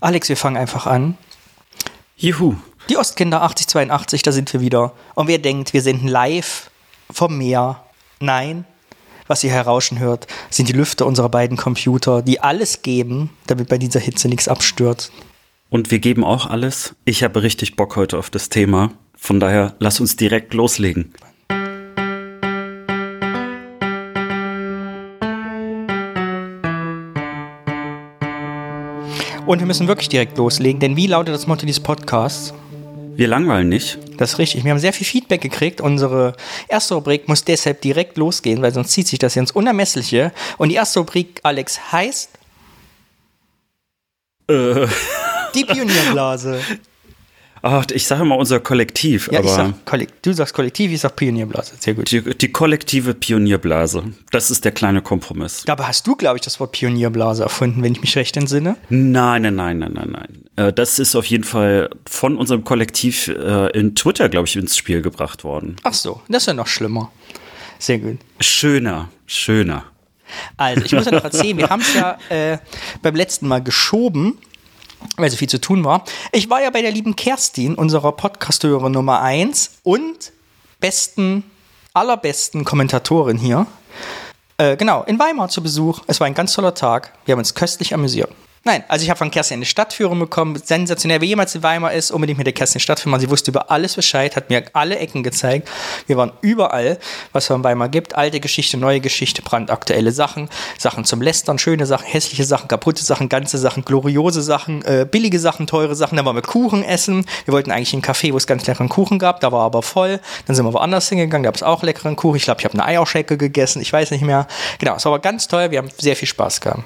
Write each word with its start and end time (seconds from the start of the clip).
Alex, 0.00 0.30
wir 0.30 0.36
fangen 0.36 0.56
einfach 0.56 0.86
an. 0.86 1.18
Juhu. 2.16 2.54
Die 2.88 2.96
Ostkinder 2.96 3.42
8082, 3.42 4.22
da 4.22 4.32
sind 4.32 4.50
wir 4.52 4.60
wieder. 4.60 4.94
Und 5.14 5.28
wer 5.28 5.38
denkt, 5.38 5.74
wir 5.74 5.82
senden 5.82 6.08
live 6.08 6.70
vom 7.10 7.36
Meer? 7.36 7.84
Nein. 8.18 8.64
Was 9.26 9.44
ihr 9.44 9.50
herauschen 9.50 9.98
hört, 9.98 10.26
sind 10.48 10.68
die 10.68 10.72
Lüfter 10.72 11.06
unserer 11.06 11.28
beiden 11.28 11.56
Computer, 11.56 12.22
die 12.22 12.40
alles 12.40 12.82
geben, 12.82 13.30
damit 13.46 13.68
bei 13.68 13.78
dieser 13.78 14.00
Hitze 14.00 14.28
nichts 14.28 14.48
abstürzt. 14.48 15.12
Und 15.68 15.90
wir 15.90 15.98
geben 16.00 16.24
auch 16.24 16.46
alles. 16.46 16.96
Ich 17.04 17.22
habe 17.22 17.42
richtig 17.42 17.76
Bock 17.76 17.94
heute 17.94 18.18
auf 18.18 18.30
das 18.30 18.48
Thema. 18.48 18.92
Von 19.16 19.38
daher, 19.38 19.76
lass 19.78 20.00
uns 20.00 20.16
direkt 20.16 20.54
loslegen. 20.54 21.12
Und 29.50 29.58
wir 29.58 29.66
müssen 29.66 29.88
wirklich 29.88 30.08
direkt 30.08 30.38
loslegen, 30.38 30.78
denn 30.78 30.94
wie 30.94 31.08
lautet 31.08 31.34
das 31.34 31.48
Motto 31.48 31.66
dieses 31.66 31.82
Podcasts? 31.82 32.54
Wir 33.16 33.26
langweilen 33.26 33.68
nicht. 33.68 33.98
Das 34.16 34.34
ist 34.34 34.38
richtig. 34.38 34.62
Wir 34.62 34.70
haben 34.70 34.78
sehr 34.78 34.92
viel 34.92 35.04
Feedback 35.04 35.40
gekriegt. 35.40 35.80
Unsere 35.80 36.36
erste 36.68 36.94
Rubrik 36.94 37.26
muss 37.26 37.42
deshalb 37.42 37.80
direkt 37.80 38.16
losgehen, 38.16 38.62
weil 38.62 38.72
sonst 38.72 38.92
zieht 38.92 39.08
sich 39.08 39.18
das 39.18 39.34
ins 39.34 39.50
Unermessliche. 39.50 40.30
Und 40.56 40.68
die 40.68 40.76
erste 40.76 41.00
Rubrik, 41.00 41.40
Alex, 41.42 41.90
heißt 41.90 42.30
Äh, 44.48 44.86
die 45.56 45.64
Pionierblase. 45.64 46.60
ach, 47.62 47.84
ich 47.92 48.06
sage 48.06 48.24
mal 48.24 48.36
unser 48.36 48.60
Kollektiv, 48.60 49.28
Ja, 49.32 49.42
sag, 49.42 49.74
du 50.22 50.32
sagst 50.32 50.54
Kollektiv, 50.54 50.92
ich 50.92 51.00
sag 51.00 51.16
Pionierblase. 51.16 51.74
Sehr 51.78 51.94
gut. 51.94 52.10
die, 52.10 52.20
die 52.22 52.52
kollektive 52.52 53.14
Pionierblase. 53.14 54.04
Das 54.30 54.50
ist 54.50 54.64
der 54.64 54.72
kleine 54.72 55.02
Kompromiss. 55.02 55.62
Dabei 55.66 55.84
hast 55.84 56.06
du, 56.06 56.16
glaube 56.16 56.36
ich, 56.36 56.42
das 56.42 56.60
Wort 56.60 56.72
Pionierblase 56.72 57.42
erfunden, 57.42 57.82
wenn 57.82 57.92
ich 57.92 58.00
mich 58.00 58.16
recht 58.16 58.36
entsinne. 58.36 58.76
Nein, 58.88 59.42
nein, 59.42 59.54
nein, 59.56 59.78
nein, 59.78 59.92
nein, 59.94 60.10
nein. 60.10 60.44
Äh, 60.68 60.72
Das 60.72 60.98
ist 60.98 61.14
auf 61.16 61.26
jeden 61.26 61.44
Fall 61.44 61.90
von 62.06 62.36
unserem 62.36 62.64
Kollektiv 62.64 63.28
äh, 63.28 63.70
in 63.78 63.94
Twitter, 63.94 64.28
glaube 64.28 64.46
ich, 64.48 64.56
ins 64.56 64.76
Spiel 64.76 65.02
gebracht 65.02 65.44
worden. 65.44 65.76
Ach 65.82 65.94
so, 65.94 66.20
das 66.28 66.42
ist 66.42 66.46
ja 66.46 66.54
noch 66.54 66.66
schlimmer. 66.66 67.10
Sehr 67.78 67.98
gut. 67.98 68.18
Schöner, 68.40 69.08
schöner. 69.26 69.84
Also, 70.56 70.84
ich 70.84 70.92
muss 70.92 71.06
ja 71.06 71.12
noch 71.12 71.24
erzählen, 71.24 71.56
wir 71.58 71.68
haben 71.70 71.80
es 71.82 71.94
ja 71.94 72.16
äh, 72.28 72.58
beim 73.02 73.16
letzten 73.16 73.48
Mal 73.48 73.62
geschoben, 73.62 74.38
weil 75.16 75.30
so 75.30 75.36
viel 75.36 75.48
zu 75.48 75.60
tun 75.60 75.84
war. 75.84 76.04
Ich 76.32 76.50
war 76.50 76.62
ja 76.62 76.70
bei 76.70 76.82
der 76.82 76.92
lieben 76.92 77.16
Kerstin, 77.16 77.74
unserer 77.74 78.12
Podcast-Hörerin 78.12 78.92
Nummer 78.92 79.20
1 79.20 79.78
und 79.82 80.32
besten, 80.80 81.44
allerbesten 81.92 82.64
Kommentatorin 82.64 83.38
hier. 83.38 83.66
Äh, 84.58 84.76
genau, 84.76 85.02
in 85.04 85.18
Weimar 85.18 85.48
zu 85.48 85.62
Besuch. 85.62 86.00
Es 86.06 86.20
war 86.20 86.26
ein 86.26 86.34
ganz 86.34 86.52
toller 86.52 86.74
Tag. 86.74 87.12
Wir 87.24 87.32
haben 87.32 87.38
uns 87.38 87.54
köstlich 87.54 87.94
amüsiert. 87.94 88.30
Nein, 88.62 88.84
also 88.88 89.02
ich 89.02 89.08
habe 89.08 89.16
von 89.16 89.30
Kerstin 89.30 89.56
eine 89.56 89.64
Stadtführung 89.64 90.18
bekommen. 90.18 90.60
Sensationell. 90.62 91.22
Wer 91.22 91.28
jemals 91.28 91.54
in 91.54 91.62
Weimar 91.62 91.94
ist, 91.94 92.10
unbedingt 92.10 92.36
mit 92.36 92.46
der 92.46 92.52
Kerstin 92.52 92.78
Stadtführung. 92.78 93.18
Sie 93.18 93.30
wusste 93.30 93.50
über 93.50 93.70
alles 93.70 93.94
Bescheid, 93.94 94.36
hat 94.36 94.50
mir 94.50 94.62
alle 94.74 94.98
Ecken 94.98 95.22
gezeigt. 95.22 95.66
Wir 96.06 96.18
waren 96.18 96.32
überall, 96.42 96.98
was 97.32 97.44
es 97.44 97.56
in 97.56 97.64
Weimar 97.64 97.88
gibt. 97.88 98.16
Alte 98.16 98.38
Geschichte, 98.38 98.76
neue 98.76 99.00
Geschichte, 99.00 99.40
brandaktuelle 99.40 100.12
Sachen. 100.12 100.50
Sachen 100.76 101.06
zum 101.06 101.22
Lästern, 101.22 101.58
schöne 101.58 101.86
Sachen, 101.86 102.06
hässliche 102.06 102.44
Sachen, 102.44 102.68
kaputte 102.68 103.02
Sachen, 103.02 103.30
ganze 103.30 103.56
Sachen, 103.56 103.82
gloriose 103.82 104.42
Sachen, 104.42 104.84
äh, 104.84 105.06
billige 105.10 105.38
Sachen, 105.38 105.66
teure 105.66 105.96
Sachen. 105.96 106.16
Dann 106.16 106.26
waren 106.26 106.36
wir 106.36 106.42
Kuchen 106.42 106.84
essen. 106.84 107.24
Wir 107.46 107.54
wollten 107.54 107.70
eigentlich 107.70 107.94
in 107.94 108.00
ein 108.00 108.02
Café, 108.02 108.34
wo 108.34 108.36
es 108.36 108.46
ganz 108.46 108.66
leckeren 108.66 108.90
Kuchen 108.90 109.18
gab. 109.18 109.40
Da 109.40 109.52
war 109.52 109.62
aber 109.62 109.80
voll. 109.80 110.20
Dann 110.46 110.54
sind 110.54 110.66
wir 110.66 110.74
woanders 110.74 111.08
hingegangen. 111.08 111.44
Da 111.44 111.48
gab 111.48 111.56
es 111.56 111.62
auch 111.62 111.82
leckeren 111.82 112.14
Kuchen. 112.14 112.36
Ich 112.36 112.44
glaube, 112.44 112.60
ich 112.60 112.66
habe 112.66 112.74
eine 112.74 112.84
Eierschecke 112.84 113.38
gegessen. 113.38 113.80
Ich 113.80 113.90
weiß 113.90 114.10
nicht 114.10 114.22
mehr. 114.22 114.46
Genau, 114.78 114.96
es 114.96 115.04
war 115.06 115.12
aber 115.14 115.22
ganz 115.22 115.48
toll. 115.48 115.70
Wir 115.70 115.78
haben 115.78 115.88
sehr 115.96 116.14
viel 116.14 116.28
Spaß 116.28 116.60
gehabt. 116.60 116.84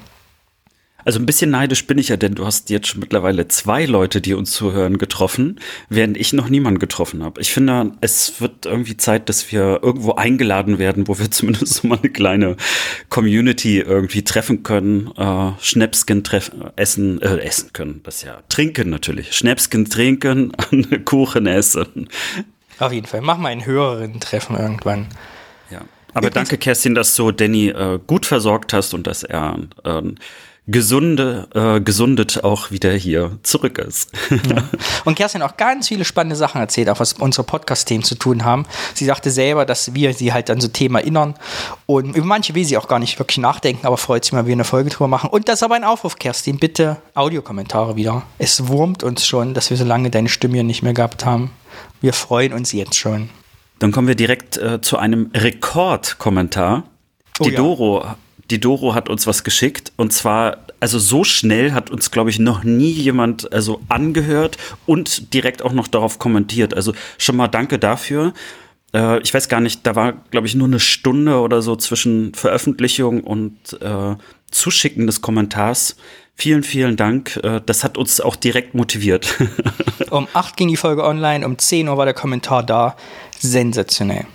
Also 1.04 1.18
ein 1.18 1.26
bisschen 1.26 1.50
neidisch 1.50 1.86
bin 1.86 1.98
ich 1.98 2.08
ja, 2.08 2.16
denn 2.16 2.34
du 2.34 2.46
hast 2.46 2.70
jetzt 2.70 2.88
schon 2.88 3.00
mittlerweile 3.00 3.46
zwei 3.48 3.84
Leute, 3.84 4.20
die 4.20 4.34
uns 4.34 4.52
zuhören, 4.52 4.98
getroffen, 4.98 5.60
während 5.88 6.16
ich 6.16 6.32
noch 6.32 6.48
niemanden 6.48 6.78
getroffen 6.78 7.22
habe. 7.22 7.40
Ich 7.40 7.52
finde, 7.52 7.92
es 8.00 8.40
wird 8.40 8.66
irgendwie 8.66 8.96
Zeit, 8.96 9.28
dass 9.28 9.52
wir 9.52 9.80
irgendwo 9.82 10.12
eingeladen 10.12 10.78
werden, 10.78 11.06
wo 11.08 11.18
wir 11.18 11.30
zumindest 11.30 11.84
mal 11.84 11.98
eine 11.98 12.10
kleine 12.10 12.56
Community 13.10 13.80
irgendwie 13.80 14.22
treffen 14.22 14.62
können, 14.62 15.10
äh, 15.16 15.52
Schnäpsken 15.60 16.24
treffen, 16.24 16.64
essen, 16.76 17.20
äh, 17.22 17.36
essen 17.38 17.72
können, 17.72 18.00
das 18.04 18.22
ja, 18.22 18.42
trinken 18.48 18.90
natürlich, 18.90 19.32
Schnäpsken 19.34 19.84
trinken, 19.88 20.52
Kuchen 21.04 21.46
essen. 21.46 22.08
Auf 22.78 22.92
jeden 22.92 23.06
Fall. 23.06 23.20
Mach 23.20 23.38
mal 23.38 23.50
ein 23.50 23.66
Hörerinnen-Treffen 23.66 24.56
irgendwann. 24.56 25.06
Ja. 25.70 25.82
Aber 26.12 26.28
Übrigens- 26.28 26.34
danke, 26.48 26.58
Kerstin, 26.58 26.94
dass 26.94 27.14
du 27.14 27.30
Danny 27.30 27.68
äh, 27.68 27.98
gut 28.06 28.26
versorgt 28.26 28.72
hast 28.72 28.94
und 28.94 29.06
dass 29.06 29.22
er 29.22 29.58
äh, 29.84 30.02
gesunde, 30.66 31.48
äh, 31.54 31.80
gesundet 31.80 32.42
auch 32.42 32.70
wieder 32.70 32.92
hier 32.92 33.38
zurück 33.42 33.78
ist. 33.78 34.10
Und 35.04 35.14
Kerstin 35.14 35.42
hat 35.42 35.52
auch 35.52 35.56
ganz 35.56 35.88
viele 35.88 36.04
spannende 36.04 36.36
Sachen 36.36 36.60
erzählt, 36.60 36.88
auch 36.88 37.00
was 37.00 37.12
unsere 37.14 37.44
Podcast-Themen 37.44 38.02
zu 38.02 38.14
tun 38.14 38.44
haben. 38.44 38.64
Sie 38.94 39.04
sagte 39.04 39.30
selber, 39.30 39.66
dass 39.66 39.94
wir 39.94 40.14
sie 40.14 40.32
halt 40.32 40.48
an 40.50 40.60
so 40.60 40.68
Themen 40.68 40.94
erinnern. 40.94 41.34
Und 41.84 42.16
über 42.16 42.26
manche 42.26 42.54
will 42.54 42.64
sie 42.64 42.78
auch 42.78 42.88
gar 42.88 42.98
nicht 42.98 43.18
wirklich 43.18 43.38
nachdenken, 43.38 43.86
aber 43.86 43.98
freut 43.98 44.24
sich 44.24 44.32
mal, 44.32 44.40
wenn 44.40 44.46
wir 44.46 44.52
eine 44.54 44.64
Folge 44.64 44.88
drüber 44.88 45.08
machen. 45.08 45.28
Und 45.28 45.48
das 45.48 45.56
ist 45.56 45.62
aber 45.62 45.74
ein 45.74 45.84
Aufruf, 45.84 46.18
Kerstin. 46.18 46.58
Bitte 46.58 46.96
Audiokommentare 47.14 47.96
wieder. 47.96 48.22
Es 48.38 48.66
wurmt 48.68 49.02
uns 49.02 49.26
schon, 49.26 49.52
dass 49.52 49.68
wir 49.68 49.76
so 49.76 49.84
lange 49.84 50.08
deine 50.10 50.30
Stimme 50.30 50.54
hier 50.54 50.64
nicht 50.64 50.82
mehr 50.82 50.94
gehabt 50.94 51.26
haben. 51.26 51.50
Wir 52.00 52.14
freuen 52.14 52.54
uns 52.54 52.72
jetzt 52.72 52.96
schon. 52.96 53.28
Dann 53.80 53.92
kommen 53.92 54.08
wir 54.08 54.14
direkt 54.14 54.56
äh, 54.56 54.80
zu 54.80 54.96
einem 54.96 55.30
Rekordkommentar. 55.34 56.84
Oh 57.40 57.44
Die 57.44 57.50
ja. 57.50 57.56
Doro, 57.56 58.04
die 58.50 58.60
Doro 58.60 58.94
hat 58.94 59.08
uns 59.08 59.26
was 59.26 59.44
geschickt 59.44 59.92
und 59.96 60.12
zwar 60.12 60.58
also 60.80 60.98
so 60.98 61.24
schnell 61.24 61.72
hat 61.72 61.90
uns 61.90 62.10
glaube 62.10 62.30
ich 62.30 62.38
noch 62.38 62.62
nie 62.64 62.90
jemand 62.90 63.52
also 63.52 63.80
angehört 63.88 64.58
und 64.86 65.32
direkt 65.32 65.62
auch 65.62 65.72
noch 65.72 65.88
darauf 65.88 66.18
kommentiert. 66.18 66.74
Also 66.74 66.92
schon 67.18 67.36
mal 67.36 67.48
danke 67.48 67.78
dafür. 67.78 68.34
Äh, 68.92 69.20
ich 69.20 69.32
weiß 69.32 69.48
gar 69.48 69.60
nicht, 69.60 69.86
da 69.86 69.96
war 69.96 70.12
glaube 70.30 70.46
ich 70.46 70.54
nur 70.54 70.68
eine 70.68 70.80
Stunde 70.80 71.40
oder 71.40 71.62
so 71.62 71.76
zwischen 71.76 72.34
Veröffentlichung 72.34 73.22
und 73.22 73.80
äh, 73.80 74.16
Zuschicken 74.50 75.06
des 75.06 75.20
Kommentars. 75.20 75.96
Vielen, 76.36 76.64
vielen 76.64 76.96
Dank. 76.96 77.36
Äh, 77.42 77.60
das 77.64 77.84
hat 77.84 77.96
uns 77.96 78.20
auch 78.20 78.36
direkt 78.36 78.74
motiviert. 78.74 79.34
Um 80.10 80.28
8 80.32 80.56
ging 80.56 80.68
die 80.68 80.76
Folge 80.76 81.04
online, 81.04 81.44
um 81.46 81.58
10 81.58 81.88
Uhr 81.88 81.96
war 81.96 82.04
der 82.04 82.14
Kommentar 82.14 82.62
da. 82.62 82.96
Sensationell. 83.38 84.26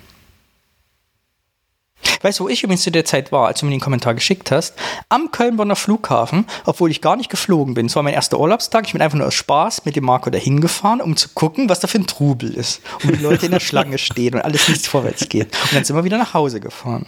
Weißt 2.21 2.39
du, 2.39 2.45
wo 2.45 2.49
ich 2.49 2.63
übrigens 2.63 2.83
zu 2.83 2.91
der 2.91 3.05
Zeit 3.05 3.31
war, 3.31 3.47
als 3.47 3.59
du 3.59 3.65
mir 3.65 3.71
den 3.71 3.79
Kommentar 3.79 4.13
geschickt 4.13 4.51
hast? 4.51 4.75
Am 5.07 5.31
Köln-Bonner 5.31 5.75
Flughafen, 5.75 6.45
obwohl 6.65 6.91
ich 6.91 7.01
gar 7.01 7.15
nicht 7.15 7.29
geflogen 7.29 7.73
bin. 7.73 7.85
Es 7.85 7.95
war 7.95 8.03
mein 8.03 8.13
erster 8.13 8.39
Urlaubstag. 8.39 8.85
Ich 8.87 8.93
bin 8.93 9.01
einfach 9.01 9.17
nur 9.17 9.27
aus 9.27 9.35
Spaß 9.35 9.85
mit 9.85 9.95
dem 9.95 10.05
Marco 10.05 10.29
dahin 10.29 10.61
gefahren, 10.61 11.01
um 11.01 11.15
zu 11.15 11.29
gucken, 11.29 11.69
was 11.69 11.79
da 11.79 11.87
für 11.87 11.99
ein 11.99 12.07
Trubel 12.07 12.53
ist. 12.53 12.81
Und 13.03 13.17
die 13.17 13.23
Leute 13.23 13.45
in 13.45 13.51
der 13.51 13.59
Schlange 13.59 13.97
stehen 13.97 14.35
und 14.35 14.41
alles 14.41 14.67
nichts 14.67 14.87
vorwärts 14.87 15.29
geht. 15.29 15.47
Und 15.63 15.73
dann 15.73 15.83
sind 15.83 15.95
wir 15.95 16.03
wieder 16.03 16.17
nach 16.17 16.33
Hause 16.33 16.59
gefahren. 16.59 17.05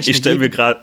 Ich 0.00 0.16
stelle 0.16 0.38
mir 0.38 0.50
gerade, 0.50 0.80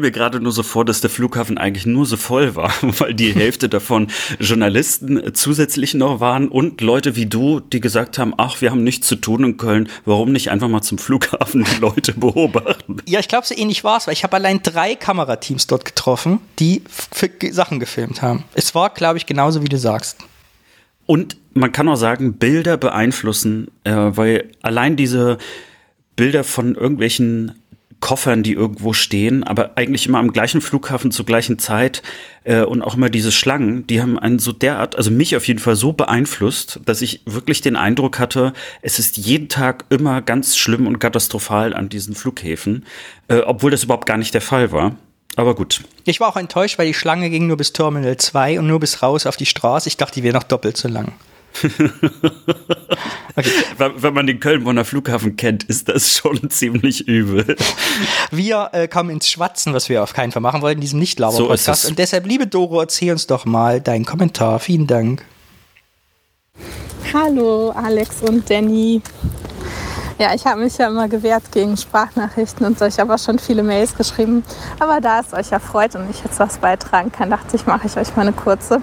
mir 0.00 0.10
gerade 0.10 0.40
nur 0.40 0.52
so 0.52 0.62
vor, 0.62 0.84
dass 0.84 1.00
der 1.00 1.10
Flughafen 1.10 1.58
eigentlich 1.58 1.86
nur 1.86 2.06
so 2.06 2.16
voll 2.16 2.54
war, 2.56 2.72
weil 2.82 3.14
die 3.14 3.32
Hälfte 3.32 3.68
davon 3.68 4.08
Journalisten 4.38 5.34
zusätzlich 5.34 5.94
noch 5.94 6.20
waren 6.20 6.48
und 6.48 6.80
Leute 6.80 7.16
wie 7.16 7.26
du, 7.26 7.60
die 7.60 7.80
gesagt 7.80 8.18
haben, 8.18 8.34
ach, 8.36 8.60
wir 8.60 8.70
haben 8.70 8.84
nichts 8.84 9.06
zu 9.06 9.16
tun 9.16 9.44
in 9.44 9.56
Köln, 9.56 9.88
warum 10.04 10.32
nicht 10.32 10.50
einfach 10.50 10.68
mal 10.68 10.82
zum 10.82 10.98
Flughafen 10.98 11.51
die 11.52 11.76
Leute 11.80 12.12
beobachten? 12.14 12.98
Ja, 13.06 13.20
ich 13.20 13.28
glaube, 13.28 13.46
so 13.46 13.54
ähnlich 13.54 13.84
war 13.84 13.98
es, 13.98 14.06
weil 14.06 14.14
ich 14.14 14.24
habe 14.24 14.36
allein 14.36 14.62
drei 14.62 14.94
Kamerateams 14.94 15.66
dort 15.66 15.84
getroffen, 15.84 16.40
die 16.58 16.82
Sachen 17.50 17.80
gefilmt 17.80 18.22
haben. 18.22 18.44
Es 18.54 18.74
war, 18.74 18.90
glaube 18.90 19.18
ich, 19.18 19.26
genauso 19.26 19.62
wie 19.62 19.68
du 19.68 19.78
sagst. 19.78 20.18
Und 21.06 21.36
man 21.54 21.72
kann 21.72 21.88
auch 21.88 21.96
sagen, 21.96 22.34
Bilder 22.34 22.76
beeinflussen, 22.76 23.68
äh, 23.84 23.92
weil 23.92 24.50
allein 24.62 24.96
diese 24.96 25.38
Bilder 26.16 26.44
von 26.44 26.74
irgendwelchen 26.74 27.61
Koffern, 28.02 28.42
die 28.42 28.52
irgendwo 28.52 28.92
stehen, 28.92 29.44
aber 29.44 29.70
eigentlich 29.76 30.06
immer 30.06 30.18
am 30.18 30.32
gleichen 30.32 30.60
Flughafen 30.60 31.10
zur 31.12 31.24
gleichen 31.24 31.58
Zeit 31.58 32.02
äh, 32.44 32.62
und 32.62 32.82
auch 32.82 32.96
immer 32.96 33.08
diese 33.08 33.32
Schlangen, 33.32 33.86
die 33.86 34.02
haben 34.02 34.18
einen 34.18 34.38
so 34.38 34.52
derart, 34.52 34.96
also 34.96 35.10
mich 35.10 35.36
auf 35.36 35.48
jeden 35.48 35.60
Fall 35.60 35.76
so 35.76 35.94
beeinflusst, 35.94 36.80
dass 36.84 37.00
ich 37.00 37.22
wirklich 37.24 37.62
den 37.62 37.76
Eindruck 37.76 38.18
hatte, 38.18 38.52
es 38.82 38.98
ist 38.98 39.16
jeden 39.16 39.48
Tag 39.48 39.86
immer 39.88 40.20
ganz 40.20 40.58
schlimm 40.58 40.86
und 40.86 40.98
katastrophal 40.98 41.72
an 41.72 41.88
diesen 41.88 42.14
Flughäfen, 42.14 42.84
äh, 43.28 43.38
obwohl 43.38 43.70
das 43.70 43.84
überhaupt 43.84 44.06
gar 44.06 44.18
nicht 44.18 44.34
der 44.34 44.42
Fall 44.42 44.72
war. 44.72 44.96
Aber 45.36 45.54
gut. 45.54 45.80
Ich 46.04 46.20
war 46.20 46.28
auch 46.28 46.36
enttäuscht, 46.36 46.78
weil 46.78 46.88
die 46.88 46.94
Schlange 46.94 47.30
ging 47.30 47.46
nur 47.46 47.56
bis 47.56 47.72
Terminal 47.72 48.18
2 48.18 48.58
und 48.58 48.66
nur 48.66 48.80
bis 48.80 49.02
raus 49.02 49.24
auf 49.24 49.36
die 49.36 49.46
Straße. 49.46 49.88
Ich 49.88 49.96
dachte, 49.96 50.16
die 50.16 50.24
wäre 50.24 50.34
noch 50.34 50.42
doppelt 50.42 50.76
so 50.76 50.88
lang. 50.88 51.12
Wenn 53.78 54.02
wenn 54.02 54.14
man 54.14 54.26
den 54.26 54.40
Köln-Bonner 54.40 54.84
Flughafen 54.84 55.36
kennt, 55.36 55.64
ist 55.64 55.88
das 55.88 56.12
schon 56.12 56.50
ziemlich 56.50 57.08
übel. 57.08 57.56
Wir 58.30 58.70
äh, 58.72 58.88
kamen 58.88 59.10
ins 59.10 59.28
Schwatzen, 59.28 59.72
was 59.72 59.88
wir 59.88 60.02
auf 60.02 60.12
keinen 60.12 60.32
Fall 60.32 60.42
machen 60.42 60.60
wollten, 60.62 60.78
in 60.78 60.82
diesem 60.82 60.98
nicht 60.98 61.18
lauber 61.18 61.56
So. 61.56 61.88
Und 61.88 61.98
deshalb, 61.98 62.26
liebe 62.26 62.46
Doro, 62.46 62.80
erzähl 62.80 63.12
uns 63.12 63.26
doch 63.26 63.44
mal 63.44 63.80
deinen 63.80 64.04
Kommentar. 64.04 64.58
Vielen 64.58 64.86
Dank. 64.86 65.24
Hallo 67.14 67.70
Alex 67.70 68.22
und 68.22 68.48
Danny. 68.48 69.02
Ja, 70.18 70.34
ich 70.34 70.46
habe 70.46 70.60
mich 70.62 70.78
ja 70.78 70.88
immer 70.88 71.08
gewehrt 71.08 71.50
gegen 71.52 71.76
Sprachnachrichten 71.76 72.64
und 72.64 72.78
so. 72.78 72.84
Ich 72.84 72.98
habe 72.98 73.14
auch 73.14 73.18
schon 73.18 73.38
viele 73.38 73.62
Mails 73.62 73.96
geschrieben. 73.96 74.44
Aber 74.78 75.00
da 75.00 75.20
es 75.20 75.32
euch 75.32 75.50
erfreut 75.52 75.94
und 75.96 76.08
ich 76.10 76.22
jetzt 76.22 76.38
was 76.38 76.58
beitragen 76.58 77.10
kann, 77.10 77.30
dachte 77.30 77.56
ich, 77.56 77.66
mache 77.66 77.86
ich 77.86 77.96
euch 77.96 78.14
mal 78.14 78.22
eine 78.22 78.32
kurze. 78.32 78.80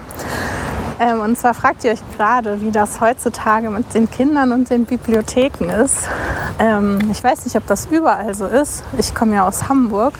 Ähm, 1.00 1.20
und 1.20 1.38
zwar 1.38 1.54
fragt 1.54 1.82
ihr 1.82 1.92
euch 1.92 2.02
gerade, 2.18 2.60
wie 2.60 2.70
das 2.70 3.00
heutzutage 3.00 3.70
mit 3.70 3.94
den 3.94 4.10
Kindern 4.10 4.52
und 4.52 4.68
den 4.68 4.84
Bibliotheken 4.84 5.70
ist. 5.70 6.08
Ähm, 6.58 6.98
ich 7.10 7.24
weiß 7.24 7.46
nicht, 7.46 7.56
ob 7.56 7.66
das 7.66 7.86
überall 7.86 8.34
so 8.34 8.46
ist. 8.46 8.84
Ich 8.98 9.14
komme 9.14 9.36
ja 9.36 9.48
aus 9.48 9.70
Hamburg. 9.70 10.12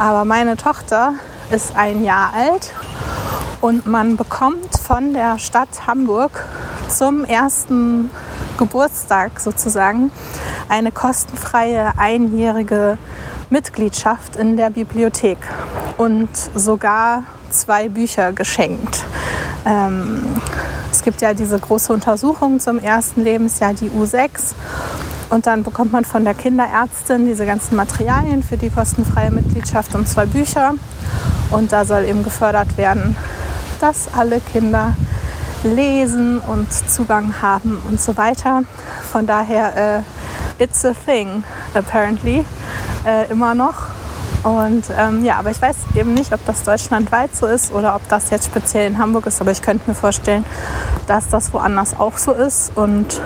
Aber 0.00 0.24
meine 0.24 0.56
Tochter 0.56 1.14
ist 1.52 1.76
ein 1.76 2.02
Jahr 2.02 2.32
alt 2.34 2.72
und 3.60 3.86
man 3.86 4.16
bekommt 4.16 4.76
von 4.78 5.14
der 5.14 5.38
Stadt 5.38 5.86
Hamburg 5.86 6.44
zum 6.88 7.24
ersten 7.24 8.10
Geburtstag 8.58 9.38
sozusagen 9.38 10.10
eine 10.68 10.90
kostenfreie 10.90 11.92
einjährige 11.96 12.98
Mitgliedschaft 13.48 14.34
in 14.34 14.56
der 14.56 14.70
Bibliothek 14.70 15.38
und 15.98 16.28
sogar 16.54 17.24
zwei 17.50 17.88
Bücher 17.88 18.32
geschenkt. 18.32 19.04
Ähm, 19.66 20.22
es 20.90 21.02
gibt 21.02 21.20
ja 21.20 21.34
diese 21.34 21.58
große 21.58 21.92
Untersuchung 21.92 22.60
zum 22.60 22.78
ersten 22.78 23.22
Lebensjahr, 23.22 23.74
die 23.74 23.90
U6. 23.90 24.54
Und 25.30 25.46
dann 25.46 25.62
bekommt 25.62 25.92
man 25.92 26.04
von 26.04 26.24
der 26.24 26.34
Kinderärztin 26.34 27.26
diese 27.26 27.46
ganzen 27.46 27.76
Materialien 27.76 28.42
für 28.42 28.56
die 28.56 28.70
kostenfreie 28.70 29.30
Mitgliedschaft 29.30 29.94
und 29.94 30.08
zwei 30.08 30.26
Bücher. 30.26 30.74
Und 31.50 31.72
da 31.72 31.84
soll 31.84 32.04
eben 32.04 32.24
gefördert 32.24 32.76
werden, 32.76 33.16
dass 33.80 34.12
alle 34.12 34.40
Kinder 34.40 34.94
lesen 35.62 36.38
und 36.40 36.72
Zugang 36.72 37.34
haben 37.40 37.80
und 37.88 38.00
so 38.00 38.16
weiter. 38.16 38.64
Von 39.12 39.26
daher, 39.26 40.02
äh, 40.58 40.62
it's 40.62 40.84
a 40.84 40.92
thing, 41.06 41.44
apparently, 41.74 42.44
äh, 43.06 43.30
immer 43.30 43.54
noch. 43.54 43.99
Und 44.42 44.84
ähm, 44.98 45.24
ja, 45.24 45.36
aber 45.38 45.50
ich 45.50 45.60
weiß 45.60 45.76
eben 45.94 46.14
nicht, 46.14 46.32
ob 46.32 46.44
das 46.46 46.62
deutschlandweit 46.62 47.34
so 47.36 47.46
ist 47.46 47.72
oder 47.72 47.94
ob 47.94 48.08
das 48.08 48.30
jetzt 48.30 48.46
speziell 48.46 48.86
in 48.86 48.98
Hamburg 48.98 49.26
ist. 49.26 49.40
Aber 49.40 49.50
ich 49.50 49.60
könnte 49.60 49.88
mir 49.88 49.94
vorstellen, 49.94 50.44
dass 51.06 51.28
das 51.28 51.52
woanders 51.52 51.98
auch 51.98 52.16
so 52.16 52.32
ist. 52.32 52.72
Und 52.74 53.20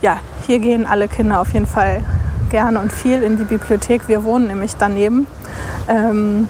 ja, 0.00 0.18
hier 0.46 0.58
gehen 0.58 0.86
alle 0.86 1.08
Kinder 1.08 1.40
auf 1.40 1.52
jeden 1.52 1.66
Fall 1.66 2.02
gerne 2.48 2.80
und 2.80 2.92
viel 2.92 3.22
in 3.22 3.36
die 3.36 3.44
Bibliothek. 3.44 4.08
Wir 4.08 4.24
wohnen 4.24 4.46
nämlich 4.46 4.76
daneben. 4.76 5.26
Ähm, 5.88 6.48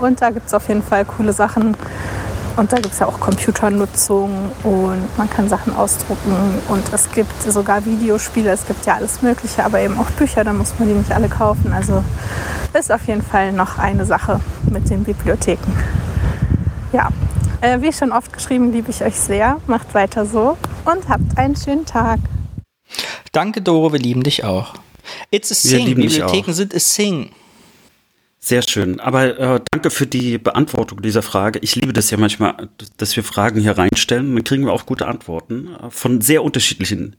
und 0.00 0.22
da 0.22 0.30
gibt 0.30 0.46
es 0.46 0.54
auf 0.54 0.68
jeden 0.68 0.82
Fall 0.82 1.04
coole 1.04 1.32
Sachen. 1.32 1.76
Und 2.60 2.70
da 2.72 2.76
gibt 2.76 2.92
es 2.92 2.98
ja 2.98 3.06
auch 3.06 3.18
Computernutzung 3.18 4.52
und 4.64 5.16
man 5.16 5.30
kann 5.30 5.48
Sachen 5.48 5.74
ausdrucken 5.74 6.34
und 6.68 6.92
es 6.92 7.10
gibt 7.10 7.42
sogar 7.42 7.86
Videospiele, 7.86 8.50
es 8.50 8.66
gibt 8.66 8.84
ja 8.84 8.96
alles 8.96 9.22
Mögliche, 9.22 9.64
aber 9.64 9.80
eben 9.80 9.98
auch 9.98 10.10
Bücher, 10.10 10.44
da 10.44 10.52
muss 10.52 10.78
man 10.78 10.88
die 10.88 10.94
nicht 10.94 11.10
alle 11.10 11.30
kaufen. 11.30 11.72
Also 11.72 12.04
ist 12.78 12.92
auf 12.92 13.06
jeden 13.06 13.22
Fall 13.22 13.54
noch 13.54 13.78
eine 13.78 14.04
Sache 14.04 14.42
mit 14.70 14.90
den 14.90 15.04
Bibliotheken. 15.04 15.72
Ja, 16.92 17.08
äh, 17.62 17.80
wie 17.80 17.94
schon 17.94 18.12
oft 18.12 18.30
geschrieben, 18.30 18.72
liebe 18.72 18.90
ich 18.90 19.02
euch 19.02 19.16
sehr. 19.16 19.56
Macht 19.66 19.94
weiter 19.94 20.26
so 20.26 20.58
und 20.84 21.08
habt 21.08 21.38
einen 21.38 21.56
schönen 21.56 21.86
Tag. 21.86 22.20
Danke, 23.32 23.62
Doro, 23.62 23.90
wir 23.90 24.00
lieben 24.00 24.22
dich 24.22 24.44
auch. 24.44 24.74
It's 25.30 25.50
a 25.50 25.54
Sing. 25.54 25.94
Bibliotheken 25.94 26.52
sind 26.52 26.74
a 26.74 26.78
Sing. 26.78 27.30
Sehr 28.42 28.62
schön. 28.62 29.00
Aber 29.00 29.38
äh, 29.38 29.60
danke 29.70 29.90
für 29.90 30.06
die 30.06 30.38
Beantwortung 30.38 31.02
dieser 31.02 31.20
Frage. 31.20 31.58
Ich 31.62 31.76
liebe 31.76 31.92
das 31.92 32.10
ja 32.10 32.16
manchmal, 32.16 32.70
dass 32.96 33.14
wir 33.14 33.22
Fragen 33.22 33.60
hier 33.60 33.76
reinstellen. 33.76 34.34
Dann 34.34 34.44
kriegen 34.44 34.64
wir 34.64 34.72
auch 34.72 34.86
gute 34.86 35.06
Antworten 35.06 35.68
äh, 35.74 35.90
von 35.90 36.22
sehr 36.22 36.42
unterschiedlichen 36.42 37.16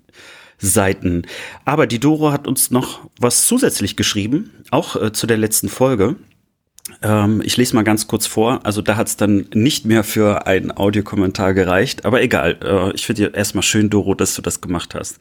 Seiten. 0.57 1.23
Aber 1.63 1.85
die 1.85 1.99
Doro 1.99 2.31
hat 2.31 2.47
uns 2.47 2.71
noch 2.71 3.07
was 3.19 3.45
zusätzlich 3.45 3.95
geschrieben, 3.95 4.49
auch 4.71 4.95
äh, 4.95 5.11
zu 5.11 5.27
der 5.27 5.37
letzten 5.37 5.69
Folge. 5.69 6.15
Ähm, 7.03 7.43
ich 7.45 7.55
lese 7.55 7.75
mal 7.75 7.83
ganz 7.83 8.07
kurz 8.07 8.25
vor. 8.25 8.61
Also 8.63 8.81
da 8.81 8.95
hat 8.95 9.07
es 9.07 9.15
dann 9.15 9.45
nicht 9.53 9.85
mehr 9.85 10.03
für 10.03 10.47
einen 10.47 10.75
Audiokommentar 10.75 11.53
gereicht. 11.53 12.03
Aber 12.03 12.23
egal. 12.23 12.57
Äh, 12.63 12.95
ich 12.95 13.05
finde 13.05 13.23
dir 13.29 13.35
erstmal 13.35 13.63
schön, 13.63 13.91
Doro, 13.91 14.15
dass 14.15 14.33
du 14.33 14.41
das 14.41 14.59
gemacht 14.59 14.95
hast. 14.95 15.19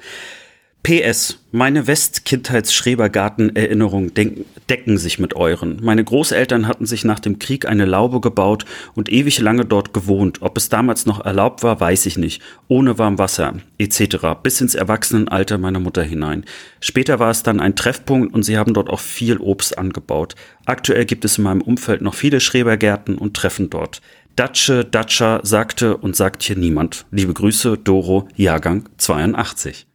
PS, 0.83 1.39
meine 1.53 1.87
West-Kindheits-Schrebergarten-Erinnerungen 1.87 4.15
decken 4.15 4.97
sich 4.97 5.19
mit 5.19 5.37
euren. 5.37 5.79
Meine 5.83 6.03
Großeltern 6.03 6.67
hatten 6.67 6.87
sich 6.87 7.05
nach 7.05 7.21
dem 7.21 7.39
Krieg 7.39 7.67
eine 7.67 7.85
Laube 7.85 8.23
gebaut 8.23 8.65
und 8.95 9.13
ewig 9.13 9.41
lange 9.41 9.67
dort 9.67 9.93
gewohnt. 9.93 10.41
Ob 10.41 10.57
es 10.57 10.71
damals 10.71 11.05
noch 11.05 11.23
erlaubt 11.23 11.63
war, 11.63 11.81
weiß 11.81 12.07
ich 12.07 12.17
nicht. 12.17 12.41
Ohne 12.67 12.97
warm 12.99 13.19
Wasser, 13.19 13.57
etc. 13.79 14.29
Bis 14.43 14.63
ins 14.63 14.75
Erwachsenenalter 14.75 15.59
meiner 15.59 15.81
Mutter 15.81 16.03
hinein. 16.03 16.47
Später 16.81 17.19
war 17.19 17.31
es 17.31 17.43
dann 17.43 17.61
ein 17.61 17.77
Treffpunkt 17.77 18.33
und 18.33 18.43
sie 18.43 18.57
haben 18.57 18.73
dort 18.73 18.89
auch 18.89 19.01
viel 19.01 19.37
Obst 19.37 19.77
angebaut. 19.77 20.35
Aktuell 20.65 21.05
gibt 21.05 21.27
es 21.27 21.37
in 21.37 21.45
meinem 21.45 21.61
Umfeld 21.61 22.01
noch 22.01 22.15
viele 22.15 22.41
Schrebergärten 22.41 23.19
und 23.19 23.35
Treffen 23.35 23.69
dort. 23.69 24.01
Datsche, 24.35 24.87
Datscha 24.87 25.41
sagte 25.43 25.99
und 25.99 26.17
sagt 26.17 26.43
hier 26.43 26.57
niemand. 26.57 27.05
Liebe 27.11 27.35
Grüße, 27.35 27.77
Doro, 27.77 28.29
Jahrgang 28.35 28.89
82. 28.97 29.90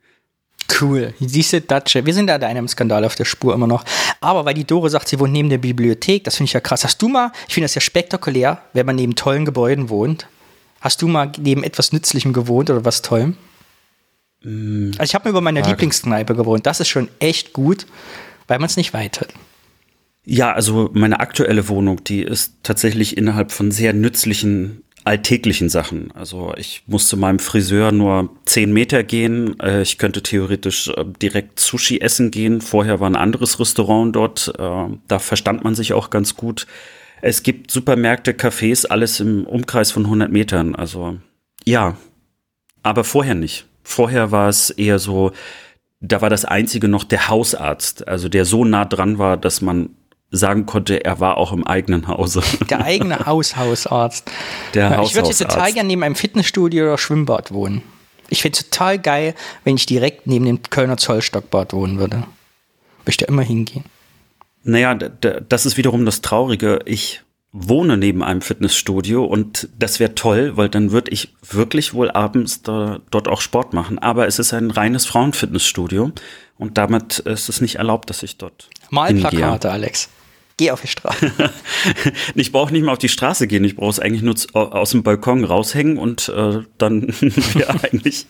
Cool. 0.80 1.14
Diese 1.20 1.62
Datsche. 1.62 2.06
Wir 2.06 2.14
sind 2.14 2.28
da 2.28 2.36
einem 2.36 2.68
Skandal 2.68 3.06
auf 3.06 3.16
der 3.16 3.26
Spur 3.26 3.54
immer 3.54 3.68
noch. 3.68 3.84
Aber 4.20 4.46
weil 4.46 4.54
die 4.54 4.66
Dore 4.66 4.90
sagt, 4.90 5.08
sie 5.08 5.20
wohnt 5.20 5.32
neben 5.32 5.50
der 5.50 5.58
Bibliothek, 5.58 6.24
das 6.24 6.38
finde 6.38 6.50
ich 6.50 6.54
ja 6.54 6.60
krass. 6.60 6.84
Hast 6.84 7.02
du 7.02 7.08
mal, 7.08 7.32
ich 7.48 7.54
finde 7.54 7.66
das 7.66 7.76
ja 7.76 7.82
spektakulär, 7.82 8.62
wenn 8.74 8.86
man 8.86 8.96
neben 8.96 9.16
tollen 9.16 9.46
Gebäuden 9.46 9.90
wohnt. 9.90 10.28
Hast 10.82 11.02
du 11.02 11.08
mal 11.08 11.32
neben 11.40 11.64
etwas 11.64 11.94
Nützlichem 11.94 12.34
gewohnt 12.34 12.70
oder 12.70 12.86
was 12.86 13.02
Tollem? 13.02 13.38
Mm, 14.44 14.92
also 14.92 15.04
ich 15.04 15.16
habe 15.16 15.28
mir 15.28 15.32
über 15.32 15.42
meine 15.42 15.62
Lieblingskneipe 15.62 16.36
gewohnt. 16.36 16.66
Das 16.66 16.80
ist 16.80 16.90
schon 16.90 17.10
echt 17.20 17.54
gut, 17.54 17.86
weil 18.48 18.60
man 18.60 18.68
es 18.68 18.78
nicht 18.78 18.94
weit 18.94 19.22
hat. 19.22 19.30
Ja, 20.24 20.54
also 20.54 20.90
meine 20.94 21.20
aktuelle 21.20 21.68
Wohnung, 21.70 22.04
die 22.04 22.24
ist 22.24 22.56
tatsächlich 22.64 23.16
innerhalb 23.16 23.52
von 23.52 23.72
sehr 23.72 23.94
nützlichen 23.94 24.84
alltäglichen 25.06 25.70
Sachen. 25.70 26.12
Also 26.12 26.54
ich 26.58 26.84
muss 26.88 27.08
zu 27.08 27.16
meinem 27.16 27.40
Friseur 27.40 27.92
nur 27.92 28.30
zehn 28.46 28.74
Meter 28.74 29.04
gehen. 29.04 29.60
Äh, 29.60 29.84
ich 29.84 29.98
könnte 29.98 30.24
theoretisch 30.24 30.90
äh, 30.90 31.06
direkt 31.22 31.60
Sushi 31.60 32.02
essen 32.02 32.32
gehen. 32.32 32.60
Vorher 32.60 33.00
war 33.00 33.10
ein 33.10 33.16
anderes 33.16 33.60
Restaurant 33.60 34.16
dort. 34.16 34.54
Äh, 34.58 34.88
da 35.08 35.20
verstand 35.20 35.64
man 35.64 35.76
sich 35.76 35.94
auch 35.94 36.10
ganz 36.10 36.36
gut. 36.36 36.68
Es 37.22 37.44
gibt 37.44 37.72
Supermärkte, 37.72 38.34
Cafés, 38.34 38.88
alles 38.88 39.20
im 39.20 39.46
Umkreis 39.46 39.92
von 39.92 40.06
100 40.06 40.32
Metern. 40.32 40.76
Also 40.76 41.18
ja, 41.64 41.98
aber 42.84 43.04
vorher 43.04 43.36
nicht. 43.36 43.66
Vorher 43.84 44.32
war 44.32 44.50
es 44.50 44.70
eher 44.72 45.00
so, 45.00 45.32
da 46.02 46.22
war 46.22 46.30
das 46.30 46.46
einzige 46.46 46.88
noch 46.88 47.04
der 47.04 47.30
Hausarzt, 47.30 48.08
also 48.08 48.30
der 48.30 48.46
so 48.46 48.66
nah 48.66 48.86
dran 48.86 49.18
war, 49.18 49.38
dass 49.38 49.62
man 49.62 49.90
sagen 50.32 50.66
konnte, 50.66 51.04
er 51.04 51.20
war 51.20 51.38
auch 51.38 51.52
im 51.52 51.66
eigenen 51.66 52.08
Hause. 52.08 52.42
Der 52.70 52.84
eigene 52.84 53.26
Haushausarzt. 53.26 54.30
Der 54.74 54.92
ja, 54.92 55.04
ich 55.04 55.16
würde 55.16 55.30
jetzt 55.30 55.42
total 55.42 55.74
gerne 55.74 55.88
neben 55.88 56.04
einem 56.04 56.16
Fitnessstudio 56.16 56.86
oder 56.86 56.98
Schwimmbad 56.98 57.52
wohnen. 57.52 57.82
Ich 58.30 58.42
fände 58.42 58.58
es 58.58 58.70
total 58.70 59.00
geil, 59.00 59.36
wenn 59.64 59.76
ich 59.76 59.86
direkt 59.86 60.28
neben 60.28 60.46
dem 60.46 60.62
Kölner 60.64 60.98
Zollstockbad 60.98 61.74
wohnen 61.74 62.00
würde. 62.00 62.24
Möchte 63.06 63.26
immer 63.26 63.44
hingehen. 63.44 63.84
Naja, 64.64 64.96
das 64.96 65.68
ist 65.68 65.78
wiederum 65.78 66.06
das 66.06 66.22
Traurige. 66.22 66.80
Ich 66.86 67.22
wohne 67.58 67.96
neben 67.96 68.22
einem 68.22 68.42
Fitnessstudio 68.42 69.24
und 69.24 69.70
das 69.80 70.02
wäre 70.02 70.14
toll, 70.14 70.58
weil 70.58 70.68
dann 70.68 70.92
würde 70.92 71.12
ich 71.12 71.34
wirklich 71.42 71.94
wohl 71.94 72.12
abends 72.12 72.62
da, 72.64 73.00
dort 73.12 73.30
auch 73.30 73.40
Sport 73.40 73.74
machen. 73.74 73.98
Aber 73.98 74.28
es 74.28 74.40
ist 74.40 74.54
ein 74.54 74.72
reines 74.72 75.06
Frauenfitnessstudio 75.06 76.12
und 76.58 76.78
damit 76.78 77.20
ist 77.20 77.48
es 77.48 77.62
nicht 77.62 77.76
erlaubt, 77.76 78.10
dass 78.10 78.24
ich 78.24 78.38
dort. 78.38 78.70
Mal 78.90 79.14
Plakate, 79.14 79.72
Alex. 79.72 80.10
Geh 80.58 80.72
auf 80.72 80.82
die 80.82 80.88
Straße. 80.88 81.32
ich 82.36 82.52
brauche 82.54 82.72
nicht 82.72 82.84
mal 82.84 82.94
auf 82.94 82.98
die 82.98 83.10
Straße 83.10 83.46
gehen. 83.46 83.66
Ich 83.66 83.76
brauche 83.76 83.90
es 83.90 84.00
eigentlich 84.00 84.22
nur 84.22 84.36
aus 84.54 84.92
dem 84.92 85.04
Balkon 85.04 85.44
raushängen 85.44 85.98
und 85.98 86.30
äh, 86.30 86.60
dann 86.78 87.08
wäre 87.54 87.84
eigentlich 87.84 88.26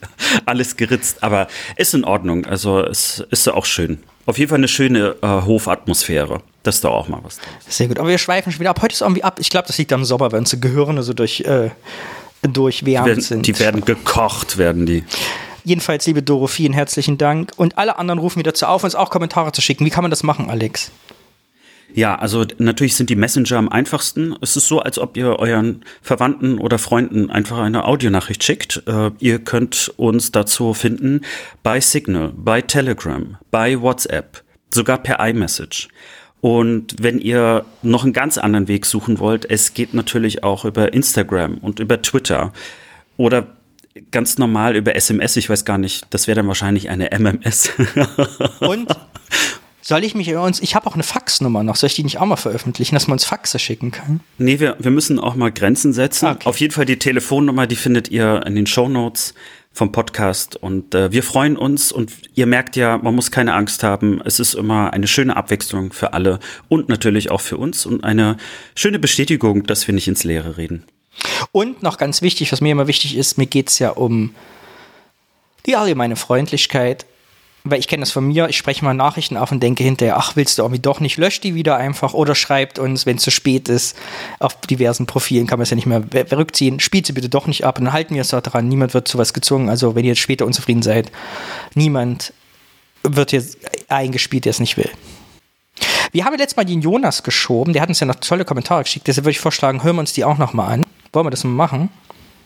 alles 0.46 0.76
geritzt. 0.76 1.24
Aber 1.24 1.48
ist 1.78 1.94
in 1.94 2.04
Ordnung. 2.04 2.46
Also 2.46 2.80
es 2.82 3.24
ist 3.30 3.48
auch 3.48 3.66
schön. 3.66 4.00
Auf 4.26 4.40
jeden 4.40 4.50
Fall 4.50 4.58
eine 4.58 4.68
schöne 4.68 5.16
äh, 5.22 5.28
Hofatmosphäre. 5.28 6.42
Das 6.64 6.76
ist 6.76 6.84
doch 6.84 6.94
auch 6.94 7.08
mal 7.08 7.20
was. 7.22 7.38
Draus. 7.38 7.48
Sehr 7.68 7.88
gut. 7.88 8.00
Aber 8.00 8.10
wir 8.10 8.18
schweifen 8.18 8.52
schon 8.52 8.60
wieder 8.60 8.72
ab. 8.72 8.82
Heute 8.82 8.94
ist 8.94 9.02
irgendwie 9.02 9.24
ab. 9.24 9.40
Ich 9.40 9.52
glaube, 9.52 9.68
das 9.68 9.78
liegt 9.78 9.94
am 9.94 10.04
Sommer, 10.04 10.32
wenn 10.32 10.40
unsere 10.40 10.60
Gehirne 10.60 11.04
so 11.04 11.14
durch, 11.14 11.42
äh, 11.42 11.70
durchwärmt 12.42 13.22
sind. 13.22 13.46
Die 13.46 13.60
werden 13.60 13.86
gekocht, 13.86 14.58
werden 14.58 14.88
die. 14.88 15.04
Jedenfalls, 15.64 16.08
liebe 16.08 16.24
Doro, 16.24 16.48
vielen 16.48 16.74
herzlichen 16.74 17.20
Dank. 17.20 17.52
Und 17.56 17.78
alle 17.78 18.00
anderen 18.00 18.18
rufen 18.18 18.40
wieder 18.40 18.52
dazu 18.52 18.66
auf, 18.66 18.84
uns 18.84 18.96
auch 18.96 19.12
Kommentare 19.12 19.52
zu 19.52 19.62
schicken. 19.62 19.86
Wie 19.86 19.92
kann 19.92 20.04
man 20.04 20.12
das 20.12 20.24
machen, 20.24 20.50
Alex? 20.50 20.92
Ja, 21.96 22.16
also 22.16 22.46
natürlich 22.58 22.98
sind 22.98 23.10
die 23.10 23.16
Messenger 23.16 23.58
am 23.58 23.70
einfachsten. 23.70 24.36
Es 24.42 24.58
ist 24.58 24.68
so, 24.68 24.82
als 24.82 25.00
ob 25.00 25.16
ihr 25.16 25.40
euren 25.40 25.86
Verwandten 26.02 26.58
oder 26.58 26.78
Freunden 26.78 27.30
einfach 27.30 27.58
eine 27.60 27.86
Audionachricht 27.86 28.44
schickt. 28.44 28.84
Äh, 28.86 29.12
ihr 29.20 29.40
könnt 29.40 29.94
uns 29.96 30.30
dazu 30.34 30.74
finden 30.74 31.22
bei 31.64 31.80
Signal, 31.80 32.34
bei 32.36 32.62
Telegram, 32.62 33.38
bei 33.50 33.80
WhatsApp, 33.80 34.44
sogar 34.74 34.98
per 34.98 35.26
iMessage. 35.26 35.88
Und 36.42 36.96
wenn 37.00 37.18
ihr 37.18 37.64
noch 37.82 38.04
einen 38.04 38.12
ganz 38.12 38.38
anderen 38.38 38.68
Weg 38.68 38.86
suchen 38.86 39.20
wollt, 39.20 39.50
es 39.50 39.74
geht 39.74 39.94
natürlich 39.94 40.44
auch 40.44 40.66
über 40.66 40.92
Instagram 40.94 41.60
und 41.60 41.80
über 41.80 42.02
Twitter. 42.02 42.52
Oder 43.16 43.48
ganz 44.12 44.38
normal 44.38 44.76
über 44.76 44.98
SMS. 44.98 45.38
Ich 45.38 45.50
weiß 45.50 45.64
gar 45.64 45.78
nicht, 45.78 46.08
das 46.10 46.28
wäre 46.28 46.36
dann 46.36 46.48
wahrscheinlich 46.50 46.90
eine 46.90 47.18
MMS. 47.18 47.72
Und 48.60 48.90
soll 49.86 50.04
ich 50.04 50.16
mich 50.16 50.34
uns, 50.34 50.62
ich 50.62 50.74
habe 50.74 50.88
auch 50.88 50.96
eine 50.96 51.04
Faxnummer 51.04 51.62
noch, 51.62 51.76
soll 51.76 51.88
ich 51.88 51.94
die 51.94 52.04
nicht 52.04 52.18
auch 52.18 52.26
mal 52.26 52.38
veröffentlichen, 52.38 52.96
dass 52.96 53.08
man 53.08 53.14
uns 53.14 53.26
Faxe 53.26 53.60
schicken 53.60 53.92
kann? 53.92 54.20
Nee, 54.40 54.60
wir, 54.60 54.78
wir 54.80 54.90
müssen 54.90 55.20
auch 55.20 55.36
mal 55.36 55.52
Grenzen 55.52 55.94
setzen. 55.94 56.26
Okay. 56.26 56.50
Auf 56.50 56.60
jeden 56.60 56.74
Fall 56.74 56.86
die 56.86 56.98
Telefonnummer, 56.98 57.68
die 57.68 57.76
findet 57.76 58.10
ihr 58.10 58.42
in 58.48 58.56
den 58.56 58.66
Show 58.66 58.90
Notes 58.90 59.36
vom 59.72 59.92
Podcast. 59.92 60.56
Und 60.56 60.96
äh, 60.96 61.12
wir 61.12 61.22
freuen 61.22 61.56
uns 61.56 61.92
und 61.92 62.12
ihr 62.34 62.48
merkt 62.48 62.76
ja, 62.76 62.98
man 62.98 63.14
muss 63.14 63.30
keine 63.30 63.54
Angst 63.54 63.84
haben. 63.84 64.22
Es 64.26 64.40
ist 64.40 64.56
immer 64.56 64.92
eine 64.92 65.06
schöne 65.06 65.38
Abwechslung 65.38 65.94
für 65.94 66.14
alle 66.14 66.40
und 66.68 66.90
natürlich 66.90 67.30
auch 67.30 67.42
für 67.42 67.58
uns 67.58 67.86
und 67.86 68.04
eine 68.04 68.38
schöne 68.74 68.98
Bestätigung, 68.98 69.68
dass 69.68 69.86
wir 69.86 69.94
nicht 69.94 70.08
ins 70.08 70.24
Leere 70.24 70.58
reden. 70.58 70.84
Und 71.52 71.84
noch 71.84 72.00
ganz 72.00 72.24
wichtig, 72.24 72.52
was 72.52 72.60
mir 72.60 72.72
immer 72.72 72.88
wichtig 72.88 73.16
ist, 73.16 73.38
mir 73.38 73.46
geht 73.46 73.70
es 73.70 73.78
ja 73.78 73.92
um 73.92 74.34
die 75.68 75.76
allgemeine 75.76 76.16
Freundlichkeit. 76.16 77.06
Weil 77.68 77.80
ich 77.80 77.88
kenne 77.88 78.02
das 78.02 78.12
von 78.12 78.28
mir, 78.28 78.48
ich 78.48 78.58
spreche 78.58 78.86
mal 78.86 78.94
Nachrichten 78.94 79.38
auf 79.38 79.52
und 79.52 79.62
denke 79.62 79.84
hinterher, 79.84 80.18
ach, 80.18 80.36
willst 80.36 80.60
du 80.60 80.62
irgendwie 80.62 80.82
doch 80.82 81.00
nicht, 81.00 81.18
löscht 81.18 81.44
die 81.44 81.56
wieder 81.56 81.78
einfach 81.78 82.14
oder 82.14 82.36
schreibt 82.36 82.78
uns, 82.78 83.08
wenn 83.08 83.18
es 83.18 83.24
zu 83.24 83.32
spät 83.32 83.70
ist, 83.70 83.98
auf 84.40 84.62
diversen 84.62 85.08
Profilen 85.08 85.48
kann 85.48 85.58
man 85.58 85.64
es 85.64 85.72
ja 85.72 85.76
nicht 85.76 85.88
mehr 85.88 86.04
rückziehen, 86.32 86.80
spielt 86.80 87.08
sie 87.08 87.14
bitte 87.14 87.28
doch 87.28 87.48
nicht 87.48 87.66
ab 87.66 87.80
und 87.80 87.86
dann 87.86 87.94
halten 87.94 88.14
wir 88.14 88.22
es 88.22 88.30
da 88.30 88.40
dran. 88.40 88.68
Niemand 88.68 88.94
wird 88.94 89.08
zu 89.08 89.18
was 89.18 89.34
gezwungen. 89.34 89.68
Also 89.70 89.96
wenn 89.96 90.06
ihr 90.06 90.12
jetzt 90.12 90.20
später 90.20 90.46
unzufrieden 90.46 90.84
seid, 90.84 91.12
niemand 91.74 92.34
wird 93.02 93.32
jetzt 93.32 93.58
eingespielt, 93.90 94.46
der 94.46 94.52
es 94.52 94.60
nicht 94.60 94.78
will. 94.78 94.92
Wir 96.12 96.24
haben 96.24 96.38
letztes 96.38 96.56
Mal 96.56 96.66
den 96.66 96.82
Jonas 96.82 97.24
geschoben, 97.24 97.74
der 97.74 97.82
hat 97.82 97.90
uns 97.90 98.00
ja 98.00 98.06
noch 98.06 98.16
tolle 98.16 98.46
Kommentare 98.46 98.84
geschickt, 98.84 99.08
deshalb 99.08 99.26
würde 99.26 99.32
ich 99.32 99.40
vorschlagen, 99.40 99.84
hören 99.84 99.96
wir 99.96 100.02
uns 100.02 100.14
die 100.14 100.24
auch 100.24 100.38
nochmal 100.38 100.72
an. 100.72 100.86
Wollen 101.12 101.26
wir 101.26 101.32
das 101.32 101.44
mal 101.44 101.50
machen? 101.50 101.90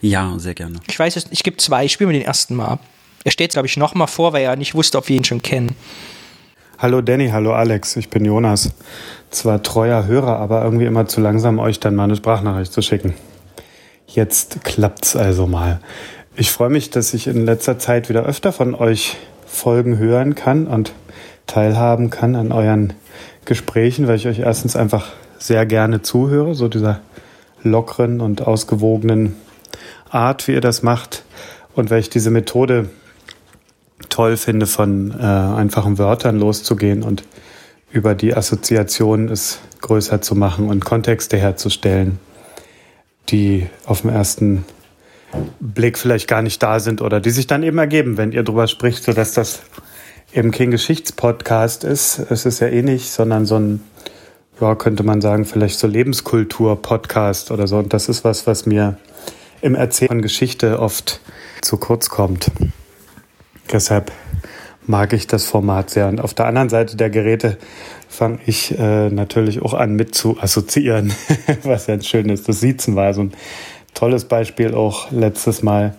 Ja, 0.02 0.34
sehr 0.38 0.56
gerne. 0.56 0.80
Ich 0.88 0.98
weiß, 0.98 1.28
ich 1.30 1.44
gebe 1.44 1.58
zwei, 1.58 1.88
spielen 1.90 2.10
wir 2.10 2.18
den 2.18 2.26
ersten 2.26 2.56
mal 2.56 2.68
ab. 2.68 2.80
Er 3.24 3.32
steht, 3.32 3.52
glaube 3.52 3.68
ich, 3.68 3.76
nochmal 3.76 4.08
vor, 4.08 4.34
weil 4.34 4.44
er 4.44 4.56
nicht 4.56 4.76
wusste, 4.76 4.98
ob 4.98 5.10
wir 5.10 5.18
ihn 5.18 5.26
schon 5.26 5.42
kennen. 5.42 5.76
Hallo 6.78 7.02
Danny, 7.02 7.30
hallo 7.30 7.54
Alex, 7.54 7.98
ich 7.98 8.10
bin 8.10 8.24
Jonas. 8.24 8.72
Zwar 9.32 9.62
treuer 9.62 10.06
Hörer, 10.06 10.38
aber 10.38 10.64
irgendwie 10.64 10.86
immer 10.86 11.08
zu 11.08 11.20
langsam, 11.20 11.60
euch 11.60 11.82
dann 11.82 11.96
mal 11.96 12.06
eine 12.06 12.16
Sprachnachricht 12.16 12.72
zu 12.72 12.82
schicken. 12.82 13.14
Jetzt 14.08 14.64
klappt's 14.64 15.18
also 15.18 15.46
mal. 15.46 15.82
Ich 16.38 16.52
freue 16.52 16.70
mich, 16.70 16.90
dass 16.90 17.14
ich 17.14 17.28
in 17.28 17.46
letzter 17.46 17.78
Zeit 17.80 18.08
wieder 18.08 18.24
öfter 18.24 18.54
von 18.54 18.74
euch 18.74 19.18
Folgen 19.46 19.98
hören 19.98 20.36
kann 20.36 20.68
und 20.68 20.94
teilhaben 21.48 22.10
kann 22.10 22.36
an 22.36 22.54
euren 22.54 22.94
Gesprächen, 23.44 24.08
weil 24.08 24.16
ich 24.16 24.28
euch 24.28 24.40
erstens 24.40 24.78
einfach 24.78 25.12
sehr 25.38 25.66
gerne 25.66 26.02
zuhöre, 26.02 26.56
so 26.56 26.70
dieser 26.70 27.02
lockeren 27.62 28.22
und 28.22 28.48
ausgewogenen 28.48 29.36
Art, 30.10 30.48
wie 30.48 30.54
ihr 30.54 30.62
das 30.62 30.82
macht. 30.82 31.24
Und 31.76 31.90
weil 31.90 32.00
ich 32.00 32.10
diese 32.10 32.32
Methode 32.32 32.90
toll 34.20 34.36
finde, 34.36 34.68
von 34.68 35.18
äh, 35.18 35.24
einfachen 35.24 35.98
Wörtern 35.98 36.38
loszugehen 36.38 37.04
und 37.04 37.24
über 37.90 38.16
die 38.16 38.36
Assoziationen 38.36 39.30
es 39.30 39.60
größer 39.80 40.22
zu 40.22 40.36
machen 40.36 40.68
und 40.68 40.84
Kontexte 40.84 41.38
herzustellen, 41.38 42.20
die 43.30 43.68
auf 43.86 44.02
den 44.02 44.10
ersten 44.10 44.66
Blick 45.62 45.98
vielleicht 45.98 46.28
gar 46.28 46.42
nicht 46.42 46.62
da 46.62 46.82
sind 46.82 47.02
oder 47.02 47.22
die 47.22 47.30
sich 47.30 47.48
dann 47.48 47.64
eben 47.64 47.78
ergeben, 47.78 48.18
wenn 48.18 48.34
ihr 48.34 48.44
drüber 48.44 48.68
spricht, 48.68 49.06
sodass 49.06 49.32
das 49.32 49.62
eben 50.34 50.52
kein 50.52 50.72
Geschichtspodcast 50.72 51.86
ist. 51.86 52.20
Es 52.30 52.46
ist 52.46 52.60
ja 52.60 52.68
eh 52.68 52.82
nicht, 52.82 53.10
sondern 53.10 53.46
so 53.46 53.56
ein 53.56 53.80
ja, 54.60 54.76
könnte 54.76 55.04
man 55.04 55.22
sagen, 55.22 55.46
vielleicht 55.46 55.80
so 55.80 55.88
Lebenskultur-Podcast 55.88 57.52
oder 57.52 57.68
so. 57.68 57.78
Und 57.78 57.94
das 57.94 58.10
ist 58.10 58.26
was, 58.26 58.46
was 58.48 58.66
mir 58.66 58.98
im 59.62 59.76
Erzählen 59.76 60.10
von 60.10 60.22
Geschichte 60.22 60.82
oft 60.82 61.22
zu 61.62 61.78
kurz 61.78 62.10
kommt. 62.10 62.52
Deshalb 63.72 64.12
mag 64.86 65.14
ich 65.14 65.28
das 65.28 65.46
Format 65.46 65.90
sehr. 65.90 66.08
Und 66.08 66.22
auf 66.22 66.34
der 66.34 66.48
anderen 66.48 66.70
Seite 66.70 66.98
der 66.98 67.10
Geräte 67.10 67.58
fange 68.08 68.40
ich 68.46 68.78
äh, 68.78 69.10
natürlich 69.10 69.62
auch 69.62 69.74
an 69.74 69.96
mit 69.96 70.16
zu 70.16 70.40
assoziieren, 70.40 71.14
was 71.64 71.88
ja 71.88 71.96
ein 71.96 72.02
schönes, 72.02 72.44
das 72.44 72.60
Siezen 72.60 72.96
war 72.96 73.14
so 73.14 73.22
ein 73.22 73.34
tolles 73.94 74.26
Beispiel 74.26 74.74
auch 74.74 75.12
letztes 75.12 75.62
Mal, 75.62 75.96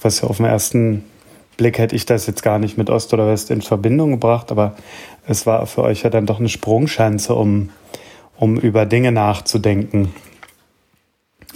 was 0.00 0.22
ja 0.22 0.28
auf 0.28 0.38
den 0.38 0.46
ersten 0.46 1.04
Blick 1.56 1.78
hätte 1.78 1.94
ich 1.94 2.06
das 2.06 2.26
jetzt 2.26 2.42
gar 2.42 2.58
nicht 2.58 2.78
mit 2.78 2.88
Ost 2.88 3.12
oder 3.12 3.26
West 3.26 3.50
in 3.50 3.60
Verbindung 3.60 4.12
gebracht, 4.12 4.50
aber 4.50 4.76
es 5.26 5.44
war 5.44 5.66
für 5.66 5.82
euch 5.82 6.02
ja 6.02 6.10
dann 6.10 6.24
doch 6.24 6.38
eine 6.38 6.48
Sprungschanze, 6.48 7.34
um 7.34 7.68
um 8.40 8.56
über 8.56 8.86
Dinge 8.86 9.12
nachzudenken. 9.12 10.14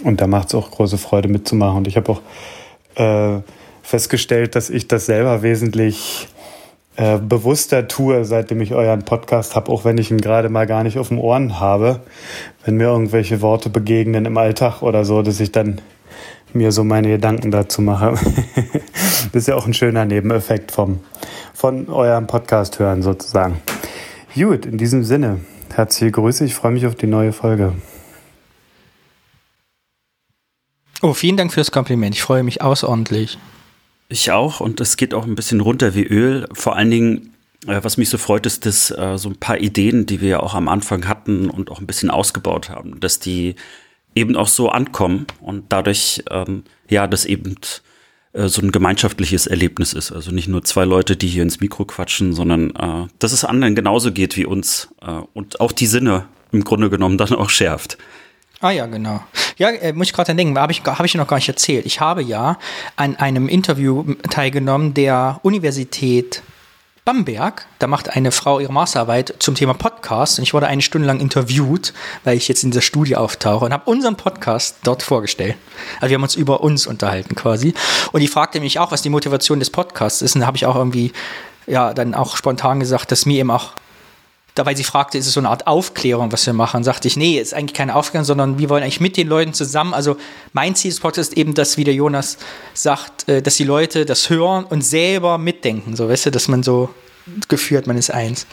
Und 0.03 0.21
da 0.21 0.27
macht 0.27 0.49
es 0.49 0.55
auch 0.55 0.69
große 0.69 0.99
Freude 0.99 1.27
mitzumachen. 1.27 1.77
Und 1.77 1.87
ich 1.87 1.97
habe 1.97 2.11
auch 2.11 2.21
äh, 2.95 3.41
festgestellt, 3.85 4.55
dass 4.55 4.69
ich 4.69 4.87
das 4.87 5.05
selber 5.05 5.43
wesentlich 5.43 6.27
äh, 6.97 7.19
bewusster 7.19 7.87
tue, 7.87 8.25
seitdem 8.25 8.61
ich 8.61 8.73
euren 8.73 9.05
Podcast 9.05 9.55
habe, 9.55 9.71
auch 9.71 9.85
wenn 9.85 9.97
ich 9.97 10.09
ihn 10.09 10.19
gerade 10.19 10.49
mal 10.49 10.65
gar 10.65 10.83
nicht 10.83 10.97
auf 10.97 11.09
den 11.09 11.19
Ohren 11.19 11.59
habe. 11.59 12.01
Wenn 12.63 12.77
mir 12.77 12.85
irgendwelche 12.85 13.41
Worte 13.41 13.69
begegnen 13.69 14.25
im 14.25 14.37
Alltag 14.37 14.81
oder 14.81 15.05
so, 15.05 15.21
dass 15.21 15.39
ich 15.39 15.51
dann 15.51 15.81
mir 16.53 16.71
so 16.71 16.83
meine 16.83 17.09
Gedanken 17.09 17.51
dazu 17.51 17.81
mache. 17.81 18.15
das 19.33 19.43
ist 19.43 19.47
ja 19.47 19.55
auch 19.55 19.67
ein 19.67 19.73
schöner 19.73 20.05
Nebeneffekt 20.05 20.71
vom, 20.71 21.01
von 21.53 21.89
eurem 21.89 22.27
Podcast 22.27 22.79
hören 22.79 23.03
sozusagen. 23.03 23.61
Gut, 24.33 24.65
in 24.65 24.77
diesem 24.77 25.03
Sinne. 25.03 25.41
Herzliche 25.75 26.11
Grüße, 26.11 26.45
ich 26.45 26.55
freue 26.55 26.71
mich 26.71 26.87
auf 26.87 26.95
die 26.95 27.07
neue 27.07 27.33
Folge. 27.33 27.73
Oh, 31.01 31.13
vielen 31.13 31.37
Dank 31.37 31.53
fürs 31.53 31.71
Kompliment. 31.71 32.15
Ich 32.15 32.23
freue 32.23 32.41
mich 32.41 32.61
außerordentlich. 32.61 33.37
Ich 34.07 34.31
auch 34.31 34.59
und 34.59 34.79
es 34.81 34.97
geht 34.97 35.13
auch 35.13 35.25
ein 35.25 35.35
bisschen 35.35 35.61
runter 35.61 35.95
wie 35.95 36.03
Öl. 36.05 36.47
Vor 36.53 36.75
allen 36.75 36.91
Dingen, 36.91 37.33
äh, 37.67 37.79
was 37.81 37.97
mich 37.97 38.09
so 38.09 38.17
freut, 38.17 38.45
ist, 38.45 38.65
dass 38.65 38.91
äh, 38.91 39.17
so 39.17 39.29
ein 39.29 39.37
paar 39.37 39.59
Ideen, 39.59 40.05
die 40.05 40.21
wir 40.21 40.29
ja 40.29 40.39
auch 40.41 40.53
am 40.53 40.67
Anfang 40.67 41.07
hatten 41.07 41.49
und 41.49 41.71
auch 41.71 41.79
ein 41.79 41.87
bisschen 41.87 42.11
ausgebaut 42.11 42.69
haben, 42.69 42.99
dass 42.99 43.19
die 43.19 43.55
eben 44.13 44.35
auch 44.35 44.47
so 44.47 44.69
ankommen 44.69 45.27
und 45.41 45.65
dadurch, 45.69 46.23
ähm, 46.29 46.63
ja, 46.89 47.07
das 47.07 47.25
eben 47.25 47.55
äh, 48.33 48.47
so 48.47 48.61
ein 48.61 48.71
gemeinschaftliches 48.71 49.47
Erlebnis 49.47 49.93
ist. 49.93 50.11
Also 50.11 50.31
nicht 50.31 50.47
nur 50.47 50.63
zwei 50.63 50.85
Leute, 50.85 51.15
die 51.15 51.27
hier 51.27 51.43
ins 51.43 51.59
Mikro 51.59 51.85
quatschen, 51.85 52.33
sondern 52.33 52.75
äh, 52.75 53.07
dass 53.19 53.31
es 53.31 53.43
anderen 53.43 53.75
genauso 53.75 54.11
geht 54.11 54.37
wie 54.37 54.45
uns 54.45 54.89
äh, 55.01 55.21
und 55.33 55.59
auch 55.59 55.71
die 55.71 55.87
Sinne 55.87 56.25
im 56.51 56.63
Grunde 56.63 56.89
genommen 56.89 57.17
dann 57.17 57.33
auch 57.33 57.49
schärft. 57.49 57.97
Ah 58.61 58.71
ja, 58.71 58.85
genau. 58.85 59.21
Ja, 59.57 59.69
äh, 59.69 59.93
muss 59.93 60.07
ich 60.07 60.13
gerade 60.13 60.33
denken, 60.35 60.57
habe 60.57 60.71
ich, 60.71 60.83
hab 60.83 61.05
ich 61.05 61.15
noch 61.15 61.27
gar 61.27 61.37
nicht 61.37 61.47
erzählt. 61.47 61.85
Ich 61.85 61.99
habe 61.99 62.21
ja 62.21 62.57
an 62.95 63.15
einem 63.17 63.47
Interview 63.47 64.15
teilgenommen 64.29 64.93
der 64.93 65.39
Universität 65.43 66.41
Bamberg. 67.05 67.67
Da 67.77 67.85
macht 67.85 68.15
eine 68.15 68.31
Frau 68.31 68.59
ihre 68.59 68.73
Masterarbeit 68.73 69.35
zum 69.37 69.53
Thema 69.53 69.75
Podcast 69.75 70.39
und 70.39 70.43
ich 70.43 70.55
wurde 70.55 70.65
eine 70.65 70.81
Stunde 70.81 71.05
lang 71.05 71.19
interviewt, 71.19 71.93
weil 72.23 72.35
ich 72.35 72.47
jetzt 72.47 72.63
in 72.63 72.71
dieser 72.71 72.81
Studie 72.81 73.15
auftauche 73.15 73.63
und 73.63 73.73
habe 73.73 73.89
unseren 73.89 74.15
Podcast 74.15 74.77
dort 74.83 75.03
vorgestellt. 75.03 75.55
Also 76.01 76.09
wir 76.09 76.15
haben 76.15 76.23
uns 76.23 76.35
über 76.35 76.61
uns 76.61 76.87
unterhalten 76.87 77.35
quasi. 77.35 77.75
Und 78.11 78.21
die 78.21 78.27
fragte 78.27 78.59
mich 78.59 78.79
auch, 78.79 78.91
was 78.91 79.03
die 79.03 79.09
Motivation 79.09 79.59
des 79.59 79.69
Podcasts 79.69 80.23
ist. 80.23 80.33
Und 80.33 80.41
da 80.41 80.47
habe 80.47 80.57
ich 80.57 80.65
auch 80.65 80.75
irgendwie 80.75 81.13
ja 81.67 81.93
dann 81.93 82.15
auch 82.15 82.37
spontan 82.37 82.79
gesagt, 82.79 83.11
dass 83.11 83.27
mir 83.27 83.39
eben 83.39 83.51
auch 83.51 83.73
weil 84.63 84.77
sie 84.77 84.83
fragte, 84.83 85.17
ist 85.17 85.27
es 85.27 85.33
so 85.33 85.39
eine 85.39 85.49
Art 85.49 85.67
Aufklärung, 85.67 86.31
was 86.31 86.45
wir 86.45 86.53
machen, 86.53 86.83
sagte 86.83 87.07
ich, 87.07 87.17
nee, 87.17 87.39
ist 87.39 87.53
eigentlich 87.53 87.73
keine 87.73 87.95
Aufklärung, 87.95 88.25
sondern 88.25 88.57
wir 88.57 88.69
wollen 88.69 88.83
eigentlich 88.83 89.01
mit 89.01 89.17
den 89.17 89.27
Leuten 89.27 89.53
zusammen, 89.53 89.93
also 89.93 90.15
mein 90.53 90.75
Ziel 90.75 90.91
des 90.91 90.99
Podcasts 91.01 91.33
ist 91.33 91.37
eben, 91.37 91.53
dass, 91.53 91.77
wie 91.77 91.83
der 91.83 91.93
Jonas 91.93 92.37
sagt, 92.73 93.27
äh, 93.27 93.41
dass 93.41 93.57
die 93.57 93.65
Leute 93.65 94.05
das 94.05 94.29
hören 94.29 94.63
und 94.63 94.81
selber 94.81 95.37
mitdenken, 95.37 95.95
so, 95.95 96.07
weißt 96.07 96.27
du, 96.27 96.31
dass 96.31 96.47
man 96.47 96.63
so 96.63 96.89
geführt, 97.47 97.87
man 97.87 97.97
ist 97.97 98.11
eins. 98.11 98.45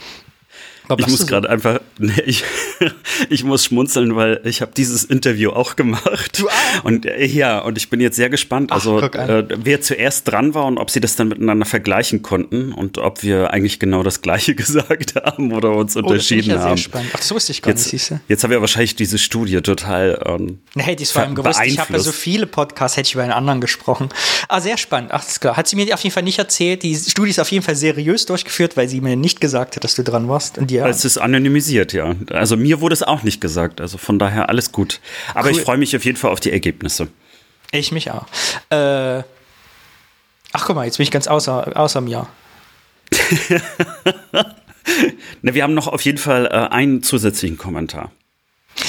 Ich 0.99 1.07
muss 1.07 1.27
gerade 1.27 1.49
einfach, 1.49 1.81
nee, 1.99 2.12
ich, 2.27 2.45
ich 3.29 3.45
muss 3.45 3.65
schmunzeln, 3.65 4.17
weil 4.17 4.41
ich 4.45 4.61
habe 4.61 4.73
dieses 4.77 5.05
Interview 5.05 5.51
auch 5.51 5.77
gemacht. 5.77 6.39
Du 6.39 6.49
auch? 6.49 6.85
Und 6.85 7.07
äh, 7.07 7.25
ja, 7.25 7.61
und 7.61 7.79
ich 7.79 7.89
bin 7.89 8.01
jetzt 8.01 8.17
sehr 8.17 8.31
gespannt, 8.31 8.73
also 8.73 9.01
äh, 9.01 9.45
wer 9.49 9.81
zuerst 9.81 10.29
dran 10.29 10.55
war 10.55 10.67
und 10.67 10.79
ob 10.79 10.91
sie 10.91 11.01
das 11.01 11.17
dann 11.17 11.29
miteinander 11.29 11.67
vergleichen 11.67 12.23
konnten 12.23 12.73
und 12.73 12.99
ob 12.99 13.23
wir 13.23 13.53
eigentlich 13.53 13.79
genau 13.79 14.03
das 14.03 14.23
Gleiche 14.23 14.55
gesagt 14.62 15.15
haben 15.17 15.53
oder 15.53 15.73
uns 15.73 15.97
oh, 15.97 16.01
unterschieden 16.01 16.51
das 16.51 16.57
ja 16.57 16.62
haben. 16.62 16.77
Sehr 16.77 16.85
spannend. 16.85 17.11
Ach, 17.12 17.19
das 17.19 17.31
wusste 17.31 17.53
ich 17.53 17.62
gar 17.62 17.71
jetzt, 17.71 17.93
nicht. 17.93 18.12
Jetzt 18.29 18.43
haben 18.43 18.51
wir 18.51 18.61
wahrscheinlich 18.61 18.97
diese 18.97 19.19
Studie 19.19 19.61
total. 19.61 20.21
Ähm, 20.27 20.59
nee, 20.75 20.83
hätte 20.83 21.03
ich 21.03 21.09
es 21.09 21.12
vor 21.12 21.23
allem 21.23 21.35
gewusst. 21.35 21.61
Ich 21.65 21.79
habe 21.79 21.93
ja 21.93 21.99
so 21.99 22.12
viele 22.12 22.47
Podcasts, 22.47 22.97
hätte 22.97 23.09
ich 23.09 23.15
über 23.15 23.23
einen 23.23 23.33
anderen 23.33 23.61
gesprochen. 23.61 24.09
Ah, 24.49 24.61
sehr 24.61 24.77
spannend. 24.77 25.11
Ach, 25.12 25.27
ist 25.27 25.41
klar. 25.41 25.57
Hat 25.57 25.69
sie 25.69 25.77
mir 25.77 25.93
auf 25.95 26.03
jeden 26.03 26.12
Fall 26.12 26.23
nicht 26.23 26.39
erzählt. 26.39 26.83
Die 26.83 26.97
Studie 26.97 27.31
ist 27.31 27.39
auf 27.39 27.51
jeden 27.53 27.65
Fall 27.65 27.77
seriös 27.77 28.27
durchgeführt, 28.27 28.77
weil 28.77 28.89
sie 28.89 29.01
mir 29.01 29.17
nicht 29.17 29.41
gesagt 29.41 29.77
hat, 29.77 29.85
dass 29.85 29.95
du 29.95 30.03
dran 30.03 30.29
warst. 30.29 30.59
Und 30.59 30.72
ja. 30.73 30.88
Es 30.88 31.05
ist 31.05 31.19
anonymisiert, 31.19 31.93
ja. 31.93 32.14
Also 32.31 32.57
mir 32.57 32.81
wurde 32.81 32.95
es 32.95 33.02
auch 33.02 33.23
nicht 33.23 33.41
gesagt. 33.41 33.81
Also 33.81 33.99
von 33.99 34.19
daher 34.19 34.49
alles 34.49 34.73
gut. 34.73 35.00
Aber 35.35 35.49
cool. 35.49 35.52
ich 35.52 35.61
freue 35.61 35.79
mich 35.79 35.97
auf 35.97 36.05
jeden 36.05 36.17
Fall 36.17 36.31
auf 36.31 36.41
die 36.41 36.52
Ergebnisse. 36.52 37.09
Ich 37.71 37.93
mich 37.93 38.11
auch. 38.11 38.26
Äh, 38.71 39.23
ach, 40.52 40.67
guck 40.67 40.76
mal, 40.76 40.85
jetzt 40.85 40.99
bin 40.99 41.05
ich 41.05 41.11
ganz 41.11 41.26
außer, 41.26 41.76
außer 41.76 42.00
mir. 42.00 42.26
ne, 45.43 45.55
wir 45.55 45.62
haben 45.62 45.75
noch 45.75 45.88
auf 45.88 46.02
jeden 46.02 46.19
Fall 46.19 46.47
äh, 46.47 46.75
einen 46.75 47.02
zusätzlichen 47.02 47.59
Kommentar. 47.59 48.11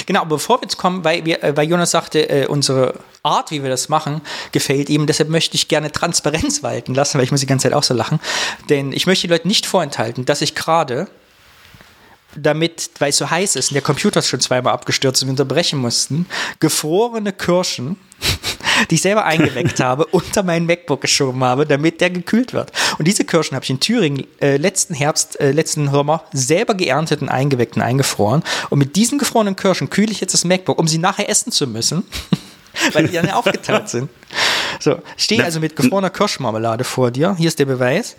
Genau, 0.05 0.25
bevor 0.25 0.59
wir 0.59 0.63
jetzt 0.63 0.77
kommen, 0.77 1.03
weil, 1.03 1.25
wir, 1.25 1.43
äh, 1.43 1.55
weil 1.55 1.67
Jonas 1.67 1.91
sagte, 1.91 2.29
äh, 2.29 2.47
unsere 2.47 2.95
Art, 3.21 3.51
wie 3.51 3.63
wir 3.63 3.69
das 3.69 3.89
machen, 3.89 4.21
gefällt 4.51 4.89
ihm. 4.89 5.07
Deshalb 5.07 5.29
möchte 5.29 5.55
ich 5.55 5.67
gerne 5.67 5.91
Transparenz 5.91 6.63
walten 6.63 6.93
lassen, 6.93 7.17
weil 7.17 7.25
ich 7.25 7.31
muss 7.31 7.41
die 7.41 7.47
ganze 7.47 7.63
Zeit 7.63 7.73
auch 7.73 7.83
so 7.83 7.93
lachen. 7.93 8.19
Denn 8.69 8.91
ich 8.91 9.07
möchte 9.07 9.27
den 9.27 9.33
Leuten 9.33 9.47
nicht 9.47 9.65
vorenthalten, 9.65 10.25
dass 10.25 10.41
ich 10.41 10.55
gerade 10.55 11.07
damit, 12.35 12.89
weil 12.99 13.09
es 13.09 13.17
so 13.17 13.29
heiß 13.29 13.55
ist 13.55 13.71
und 13.71 13.75
der 13.75 13.81
Computer 13.81 14.19
ist 14.19 14.27
schon 14.27 14.39
zweimal 14.39 14.73
abgestürzt 14.73 15.21
und 15.21 15.27
wir 15.27 15.31
unterbrechen 15.31 15.79
mussten, 15.79 16.25
gefrorene 16.59 17.33
Kirschen, 17.33 17.97
die 18.89 18.95
ich 18.95 19.01
selber 19.01 19.25
eingeweckt 19.25 19.79
habe, 19.83 20.05
unter 20.07 20.43
meinen 20.43 20.65
MacBook 20.65 21.01
geschoben 21.01 21.43
habe, 21.43 21.65
damit 21.65 22.01
der 22.01 22.09
gekühlt 22.09 22.53
wird. 22.53 22.71
Und 22.97 23.07
diese 23.07 23.25
Kirschen 23.25 23.55
habe 23.55 23.63
ich 23.63 23.69
in 23.69 23.79
Thüringen 23.79 24.25
äh, 24.41 24.57
letzten 24.57 24.93
Herbst, 24.93 25.39
äh, 25.39 25.51
letzten 25.51 25.89
Sommer 25.89 26.23
selber 26.33 26.75
geerntet 26.75 27.21
und 27.21 27.29
eingeweckt 27.29 27.75
und 27.75 27.81
eingefroren. 27.81 28.43
Und 28.69 28.79
mit 28.79 28.95
diesen 28.95 29.19
gefrorenen 29.19 29.55
Kirschen 29.55 29.89
kühle 29.89 30.11
ich 30.11 30.21
jetzt 30.21 30.33
das 30.33 30.45
MacBook, 30.45 30.79
um 30.79 30.87
sie 30.87 30.97
nachher 30.97 31.29
essen 31.29 31.51
zu 31.51 31.67
müssen. 31.67 32.03
weil 32.93 33.07
die 33.07 33.13
dann 33.13 33.27
ja 33.27 33.35
aufgetaut 33.35 33.89
sind. 33.89 34.09
So, 34.79 34.99
ich 35.15 35.23
stehe 35.23 35.43
also 35.43 35.59
mit 35.59 35.75
gefrorener 35.75 36.09
Kirschmarmelade 36.09 36.83
vor 36.83 37.11
dir. 37.11 37.35
Hier 37.37 37.47
ist 37.47 37.59
der 37.59 37.65
Beweis. 37.65 38.15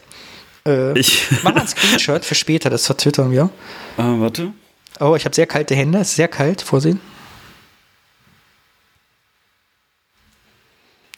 Äh, 0.67 0.99
Ich- 0.99 1.27
mach 1.43 1.53
mal 1.55 1.61
einen 1.61 1.69
Screenshot 1.69 2.25
für 2.25 2.35
später, 2.35 2.71
das 2.71 2.87
vertwittern 2.87 3.31
wir. 3.31 3.51
Äh, 3.99 4.03
warte. 4.03 4.53
Oh, 5.01 5.15
ich 5.17 5.25
habe 5.25 5.35
sehr 5.35 5.47
kalte 5.47 5.75
Hände, 5.75 5.99
es 5.99 6.11
ist 6.11 6.17
sehr 6.17 6.29
kalt, 6.29 6.63
vorsehen. 6.63 7.01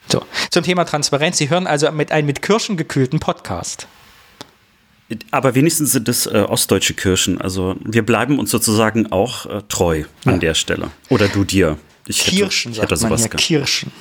So, 0.08 0.24
zum 0.50 0.62
Thema 0.62 0.84
Transparenz. 0.84 1.36
Sie 1.38 1.50
hören 1.50 1.66
also 1.66 1.90
mit 1.90 2.12
einem 2.12 2.26
mit 2.26 2.40
Kirschen 2.42 2.76
gekühlten 2.76 3.18
Podcast. 3.18 3.88
Aber 5.30 5.54
wenigstens 5.54 5.92
sind 5.92 6.08
es 6.08 6.26
äh, 6.26 6.38
ostdeutsche 6.48 6.94
Kirschen. 6.94 7.40
Also 7.40 7.76
wir 7.84 8.04
bleiben 8.04 8.38
uns 8.38 8.50
sozusagen 8.50 9.10
auch 9.12 9.46
äh, 9.46 9.62
treu 9.68 10.04
an 10.24 10.34
Ja. 10.34 10.38
der 10.38 10.54
Stelle. 10.54 10.90
Oder 11.08 11.28
du 11.28 11.44
dir. 11.44 11.78
Ich 12.06 12.26
hätte- 12.26 12.36
Kirschen, 12.36 12.72
ich 12.72 12.78
sagt 12.78 12.90
hätte 12.90 13.00
man 13.02 13.10
sowas 13.10 13.20
hier. 13.22 13.28
gehabt. 13.30 13.44
Kirschen. 13.44 13.92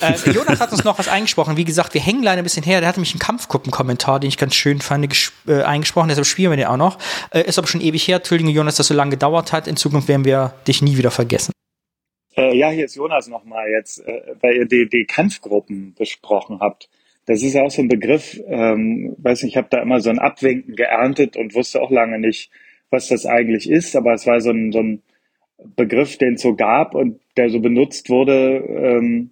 Äh, 0.00 0.30
Jonas 0.30 0.60
hat 0.60 0.70
uns 0.70 0.84
noch 0.84 0.98
was 0.98 1.08
eingesprochen. 1.08 1.56
Wie 1.56 1.64
gesagt, 1.64 1.94
wir 1.94 2.00
hängen 2.00 2.22
leider 2.22 2.40
ein 2.40 2.44
bisschen 2.44 2.62
her. 2.62 2.80
Der 2.80 2.88
hatte 2.88 3.00
mich 3.00 3.12
einen 3.12 3.18
Kampfgruppen-Kommentar, 3.18 4.20
den 4.20 4.28
ich 4.28 4.38
ganz 4.38 4.54
schön 4.54 4.80
fand, 4.80 5.32
äh, 5.46 5.62
eingesprochen. 5.62 6.08
Deshalb 6.08 6.26
spielen 6.26 6.50
wir 6.50 6.56
den 6.56 6.66
auch 6.66 6.76
noch. 6.76 6.98
Äh, 7.32 7.42
ist 7.42 7.58
aber 7.58 7.66
schon 7.66 7.80
ewig 7.80 8.06
her. 8.06 8.16
Entschuldige, 8.18 8.50
Jonas, 8.50 8.76
dass 8.76 8.86
das 8.86 8.88
so 8.88 8.94
lange 8.94 9.10
gedauert 9.12 9.52
hat. 9.52 9.66
In 9.66 9.76
Zukunft 9.76 10.08
werden 10.08 10.24
wir 10.24 10.54
dich 10.66 10.82
nie 10.82 10.96
wieder 10.96 11.10
vergessen. 11.10 11.52
Äh, 12.36 12.56
ja, 12.56 12.70
hier 12.70 12.84
ist 12.84 12.94
Jonas 12.94 13.26
nochmal 13.26 13.68
jetzt, 13.68 14.06
äh, 14.06 14.34
weil 14.40 14.56
ihr 14.56 14.66
die, 14.66 14.88
die 14.88 15.04
Kampfgruppen 15.04 15.94
besprochen 15.98 16.60
habt. 16.60 16.88
Das 17.26 17.42
ist 17.42 17.56
auch 17.56 17.70
so 17.70 17.82
ein 17.82 17.88
Begriff, 17.88 18.40
ähm, 18.46 19.14
weiß 19.18 19.42
nicht, 19.42 19.52
ich 19.52 19.56
habe 19.58 19.68
da 19.70 19.82
immer 19.82 20.00
so 20.00 20.08
ein 20.08 20.18
Abwinken 20.18 20.76
geerntet 20.76 21.36
und 21.36 21.54
wusste 21.54 21.82
auch 21.82 21.90
lange 21.90 22.18
nicht, 22.18 22.50
was 22.90 23.08
das 23.08 23.26
eigentlich 23.26 23.68
ist, 23.68 23.96
aber 23.96 24.14
es 24.14 24.26
war 24.26 24.40
so 24.40 24.50
ein, 24.50 24.72
so 24.72 24.78
ein 24.78 25.02
Begriff, 25.76 26.16
den 26.16 26.34
es 26.34 26.42
so 26.42 26.54
gab 26.54 26.94
und 26.94 27.20
der 27.36 27.50
so 27.50 27.60
benutzt 27.60 28.08
wurde. 28.08 28.64
Ähm, 28.66 29.30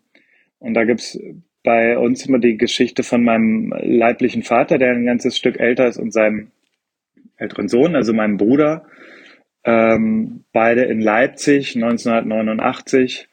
und 0.67 0.75
da 0.75 0.85
gibt's 0.85 1.17
bei 1.63 1.97
uns 1.97 2.27
immer 2.27 2.41
die 2.41 2.57
Geschichte 2.57 3.05
von 3.05 3.23
meinem 3.23 3.73
leiblichen 3.81 4.43
Vater, 4.43 4.79
der 4.79 4.91
ein 4.91 5.07
ganzes 5.07 5.37
Stück 5.37 5.61
älter 5.61 5.87
ist, 5.87 5.97
und 5.97 6.13
seinem 6.13 6.51
älteren 7.37 7.69
Sohn, 7.69 7.95
also 7.95 8.13
meinem 8.13 8.37
Bruder. 8.37 8.85
Ähm, 9.63 10.45
beide 10.53 10.83
in 10.83 11.01
Leipzig 11.01 11.77
1989, 11.77 13.29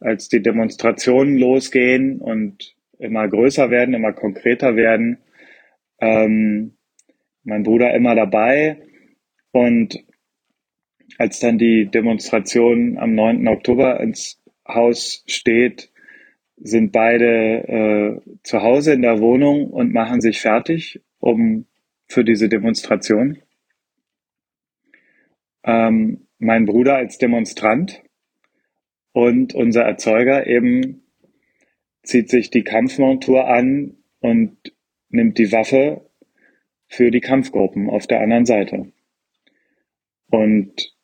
als 0.00 0.28
die 0.28 0.42
Demonstrationen 0.42 1.38
losgehen 1.38 2.20
und 2.20 2.74
immer 2.98 3.28
größer 3.28 3.70
werden, 3.70 3.94
immer 3.94 4.12
konkreter 4.12 4.74
werden. 4.74 5.18
Ähm, 6.00 6.74
mein 7.44 7.62
Bruder 7.62 7.94
immer 7.94 8.16
dabei. 8.16 8.82
Und 9.52 10.04
als 11.18 11.38
dann 11.38 11.58
die 11.58 11.86
Demonstration 11.86 12.98
am 12.98 13.14
9. 13.14 13.46
Oktober 13.46 14.00
ins 14.00 14.42
Haus 14.66 15.22
steht, 15.28 15.91
sind 16.64 16.92
beide 16.92 18.22
äh, 18.24 18.38
zu 18.42 18.62
Hause 18.62 18.92
in 18.92 19.02
der 19.02 19.20
Wohnung 19.20 19.68
und 19.68 19.92
machen 19.92 20.20
sich 20.20 20.40
fertig, 20.40 21.00
um 21.18 21.66
für 22.06 22.24
diese 22.24 22.48
Demonstration 22.48 23.38
ähm, 25.64 26.26
mein 26.38 26.66
Bruder 26.66 26.96
als 26.96 27.18
Demonstrant 27.18 28.02
und 29.12 29.54
unser 29.54 29.82
Erzeuger 29.82 30.46
eben 30.46 31.02
zieht 32.02 32.30
sich 32.30 32.50
die 32.50 32.64
Kampfmontur 32.64 33.46
an 33.46 33.96
und 34.20 34.56
nimmt 35.08 35.38
die 35.38 35.52
Waffe 35.52 36.10
für 36.88 37.10
die 37.10 37.20
Kampfgruppen 37.20 37.88
auf 37.88 38.06
der 38.06 38.20
anderen 38.20 38.46
Seite. 38.46 38.92
Und 40.30 40.96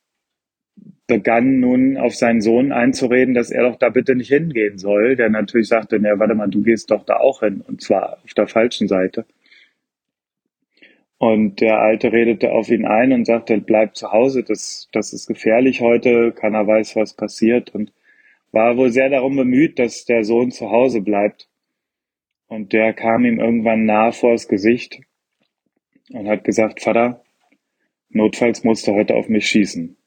begann 1.09 1.59
nun 1.59 1.97
auf 1.97 2.15
seinen 2.15 2.43
Sohn 2.43 2.71
einzureden, 2.71 3.35
dass 3.35 3.51
er 3.51 3.63
doch 3.65 3.77
da 3.77 3.89
bitte 3.89 4.15
nicht 4.15 4.29
hingehen 4.29 4.79
soll, 4.79 5.17
der 5.17 5.31
natürlich 5.31 5.69
sagte, 5.69 5.99
na, 6.01 6.19
warte 6.19 6.35
mal, 6.35 6.49
du 6.49 6.63
gehst 6.63 6.91
doch 6.91 7.05
da 7.05 7.17
auch 7.17 7.41
hin, 7.41 7.63
und 7.67 7.81
zwar 7.81 8.19
auf 8.25 8.35
der 8.35 8.47
falschen 8.47 8.87
Seite. 8.89 9.25
Und 11.17 11.61
der 11.61 11.81
Alte 11.81 12.13
redete 12.13 12.53
auf 12.53 12.69
ihn 12.69 12.87
ein 12.87 13.13
und 13.13 13.25
sagte, 13.25 13.59
bleib 13.59 13.97
zu 13.97 14.13
Hause, 14.13 14.45
das, 14.45 14.89
das 14.93 15.13
ist 15.13 15.27
gefährlich 15.27 15.81
heute, 15.81 16.33
keiner 16.33 16.67
weiß, 16.67 16.95
was 16.95 17.15
passiert 17.15 17.75
und 17.75 17.93
war 18.53 18.77
wohl 18.77 18.91
sehr 18.91 19.09
darum 19.09 19.35
bemüht, 19.35 19.79
dass 19.79 20.05
der 20.05 20.25
Sohn 20.25 20.51
zu 20.53 20.71
Hause 20.71 21.01
bleibt. 21.01 21.49
Und 22.47 22.73
der 22.73 22.93
kam 22.93 23.25
ihm 23.25 23.41
irgendwann 23.41 23.85
nah 23.85 24.13
vors 24.13 24.47
Gesicht 24.47 25.01
und 26.11 26.29
hat 26.29 26.45
gesagt, 26.45 26.81
Vater, 26.83 27.23
notfalls 28.11 28.63
musst 28.63 28.87
du 28.87 28.93
heute 28.93 29.17
auf 29.17 29.29
mich 29.29 29.47
schießen. 29.49 29.98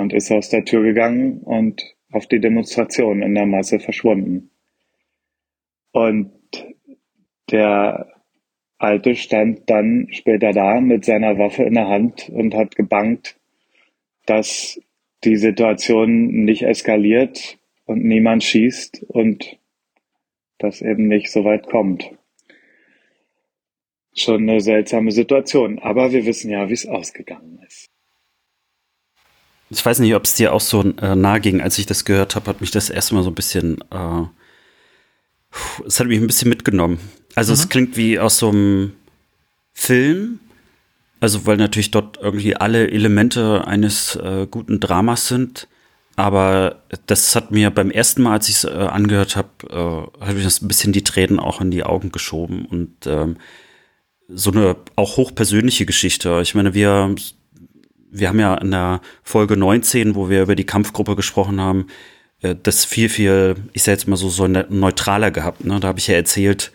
Und 0.00 0.14
ist 0.14 0.32
aus 0.32 0.48
der 0.48 0.64
Tür 0.64 0.82
gegangen 0.82 1.42
und 1.42 1.94
auf 2.10 2.26
die 2.26 2.40
Demonstration 2.40 3.20
in 3.20 3.34
der 3.34 3.44
Masse 3.44 3.80
verschwunden. 3.80 4.50
Und 5.92 6.32
der 7.50 8.10
Alte 8.78 9.14
stand 9.14 9.68
dann 9.68 10.08
später 10.10 10.52
da 10.52 10.80
mit 10.80 11.04
seiner 11.04 11.36
Waffe 11.38 11.64
in 11.64 11.74
der 11.74 11.88
Hand 11.88 12.30
und 12.30 12.54
hat 12.54 12.76
gebangt, 12.76 13.36
dass 14.24 14.80
die 15.22 15.36
Situation 15.36 16.28
nicht 16.44 16.62
eskaliert 16.62 17.58
und 17.84 18.02
niemand 18.02 18.42
schießt 18.42 19.04
und 19.06 19.58
das 20.56 20.80
eben 20.80 21.08
nicht 21.08 21.30
so 21.30 21.44
weit 21.44 21.66
kommt. 21.66 22.10
Schon 24.14 24.48
eine 24.48 24.62
seltsame 24.62 25.12
Situation, 25.12 25.78
aber 25.78 26.10
wir 26.10 26.24
wissen 26.24 26.50
ja, 26.50 26.70
wie 26.70 26.74
es 26.74 26.86
ausgegangen 26.86 27.62
ist. 27.66 27.89
Ich 29.70 29.86
weiß 29.86 30.00
nicht, 30.00 30.14
ob 30.14 30.24
es 30.24 30.34
dir 30.34 30.52
auch 30.52 30.60
so 30.60 30.82
äh, 30.82 31.14
nahe 31.14 31.40
ging, 31.40 31.60
als 31.60 31.78
ich 31.78 31.86
das 31.86 32.04
gehört 32.04 32.34
habe, 32.34 32.50
hat 32.50 32.60
mich 32.60 32.72
das 32.72 32.90
erstmal 32.90 33.22
so 33.22 33.30
ein 33.30 33.36
bisschen, 33.36 33.78
äh, 33.90 34.24
es 35.86 36.00
hat 36.00 36.08
mich 36.08 36.20
ein 36.20 36.26
bisschen 36.26 36.48
mitgenommen. 36.48 36.98
Also 37.36 37.52
es 37.52 37.68
klingt 37.68 37.96
wie 37.96 38.18
aus 38.18 38.38
so 38.38 38.48
einem 38.48 38.92
Film, 39.72 40.40
also 41.20 41.46
weil 41.46 41.56
natürlich 41.56 41.92
dort 41.92 42.18
irgendwie 42.20 42.56
alle 42.56 42.90
Elemente 42.90 43.66
eines 43.66 44.16
äh, 44.16 44.48
guten 44.50 44.80
Dramas 44.80 45.28
sind. 45.28 45.68
Aber 46.16 46.82
das 47.06 47.34
hat 47.36 47.50
mir 47.50 47.70
beim 47.70 47.90
ersten 47.90 48.22
Mal, 48.22 48.32
als 48.32 48.48
ich 48.48 48.56
es 48.56 48.64
äh, 48.64 48.68
angehört 48.68 49.36
habe, 49.36 49.48
äh, 50.20 50.24
habe 50.26 50.38
ich 50.38 50.44
das 50.44 50.60
ein 50.60 50.68
bisschen 50.68 50.92
die 50.92 51.04
Tränen 51.04 51.38
auch 51.38 51.60
in 51.60 51.70
die 51.70 51.84
Augen 51.84 52.12
geschoben 52.12 52.66
und 52.66 53.06
ähm, 53.06 53.36
so 54.28 54.50
eine 54.50 54.76
auch 54.96 55.16
hochpersönliche 55.16 55.86
Geschichte. 55.86 56.40
Ich 56.42 56.54
meine, 56.54 56.74
wir 56.74 57.14
wir 58.10 58.28
haben 58.28 58.40
ja 58.40 58.54
in 58.54 58.70
der 58.70 59.00
Folge 59.22 59.56
19, 59.56 60.14
wo 60.14 60.28
wir 60.28 60.42
über 60.42 60.54
die 60.54 60.66
Kampfgruppe 60.66 61.16
gesprochen 61.16 61.60
haben, 61.60 61.86
äh, 62.42 62.54
das 62.62 62.84
viel, 62.84 63.08
viel, 63.08 63.56
ich 63.72 63.82
sag 63.82 63.92
jetzt 63.92 64.08
mal 64.08 64.16
so, 64.16 64.28
so 64.28 64.46
ne- 64.46 64.66
neutraler 64.68 65.30
gehabt. 65.30 65.64
Ne? 65.64 65.80
Da 65.80 65.88
habe 65.88 65.98
ich 65.98 66.06
ja 66.06 66.14
erzählt, 66.14 66.72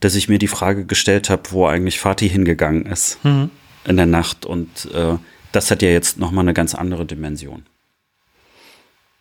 dass 0.00 0.14
ich 0.14 0.28
mir 0.28 0.38
die 0.38 0.48
Frage 0.48 0.84
gestellt 0.84 1.30
habe, 1.30 1.42
wo 1.50 1.66
eigentlich 1.66 2.00
Fatih 2.00 2.28
hingegangen 2.28 2.86
ist 2.86 3.18
in 3.22 3.96
der 3.96 4.06
Nacht. 4.06 4.44
Und 4.44 4.90
äh, 4.92 5.16
das 5.52 5.70
hat 5.70 5.82
ja 5.82 5.90
jetzt 5.90 6.18
nochmal 6.18 6.44
eine 6.44 6.54
ganz 6.54 6.74
andere 6.74 7.06
Dimension. 7.06 7.64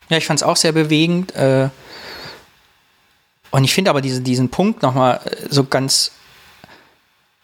Ja, 0.09 0.17
ich 0.17 0.25
fand 0.25 0.39
es 0.39 0.43
auch 0.43 0.57
sehr 0.57 0.71
bewegend. 0.71 1.35
Äh, 1.35 1.69
und 3.51 3.63
ich 3.63 3.73
finde 3.73 3.91
aber 3.91 4.01
diese, 4.01 4.21
diesen 4.21 4.49
Punkt 4.49 4.81
nochmal 4.81 5.19
so 5.49 5.65
ganz 5.65 6.13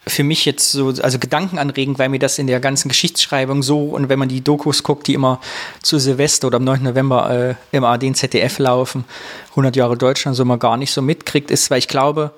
für 0.08 0.24
mich 0.24 0.46
jetzt 0.46 0.72
so, 0.72 0.90
also 1.02 1.20
gedankenanregend, 1.20 2.00
weil 2.00 2.10
mir 2.10 2.20
das 2.20 2.40
in 2.40 2.48
der 2.48 2.60
ganzen 2.60 2.90
Geschichtsschreibung 2.90 3.64
so 3.64 3.86
und 3.86 4.10
wenn 4.10 4.20
man 4.20 4.30
die 4.30 4.42
Dokus 4.42 4.84
guckt, 4.84 5.08
die 5.08 5.14
immer 5.14 5.40
zu 5.82 6.00
Silvester 6.00 6.48
oder 6.48 6.58
am 6.58 6.64
9. 6.64 6.84
November 6.84 7.30
äh, 7.32 7.56
im 7.76 7.84
ARD 7.84 8.04
und 8.04 8.16
ZDF 8.16 8.60
laufen, 8.60 9.06
100 9.52 9.76
Jahre 9.76 9.98
Deutschland, 9.98 10.36
so 10.36 10.46
man 10.46 10.60
gar 10.60 10.78
nicht 10.78 10.92
so 10.92 11.02
mitkriegt, 11.02 11.52
ist, 11.52 11.70
weil 11.72 11.80
ich 11.80 11.88
glaube, 11.88 12.32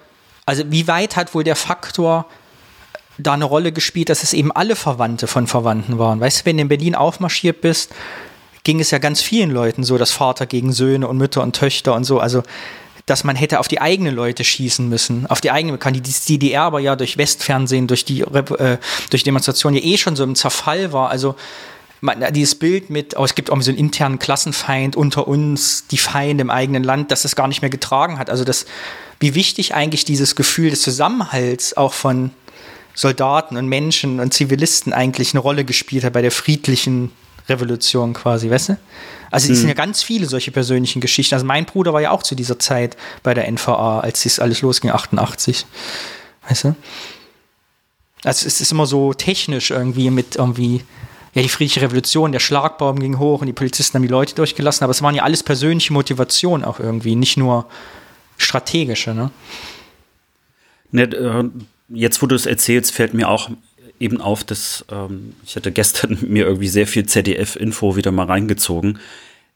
also 0.45 0.63
wie 0.67 0.87
weit 0.87 1.15
hat 1.15 1.33
wohl 1.35 1.43
der 1.43 1.55
Faktor 1.55 2.25
da 3.17 3.33
eine 3.33 3.45
Rolle 3.45 3.71
gespielt, 3.71 4.09
dass 4.09 4.23
es 4.23 4.33
eben 4.33 4.51
alle 4.51 4.75
Verwandte 4.75 5.27
von 5.27 5.45
Verwandten 5.45 5.99
waren. 5.99 6.19
Weißt 6.19 6.41
du, 6.41 6.45
wenn 6.45 6.57
du 6.57 6.61
in 6.61 6.69
Berlin 6.69 6.95
aufmarschiert 6.95 7.61
bist, 7.61 7.91
ging 8.63 8.79
es 8.79 8.91
ja 8.91 8.97
ganz 8.97 9.21
vielen 9.21 9.51
Leuten 9.51 9.83
so, 9.83 9.97
dass 9.97 10.11
Vater 10.11 10.45
gegen 10.45 10.71
Söhne 10.71 11.07
und 11.07 11.17
Mütter 11.17 11.41
und 11.43 11.55
Töchter 11.55 11.93
und 11.93 12.03
so, 12.03 12.19
also 12.19 12.43
dass 13.09 13.23
man 13.23 13.35
hätte 13.35 13.59
auf 13.59 13.67
die 13.67 13.81
eigenen 13.81 14.15
Leute 14.15 14.43
schießen 14.43 14.87
müssen, 14.87 15.25
auf 15.27 15.41
die 15.41 15.51
eigene, 15.51 15.77
kann 15.77 15.93
die 15.93 16.01
DDR 16.01 16.63
aber 16.63 16.79
ja 16.79 16.95
durch 16.95 17.17
Westfernsehen, 17.17 17.87
durch 17.87 18.05
die 18.05 18.21
äh, 18.21 18.77
durch 19.09 19.23
Demonstration 19.23 19.73
ja 19.73 19.81
eh 19.81 19.97
schon 19.97 20.15
so 20.15 20.23
im 20.23 20.35
Zerfall 20.35 20.93
war, 20.93 21.09
also 21.09 21.35
man, 22.01 22.23
dieses 22.33 22.55
Bild 22.55 22.89
mit, 22.89 23.17
oh, 23.17 23.25
es 23.25 23.35
gibt 23.35 23.49
auch 23.49 23.61
so 23.61 23.71
einen 23.71 23.77
internen 23.77 24.19
Klassenfeind 24.19 24.95
unter 24.95 25.27
uns, 25.27 25.87
die 25.87 25.97
Feinde 25.97 26.41
im 26.41 26.49
eigenen 26.49 26.83
Land, 26.83 27.11
dass 27.11 27.25
es 27.25 27.35
gar 27.35 27.47
nicht 27.47 27.61
mehr 27.61 27.69
getragen 27.69 28.19
hat. 28.19 28.29
Also 28.29 28.43
das, 28.43 28.65
wie 29.19 29.35
wichtig 29.35 29.75
eigentlich 29.75 30.05
dieses 30.05 30.35
Gefühl 30.35 30.69
des 30.69 30.81
Zusammenhalts 30.81 31.75
auch 31.75 31.93
von 31.93 32.31
Soldaten 32.95 33.57
und 33.57 33.67
Menschen 33.67 34.19
und 34.19 34.33
Zivilisten 34.33 34.93
eigentlich 34.93 35.33
eine 35.33 35.41
Rolle 35.41 35.65
gespielt 35.65 36.03
hat 36.03 36.13
bei 36.13 36.21
der 36.21 36.31
friedlichen 36.31 37.11
Revolution 37.49 38.13
quasi, 38.13 38.49
weißt 38.49 38.69
du? 38.69 38.77
Also 39.31 39.51
es 39.51 39.59
sind 39.59 39.67
ja 39.67 39.75
ganz 39.75 40.01
viele 40.01 40.25
solche 40.25 40.51
persönlichen 40.51 41.01
Geschichten. 41.01 41.35
Also 41.35 41.45
mein 41.45 41.65
Bruder 41.65 41.93
war 41.93 42.01
ja 42.01 42.11
auch 42.11 42.23
zu 42.23 42.33
dieser 42.35 42.57
Zeit 42.57 42.97
bei 43.21 43.33
der 43.33 43.51
NVA, 43.51 43.99
als 43.99 44.23
das 44.23 44.39
alles 44.39 44.61
losging, 44.61 44.89
88. 44.89 45.65
Weißt 46.47 46.63
du? 46.63 46.75
Also 48.23 48.47
es 48.47 48.59
ist 48.59 48.71
immer 48.71 48.85
so 48.85 49.13
technisch 49.13 49.71
irgendwie 49.71 50.09
mit 50.09 50.35
irgendwie, 50.35 50.83
ja, 51.33 51.41
die 51.41 51.49
friedliche 51.49 51.81
Revolution, 51.81 52.31
der 52.31 52.39
Schlagbaum 52.39 52.99
ging 52.99 53.19
hoch 53.19 53.41
und 53.41 53.47
die 53.47 53.53
Polizisten 53.53 53.95
haben 53.95 54.01
die 54.01 54.07
Leute 54.07 54.35
durchgelassen, 54.35 54.83
aber 54.83 54.91
es 54.91 55.01
waren 55.01 55.15
ja 55.15 55.23
alles 55.23 55.43
persönliche 55.43 55.93
Motivationen 55.93 56.65
auch 56.65 56.79
irgendwie, 56.79 57.15
nicht 57.15 57.37
nur 57.37 57.67
strategische, 58.37 59.13
ne? 59.13 59.31
ne 60.91 61.03
äh, 61.03 61.49
jetzt, 61.89 62.21
wo 62.21 62.25
du 62.25 62.35
es 62.35 62.45
erzählst, 62.45 62.91
fällt 62.91 63.13
mir 63.13 63.29
auch 63.29 63.49
eben 63.99 64.21
auf, 64.21 64.43
dass 64.43 64.85
ähm, 64.91 65.33
ich 65.45 65.55
hatte 65.55 65.71
gestern 65.71 66.17
mir 66.27 66.45
irgendwie 66.45 66.67
sehr 66.67 66.87
viel 66.87 67.05
ZDF-Info 67.05 67.95
wieder 67.95 68.11
mal 68.11 68.25
reingezogen. 68.25 68.99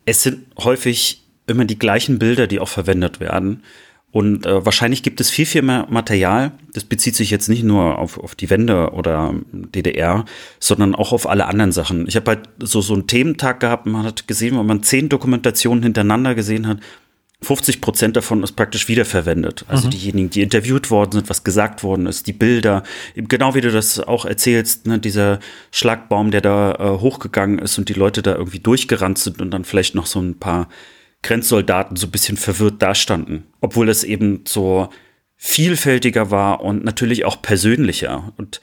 Es 0.06 0.24
sind 0.24 0.46
häufig 0.58 1.24
immer 1.48 1.66
die 1.66 1.80
gleichen 1.80 2.20
Bilder, 2.20 2.48
die 2.48 2.60
auch 2.60 2.68
verwendet 2.68 3.20
werden. 3.20 3.64
Und 4.14 4.46
äh, 4.46 4.64
wahrscheinlich 4.64 5.02
gibt 5.02 5.20
es 5.22 5.32
viel, 5.32 5.48
viel 5.48 5.64
mehr 5.64 5.88
Material. 5.90 6.52
Das 6.74 6.84
bezieht 6.84 7.16
sich 7.16 7.32
jetzt 7.32 7.50
nicht 7.50 7.64
nur 7.64 7.98
auf, 7.98 8.20
auf 8.20 8.36
die 8.36 8.52
Wende 8.52 8.92
oder 8.92 9.34
DDR, 9.52 10.26
sondern 10.60 10.94
auch 10.94 11.14
auf 11.14 11.28
alle 11.28 11.48
anderen 11.48 11.72
Sachen. 11.72 12.08
Ich 12.08 12.16
habe 12.16 12.30
halt 12.30 12.50
so, 12.60 12.82
so 12.82 12.94
einen 12.94 13.08
Thementag 13.08 13.60
gehabt, 13.60 13.88
man 13.88 14.04
hat 14.04 14.28
gesehen, 14.28 14.56
wenn 14.60 14.68
man 14.68 14.84
zehn 14.84 15.10
Dokumentationen 15.10 15.82
hintereinander 15.82 16.36
gesehen 16.36 16.68
hat, 16.68 16.78
50 17.44 17.82
Prozent 17.82 18.16
davon 18.16 18.44
ist 18.44 18.54
praktisch 18.54 18.88
wiederverwendet. 18.88 19.66
Also 19.68 19.88
mhm. 19.88 19.92
diejenigen, 19.92 20.30
die 20.30 20.42
interviewt 20.42 20.90
worden 20.90 21.12
sind, 21.12 21.30
was 21.30 21.44
gesagt 21.44 21.84
worden 21.84 22.08
ist, 22.08 22.28
die 22.28 22.34
Bilder, 22.34 22.84
genau 23.16 23.56
wie 23.56 23.62
du 23.62 23.72
das 23.72 24.00
auch 24.00 24.26
erzählst, 24.26 24.88
ne, 24.88 25.00
dieser 25.00 25.40
Schlagbaum, 25.72 26.32
der 26.32 26.42
da 26.42 26.74
äh, 26.74 27.00
hochgegangen 27.00 27.60
ist 27.60 27.78
und 27.78 27.90
die 27.90 27.94
Leute 27.94 28.22
da 28.22 28.36
irgendwie 28.36 28.60
durchgerannt 28.60 29.18
sind 29.20 29.42
und 29.42 29.52
dann 29.52 29.66
vielleicht 29.66 29.96
noch 29.96 30.06
so 30.06 30.20
ein 30.20 30.40
paar 30.40 30.70
Grenzsoldaten 31.22 31.96
so 31.96 32.08
ein 32.08 32.12
bisschen 32.12 32.38
verwirrt 32.38 32.82
dastanden, 32.82 33.44
obwohl 33.62 33.90
es 33.90 34.04
eben 34.04 34.42
so 34.46 34.90
vielfältiger 35.38 36.32
war 36.32 36.62
und 36.62 36.84
natürlich 36.84 37.26
auch 37.26 37.42
persönlicher. 37.42 38.34
Und 38.38 38.62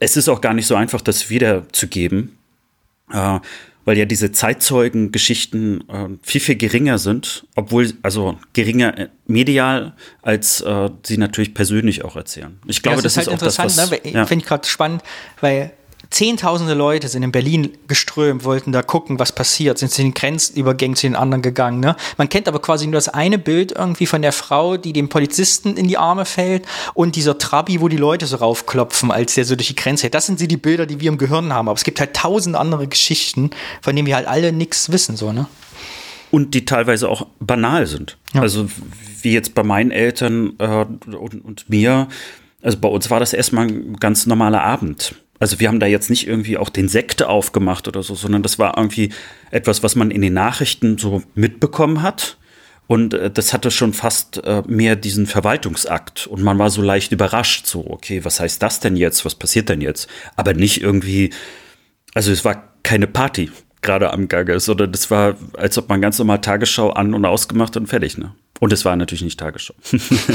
es 0.00 0.16
ist 0.16 0.28
auch 0.28 0.40
gar 0.40 0.54
nicht 0.54 0.66
so 0.66 0.74
einfach, 0.74 1.00
das 1.00 1.30
wiederzugeben, 1.30 2.38
äh, 3.12 3.40
weil 3.88 3.96
ja 3.96 4.04
diese 4.04 4.32
Zeitzeugengeschichten 4.32 5.88
äh, 5.88 6.08
viel, 6.22 6.42
viel 6.42 6.56
geringer 6.56 6.98
sind, 6.98 7.46
obwohl, 7.56 7.90
also 8.02 8.38
geringer 8.52 8.98
äh, 8.98 9.08
medial, 9.26 9.94
als 10.20 10.60
äh, 10.60 10.90
sie 11.02 11.16
natürlich 11.16 11.54
persönlich 11.54 12.04
auch 12.04 12.14
erzählen. 12.14 12.58
Ich 12.66 12.82
glaube, 12.82 12.98
ja, 12.98 13.02
das, 13.02 13.14
das, 13.14 13.22
ist, 13.22 13.30
halt 13.30 13.40
auch 13.40 13.46
das, 13.46 13.58
was, 13.58 13.90
ne? 13.90 13.98
ja. 14.12 14.26
Finde 14.26 14.42
ich 14.42 14.46
gerade 14.46 14.68
spannend, 14.68 15.02
weil 15.40 15.72
Zehntausende 16.10 16.74
Leute 16.74 17.08
sind 17.08 17.22
in 17.22 17.32
Berlin 17.32 17.76
geströmt, 17.86 18.44
wollten 18.44 18.72
da 18.72 18.82
gucken, 18.82 19.18
was 19.18 19.32
passiert, 19.32 19.78
sind 19.78 19.90
zu 19.90 20.02
den 20.02 20.14
Grenzübergängen 20.14 20.96
zu 20.96 21.06
den 21.06 21.16
anderen 21.16 21.42
gegangen. 21.42 21.80
Ne? 21.80 21.96
Man 22.16 22.28
kennt 22.28 22.48
aber 22.48 22.60
quasi 22.60 22.86
nur 22.86 22.94
das 22.94 23.08
eine 23.08 23.38
Bild 23.38 23.72
irgendwie 23.72 24.06
von 24.06 24.22
der 24.22 24.32
Frau, 24.32 24.76
die 24.76 24.92
dem 24.92 25.08
Polizisten 25.08 25.76
in 25.76 25.86
die 25.86 25.98
Arme 25.98 26.24
fällt 26.24 26.66
und 26.94 27.16
dieser 27.16 27.36
Trabi, 27.36 27.80
wo 27.80 27.88
die 27.88 27.96
Leute 27.96 28.26
so 28.26 28.36
raufklopfen, 28.36 29.10
als 29.10 29.34
der 29.34 29.44
so 29.44 29.54
durch 29.54 29.68
die 29.68 29.76
Grenze 29.76 30.04
hält. 30.04 30.14
Das 30.14 30.26
sind 30.26 30.38
sie 30.38 30.48
die 30.48 30.56
Bilder, 30.56 30.86
die 30.86 31.00
wir 31.00 31.08
im 31.08 31.18
Gehirn 31.18 31.52
haben. 31.52 31.68
Aber 31.68 31.76
es 31.76 31.84
gibt 31.84 32.00
halt 32.00 32.14
tausend 32.14 32.56
andere 32.56 32.88
Geschichten, 32.88 33.50
von 33.82 33.94
denen 33.94 34.06
wir 34.06 34.16
halt 34.16 34.26
alle 34.26 34.52
nichts 34.52 34.90
wissen, 34.90 35.16
so, 35.16 35.32
ne? 35.32 35.46
Und 36.30 36.52
die 36.52 36.66
teilweise 36.66 37.08
auch 37.08 37.26
banal 37.40 37.86
sind. 37.86 38.18
Ja. 38.34 38.42
Also 38.42 38.68
wie 39.22 39.32
jetzt 39.32 39.54
bei 39.54 39.62
meinen 39.62 39.90
Eltern 39.90 40.54
äh, 40.58 40.84
und, 41.16 41.44
und 41.44 41.70
mir. 41.70 42.08
Also 42.62 42.78
bei 42.78 42.88
uns 42.88 43.08
war 43.10 43.20
das 43.20 43.32
erstmal 43.32 43.66
ein 43.66 43.96
ganz 43.96 44.26
normaler 44.26 44.62
Abend. 44.62 45.14
Also 45.38 45.60
wir 45.60 45.68
haben 45.68 45.80
da 45.80 45.86
jetzt 45.86 46.10
nicht 46.10 46.26
irgendwie 46.26 46.58
auch 46.58 46.68
den 46.68 46.88
Sekte 46.88 47.28
aufgemacht 47.28 47.86
oder 47.88 48.02
so, 48.02 48.14
sondern 48.14 48.42
das 48.42 48.58
war 48.58 48.76
irgendwie 48.76 49.12
etwas, 49.50 49.82
was 49.82 49.94
man 49.94 50.10
in 50.10 50.20
den 50.20 50.34
Nachrichten 50.34 50.98
so 50.98 51.22
mitbekommen 51.34 52.02
hat. 52.02 52.38
Und 52.86 53.14
äh, 53.14 53.30
das 53.30 53.52
hatte 53.52 53.70
schon 53.70 53.92
fast 53.92 54.42
äh, 54.44 54.62
mehr 54.66 54.96
diesen 54.96 55.26
Verwaltungsakt. 55.26 56.26
Und 56.26 56.42
man 56.42 56.58
war 56.58 56.70
so 56.70 56.82
leicht 56.82 57.12
überrascht, 57.12 57.66
so, 57.66 57.86
okay, 57.88 58.24
was 58.24 58.40
heißt 58.40 58.62
das 58.62 58.80
denn 58.80 58.96
jetzt? 58.96 59.24
Was 59.24 59.34
passiert 59.34 59.68
denn 59.68 59.80
jetzt? 59.80 60.08
Aber 60.36 60.54
nicht 60.54 60.80
irgendwie, 60.80 61.30
also 62.14 62.32
es 62.32 62.44
war 62.44 62.72
keine 62.82 63.06
Party 63.06 63.50
gerade 63.82 64.12
am 64.12 64.28
Gange, 64.28 64.58
sondern 64.60 64.92
das 64.92 65.10
war, 65.10 65.34
als 65.56 65.78
ob 65.78 65.88
man 65.88 66.00
ganz 66.00 66.18
normal 66.18 66.40
Tagesschau 66.40 66.90
an- 66.90 67.14
und 67.14 67.24
ausgemacht 67.24 67.76
und 67.76 67.86
fertig, 67.86 68.18
ne? 68.18 68.32
Und 68.60 68.72
es 68.72 68.84
war 68.84 68.96
natürlich 68.96 69.22
nicht 69.22 69.38
Tagesschau. 69.38 69.74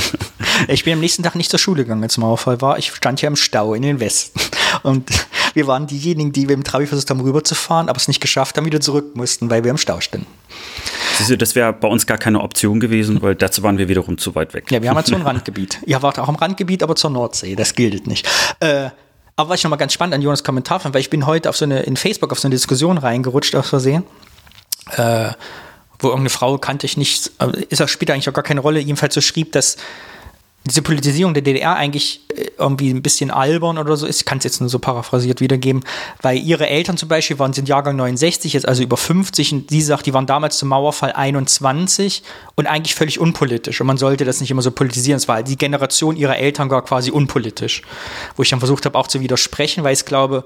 ich 0.70 0.86
bin 0.86 0.94
am 0.94 1.00
nächsten 1.02 1.24
Tag 1.24 1.36
nicht 1.36 1.50
zur 1.50 1.60
Schule 1.60 1.84
gegangen, 1.84 2.04
als 2.04 2.18
Mauerfall 2.18 2.62
war. 2.62 2.78
Ich 2.78 2.94
stand 2.94 3.20
hier 3.20 3.28
im 3.28 3.36
Stau 3.36 3.74
in 3.74 3.82
den 3.82 4.00
Westen. 4.00 4.40
Und 4.84 5.10
wir 5.54 5.68
waren 5.68 5.88
diejenigen, 5.88 6.32
die 6.32 6.48
wir 6.48 6.56
im 6.56 6.64
Trabi 6.64 6.88
versucht 6.88 7.10
haben, 7.10 7.20
rüberzufahren, 7.20 7.90
aber 7.90 7.98
es 7.98 8.08
nicht 8.08 8.22
geschafft 8.22 8.58
haben, 8.58 8.66
wieder 8.66 8.80
zurück 8.80 9.16
mussten, 9.16 9.50
weil 9.50 9.64
wir 9.64 9.72
im 9.72 9.78
Stau 9.78 10.00
standen. 10.00 10.28
Das 11.38 11.56
wäre 11.56 11.74
bei 11.74 11.88
uns 11.88 12.08
gar 12.08 12.18
keine 12.18 12.42
Option 12.42 12.80
gewesen, 12.80 13.22
weil 13.22 13.36
dazu 13.36 13.62
waren 13.62 13.78
wir 13.78 13.88
wiederum 13.88 14.18
zu 14.18 14.34
weit 14.36 14.54
weg. 14.54 14.72
Ja, 14.72 14.82
wir 14.82 14.90
haben 14.90 14.96
halt 14.96 15.06
so 15.06 15.16
ein 15.16 15.22
Randgebiet. 15.26 15.80
Ihr 15.86 16.02
wart 16.02 16.18
auch 16.18 16.30
im 16.30 16.36
Randgebiet, 16.36 16.82
aber 16.82 16.96
zur 16.96 17.12
Nordsee. 17.12 17.56
Das 17.56 17.76
gilt 17.76 18.08
nicht. 18.08 18.28
Äh, 18.60 18.90
aber 19.36 19.50
was 19.50 19.60
ich 19.60 19.64
nochmal 19.64 19.80
ganz 19.80 19.94
spannend 19.94 20.16
an 20.16 20.22
Jonas 20.22 20.44
Kommentar 20.44 20.80
fand, 20.80 20.94
weil 20.94 21.02
ich 21.02 21.10
bin 21.10 21.26
heute 21.26 21.50
auf 21.50 21.58
so 21.58 21.66
eine, 21.66 21.82
in 21.82 21.98
Facebook 21.98 22.32
auf 22.32 22.40
so 22.40 22.48
eine 22.48 22.56
Diskussion 22.56 22.98
reingerutscht 22.98 23.56
aus 23.56 23.70
Versehen. 23.70 24.04
Äh, 24.92 25.32
wo 26.00 26.10
irgendeine 26.10 26.30
Frau 26.30 26.58
kannte 26.58 26.86
ich 26.86 26.98
nicht, 26.98 27.32
ist 27.70 27.80
das 27.80 27.90
spielt 27.90 28.12
eigentlich 28.12 28.28
auch 28.30 28.34
gar 28.34 28.44
keine 28.44 28.60
Rolle, 28.60 28.80
jedenfalls 28.80 29.14
so 29.16 29.22
schrieb, 29.22 29.54
dass 29.54 29.78
diese 30.66 30.82
Politisierung 30.82 31.34
der 31.34 31.44
DDR 31.44 31.76
eigentlich 31.76 32.22
äh, 32.36 32.46
irgendwie 32.58 32.90
ein 32.90 33.02
bisschen 33.02 33.32
albern 33.32 33.78
oder 33.78 33.98
so 33.98 34.06
ist. 34.06 34.22
Ich 34.22 34.26
kann 34.26 34.38
es 34.38 34.44
jetzt 34.44 34.62
nur 34.62 34.70
so 34.70 34.80
paraphrasiert 34.80 35.42
wiedergeben, 35.42 35.84
weil 36.22 36.38
ihre 36.38 36.68
Eltern 36.68 36.98
zum 36.98 37.10
Beispiel 37.10 37.40
waren 37.40 37.54
sind 37.54 37.68
Jahrgang 37.68 37.96
69, 37.98 38.54
jetzt 38.54 38.68
also 38.68 38.84
über 38.84 38.98
50 38.98 39.54
und 39.54 39.70
sie 39.70 39.82
sagt, 39.82 40.06
die 40.06 40.14
waren 40.14 40.26
damals 40.26 40.58
zum 40.58 40.70
Mauerfall 40.70 41.14
21 41.14 42.24
und 42.56 42.68
eigentlich 42.68 42.96
völlig 42.96 43.20
unpolitisch 43.20 43.82
und 43.82 43.88
man 43.88 43.98
sollte 43.98 44.26
das 44.26 44.40
nicht 44.40 44.52
immer 44.52 44.62
so 44.62 44.72
politisieren. 44.72 45.18
Es 45.18 45.28
war 45.28 45.44
die 45.44 45.58
Generation 45.58 46.16
ihrer 46.16 46.38
Eltern 46.38 46.70
gar 46.70 46.84
quasi 46.84 47.12
unpolitisch, 47.12 47.82
wo 48.36 48.44
ich 48.44 48.50
dann 48.50 48.60
versucht 48.60 48.86
habe 48.86 48.98
auch 48.98 49.08
zu 49.08 49.20
widersprechen, 49.20 49.84
weil 49.84 49.94
ich 49.94 50.06
glaube, 50.06 50.46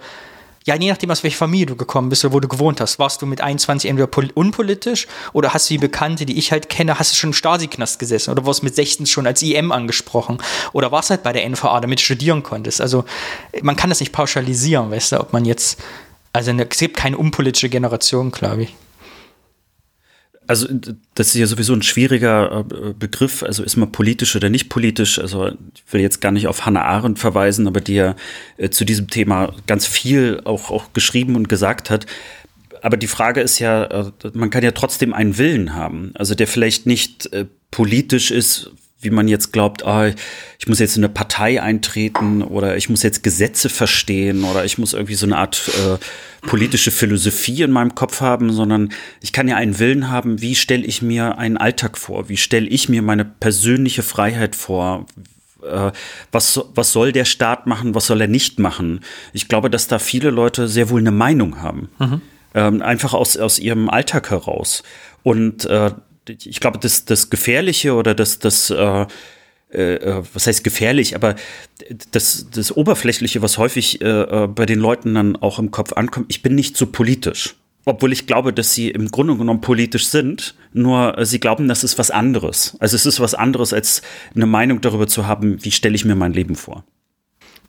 ja, 0.67 0.75
je 0.75 0.89
nachdem, 0.89 1.09
aus 1.09 1.23
welcher 1.23 1.37
Familie 1.37 1.65
du 1.65 1.75
gekommen 1.77 2.09
bist 2.09 2.25
oder 2.25 2.33
wo 2.33 2.39
du 2.41 2.49
gewohnt 2.49 2.81
hast. 2.81 2.99
Warst 2.99 3.21
du 3.21 3.25
mit 3.25 3.39
21 3.39 3.89
entweder 3.89 4.09
unpolitisch 4.35 5.07
oder 5.31 5.53
hast 5.53 5.69
du 5.69 5.75
die 5.75 5.77
Bekannte, 5.77 6.25
die 6.25 6.37
ich 6.37 6.51
halt 6.51 6.67
kenne, 6.67 6.99
hast 6.99 7.13
du 7.13 7.15
schon 7.15 7.29
im 7.29 7.33
Stasi-Knast 7.33 7.99
gesessen 7.99 8.31
oder 8.31 8.45
warst 8.45 8.63
mit 8.63 8.75
16 8.75 9.05
schon 9.05 9.25
als 9.25 9.41
IM 9.41 9.71
angesprochen 9.71 10.39
oder 10.73 10.91
warst 10.91 11.09
halt 11.09 11.23
bei 11.23 11.31
der 11.31 11.49
NVA, 11.49 11.79
damit 11.79 11.99
du 11.99 12.03
studieren 12.03 12.43
konntest. 12.43 12.81
Also 12.81 13.05
man 13.61 13.77
kann 13.77 13.89
das 13.89 14.01
nicht 14.01 14.11
pauschalisieren, 14.11 14.91
weißt 14.91 15.13
du, 15.13 15.21
ob 15.21 15.31
man 15.31 15.45
jetzt, 15.45 15.79
also 16.33 16.51
es 16.51 16.77
gibt 16.77 16.97
keine 16.97 17.17
unpolitische 17.17 17.69
Generation, 17.69 18.31
glaube 18.31 18.63
ich. 18.63 18.75
Also 20.47 20.67
das 21.15 21.27
ist 21.27 21.35
ja 21.35 21.45
sowieso 21.45 21.73
ein 21.73 21.81
schwieriger 21.81 22.65
äh, 22.71 22.93
Begriff. 22.93 23.43
Also 23.43 23.63
ist 23.63 23.75
man 23.75 23.91
politisch 23.91 24.35
oder 24.35 24.49
nicht 24.49 24.69
politisch? 24.69 25.19
Also 25.19 25.47
ich 25.47 25.83
will 25.91 26.01
jetzt 26.01 26.21
gar 26.21 26.31
nicht 26.31 26.47
auf 26.47 26.65
Hannah 26.65 26.83
Arendt 26.83 27.19
verweisen, 27.19 27.67
aber 27.67 27.81
die 27.81 27.95
ja 27.95 28.15
äh, 28.57 28.69
zu 28.69 28.85
diesem 28.85 29.09
Thema 29.09 29.53
ganz 29.67 29.85
viel 29.85 30.41
auch, 30.45 30.71
auch 30.71 30.93
geschrieben 30.93 31.35
und 31.35 31.49
gesagt 31.49 31.89
hat. 31.89 32.05
Aber 32.81 32.95
die 32.95 33.07
Frage 33.07 33.41
ist 33.41 33.59
ja, 33.59 33.83
äh, 33.85 34.11
man 34.33 34.49
kann 34.49 34.63
ja 34.63 34.71
trotzdem 34.71 35.13
einen 35.13 35.37
Willen 35.37 35.73
haben. 35.73 36.11
Also 36.15 36.33
der 36.33 36.47
vielleicht 36.47 36.85
nicht 36.85 37.29
politisch 37.69 38.31
ist, 38.31 38.71
wie 38.99 39.11
man 39.11 39.27
jetzt 39.27 39.53
glaubt, 39.53 39.85
ah, 39.85 40.11
ich 40.57 40.67
muss 40.67 40.79
jetzt 40.79 40.97
in 40.97 41.03
eine 41.03 41.13
Partei 41.13 41.61
eintreten 41.61 42.41
oder 42.41 42.77
ich 42.77 42.89
muss 42.89 43.03
jetzt 43.03 43.21
Gesetze 43.23 43.69
verstehen 43.69 44.43
oder 44.43 44.65
ich 44.65 44.77
muss 44.77 44.93
irgendwie 44.93 45.13
so 45.13 45.27
eine 45.27 45.37
Art 45.37 45.69
äh, 45.77 45.97
politische 46.47 46.89
Philosophie 46.89 47.61
in 47.61 47.71
meinem 47.71 47.93
Kopf 47.93 48.21
haben, 48.21 48.51
sondern 48.51 48.89
ich 49.21 49.33
kann 49.33 49.47
ja 49.47 49.55
einen 49.55 49.77
Willen 49.77 50.09
haben, 50.09 50.41
wie 50.41 50.55
stelle 50.55 50.83
ich 50.85 51.01
mir 51.01 51.37
einen 51.37 51.57
Alltag 51.57 51.97
vor, 51.97 52.27
wie 52.29 52.37
stelle 52.37 52.67
ich 52.67 52.89
mir 52.89 53.03
meine 53.03 53.25
persönliche 53.25 54.01
Freiheit 54.01 54.55
vor, 54.55 55.05
äh, 55.63 55.91
was, 56.31 56.59
was 56.73 56.91
soll 56.91 57.11
der 57.11 57.25
Staat 57.25 57.67
machen, 57.67 57.93
was 57.93 58.07
soll 58.07 58.21
er 58.21 58.27
nicht 58.27 58.57
machen. 58.57 59.01
Ich 59.31 59.47
glaube, 59.47 59.69
dass 59.69 59.87
da 59.87 59.99
viele 59.99 60.31
Leute 60.31 60.67
sehr 60.67 60.89
wohl 60.89 61.01
eine 61.01 61.11
Meinung 61.11 61.61
haben. 61.61 61.89
Mhm. 61.99 62.21
Ähm, 62.55 62.81
einfach 62.81 63.13
aus, 63.13 63.37
aus 63.37 63.59
ihrem 63.59 63.89
Alltag 63.89 64.31
heraus. 64.31 64.81
Und 65.21 65.65
äh, 65.65 65.91
ich 66.29 66.59
glaube, 66.59 66.79
das, 66.79 67.05
das 67.05 67.29
Gefährliche 67.29 67.93
oder 67.93 68.15
das, 68.15 68.39
das 68.39 68.69
äh, 68.69 69.05
äh, 69.69 70.23
was 70.33 70.47
heißt 70.47 70.63
gefährlich, 70.63 71.15
aber 71.15 71.35
das, 72.11 72.47
das 72.53 72.75
Oberflächliche, 72.75 73.41
was 73.41 73.57
häufig 73.57 74.01
äh, 74.01 74.05
äh, 74.05 74.47
bei 74.47 74.65
den 74.65 74.79
Leuten 74.79 75.13
dann 75.15 75.35
auch 75.35 75.59
im 75.59 75.71
Kopf 75.71 75.93
ankommt, 75.93 76.27
ich 76.29 76.41
bin 76.41 76.55
nicht 76.55 76.77
so 76.77 76.87
politisch. 76.87 77.55
Obwohl 77.85 78.11
ich 78.11 78.27
glaube, 78.27 78.51
dass 78.51 78.73
sie 78.73 78.89
im 78.89 79.11
Grunde 79.11 79.37
genommen 79.37 79.61
politisch 79.61 80.07
sind, 80.07 80.55
nur 80.73 81.17
äh, 81.17 81.25
sie 81.25 81.39
glauben, 81.39 81.67
das 81.67 81.83
ist 81.83 81.97
was 81.97 82.11
anderes. 82.11 82.75
Also 82.79 82.95
es 82.95 83.05
ist 83.05 83.19
was 83.19 83.33
anderes, 83.33 83.73
als 83.73 84.01
eine 84.35 84.45
Meinung 84.45 84.81
darüber 84.81 85.07
zu 85.07 85.25
haben, 85.27 85.63
wie 85.63 85.71
stelle 85.71 85.95
ich 85.95 86.05
mir 86.05 86.15
mein 86.15 86.33
Leben 86.33 86.55
vor. 86.55 86.83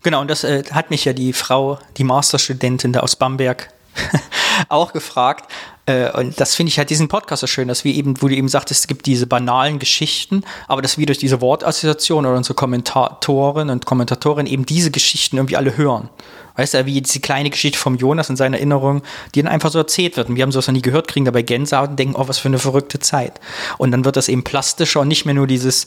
Genau, 0.02 0.20
und 0.20 0.28
das 0.28 0.44
äh, 0.44 0.62
hat 0.70 0.90
mich 0.90 1.04
ja 1.04 1.12
die 1.12 1.32
Frau, 1.32 1.78
die 1.96 2.04
Masterstudentin 2.04 2.92
da 2.92 3.00
aus 3.00 3.16
Bamberg 3.16 3.72
auch 4.68 4.92
gefragt, 4.92 5.50
äh, 5.88 6.10
und 6.12 6.38
das 6.38 6.54
finde 6.54 6.70
ich 6.70 6.78
halt 6.78 6.90
diesen 6.90 7.08
Podcast 7.08 7.40
so 7.40 7.46
schön, 7.46 7.68
dass 7.68 7.84
wir 7.84 7.94
eben, 7.94 8.20
wo 8.20 8.28
du 8.28 8.34
eben 8.34 8.48
sagtest, 8.48 8.80
es 8.80 8.86
gibt 8.86 9.06
diese 9.06 9.26
banalen 9.26 9.78
Geschichten, 9.78 10.44
aber 10.66 10.82
dass 10.82 10.98
wir 10.98 11.06
durch 11.06 11.18
diese 11.18 11.40
Wortassoziation 11.40 12.26
oder 12.26 12.36
unsere 12.36 12.54
Kommentatoren 12.54 13.70
und 13.70 13.86
Kommentatorinnen 13.86 14.52
eben 14.52 14.66
diese 14.66 14.90
Geschichten 14.90 15.36
irgendwie 15.36 15.56
alle 15.56 15.76
hören. 15.76 16.10
Weißt 16.56 16.74
du, 16.74 16.86
wie 16.86 17.00
diese 17.00 17.20
kleine 17.20 17.50
Geschichte 17.50 17.78
vom 17.78 17.96
Jonas 17.96 18.28
in 18.28 18.36
seiner 18.36 18.56
Erinnerung, 18.56 19.02
die 19.34 19.42
dann 19.42 19.50
einfach 19.50 19.70
so 19.70 19.78
erzählt 19.78 20.16
wird. 20.16 20.28
Und 20.28 20.36
wir 20.36 20.42
haben 20.42 20.50
sowas 20.50 20.66
noch 20.66 20.74
nie 20.74 20.82
gehört, 20.82 21.06
kriegen 21.06 21.24
dabei 21.24 21.42
Gänsehaut 21.42 21.90
und 21.90 21.98
denken, 21.98 22.16
oh, 22.16 22.26
was 22.26 22.38
für 22.38 22.48
eine 22.48 22.58
verrückte 22.58 22.98
Zeit. 22.98 23.40
Und 23.78 23.92
dann 23.92 24.04
wird 24.04 24.16
das 24.16 24.28
eben 24.28 24.42
plastischer 24.42 25.00
und 25.00 25.08
nicht 25.08 25.24
mehr 25.24 25.34
nur 25.34 25.46
dieses, 25.46 25.86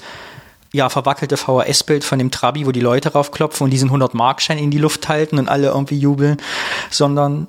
ja, 0.72 0.88
verwackelte 0.88 1.36
VHS-Bild 1.36 2.06
von 2.06 2.20
dem 2.20 2.32
Trabi, 2.32 2.66
wo 2.66 2.72
die 2.72 2.80
Leute 2.80 3.12
raufklopfen 3.12 3.66
und 3.66 3.72
diesen 3.72 3.92
100-Markschein 3.92 4.58
in 4.58 4.72
die 4.72 4.78
Luft 4.78 5.10
halten 5.10 5.38
und 5.38 5.50
alle 5.50 5.68
irgendwie 5.68 6.00
jubeln, 6.00 6.38
sondern 6.90 7.48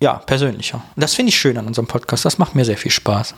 ja, 0.00 0.14
persönlicher. 0.14 0.82
Das 0.96 1.14
finde 1.14 1.30
ich 1.30 1.38
schön 1.38 1.58
an 1.58 1.66
unserem 1.66 1.86
Podcast. 1.86 2.24
Das 2.24 2.38
macht 2.38 2.54
mir 2.54 2.64
sehr 2.64 2.78
viel 2.78 2.90
Spaß. 2.90 3.34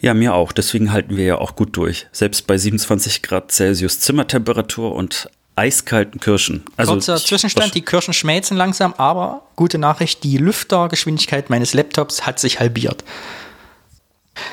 Ja, 0.00 0.14
mir 0.14 0.34
auch. 0.34 0.52
Deswegen 0.52 0.92
halten 0.92 1.16
wir 1.16 1.24
ja 1.24 1.38
auch 1.38 1.54
gut 1.54 1.76
durch. 1.76 2.08
Selbst 2.10 2.46
bei 2.48 2.58
27 2.58 3.22
Grad 3.22 3.52
Celsius 3.52 4.00
Zimmertemperatur 4.00 4.92
und 4.92 5.30
eiskalten 5.54 6.20
Kirschen. 6.20 6.64
Also 6.76 6.92
Kurzer 6.92 7.16
Zwischenstand, 7.16 7.74
die 7.74 7.82
Kirschen 7.82 8.14
schmelzen 8.14 8.56
langsam, 8.56 8.94
aber 8.96 9.42
gute 9.54 9.78
Nachricht, 9.78 10.24
die 10.24 10.38
Lüftergeschwindigkeit 10.38 11.50
meines 11.50 11.74
Laptops 11.74 12.26
hat 12.26 12.40
sich 12.40 12.58
halbiert. 12.58 13.04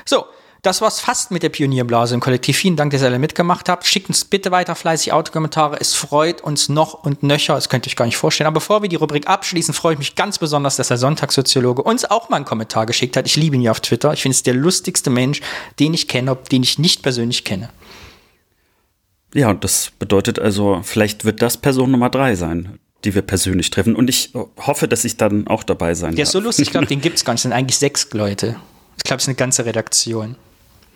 So, 0.05 0.25
das 0.61 0.81
war's 0.81 0.99
fast 0.99 1.31
mit 1.31 1.41
der 1.41 1.49
Pionierblase 1.49 2.13
im 2.13 2.19
Kollektiv. 2.19 2.57
Vielen 2.57 2.75
Dank, 2.75 2.91
dass 2.91 3.01
ihr 3.01 3.07
alle 3.07 3.19
mitgemacht 3.19 3.69
habt. 3.69 3.85
Schickt 3.85 4.09
uns 4.09 4.25
bitte 4.25 4.51
weiter 4.51 4.75
fleißig 4.75 5.13
Autokommentare. 5.13 5.79
Es 5.79 5.93
freut 5.93 6.41
uns 6.41 6.67
noch 6.67 7.05
und 7.05 7.23
nöcher. 7.23 7.55
Das 7.55 7.69
könnt 7.69 7.85
ihr 7.85 7.89
euch 7.89 7.95
gar 7.95 8.05
nicht 8.05 8.17
vorstellen. 8.17 8.47
Aber 8.47 8.55
bevor 8.55 8.81
wir 8.81 8.89
die 8.89 8.97
Rubrik 8.97 9.27
abschließen, 9.27 9.73
freue 9.73 9.93
ich 9.93 9.99
mich 9.99 10.15
ganz 10.15 10.37
besonders, 10.37 10.75
dass 10.75 10.89
der 10.89 10.97
Sonntagssoziologe 10.97 11.81
uns 11.81 12.03
auch 12.03 12.29
mal 12.29 12.37
einen 12.37 12.45
Kommentar 12.45 12.85
geschickt 12.85 13.15
hat. 13.15 13.25
Ich 13.25 13.37
liebe 13.37 13.55
ihn 13.55 13.61
ja 13.61 13.71
auf 13.71 13.79
Twitter. 13.79 14.11
Ich 14.11 14.21
finde 14.21 14.35
es 14.35 14.43
der 14.43 14.53
lustigste 14.53 15.09
Mensch, 15.09 15.41
den 15.79 15.93
ich 15.93 16.09
kenne, 16.09 16.37
den 16.51 16.63
ich 16.63 16.77
nicht 16.77 17.03
persönlich 17.03 17.45
kenne. 17.45 17.69
Ja, 19.33 19.49
und 19.51 19.63
das 19.63 19.91
bedeutet 19.97 20.39
also, 20.39 20.81
vielleicht 20.83 21.23
wird 21.23 21.41
das 21.41 21.55
Person 21.57 21.91
Nummer 21.91 22.09
drei 22.09 22.35
sein, 22.35 22.79
die 23.05 23.15
wir 23.15 23.21
persönlich 23.21 23.69
treffen. 23.69 23.95
Und 23.95 24.09
ich 24.09 24.33
hoffe, 24.57 24.89
dass 24.89 25.05
ich 25.05 25.15
dann 25.15 25.47
auch 25.47 25.63
dabei 25.63 25.93
sein 25.93 26.15
Der 26.15 26.23
ist 26.23 26.31
so 26.31 26.39
lustig, 26.39 26.67
ich 26.67 26.71
glaube, 26.71 26.85
den 26.87 26.99
gibt 26.99 27.17
es 27.17 27.23
gar 27.23 27.33
nicht. 27.33 27.39
Es 27.39 27.43
sind 27.43 27.53
eigentlich 27.53 27.77
sechs 27.77 28.11
Leute. 28.11 28.57
Ich 28.97 29.03
glaube, 29.03 29.19
es 29.19 29.23
ist 29.23 29.29
eine 29.29 29.35
ganze 29.35 29.65
Redaktion. 29.65 30.35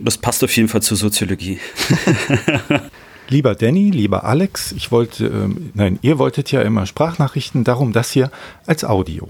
Das 0.04 0.18
passt 0.18 0.44
auf 0.44 0.56
jeden 0.56 0.68
Fall 0.68 0.82
zur 0.82 0.98
Soziologie. 0.98 1.60
Lieber 3.30 3.56
Danny, 3.56 3.89
lieber 3.89 4.26
Alex, 4.26 4.74
ich 4.74 4.92
wollte, 4.92 5.26
ähm, 5.28 5.72
nein, 5.74 5.98
ihr 6.02 6.20
wolltet 6.20 6.52
ja 6.52 6.62
immer 6.62 6.86
Sprachnachrichten, 6.86 7.63
darum 7.63 7.94
das 7.94 8.12
hier 8.12 8.30
als 8.66 8.84
Audio. 8.84 9.30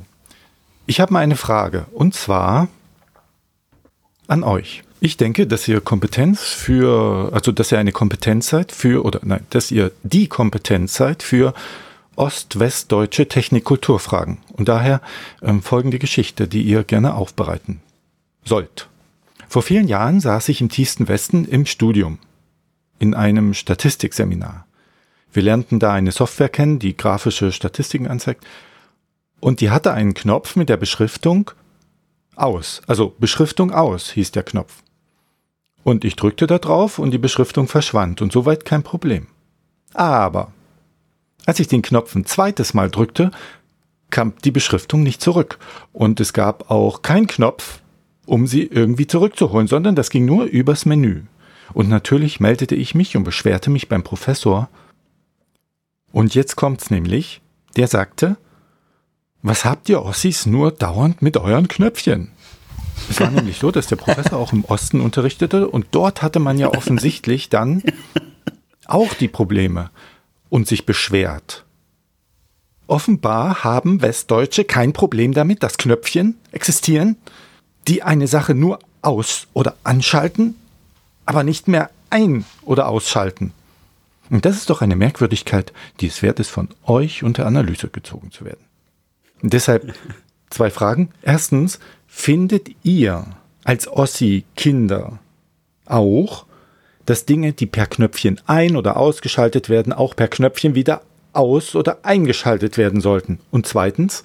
Ich 0.88 0.99
habe 0.99 1.13
mal 1.13 1.19
eine 1.19 1.36
Frage 1.36 1.86
und 1.93 2.15
zwar 2.15 2.67
an 4.27 4.43
euch. 4.43 4.83
Ich 4.99 5.15
denke, 5.17 5.45
dass 5.47 5.67
ihr 5.67 5.79
Kompetenz 5.79 6.41
für, 6.41 7.29
also 7.33 7.51
dass 7.51 7.71
ihr 7.71 7.77
eine 7.77 7.91
Kompetenz 7.91 8.47
seid 8.47 8.71
für, 8.71 9.05
oder 9.05 9.19
nein, 9.23 9.45
dass 9.51 9.69
ihr 9.69 9.91
die 10.01 10.27
Kompetenz 10.27 10.95
seid 10.95 11.21
für 11.21 11.53
ost-westdeutsche 12.15 13.27
Technik-Kulturfragen. 13.27 14.39
Und 14.53 14.69
daher 14.69 15.01
ähm, 15.41 15.62
folgende 15.62 15.99
Geschichte, 15.99 16.47
die 16.47 16.63
ihr 16.63 16.83
gerne 16.83 17.15
aufbereiten 17.15 17.81
sollt. 18.43 18.88
Vor 19.53 19.61
vielen 19.61 19.87
Jahren 19.87 20.19
saß 20.19 20.49
ich 20.49 20.61
im 20.61 20.69
tiefsten 20.69 21.07
Westen 21.07 21.45
im 21.45 21.67
Studium 21.67 22.17
in 22.97 23.13
einem 23.13 23.53
Statistikseminar. 23.53 24.65
Wir 25.31 25.43
lernten 25.43 25.77
da 25.77 25.93
eine 25.93 26.11
Software 26.11 26.49
kennen, 26.49 26.79
die 26.79 26.97
grafische 26.97 27.51
Statistiken 27.51 28.07
anzeigt. 28.07 28.47
Und 29.39 29.61
die 29.61 29.69
hatte 29.69 29.93
einen 29.93 30.15
Knopf 30.15 30.55
mit 30.55 30.69
der 30.69 30.77
Beschriftung 30.77 31.51
aus. 32.35 32.81
Also 32.87 33.13
Beschriftung 33.19 33.71
aus 33.71 34.09
hieß 34.09 34.31
der 34.31 34.41
Knopf. 34.41 34.81
Und 35.83 36.03
ich 36.03 36.15
drückte 36.15 36.47
da 36.47 36.57
drauf 36.57 36.97
und 36.97 37.11
die 37.11 37.19
Beschriftung 37.19 37.67
verschwand 37.67 38.23
und 38.23 38.31
soweit 38.31 38.65
kein 38.65 38.81
Problem. 38.81 39.27
Aber 39.93 40.51
als 41.45 41.59
ich 41.59 41.67
den 41.67 41.83
Knopf 41.83 42.15
ein 42.15 42.25
zweites 42.25 42.73
Mal 42.73 42.89
drückte, 42.89 43.29
kam 44.09 44.33
die 44.45 44.49
Beschriftung 44.49 45.03
nicht 45.03 45.21
zurück. 45.21 45.59
Und 45.91 46.19
es 46.19 46.33
gab 46.33 46.71
auch 46.71 47.03
keinen 47.03 47.27
Knopf, 47.27 47.82
um 48.25 48.47
sie 48.47 48.63
irgendwie 48.63 49.07
zurückzuholen, 49.07 49.67
sondern 49.67 49.95
das 49.95 50.09
ging 50.09 50.25
nur 50.25 50.45
übers 50.45 50.86
Menü. 50.86 51.23
Und 51.73 51.89
natürlich 51.89 52.39
meldete 52.39 52.75
ich 52.75 52.95
mich 52.95 53.17
und 53.17 53.23
beschwerte 53.23 53.69
mich 53.69 53.89
beim 53.89 54.03
Professor. 54.03 54.69
Und 56.12 56.36
jetzt 56.36 56.55
kommt's 56.55 56.91
nämlich, 56.91 57.41
der 57.75 57.88
sagte, 57.88 58.38
was 59.41 59.65
habt 59.65 59.89
ihr 59.89 60.03
Ossis 60.03 60.45
nur 60.45 60.71
dauernd 60.71 61.21
mit 61.21 61.38
euren 61.38 61.67
Knöpfchen? 61.67 62.31
Es 63.09 63.19
war 63.19 63.31
nämlich 63.31 63.57
so, 63.57 63.71
dass 63.71 63.88
der 63.88 63.95
Professor 63.95 64.39
auch 64.39 64.53
im 64.53 64.63
Osten 64.65 65.01
unterrichtete 65.01 65.67
und 65.67 65.88
dort 65.91 66.21
hatte 66.21 66.39
man 66.39 66.57
ja 66.57 66.69
offensichtlich 66.69 67.49
dann 67.49 67.83
auch 68.86 69.13
die 69.13 69.27
Probleme 69.27 69.89
und 70.49 70.67
sich 70.67 70.86
beschwert. 70.86 71.65
Offenbar 72.88 73.63
haben 73.63 74.01
Westdeutsche 74.01 74.65
kein 74.65 74.93
Problem 74.93 75.33
damit, 75.33 75.63
dass 75.63 75.77
Knöpfchen 75.77 76.38
existieren, 76.51 77.17
die 77.87 78.03
eine 78.03 78.27
Sache 78.27 78.53
nur 78.53 78.79
aus- 79.01 79.47
oder 79.53 79.75
anschalten, 79.83 80.55
aber 81.25 81.43
nicht 81.43 81.67
mehr 81.67 81.89
ein- 82.09 82.45
oder 82.63 82.87
ausschalten. 82.87 83.53
Und 84.29 84.45
das 84.45 84.55
ist 84.55 84.69
doch 84.69 84.81
eine 84.81 84.95
Merkwürdigkeit, 84.95 85.73
die 85.99 86.07
es 86.07 86.21
wert 86.21 86.39
ist, 86.39 86.49
von 86.49 86.69
euch 86.85 87.23
unter 87.23 87.45
Analyse 87.45 87.89
gezogen 87.89 88.31
zu 88.31 88.45
werden. 88.45 88.65
Und 89.41 89.53
deshalb 89.53 89.93
zwei 90.49 90.69
Fragen. 90.69 91.09
Erstens, 91.21 91.79
findet 92.07 92.69
ihr 92.83 93.25
als 93.63 93.87
Ossi-Kinder 93.87 95.19
auch, 95.85 96.45
dass 97.05 97.25
Dinge, 97.25 97.53
die 97.53 97.65
per 97.65 97.87
Knöpfchen 97.87 98.39
ein- 98.45 98.77
oder 98.77 98.97
ausgeschaltet 98.97 99.67
werden, 99.67 99.91
auch 99.91 100.15
per 100.15 100.27
Knöpfchen 100.27 100.75
wieder 100.75 101.01
aus- 101.33 101.75
oder 101.75 101.99
eingeschaltet 102.03 102.77
werden 102.77 103.01
sollten? 103.01 103.39
Und 103.51 103.67
zweitens, 103.67 104.23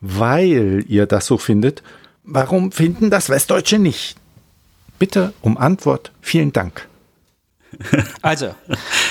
weil 0.00 0.84
ihr 0.88 1.06
das 1.06 1.26
so 1.26 1.38
findet, 1.38 1.82
warum 2.28 2.70
finden 2.70 3.10
das 3.10 3.28
Westdeutsche 3.28 3.78
nicht? 3.78 4.16
Bitte 4.98 5.32
um 5.40 5.56
Antwort. 5.56 6.12
Vielen 6.20 6.52
Dank. 6.52 6.86
Also, 8.22 8.54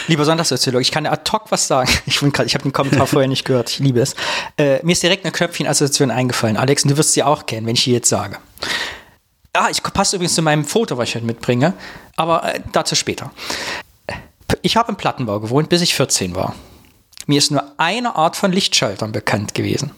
lieber 0.08 0.26
Sonntagssoziologe, 0.26 0.82
ich 0.82 0.92
kann 0.92 1.06
ad 1.06 1.30
hoc 1.32 1.52
was 1.52 1.68
sagen. 1.68 1.90
Ich, 2.06 2.22
ich 2.22 2.54
habe 2.54 2.64
den 2.64 2.74
Kommentar 2.74 3.06
vorher 3.08 3.28
nicht 3.28 3.46
gehört. 3.46 3.70
Ich 3.70 3.80
liebe 3.80 4.00
es. 4.00 4.16
Äh, 4.58 4.84
mir 4.84 4.94
ist 4.94 5.04
direkt 5.04 5.26
eine 5.26 5.32
Knöpfchen-Assoziation 5.32 6.12
eingefallen. 6.12 6.58
Alex, 6.58 6.84
und 6.84 6.92
du 6.92 6.98
wirst 6.98 7.14
sie 7.14 7.24
auch 7.24 7.46
kennen, 7.46 7.68
wenn 7.68 7.76
ich 7.76 7.84
sie 7.84 7.94
jetzt 7.94 8.10
sage. 8.10 8.38
Ah, 9.54 9.70
ich 9.70 9.82
passe 9.82 10.16
übrigens 10.16 10.36
zu 10.36 10.42
meinem 10.42 10.66
Foto, 10.66 10.98
was 10.98 11.10
ich 11.10 11.16
heute 11.16 11.26
mitbringe, 11.26 11.74
aber 12.16 12.56
äh, 12.56 12.60
dazu 12.72 12.96
später. 12.96 13.32
Ich 14.62 14.76
habe 14.76 14.92
im 14.92 14.98
Plattenbau 14.98 15.40
gewohnt, 15.40 15.70
bis 15.70 15.82
ich 15.82 15.94
14 15.96 16.36
war. 16.36 16.56
Mir 17.28 17.38
ist 17.38 17.52
nur 17.52 17.64
eine 17.78 18.16
Art 18.16 18.36
von 18.36 18.52
Lichtschaltern 18.52 19.12
bekannt 19.12 19.54
gewesen. 19.54 19.92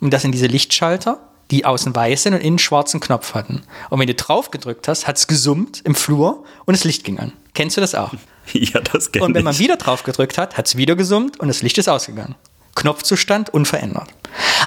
Und 0.00 0.12
das 0.12 0.22
sind 0.22 0.32
diese 0.32 0.46
Lichtschalter, 0.46 1.31
die 1.52 1.64
außen 1.64 1.94
weiß 1.94 2.24
sind 2.24 2.34
und 2.34 2.40
innen 2.40 2.58
schwarzen 2.58 2.98
Knopf 2.98 3.34
hatten. 3.34 3.62
Und 3.90 4.00
wenn 4.00 4.06
du 4.06 4.14
drauf 4.14 4.50
gedrückt 4.50 4.88
hast, 4.88 5.06
hat 5.06 5.18
es 5.18 5.26
gesummt 5.28 5.82
im 5.84 5.94
Flur 5.94 6.44
und 6.64 6.76
das 6.76 6.84
Licht 6.84 7.04
ging 7.04 7.18
an. 7.18 7.32
Kennst 7.54 7.76
du 7.76 7.80
das 7.80 7.94
auch? 7.94 8.12
Ja, 8.52 8.80
das 8.80 9.12
kenne 9.12 9.24
Und 9.24 9.34
wenn 9.34 9.44
man 9.44 9.56
wieder 9.60 9.76
drauf 9.76 10.02
gedrückt 10.02 10.36
hat, 10.36 10.58
hat 10.58 10.66
es 10.66 10.76
wieder 10.76 10.96
gesummt 10.96 11.38
und 11.38 11.46
das 11.46 11.62
Licht 11.62 11.78
ist 11.78 11.88
ausgegangen. 11.88 12.34
Knopfzustand 12.74 13.54
unverändert. 13.54 14.08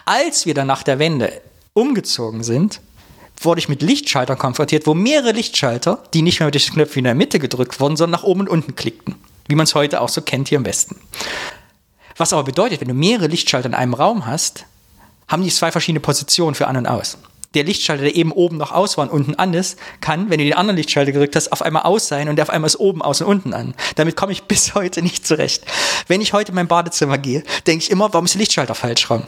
Als 0.05 0.45
wir 0.45 0.53
dann 0.53 0.67
nach 0.67 0.81
der 0.81 0.97
Wende 0.97 1.41
umgezogen 1.73 2.41
sind, 2.41 2.79
wurde 3.41 3.59
ich 3.59 3.67
mit 3.67 3.81
Lichtschaltern 3.81 4.37
konfrontiert, 4.37 4.87
wo 4.87 4.93
mehrere 4.93 5.33
Lichtschalter, 5.33 6.01
die 6.13 6.21
nicht 6.21 6.39
mehr 6.39 6.47
mit 6.47 6.55
den 6.55 6.61
Knöpfen 6.61 6.99
in 6.99 7.03
der 7.03 7.15
Mitte 7.15 7.37
gedrückt 7.37 7.81
wurden, 7.81 7.97
sondern 7.97 8.21
nach 8.21 8.25
oben 8.25 8.41
und 8.41 8.49
unten 8.49 8.75
klickten. 8.75 9.15
Wie 9.49 9.55
man 9.55 9.65
es 9.65 9.75
heute 9.75 9.99
auch 9.99 10.09
so 10.09 10.21
kennt 10.21 10.47
hier 10.47 10.57
im 10.57 10.65
Westen. 10.65 10.95
Was 12.15 12.31
aber 12.31 12.45
bedeutet, 12.45 12.79
wenn 12.79 12.87
du 12.87 12.93
mehrere 12.93 13.27
Lichtschalter 13.27 13.67
in 13.67 13.75
einem 13.75 13.93
Raum 13.93 14.25
hast, 14.25 14.65
haben 15.27 15.43
die 15.43 15.49
zwei 15.49 15.71
verschiedene 15.71 15.99
Positionen 15.99 16.55
für 16.55 16.67
an 16.67 16.77
und 16.77 16.87
aus. 16.87 17.17
Der 17.53 17.63
Lichtschalter, 17.63 18.03
der 18.03 18.15
eben 18.15 18.33
oben 18.33 18.57
noch 18.57 18.73
aus 18.73 18.97
war 18.97 19.05
und 19.05 19.11
unten 19.11 19.35
an 19.35 19.53
ist, 19.53 19.79
kann, 20.01 20.29
wenn 20.29 20.39
du 20.39 20.43
den 20.43 20.55
anderen 20.55 20.75
Lichtschalter 20.75 21.13
gedrückt 21.13 21.35
hast, 21.37 21.53
auf 21.53 21.61
einmal 21.61 21.83
aus 21.83 22.09
sein 22.09 22.27
und 22.27 22.35
der 22.35 22.43
auf 22.43 22.49
einmal 22.49 22.67
ist 22.67 22.79
oben, 22.79 23.01
aus 23.01 23.21
und 23.21 23.27
unten 23.27 23.53
an. 23.53 23.73
Damit 23.95 24.15
komme 24.17 24.33
ich 24.33 24.43
bis 24.47 24.75
heute 24.75 25.01
nicht 25.01 25.25
zurecht. 25.25 25.63
Wenn 26.07 26.21
ich 26.21 26.33
heute 26.33 26.49
in 26.49 26.55
mein 26.55 26.67
Badezimmer 26.67 27.17
gehe, 27.17 27.43
denke 27.65 27.83
ich 27.83 27.91
immer, 27.91 28.11
warum 28.13 28.25
ist 28.25 28.33
der 28.33 28.39
Lichtschalter 28.39 28.75
falsch 28.75 29.09
rum? 29.09 29.23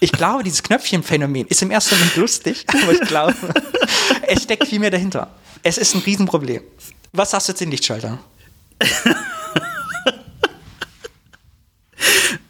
Ich 0.00 0.12
glaube, 0.12 0.42
dieses 0.42 0.62
Knöpfchenphänomen 0.62 1.46
ist 1.46 1.62
im 1.62 1.70
ersten 1.70 1.94
Moment 1.94 2.16
lustig, 2.16 2.66
aber 2.82 2.92
ich 2.92 3.00
glaube, 3.00 3.34
es 4.26 4.42
steckt 4.42 4.66
viel 4.66 4.80
mehr 4.80 4.90
dahinter. 4.90 5.30
Es 5.62 5.78
ist 5.78 5.94
ein 5.94 6.02
Riesenproblem. 6.02 6.62
Was 7.12 7.30
sagst 7.30 7.48
du 7.48 7.54
zu 7.54 7.64
den 7.64 7.70
Lichtschaltern? 7.70 8.18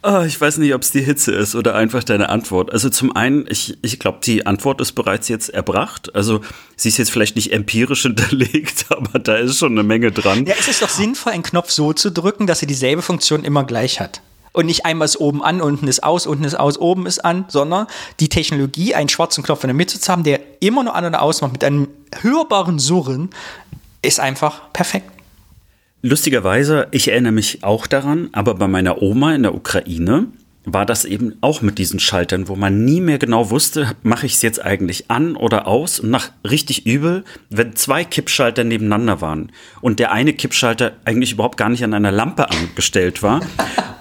Oh, 0.07 0.21
ich 0.21 0.39
weiß 0.39 0.57
nicht, 0.57 0.71
ob 0.75 0.83
es 0.83 0.91
die 0.91 1.01
Hitze 1.01 1.31
ist 1.31 1.55
oder 1.55 1.73
einfach 1.73 2.03
deine 2.03 2.29
Antwort. 2.29 2.71
Also 2.71 2.89
zum 2.91 3.15
einen, 3.15 3.47
ich, 3.49 3.75
ich 3.81 3.97
glaube, 3.97 4.19
die 4.23 4.45
Antwort 4.45 4.79
ist 4.79 4.91
bereits 4.91 5.29
jetzt 5.29 5.49
erbracht. 5.49 6.13
Also 6.13 6.41
sie 6.75 6.89
ist 6.89 6.97
jetzt 6.97 7.09
vielleicht 7.09 7.35
nicht 7.35 7.51
empirisch 7.51 8.01
hinterlegt, 8.03 8.85
aber 8.89 9.17
da 9.17 9.35
ist 9.37 9.57
schon 9.57 9.71
eine 9.71 9.81
Menge 9.81 10.11
dran. 10.11 10.45
Ja, 10.45 10.53
es 10.59 10.67
ist 10.67 10.83
doch 10.83 10.89
sinnvoll, 10.89 11.33
einen 11.33 11.41
Knopf 11.41 11.71
so 11.71 11.91
zu 11.91 12.11
drücken, 12.11 12.45
dass 12.45 12.61
er 12.61 12.67
dieselbe 12.67 13.01
Funktion 13.01 13.43
immer 13.43 13.63
gleich 13.63 13.99
hat. 13.99 14.21
Und 14.53 14.67
nicht 14.67 14.85
einmal 14.85 15.07
ist 15.07 15.19
oben 15.19 15.43
an, 15.43 15.59
unten 15.59 15.87
ist 15.87 16.03
aus, 16.03 16.27
unten 16.27 16.43
ist 16.43 16.55
aus, 16.55 16.77
oben 16.77 17.07
ist 17.07 17.25
an, 17.25 17.45
sondern 17.47 17.87
die 18.19 18.29
Technologie, 18.29 18.93
einen 18.93 19.09
schwarzen 19.09 19.43
Knopf 19.43 19.63
in 19.63 19.69
der 19.69 19.73
Mitte 19.73 19.99
zu 19.99 20.11
haben, 20.11 20.23
der 20.23 20.39
immer 20.59 20.83
nur 20.83 20.93
an 20.93 21.05
und 21.05 21.15
aus 21.15 21.41
macht, 21.41 21.53
mit 21.53 21.63
einem 21.63 21.87
hörbaren 22.21 22.77
Surren, 22.77 23.31
ist 24.03 24.19
einfach 24.19 24.71
perfekt. 24.71 25.14
Lustigerweise, 26.07 26.87
ich 26.91 27.07
erinnere 27.07 27.31
mich 27.31 27.63
auch 27.63 27.87
daran, 27.87 28.29
aber 28.31 28.53
bei 28.53 28.67
meiner 28.67 29.01
Oma 29.01 29.33
in 29.33 29.41
der 29.41 29.55
Ukraine 29.55 30.27
war 30.65 30.85
das 30.85 31.05
eben 31.05 31.37
auch 31.41 31.61
mit 31.61 31.77
diesen 31.77 31.99
Schaltern, 31.99 32.47
wo 32.47 32.55
man 32.55 32.83
nie 32.83 33.01
mehr 33.01 33.17
genau 33.17 33.49
wusste, 33.49 33.95
mache 34.03 34.25
ich 34.25 34.33
es 34.33 34.41
jetzt 34.41 34.63
eigentlich 34.63 35.09
an 35.09 35.35
oder 35.35 35.67
aus 35.67 35.99
und 35.99 36.09
nach 36.09 36.31
richtig 36.43 36.85
übel, 36.85 37.23
wenn 37.49 37.75
zwei 37.75 38.03
Kippschalter 38.03 38.63
nebeneinander 38.63 39.21
waren 39.21 39.51
und 39.81 39.99
der 39.99 40.11
eine 40.11 40.33
Kippschalter 40.33 40.93
eigentlich 41.05 41.33
überhaupt 41.33 41.57
gar 41.57 41.69
nicht 41.69 41.83
an 41.83 41.93
einer 41.93 42.11
Lampe 42.11 42.49
angestellt 42.49 43.23
war. 43.23 43.41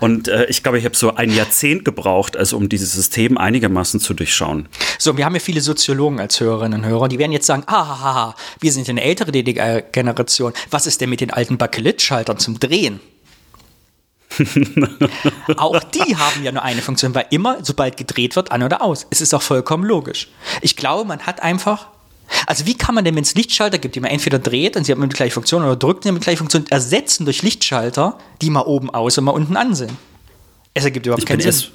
Und 0.00 0.29
äh, 0.29 0.44
ich 0.46 0.62
glaube, 0.62 0.79
ich 0.79 0.85
habe 0.85 0.94
so 0.94 1.14
ein 1.14 1.31
Jahrzehnt 1.31 1.85
gebraucht, 1.85 2.37
also 2.37 2.59
um 2.59 2.68
dieses 2.68 2.92
System 2.92 3.38
einigermaßen 3.38 4.00
zu 4.00 4.12
durchschauen. 4.12 4.68
So, 4.98 5.16
wir 5.16 5.24
haben 5.24 5.33
ja 5.33 5.40
viele 5.40 5.62
Soziologen 5.62 6.20
als 6.20 6.40
Hörerinnen 6.40 6.81
und 6.81 6.87
Hörer, 6.87 7.09
die 7.09 7.18
werden 7.18 7.33
jetzt 7.33 7.46
sagen, 7.46 7.62
ah, 7.68 8.35
wir 8.61 8.72
sind 8.72 8.87
eine 8.90 9.03
ältere 9.03 9.33
DDR-Generation. 9.33 10.53
Was 10.70 10.87
ist 10.87 11.00
denn 11.00 11.09
mit 11.09 11.22
den 11.22 11.31
alten 11.31 11.57
Bakelit-Schaltern 11.57 12.38
zum 12.38 12.61
Drehen? 12.61 13.00
auch 15.57 15.83
die 15.83 16.16
haben 16.16 16.42
ja 16.42 16.53
nur 16.53 16.62
eine 16.62 16.83
Funktion, 16.83 17.14
weil 17.14 17.27
immer, 17.31 17.59
sobald 17.62 17.97
gedreht 17.97 18.37
wird, 18.37 18.53
an 18.53 18.62
oder 18.62 18.83
aus. 18.83 19.07
Es 19.11 19.20
ist 19.20 19.35
auch 19.35 19.42
vollkommen 19.42 19.85
logisch. 19.85 20.29
Ich 20.62 20.77
glaube, 20.77 21.07
man 21.07 21.20
hat 21.20 21.42
einfach. 21.42 21.88
Also 22.47 22.66
wie 22.66 22.75
kann 22.75 22.94
man 22.94 23.05
denn, 23.05 23.14
wenn 23.16 23.23
es 23.23 23.35
Lichtschalter 23.35 23.79
gibt, 23.79 23.94
die 23.94 24.01
man 24.01 24.11
entweder 24.11 24.38
dreht 24.38 24.77
und 24.77 24.85
sie 24.85 24.92
haben 24.92 24.99
immer 24.99 25.09
die 25.09 25.16
gleiche 25.16 25.35
Funktion 25.35 25.62
oder 25.62 25.77
drückt 25.77 25.99
und 25.99 26.03
sie 26.05 26.09
haben 26.09 26.16
die 26.16 26.23
gleiche 26.23 26.38
Funktion, 26.38 26.64
ersetzen 26.70 27.27
durch 27.27 27.42
Lichtschalter, 27.42 28.18
die 28.40 28.49
mal 28.49 28.62
oben 28.62 28.90
aus 28.90 29.18
und 29.18 29.25
mal 29.25 29.33
unten 29.33 29.57
an 29.57 29.75
sind? 29.75 29.92
Es 30.73 30.85
ergibt 30.85 31.07
überhaupt 31.07 31.23
Ich 31.23 31.29
keinen 31.29 31.40
Sinn. 31.40 31.49
erst, 31.49 31.70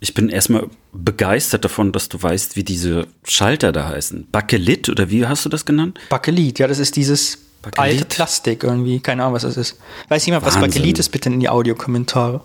ich 0.00 0.12
bin 0.12 0.28
erstmal 0.28 0.68
begeistert 0.92 1.64
davon, 1.64 1.92
dass 1.92 2.10
du 2.10 2.22
weißt, 2.22 2.56
wie 2.56 2.64
diese 2.64 3.06
Schalter 3.24 3.72
da 3.72 3.88
heißen. 3.88 4.28
Bakelit 4.30 4.88
oder 4.90 5.10
wie 5.10 5.26
hast 5.26 5.46
du 5.46 5.48
das 5.48 5.64
genannt? 5.64 5.98
Bakelit, 6.10 6.58
ja, 6.58 6.68
das 6.68 6.78
ist 6.78 6.94
dieses 6.96 7.38
Bakelit? 7.70 8.00
alte 8.00 8.04
Plastik 8.06 8.62
irgendwie. 8.64 9.00
Keine 9.00 9.22
Ahnung, 9.22 9.34
was 9.34 9.42
das 9.42 9.56
ist. 9.56 9.78
Weiß 10.08 10.24
jemand, 10.26 10.44
was 10.44 10.54
Wahnsinn. 10.54 10.70
Bakelit 10.72 10.98
ist? 10.98 11.08
Bitte 11.10 11.28
in 11.28 11.40
die 11.40 11.48
Audiokommentare. 11.48 12.40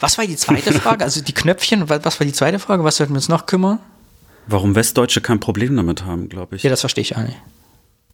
Was 0.00 0.18
war 0.18 0.26
die 0.26 0.36
zweite 0.36 0.72
Frage? 0.80 1.04
Also 1.04 1.20
die 1.20 1.32
Knöpfchen, 1.34 1.88
wa- 1.88 2.00
was 2.02 2.18
war 2.20 2.26
die 2.26 2.32
zweite 2.32 2.58
Frage? 2.58 2.84
Was 2.84 2.96
sollten 2.96 3.12
wir 3.14 3.18
uns 3.18 3.28
noch 3.28 3.46
kümmern? 3.46 3.78
Warum 4.46 4.74
Westdeutsche 4.74 5.20
kein 5.20 5.40
Problem 5.40 5.76
damit 5.76 6.04
haben, 6.04 6.28
glaube 6.28 6.56
ich. 6.56 6.62
Ja, 6.62 6.70
das 6.70 6.80
verstehe 6.80 7.02
ich 7.02 7.16
auch 7.16 7.20
nicht. 7.22 7.36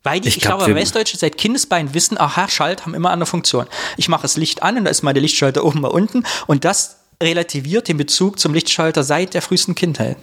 Weil 0.02 0.20
die, 0.20 0.28
ich, 0.28 0.36
Ich 0.38 0.42
glaub, 0.42 0.58
glaube, 0.58 0.74
Westdeutsche 0.74 1.16
seit 1.16 1.38
Kindesbein 1.38 1.94
wissen, 1.94 2.18
aha, 2.20 2.48
Schalt 2.48 2.84
haben 2.84 2.94
immer 2.94 3.10
eine 3.10 3.24
Funktion. 3.24 3.66
Ich 3.96 4.08
mache 4.08 4.22
das 4.22 4.36
Licht 4.36 4.62
an 4.62 4.76
und 4.76 4.84
da 4.84 4.90
ist 4.90 5.02
mal 5.02 5.14
der 5.14 5.22
Lichtschalter 5.22 5.64
oben 5.64 5.80
mal 5.80 5.88
unten 5.88 6.24
und 6.46 6.64
das 6.64 6.96
relativiert 7.22 7.88
den 7.88 7.96
Bezug 7.96 8.38
zum 8.38 8.52
Lichtschalter 8.52 9.02
seit 9.02 9.32
der 9.34 9.40
frühesten 9.40 9.74
Kindheit. 9.74 10.16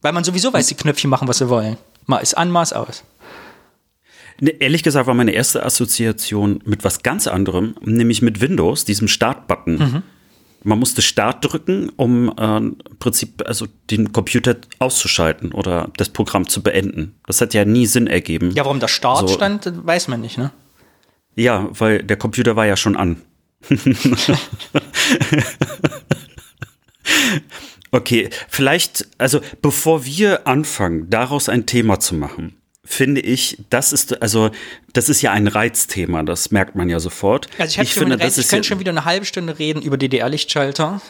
Weil 0.00 0.12
man 0.12 0.24
sowieso 0.24 0.52
weiß, 0.52 0.68
die 0.68 0.76
Knöpfchen 0.76 1.10
machen, 1.10 1.26
was 1.28 1.38
sie 1.38 1.48
wollen. 1.48 1.76
Mal 2.06 2.18
ist 2.18 2.38
an, 2.38 2.50
mal 2.50 2.62
ist 2.62 2.72
aus. 2.72 3.02
Ne, 4.40 4.50
ehrlich 4.50 4.82
gesagt 4.82 5.06
war 5.06 5.14
meine 5.14 5.32
erste 5.32 5.64
Assoziation 5.64 6.60
mit 6.64 6.84
was 6.84 7.02
ganz 7.02 7.26
anderem, 7.26 7.74
nämlich 7.84 8.22
mit 8.22 8.40
Windows, 8.40 8.84
diesem 8.84 9.08
Startbutton. 9.08 10.02
Man 10.64 10.78
musste 10.78 11.02
Start 11.02 11.44
drücken, 11.44 11.90
um 11.96 12.32
äh, 12.36 12.56
im 12.56 12.76
Prinzip 12.98 13.46
also 13.46 13.66
den 13.90 14.12
Computer 14.12 14.56
auszuschalten 14.80 15.52
oder 15.52 15.90
das 15.96 16.08
Programm 16.08 16.48
zu 16.48 16.62
beenden. 16.62 17.14
Das 17.26 17.40
hat 17.40 17.54
ja 17.54 17.64
nie 17.64 17.86
Sinn 17.86 18.08
ergeben. 18.08 18.50
Ja, 18.50 18.64
warum 18.64 18.80
da 18.80 18.88
Start 18.88 19.28
So. 19.28 19.34
stand, 19.34 19.70
weiß 19.86 20.08
man 20.08 20.20
nicht, 20.20 20.36
ne? 20.36 20.50
Ja, 21.36 21.68
weil 21.70 22.02
der 22.02 22.16
Computer 22.16 22.56
war 22.56 22.66
ja 22.66 22.76
schon 22.76 22.96
an. 22.96 23.22
okay, 27.92 28.28
vielleicht, 28.48 29.06
also 29.18 29.40
bevor 29.62 30.04
wir 30.04 30.48
anfangen, 30.48 31.08
daraus 31.08 31.48
ein 31.48 31.66
Thema 31.66 32.00
zu 32.00 32.16
machen, 32.16 32.57
finde 32.88 33.20
ich, 33.20 33.58
das 33.70 33.92
ist, 33.92 34.22
also, 34.22 34.50
das 34.92 35.08
ist 35.08 35.20
ja 35.20 35.30
ein 35.32 35.46
Reizthema, 35.46 36.22
das 36.22 36.50
merkt 36.50 36.74
man 36.74 36.88
ja 36.88 36.98
sofort. 37.00 37.48
Also 37.58 37.82
ich, 37.82 37.92
schon 37.92 38.04
finde, 38.04 38.16
wieder, 38.16 38.24
das 38.24 38.38
ich 38.38 38.48
könnte 38.48 38.66
ja, 38.66 38.68
schon 38.70 38.80
wieder 38.80 38.90
eine 38.90 39.04
halbe 39.04 39.26
Stunde 39.26 39.58
reden 39.58 39.82
über 39.82 39.96
DDR-Lichtschalter. 39.98 41.00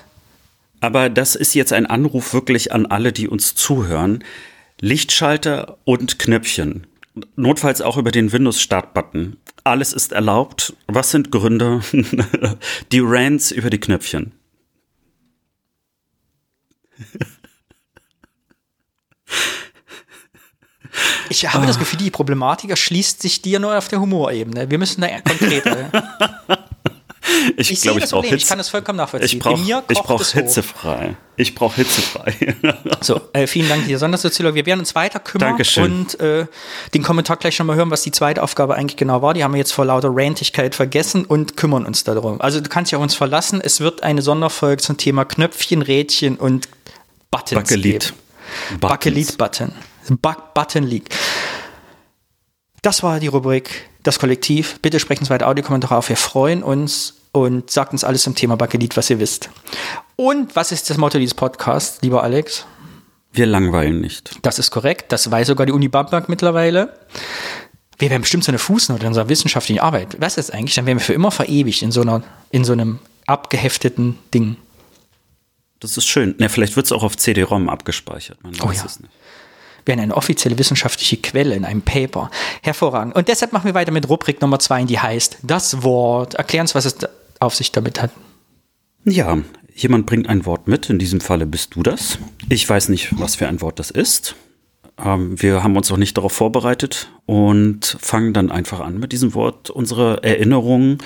aber 0.81 1.09
das 1.09 1.37
ist 1.37 1.55
jetzt 1.55 1.73
ein 1.73 1.87
Anruf 1.87 2.35
wirklich 2.35 2.73
an 2.73 2.87
alle, 2.87 3.12
die 3.12 3.29
uns 3.29 3.55
zuhören. 3.55 4.25
Lichtschalter 4.81 5.79
und 5.85 6.19
Knöpfchen. 6.19 6.87
Notfalls 7.37 7.81
auch 7.81 7.97
über 7.97 8.11
den 8.11 8.33
Windows-Start-Button. 8.33 9.37
Alles 9.64 9.93
ist 9.93 10.12
erlaubt. 10.12 10.75
Was 10.87 11.11
sind 11.11 11.31
Gründe? 11.31 11.81
die 12.93 13.01
Rants 13.01 13.51
über 13.51 13.71
die 13.71 13.81
Knöpfchen. 13.81 14.33
Ich 21.29 21.47
habe 21.53 21.65
Ah. 21.65 21.67
das 21.67 21.79
Gefühl, 21.79 21.99
die 21.99 22.11
Problematik 22.11 22.71
erschließt 22.71 23.21
sich 23.23 23.43
dir 23.43 23.59
nur 23.61 23.77
auf 23.77 23.89
der 23.89 24.01
Humorebene. 24.01 24.71
Wir 24.71 24.79
müssen 24.79 25.01
da 25.01 25.09
konkreter. 25.21 25.91
Ich, 27.59 27.71
Ich 27.73 27.81
glaube, 27.83 27.95
sehe 27.97 28.01
das 28.01 28.05
ich 28.09 28.11
brauche 28.11 28.21
Problem, 28.23 28.25
ich 28.37 28.41
Hitze. 28.43 28.49
kann 28.49 28.59
das 28.59 28.69
vollkommen 28.71 28.97
nachvollziehen. 28.97 29.37
Ich 29.37 29.39
brauche 29.39 29.83
brauch 30.03 30.21
es 30.21 30.29
hoch. 30.31 30.39
hitzefrei. 30.41 31.17
Ich 31.37 31.55
brauche 31.55 31.77
hitzefrei. 31.77 32.35
So, 33.03 33.21
äh, 33.35 33.47
vielen 33.47 33.69
Dank, 33.69 33.85
hier 33.85 33.99
Sondersoziologe. 33.99 34.55
Wir 34.55 34.65
werden 34.67 34.81
uns 34.81 34.95
weiter 34.95 35.19
kümmern 35.21 35.51
Dankeschön. 35.51 35.93
und 35.93 36.21
äh, 36.21 36.47
den 36.95 37.03
Kommentar 37.03 37.37
gleich 37.37 37.59
nochmal 37.59 37.77
hören, 37.77 37.91
was 37.91 38.03
die 38.03 38.13
zweite 38.13 38.43
Aufgabe 38.43 38.77
eigentlich 38.77 38.97
genau 38.97 39.21
war. 39.21 39.35
Die 39.35 39.45
haben 39.45 39.53
wir 39.53 39.59
jetzt 39.59 39.73
vor 39.73 39.85
lauter 39.85 40.09
Rantigkeit 40.11 40.75
vergessen 40.75 41.27
und 41.27 41.57
kümmern 41.57 41.85
uns 41.85 42.03
darum. 42.03 42.41
Also 42.41 42.61
du 42.61 42.69
kannst 42.71 42.93
dich 42.93 42.97
auf 42.97 43.03
uns 43.03 43.15
verlassen. 43.15 43.61
Es 43.63 43.81
wird 43.81 44.03
eine 44.03 44.23
Sonderfolge 44.23 44.83
zum 44.83 44.97
Thema 44.97 45.25
Knöpfchen, 45.27 45.83
Rädchen 45.83 46.37
und 46.37 46.69
Buttons 47.31 47.51
Bakelit. 47.69 48.15
geben. 48.71 48.81
Bakelit-Button. 48.81 49.73
Buck 50.16 50.55
Button 50.55 50.85
League. 50.85 51.11
Das 52.81 53.03
war 53.03 53.21
die 53.21 53.27
Rubrik 53.27 53.90
Das 54.03 54.18
Kollektiv. 54.18 54.79
Bitte 54.81 55.01
sprechen 55.01 55.25
Sie 55.25 55.31
weiter 55.31 55.49
Audiokommentare 55.49 55.97
auf. 55.97 56.09
Wir 56.09 56.16
freuen 56.16 56.62
uns 56.62 57.16
und 57.33 57.71
sagt 57.71 57.92
uns 57.92 58.05
alles 58.05 58.23
zum 58.23 58.35
Thema 58.35 58.57
Bakelit, 58.57 58.97
was 58.97 59.11
ihr 59.11 59.18
wisst. 59.18 59.51
Und 60.16 60.57
was 60.57 60.73
ist 60.73 60.88
das 60.88 60.97
Motto 60.97 61.18
dieses 61.18 61.35
Podcasts, 61.35 62.01
lieber 62.03 62.23
Alex? 62.23 62.64
Wir 63.33 63.47
langweilen 63.47 64.01
nicht. 64.01 64.38
Das 64.42 64.59
ist 64.59 64.71
korrekt. 64.71 65.12
Das 65.12 65.31
weiß 65.31 65.49
sogar 65.49 65.66
die 65.66 65.73
Uni 65.73 65.88
Bamberg 65.88 66.29
mittlerweile. 66.29 66.99
Wir 67.99 68.11
werden 68.11 68.23
bestimmt 68.23 68.44
so 68.44 68.51
eine 68.51 68.59
Fußnote 68.59 69.03
in 69.03 69.09
unserer 69.09 69.29
wissenschaftlichen 69.29 69.81
Arbeit. 69.81 70.16
Was 70.21 70.38
ist 70.38 70.49
das 70.49 70.55
eigentlich? 70.55 70.75
Dann 70.77 70.87
werden 70.87 70.99
wir 70.99 71.05
für 71.05 71.12
immer 71.12 71.31
verewigt 71.31 71.83
in 71.83 71.90
so, 71.92 72.01
einer, 72.01 72.23
in 72.51 72.64
so 72.64 72.73
einem 72.73 73.01
abgehefteten 73.27 74.18
Ding. 74.33 74.57
Das 75.81 75.97
ist 75.97 76.07
schön. 76.07 76.35
Na, 76.38 76.49
vielleicht 76.49 76.77
wird 76.77 76.87
es 76.87 76.92
auch 76.92 77.03
auf 77.03 77.16
CD-ROM 77.16 77.68
abgespeichert. 77.68 78.42
Man 78.42 78.55
Oh 78.62 78.68
weiß 78.68 78.79
ja. 78.79 78.87
es 78.87 79.01
nicht. 79.01 79.12
Wir 79.88 79.94
haben 79.94 80.03
eine 80.03 80.16
offizielle 80.18 80.59
wissenschaftliche 80.59 81.16
Quelle 81.16 81.55
in 81.55 81.64
einem 81.64 81.81
Paper. 81.81 82.31
Hervorragend. 82.61 83.16
Und 83.16 83.29
deshalb 83.29 83.55
machen 83.55 83.64
wir 83.64 83.72
weiter 83.72 83.90
mit 83.90 84.07
Rubrik 84.07 84.42
Nummer 84.42 84.59
zwei, 84.59 84.85
die 84.85 84.98
heißt 84.98 85.38
Das 85.44 85.83
Wort. 85.83 86.35
Erklären 86.35 86.64
uns, 86.64 86.74
was 86.74 86.85
es 86.85 86.96
auf 87.40 87.55
sich 87.55 87.72
damit 87.72 88.03
hat. 88.03 88.11
Ja, 89.07 89.38
jemand 89.74 90.05
bringt 90.05 90.29
ein 90.29 90.44
Wort 90.44 90.68
mit. 90.68 90.90
In 90.90 90.98
diesem 90.98 91.22
Falle 91.22 91.46
bist 91.46 91.74
du 91.74 91.83
das. 91.83 92.18
Ich 92.51 92.68
weiß 92.68 92.90
nicht, 92.90 93.18
was 93.18 93.37
für 93.37 93.48
ein 93.48 93.62
Wort 93.62 93.79
das 93.79 93.90
ist. 93.90 94.37
Ähm, 95.03 95.40
wir 95.40 95.62
haben 95.62 95.74
uns 95.74 95.90
auch 95.90 95.96
nicht 95.96 96.18
darauf 96.18 96.35
vorbereitet 96.35 97.11
und 97.24 97.96
fangen 97.98 98.35
dann 98.35 98.51
einfach 98.51 98.81
an 98.81 98.98
mit 98.98 99.12
diesem 99.12 99.33
Wort 99.33 99.70
unsere 99.70 100.22
Erinnerungen 100.22 100.98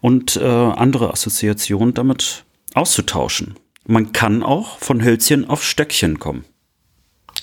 und 0.00 0.36
äh, 0.36 0.44
andere 0.44 1.12
Assoziationen 1.12 1.94
damit 1.94 2.44
auszutauschen. 2.74 3.56
Man 3.88 4.12
kann 4.12 4.44
auch 4.44 4.78
von 4.78 5.02
Hölzchen 5.02 5.50
auf 5.50 5.64
Stöckchen 5.64 6.20
kommen. 6.20 6.44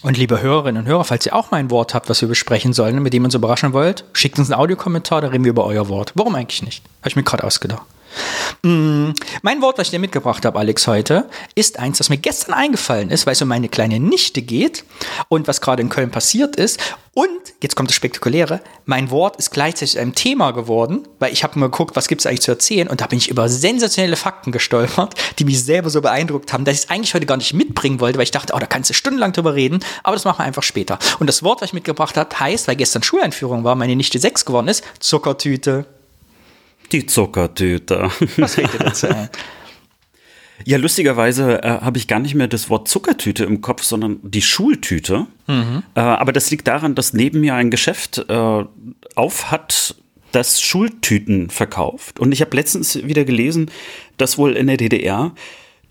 Und 0.04 0.16
liebe 0.18 0.42
Hörerinnen 0.42 0.84
und 0.84 0.88
Hörer, 0.88 1.04
falls 1.04 1.26
ihr 1.26 1.36
auch 1.36 1.50
mal 1.50 1.58
ein 1.58 1.72
Wort 1.72 1.96
habt, 1.96 2.08
was 2.08 2.22
wir 2.22 2.28
besprechen 2.28 2.72
sollen, 2.72 3.02
mit 3.02 3.14
dem 3.14 3.24
ihr 3.24 3.26
uns 3.26 3.34
überraschen 3.36 3.74
wollt, 3.74 4.06
schickt 4.14 4.38
uns 4.38 4.52
einen 4.52 4.60
Audiokommentar, 4.60 5.22
da 5.22 5.30
reden 5.30 5.44
wir 5.44 5.50
über 5.50 5.66
euer 5.66 5.90
Wort. 5.90 6.12
Warum 6.14 6.36
eigentlich 6.36 6.62
nicht? 6.62 6.84
Habe 7.02 7.10
ich 7.10 7.16
mir 7.16 7.24
gerade 7.24 7.44
ausgedacht. 7.44 7.82
Mm, 8.64 9.12
Mein 9.42 9.62
Wort, 9.62 9.78
was 9.78 9.88
ich 9.88 9.92
dir 9.92 10.00
mitgebracht 10.00 10.46
habe, 10.46 10.58
Alex, 10.60 10.88
heute, 10.88 11.30
ist 11.56 11.80
eins, 11.80 12.00
das 12.00 12.10
mir 12.10 12.18
gestern 12.18 12.54
eingefallen 12.54 13.10
ist, 13.10 13.26
weil 13.26 13.34
es 13.34 13.42
um 13.42 13.48
meine 13.48 13.70
kleine 13.70 14.00
Nichte 14.00 14.42
geht 14.42 14.84
und 15.30 15.48
was 15.48 15.62
gerade 15.62 15.82
in 15.82 15.90
Köln 15.90 16.12
passiert 16.12 16.56
ist. 16.56 16.80
Und, 17.14 17.30
jetzt 17.64 17.76
kommt 17.76 17.90
das 17.90 17.96
Spektakuläre, 17.96 18.62
mein 18.86 19.10
Wort 19.10 19.38
ist 19.38 19.50
gleichzeitig 19.50 19.98
ein 19.98 20.14
Thema 20.14 20.52
geworden, 20.52 21.08
weil 21.18 21.34
ich 21.34 21.44
habe 21.44 21.58
mal 21.58 21.66
geguckt, 21.66 21.96
was 21.96 22.08
gibt 22.08 22.22
es 22.22 22.28
eigentlich 22.28 22.42
zu 22.42 22.52
erzählen 22.52 22.88
und 22.88 23.02
da 23.02 23.08
bin 23.08 23.18
ich 23.18 23.30
über 23.30 23.50
sensationelle 23.50 24.16
Fakten 24.16 24.52
gestolpert, 24.52 25.16
die 25.40 25.46
mich 25.46 25.64
selber 25.64 25.90
so 25.90 26.02
beeindruckt 26.02 26.54
haben, 26.54 26.64
dass 26.64 26.76
ich 26.76 26.84
es 26.84 26.90
eigentlich 26.92 27.16
heute 27.16 27.26
gar 27.26 27.38
nicht 27.38 27.54
mitbringen 27.56 28.00
wollte, 28.00 28.20
weil 28.20 28.24
ich 28.24 28.32
dachte, 28.32 28.54
oh, 28.54 28.60
da 28.60 28.68
kannst 28.68 28.92
du 28.92 28.94
stundenlang 28.94 29.34
drüber 29.34 29.56
reden, 29.56 29.80
aber 30.04 30.16
das 30.16 30.26
machen 30.26 30.40
wir 30.40 30.46
einfach 30.46 30.62
später. 30.62 31.00
Und 31.20 31.26
das 31.28 31.42
Wort, 31.42 31.62
was 31.62 31.70
ich 31.70 31.74
mitgebracht 31.74 32.18
habe, 32.18 32.40
heißt, 32.40 32.68
weil 32.68 32.76
gestern 32.76 33.02
Schuleinführung 33.02 33.64
war, 33.64 33.74
meine 33.74 33.96
Nichte 33.96 34.20
sechs 34.20 34.46
geworden 34.46 34.68
ist, 34.68 34.84
Zuckertüte. 35.00 35.88
Die 36.92 37.06
Zuckertüte. 37.06 38.10
Was 38.38 38.56
dir 38.56 38.68
dazu 38.80 39.08
ein? 39.08 39.30
Ja, 40.66 40.78
lustigerweise 40.78 41.64
äh, 41.64 41.68
habe 41.82 41.98
ich 41.98 42.08
gar 42.08 42.20
nicht 42.20 42.34
mehr 42.34 42.48
das 42.48 42.70
Wort 42.70 42.88
Zuckertüte 42.88 43.44
im 43.44 43.62
Kopf, 43.62 43.84
sondern 43.84 44.20
die 44.24 44.42
Schultüte. 44.42 45.28
Äh, 45.96 46.00
aber 46.00 46.34
das 46.34 46.50
liegt 46.50 46.68
daran, 46.68 46.96
dass 46.96 47.14
neben 47.14 47.42
mir 47.42 47.56
ein 47.56 47.70
Geschäft 47.70 48.26
äh, 48.28 48.64
auf 49.16 49.52
hat, 49.52 49.96
das 50.32 50.62
Schultüten 50.62 51.50
verkauft. 51.50 52.20
Und 52.20 52.32
ich 52.32 52.42
habe 52.42 52.56
letztens 52.56 52.96
wieder 53.08 53.24
gelesen, 53.24 53.72
dass 54.18 54.38
wohl 54.38 54.56
in 54.56 54.68
der 54.68 54.78
DDR 54.78 55.34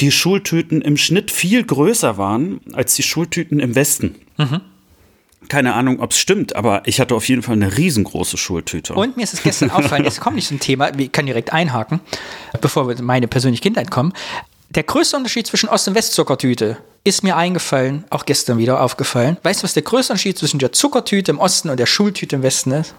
die 0.00 0.10
Schultüten 0.10 0.82
im 0.82 0.96
Schnitt 0.96 1.30
viel 1.30 1.64
größer 1.64 2.18
waren 2.18 2.60
als 2.72 2.94
die 2.96 3.02
Schultüten 3.02 3.60
im 3.60 3.74
Westen. 3.74 4.16
Mhm. 4.36 4.60
Keine 5.48 5.74
Ahnung, 5.74 6.00
ob 6.00 6.12
es 6.12 6.18
stimmt, 6.18 6.56
aber 6.56 6.82
ich 6.86 7.00
hatte 7.00 7.14
auf 7.14 7.28
jeden 7.28 7.42
Fall 7.42 7.54
eine 7.54 7.76
riesengroße 7.76 8.36
Schultüte. 8.36 8.94
Und 8.94 9.16
mir 9.16 9.22
ist 9.22 9.34
es 9.34 9.42
gestern 9.42 9.70
aufgefallen, 9.72 10.04
jetzt 10.04 10.20
kommt 10.20 10.36
nicht 10.36 10.48
zum 10.48 10.60
Thema, 10.60 10.90
ich 10.98 11.12
kann 11.12 11.26
direkt 11.26 11.52
einhaken, 11.52 12.00
bevor 12.60 12.88
wir 12.88 13.00
meine 13.02 13.28
persönliche 13.28 13.62
Kindheit 13.62 13.90
kommen. 13.90 14.12
Der 14.70 14.82
größte 14.82 15.16
Unterschied 15.16 15.46
zwischen 15.46 15.68
Ost- 15.68 15.88
und 15.88 15.94
Westzuckertüte 15.94 16.78
ist 17.04 17.22
mir 17.22 17.36
eingefallen, 17.36 18.04
auch 18.10 18.26
gestern 18.26 18.58
wieder 18.58 18.82
aufgefallen. 18.82 19.36
Weißt 19.42 19.60
du, 19.60 19.64
was 19.64 19.74
der 19.74 19.84
größte 19.84 20.12
Unterschied 20.12 20.38
zwischen 20.38 20.58
der 20.58 20.72
Zuckertüte 20.72 21.30
im 21.30 21.38
Osten 21.38 21.70
und 21.70 21.78
der 21.78 21.86
Schultüte 21.86 22.36
im 22.36 22.42
Westen 22.42 22.72
ist? 22.72 22.94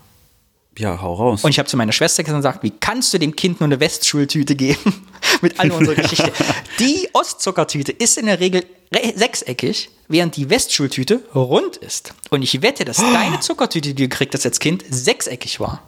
Ja, 0.77 1.01
hau 1.01 1.13
raus. 1.15 1.43
Und 1.43 1.49
ich 1.49 1.59
habe 1.59 1.67
zu 1.67 1.75
meiner 1.75 1.91
Schwester 1.91 2.23
gesagt, 2.23 2.63
wie 2.63 2.71
kannst 2.71 3.13
du 3.13 3.17
dem 3.17 3.35
Kind 3.35 3.59
nur 3.59 3.65
eine 3.67 3.79
Westschultüte 3.79 4.55
geben? 4.55 4.93
Mit 5.41 5.59
all 5.59 5.71
unserer 5.71 5.95
Geschichte. 5.95 6.31
Die 6.79 7.09
Ostzuckertüte 7.13 7.91
ist 7.91 8.17
in 8.17 8.27
der 8.27 8.39
Regel 8.39 8.63
sechseckig, 8.91 9.89
während 10.07 10.35
die 10.35 10.49
Westschultüte 10.49 11.21
rund 11.35 11.77
ist. 11.77 12.13
Und 12.29 12.41
ich 12.41 12.61
wette, 12.61 12.85
dass 12.85 12.99
oh. 12.99 13.11
deine 13.11 13.39
Zuckertüte, 13.39 13.89
die 13.89 13.95
du 13.95 14.09
gekriegt 14.09 14.33
hast 14.33 14.45
als 14.45 14.59
Kind, 14.59 14.83
sechseckig 14.89 15.59
war. 15.59 15.83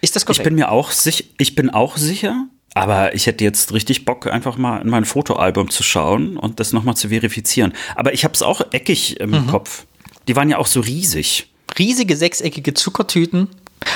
Ist 0.00 0.14
das 0.14 0.24
korrekt? 0.26 0.40
Ich 0.40 0.44
bin 0.44 0.54
mir 0.54 0.70
auch 0.70 0.90
sicher, 0.90 1.24
ich 1.38 1.54
bin 1.54 1.70
auch 1.70 1.96
sicher, 1.96 2.46
aber 2.74 3.14
ich 3.14 3.26
hätte 3.26 3.42
jetzt 3.42 3.72
richtig 3.72 4.04
Bock, 4.04 4.26
einfach 4.26 4.56
mal 4.56 4.80
in 4.82 4.88
mein 4.88 5.04
Fotoalbum 5.04 5.70
zu 5.70 5.82
schauen 5.82 6.36
und 6.36 6.60
das 6.60 6.72
nochmal 6.72 6.96
zu 6.96 7.08
verifizieren. 7.08 7.72
Aber 7.94 8.12
ich 8.12 8.24
habe 8.24 8.34
es 8.34 8.42
auch 8.42 8.60
eckig 8.72 9.18
im 9.18 9.30
mhm. 9.30 9.46
Kopf. 9.46 9.86
Die 10.28 10.36
waren 10.36 10.50
ja 10.50 10.58
auch 10.58 10.66
so 10.66 10.80
riesig. 10.80 11.50
Riesige 11.78 12.16
sechseckige 12.16 12.74
Zuckertüten 12.74 13.48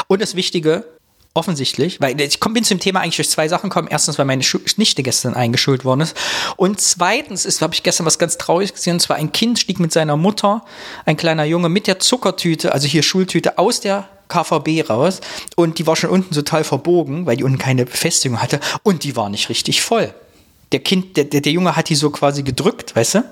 und 0.06 0.22
das 0.22 0.34
Wichtige, 0.34 0.84
offensichtlich, 1.32 2.00
weil 2.00 2.20
ich 2.20 2.40
bin 2.40 2.64
zum 2.64 2.80
Thema 2.80 3.00
eigentlich 3.00 3.16
durch 3.16 3.30
zwei 3.30 3.46
Sachen 3.46 3.70
gekommen. 3.70 3.88
Erstens, 3.88 4.18
weil 4.18 4.26
meine 4.26 4.44
Nichte 4.76 5.02
gestern 5.02 5.34
eingeschult 5.34 5.84
worden 5.84 6.00
ist. 6.00 6.16
Und 6.56 6.80
zweitens 6.80 7.44
ist, 7.44 7.62
habe 7.62 7.74
ich 7.74 7.82
gestern 7.82 8.06
was 8.06 8.18
ganz 8.18 8.36
Trauriges 8.36 8.74
gesehen. 8.74 8.94
Und 8.94 9.00
zwar 9.00 9.16
ein 9.16 9.32
Kind 9.32 9.58
stieg 9.58 9.78
mit 9.78 9.92
seiner 9.92 10.16
Mutter, 10.16 10.64
ein 11.06 11.16
kleiner 11.16 11.44
Junge, 11.44 11.68
mit 11.68 11.86
der 11.86 12.00
Zuckertüte, 12.00 12.72
also 12.72 12.88
hier 12.88 13.02
Schultüte, 13.02 13.58
aus 13.58 13.80
der 13.80 14.08
KVB 14.28 14.88
raus. 14.88 15.20
Und 15.54 15.78
die 15.78 15.86
war 15.86 15.94
schon 15.94 16.10
unten 16.10 16.34
total 16.34 16.64
verbogen, 16.64 17.26
weil 17.26 17.36
die 17.36 17.44
unten 17.44 17.58
keine 17.58 17.84
Befestigung 17.84 18.42
hatte. 18.42 18.58
Und 18.82 19.04
die 19.04 19.14
war 19.14 19.28
nicht 19.28 19.48
richtig 19.48 19.82
voll. 19.82 20.12
Der 20.72 20.80
Kind, 20.80 21.16
der, 21.16 21.24
der, 21.24 21.40
der 21.40 21.52
Junge 21.52 21.76
hat 21.76 21.88
die 21.88 21.96
so 21.96 22.10
quasi 22.10 22.42
gedrückt, 22.42 22.94
weißt 22.96 23.16
du? 23.16 23.24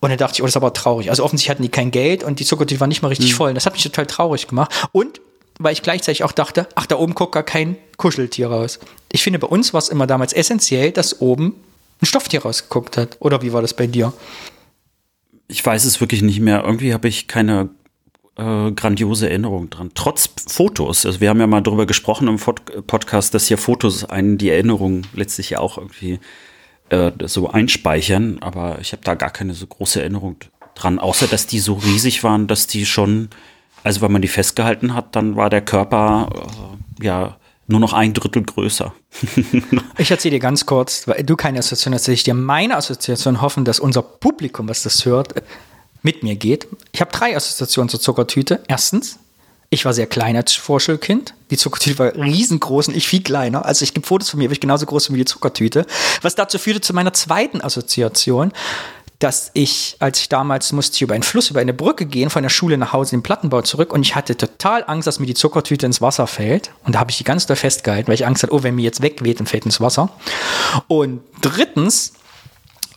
Und 0.00 0.10
dann 0.10 0.18
dachte 0.18 0.34
ich, 0.34 0.42
oh, 0.42 0.46
das 0.46 0.52
ist 0.52 0.56
aber 0.56 0.72
traurig. 0.72 1.08
Also 1.10 1.24
offensichtlich 1.24 1.50
hatten 1.50 1.62
die 1.62 1.70
kein 1.70 1.90
Geld 1.90 2.24
und 2.24 2.40
die 2.40 2.44
Zuckertüte 2.44 2.80
war 2.80 2.86
nicht 2.86 3.02
mal 3.02 3.08
richtig 3.08 3.32
mhm. 3.32 3.36
voll. 3.36 3.48
Und 3.50 3.54
das 3.54 3.64
hat 3.64 3.72
mich 3.74 3.82
total 3.82 4.06
traurig 4.06 4.48
gemacht. 4.48 4.70
Und 4.92 5.20
weil 5.64 5.72
ich 5.72 5.82
gleichzeitig 5.82 6.22
auch 6.22 6.32
dachte, 6.32 6.68
ach, 6.74 6.86
da 6.86 6.96
oben 6.96 7.14
guckt 7.14 7.32
gar 7.32 7.42
kein 7.42 7.76
Kuscheltier 7.96 8.48
raus. 8.48 8.78
Ich 9.10 9.22
finde, 9.22 9.38
bei 9.38 9.46
uns 9.46 9.72
war 9.72 9.78
es 9.78 9.88
immer 9.88 10.06
damals 10.06 10.32
essentiell, 10.32 10.92
dass 10.92 11.20
oben 11.20 11.54
ein 12.00 12.06
Stofftier 12.06 12.42
rausgeguckt 12.42 12.96
hat. 12.96 13.16
Oder 13.20 13.42
wie 13.42 13.52
war 13.52 13.62
das 13.62 13.74
bei 13.74 13.86
dir? 13.86 14.12
Ich 15.48 15.64
weiß 15.64 15.84
es 15.84 16.00
wirklich 16.00 16.22
nicht 16.22 16.40
mehr. 16.40 16.62
Irgendwie 16.64 16.92
habe 16.92 17.08
ich 17.08 17.28
keine 17.28 17.70
äh, 18.36 18.72
grandiose 18.72 19.28
Erinnerung 19.28 19.70
dran. 19.70 19.92
Trotz 19.94 20.28
Fotos. 20.48 21.06
Also 21.06 21.20
wir 21.20 21.30
haben 21.30 21.40
ja 21.40 21.46
mal 21.46 21.62
darüber 21.62 21.86
gesprochen 21.86 22.28
im 22.28 22.38
Podcast, 22.86 23.34
dass 23.34 23.48
hier 23.48 23.58
Fotos 23.58 24.04
einen 24.04 24.38
die 24.38 24.50
Erinnerung 24.50 25.02
letztlich 25.14 25.50
ja 25.50 25.60
auch 25.60 25.78
irgendwie 25.78 26.20
äh, 26.90 27.12
so 27.24 27.48
einspeichern. 27.48 28.38
Aber 28.40 28.78
ich 28.80 28.92
habe 28.92 29.02
da 29.02 29.14
gar 29.14 29.30
keine 29.30 29.54
so 29.54 29.66
große 29.66 30.00
Erinnerung 30.00 30.36
dran, 30.74 30.98
außer 30.98 31.26
dass 31.26 31.46
die 31.46 31.60
so 31.60 31.74
riesig 31.74 32.22
waren, 32.24 32.48
dass 32.48 32.66
die 32.66 32.84
schon 32.84 33.30
also 33.84 34.00
wenn 34.00 34.10
man 34.10 34.22
die 34.22 34.28
festgehalten 34.28 34.94
hat, 34.94 35.14
dann 35.14 35.36
war 35.36 35.50
der 35.50 35.60
Körper 35.60 36.30
äh, 37.00 37.04
ja 37.04 37.36
nur 37.66 37.80
noch 37.80 37.92
ein 37.92 38.12
Drittel 38.12 38.42
größer. 38.42 38.92
ich 39.98 40.10
erzähle 40.10 40.32
dir 40.32 40.40
ganz 40.40 40.66
kurz, 40.66 41.06
weil 41.06 41.22
du 41.22 41.36
keine 41.36 41.60
Assoziation 41.60 41.94
hast, 41.94 42.08
ich 42.08 42.24
dir 42.24 42.34
meine 42.34 42.76
Assoziation 42.76 43.40
hoffen, 43.40 43.64
dass 43.64 43.80
unser 43.80 44.02
Publikum, 44.02 44.68
was 44.68 44.82
das 44.82 45.04
hört, 45.04 45.34
mit 46.02 46.22
mir 46.22 46.36
geht. 46.36 46.66
Ich 46.92 47.00
habe 47.00 47.10
drei 47.12 47.36
Assoziationen 47.36 47.88
zur 47.88 48.00
Zuckertüte. 48.00 48.62
Erstens, 48.68 49.18
ich 49.70 49.84
war 49.84 49.94
sehr 49.94 50.06
klein 50.06 50.36
als 50.36 50.52
Vorschulkind. 50.52 51.34
Die 51.50 51.56
Zuckertüte 51.56 51.98
war 51.98 52.14
riesengroß 52.14 52.88
und 52.88 52.96
ich 52.96 53.08
viel 53.08 53.22
kleiner. 53.22 53.64
Also 53.64 53.82
ich 53.82 53.94
gibt 53.94 54.06
Fotos 54.06 54.30
von 54.30 54.38
mir, 54.38 54.48
war 54.48 54.52
ich 54.52 54.60
genauso 54.60 54.84
groß 54.84 55.12
wie 55.12 55.18
die 55.18 55.24
Zuckertüte. 55.24 55.86
Was 56.20 56.34
dazu 56.34 56.58
führte 56.58 56.82
zu 56.82 56.92
meiner 56.92 57.14
zweiten 57.14 57.62
Assoziation 57.62 58.52
dass 59.24 59.50
ich, 59.54 59.96
als 60.00 60.20
ich 60.20 60.28
damals 60.28 60.72
musste 60.72 60.96
ich 60.96 61.02
über 61.02 61.14
einen 61.14 61.22
Fluss, 61.22 61.48
über 61.48 61.60
eine 61.60 61.72
Brücke 61.72 62.04
gehen, 62.04 62.28
von 62.28 62.42
der 62.42 62.50
Schule 62.50 62.76
nach 62.76 62.92
Hause 62.92 63.14
in 63.14 63.20
den 63.20 63.22
Plattenbau 63.22 63.62
zurück 63.62 63.90
und 63.90 64.02
ich 64.02 64.14
hatte 64.14 64.36
total 64.36 64.84
Angst, 64.86 65.06
dass 65.06 65.18
mir 65.18 65.24
die 65.24 65.32
Zuckertüte 65.32 65.86
ins 65.86 66.02
Wasser 66.02 66.26
fällt. 66.26 66.72
Und 66.84 66.94
da 66.94 66.98
habe 67.00 67.10
ich 67.10 67.16
die 67.16 67.24
ganz 67.24 67.46
doll 67.46 67.56
festgehalten, 67.56 68.08
weil 68.08 68.16
ich 68.16 68.26
Angst 68.26 68.42
hatte, 68.42 68.52
oh, 68.52 68.62
wenn 68.62 68.74
mir 68.74 68.82
jetzt 68.82 69.00
wegweht, 69.00 69.40
dann 69.40 69.46
fällt 69.46 69.64
ins 69.64 69.80
Wasser. 69.80 70.10
Und 70.88 71.22
drittens, 71.40 72.12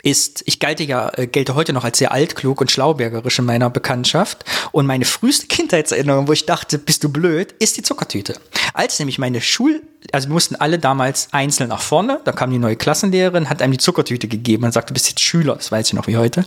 ist, 0.02 0.42
ich 0.46 0.60
gelte 0.60 0.84
ja, 0.84 1.10
äh, 1.14 1.26
gelte 1.26 1.54
heute 1.54 1.72
noch 1.72 1.84
als 1.84 1.98
sehr 1.98 2.12
altklug 2.12 2.60
und 2.60 2.70
schlaubergerisch 2.70 3.38
in 3.38 3.44
meiner 3.44 3.70
Bekanntschaft. 3.70 4.44
Und 4.72 4.86
meine 4.86 5.04
früheste 5.04 5.46
Kindheitserinnerung, 5.48 6.28
wo 6.28 6.32
ich 6.32 6.46
dachte, 6.46 6.78
bist 6.78 7.04
du 7.04 7.08
blöd, 7.10 7.54
ist 7.58 7.76
die 7.76 7.82
Zuckertüte. 7.82 8.34
Als 8.74 8.98
nämlich 8.98 9.18
meine 9.18 9.40
Schul, 9.40 9.82
also 10.12 10.28
wir 10.28 10.32
mussten 10.32 10.56
alle 10.56 10.78
damals 10.78 11.28
einzeln 11.32 11.68
nach 11.68 11.80
vorne, 11.80 12.20
da 12.24 12.32
kam 12.32 12.50
die 12.50 12.58
neue 12.58 12.76
Klassenlehrerin, 12.76 13.50
hat 13.50 13.62
einem 13.62 13.72
die 13.72 13.78
Zuckertüte 13.78 14.28
gegeben 14.28 14.64
und 14.64 14.72
sagte, 14.72 14.88
du 14.88 14.94
bist 14.94 15.08
jetzt 15.08 15.20
Schüler, 15.20 15.56
das 15.56 15.72
weiß 15.72 15.88
ich 15.88 15.92
noch 15.94 16.06
wie 16.06 16.16
heute. 16.16 16.44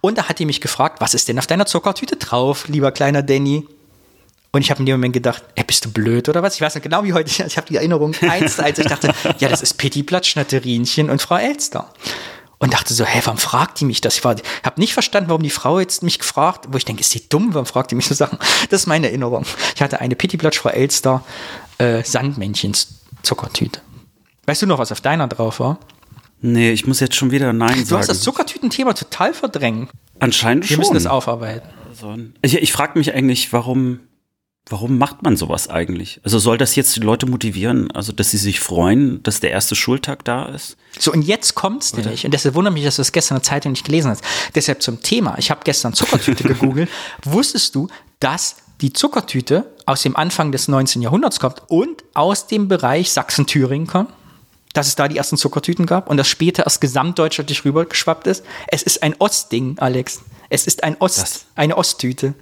Und 0.00 0.18
da 0.18 0.28
hat 0.28 0.38
die 0.38 0.46
mich 0.46 0.60
gefragt, 0.60 1.00
was 1.00 1.14
ist 1.14 1.28
denn 1.28 1.38
auf 1.38 1.46
deiner 1.46 1.66
Zuckertüte 1.66 2.16
drauf, 2.16 2.68
lieber 2.68 2.92
kleiner 2.92 3.22
Danny? 3.22 3.66
Und 4.52 4.62
ich 4.62 4.70
habe 4.70 4.80
in 4.80 4.86
dem 4.86 4.96
Moment 4.96 5.14
gedacht, 5.14 5.44
ey, 5.54 5.62
bist 5.62 5.84
du 5.84 5.92
blöd 5.92 6.28
oder 6.28 6.42
was? 6.42 6.56
Ich 6.56 6.60
weiß 6.60 6.74
nicht 6.74 6.82
genau 6.82 7.04
wie 7.04 7.12
heute. 7.12 7.30
Ich 7.46 7.56
habe 7.56 7.68
die 7.68 7.76
Erinnerung 7.76 8.14
eins 8.22 8.56
zu 8.56 8.64
eins. 8.64 8.78
Ich 8.80 8.86
dachte, 8.86 9.14
ja, 9.38 9.48
das 9.48 9.62
ist 9.62 9.74
Pitti 9.74 10.02
Blattschnatterinchen 10.02 11.08
und 11.08 11.22
Frau 11.22 11.36
Elster 11.36 11.88
und 12.60 12.74
dachte 12.74 12.94
so, 12.94 13.04
hä, 13.04 13.20
warum 13.24 13.38
fragt 13.38 13.80
die 13.80 13.86
mich 13.86 14.00
das? 14.00 14.18
Ich 14.18 14.24
habe 14.24 14.42
nicht 14.76 14.92
verstanden, 14.92 15.30
warum 15.30 15.42
die 15.42 15.50
Frau 15.50 15.80
jetzt 15.80 16.02
mich 16.02 16.18
gefragt, 16.18 16.66
wo 16.70 16.76
ich 16.76 16.84
denke, 16.84 17.00
ist 17.00 17.12
die 17.14 17.28
dumm, 17.28 17.54
warum 17.54 17.66
fragt 17.66 17.90
die 17.90 17.94
mich 17.94 18.06
so 18.06 18.14
Sachen? 18.14 18.38
Das 18.68 18.82
ist 18.82 18.86
meine 18.86 19.08
Erinnerung. 19.08 19.44
Ich 19.74 19.82
hatte 19.82 20.00
eine 20.00 20.14
Pittiblatsch 20.14 20.58
Frau 20.58 20.68
Elster 20.68 21.24
äh, 21.78 22.04
Sandmännchens 22.04 23.00
Zuckertüte. 23.22 23.80
Weißt 24.46 24.62
du 24.62 24.66
noch, 24.66 24.78
was 24.78 24.92
auf 24.92 25.00
deiner 25.00 25.26
drauf 25.26 25.58
war? 25.58 25.78
Nee, 26.42 26.70
ich 26.72 26.86
muss 26.86 27.00
jetzt 27.00 27.16
schon 27.16 27.30
wieder 27.30 27.52
Nein 27.52 27.70
sagen. 27.70 27.88
Du 27.88 27.98
hast 27.98 28.08
das 28.08 28.20
Zuckertütenthema 28.20 28.92
total 28.92 29.34
verdrängt. 29.34 29.90
Anscheinend 30.20 30.64
Wir 30.64 30.68
schon. 30.68 30.76
Wir 30.76 30.80
müssen 30.80 30.94
das 30.94 31.06
aufarbeiten. 31.06 31.68
Also, 31.88 32.16
ich, 32.42 32.56
ich 32.56 32.72
frage 32.72 32.98
mich 32.98 33.14
eigentlich, 33.14 33.52
warum 33.52 34.00
Warum 34.70 34.98
macht 34.98 35.24
man 35.24 35.36
sowas 35.36 35.68
eigentlich? 35.68 36.20
Also 36.22 36.38
soll 36.38 36.56
das 36.56 36.76
jetzt 36.76 36.94
die 36.94 37.00
Leute 37.00 37.26
motivieren, 37.26 37.90
also 37.90 38.12
dass 38.12 38.30
sie 38.30 38.36
sich 38.36 38.60
freuen, 38.60 39.20
dass 39.24 39.40
der 39.40 39.50
erste 39.50 39.74
Schultag 39.74 40.24
da 40.24 40.46
ist? 40.46 40.76
So, 40.96 41.12
und 41.12 41.22
jetzt 41.22 41.56
kommt's 41.56 41.92
Oder? 41.92 42.02
nämlich. 42.02 42.24
Und 42.24 42.32
deshalb 42.32 42.54
wundert 42.54 42.72
mich, 42.72 42.84
dass 42.84 42.94
du 42.94 43.00
das 43.00 43.10
gestern 43.10 43.36
in 43.36 43.42
der 43.42 43.48
Zeitung 43.48 43.72
nicht 43.72 43.84
gelesen 43.84 44.12
hast. 44.12 44.22
Deshalb 44.54 44.80
zum 44.80 45.02
Thema. 45.02 45.34
Ich 45.38 45.50
habe 45.50 45.62
gestern 45.64 45.92
Zuckertüte 45.92 46.44
gegoogelt. 46.48 46.88
Wusstest 47.24 47.74
du, 47.74 47.88
dass 48.20 48.58
die 48.80 48.92
Zuckertüte 48.92 49.66
aus 49.86 50.02
dem 50.02 50.14
Anfang 50.14 50.52
des 50.52 50.68
19. 50.68 51.02
Jahrhunderts 51.02 51.40
kommt 51.40 51.62
und 51.66 52.04
aus 52.14 52.46
dem 52.46 52.68
Bereich 52.68 53.10
Sachsen-Thüringen 53.10 53.88
kommt? 53.88 54.10
Dass 54.72 54.86
es 54.86 54.94
da 54.94 55.08
die 55.08 55.16
ersten 55.16 55.36
Zuckertüten 55.36 55.84
gab 55.84 56.08
und 56.08 56.16
das 56.16 56.28
später 56.28 56.62
erst 56.62 56.80
gesamtdeutschlandlich 56.80 57.64
rübergeschwappt 57.64 58.28
ist? 58.28 58.44
Es 58.68 58.84
ist 58.84 59.02
ein 59.02 59.16
Ostding, 59.18 59.80
Alex. 59.80 60.20
Es 60.48 60.68
ist 60.68 60.84
ein 60.84 60.96
Ost, 61.00 61.18
das, 61.18 61.44
eine 61.56 61.76
Osttüte. 61.76 62.34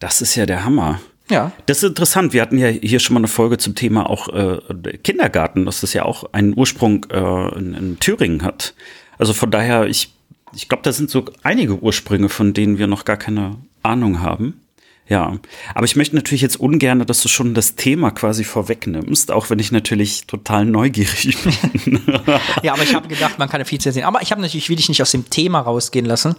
Das 0.00 0.20
ist 0.20 0.34
ja 0.34 0.46
der 0.46 0.64
Hammer. 0.64 0.98
Ja. 1.30 1.52
Das 1.66 1.78
ist 1.78 1.88
interessant. 1.88 2.32
Wir 2.32 2.42
hatten 2.42 2.58
ja 2.58 2.68
hier 2.68 3.00
schon 3.00 3.14
mal 3.14 3.20
eine 3.20 3.28
Folge 3.28 3.58
zum 3.58 3.74
Thema 3.74 4.08
auch 4.08 4.28
äh, 4.28 4.58
Kindergarten, 5.02 5.64
dass 5.64 5.80
das 5.80 5.94
ja 5.94 6.04
auch 6.04 6.32
einen 6.32 6.56
Ursprung 6.56 7.06
äh, 7.10 7.58
in, 7.58 7.74
in 7.74 7.98
Thüringen 7.98 8.42
hat. 8.42 8.74
Also 9.18 9.32
von 9.32 9.50
daher, 9.50 9.86
ich, 9.86 10.12
ich 10.54 10.68
glaube, 10.68 10.82
da 10.82 10.92
sind 10.92 11.10
so 11.10 11.24
einige 11.42 11.80
Ursprünge, 11.80 12.28
von 12.28 12.52
denen 12.52 12.78
wir 12.78 12.86
noch 12.86 13.04
gar 13.04 13.16
keine 13.16 13.56
Ahnung 13.82 14.20
haben. 14.20 14.60
Ja, 15.06 15.38
aber 15.74 15.84
ich 15.84 15.96
möchte 15.96 16.16
natürlich 16.16 16.40
jetzt 16.40 16.58
ungern, 16.58 17.04
dass 17.04 17.20
du 17.20 17.28
schon 17.28 17.52
das 17.52 17.76
Thema 17.76 18.10
quasi 18.10 18.42
vorwegnimmst, 18.42 19.32
auch 19.32 19.50
wenn 19.50 19.58
ich 19.58 19.70
natürlich 19.70 20.26
total 20.26 20.64
neugierig 20.64 21.36
bin. 21.84 22.00
ja, 22.62 22.72
aber 22.72 22.84
ich 22.84 22.94
habe 22.94 23.08
gedacht, 23.08 23.38
man 23.38 23.50
kann 23.50 23.60
ja 23.60 23.66
viel 23.66 23.80
zu 23.80 23.92
sehen. 23.92 24.04
Aber 24.04 24.22
ich 24.22 24.30
habe 24.30 24.40
natürlich, 24.40 24.70
will 24.70 24.76
dich 24.76 24.88
nicht 24.88 25.02
aus 25.02 25.10
dem 25.10 25.28
Thema 25.28 25.60
rausgehen 25.60 26.06
lassen, 26.06 26.36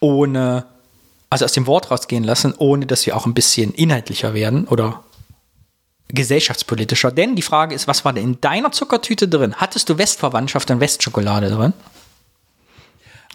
ohne 0.00 0.66
also 1.36 1.44
aus 1.44 1.52
dem 1.52 1.66
Wort 1.66 1.90
rausgehen 1.90 2.24
lassen, 2.24 2.54
ohne 2.56 2.86
dass 2.86 3.04
wir 3.04 3.14
auch 3.14 3.26
ein 3.26 3.34
bisschen 3.34 3.74
inhaltlicher 3.74 4.32
werden 4.32 4.66
oder 4.66 5.04
gesellschaftspolitischer. 6.08 7.12
Denn 7.12 7.36
die 7.36 7.42
Frage 7.42 7.74
ist, 7.74 7.86
was 7.86 8.06
war 8.06 8.14
denn 8.14 8.24
in 8.24 8.40
deiner 8.40 8.72
Zuckertüte 8.72 9.28
drin? 9.28 9.54
Hattest 9.56 9.90
du 9.90 9.98
Westverwandtschaft 9.98 10.70
und 10.70 10.80
Westschokolade 10.80 11.50
drin? 11.50 11.74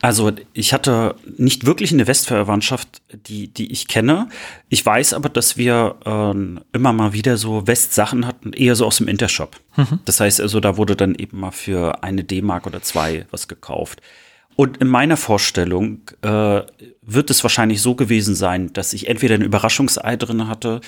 Also 0.01 0.31
ich 0.53 0.73
hatte 0.73 1.13
nicht 1.37 1.67
wirklich 1.67 1.93
eine 1.93 2.07
Westverwandtschaft, 2.07 3.03
die, 3.27 3.49
die 3.49 3.71
ich 3.71 3.87
kenne. 3.87 4.29
Ich 4.67 4.83
weiß 4.83 5.13
aber, 5.13 5.29
dass 5.29 5.57
wir 5.57 5.97
äh, 6.03 6.75
immer 6.75 6.93
mal 6.93 7.13
wieder 7.13 7.37
so 7.37 7.67
Westsachen 7.67 8.25
hatten, 8.25 8.51
eher 8.53 8.75
so 8.75 8.87
aus 8.87 8.97
dem 8.97 9.07
Intershop. 9.07 9.57
Mhm. 9.75 9.99
Das 10.05 10.19
heißt 10.19 10.41
also, 10.41 10.59
da 10.59 10.75
wurde 10.77 10.95
dann 10.95 11.13
eben 11.13 11.39
mal 11.39 11.51
für 11.51 12.03
eine 12.03 12.23
D-Mark 12.23 12.65
oder 12.65 12.81
zwei 12.81 13.27
was 13.29 13.47
gekauft. 13.47 14.01
Und 14.55 14.77
in 14.77 14.87
meiner 14.87 15.17
Vorstellung 15.17 16.01
äh, 16.21 16.61
wird 17.01 17.29
es 17.29 17.43
wahrscheinlich 17.43 17.81
so 17.81 17.95
gewesen 17.95 18.35
sein, 18.35 18.73
dass 18.73 18.93
ich 18.93 19.07
entweder 19.07 19.35
ein 19.35 19.41
Überraschungsei 19.41 20.15
drin 20.17 20.47
hatte 20.47 20.81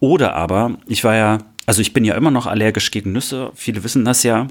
Oder 0.00 0.34
aber, 0.34 0.78
ich 0.86 1.04
war 1.04 1.14
ja, 1.14 1.38
also 1.66 1.82
ich 1.82 1.92
bin 1.92 2.04
ja 2.04 2.14
immer 2.14 2.30
noch 2.30 2.46
allergisch 2.46 2.90
gegen 2.90 3.12
Nüsse. 3.12 3.52
Viele 3.54 3.84
wissen 3.84 4.04
das 4.04 4.22
ja 4.22 4.48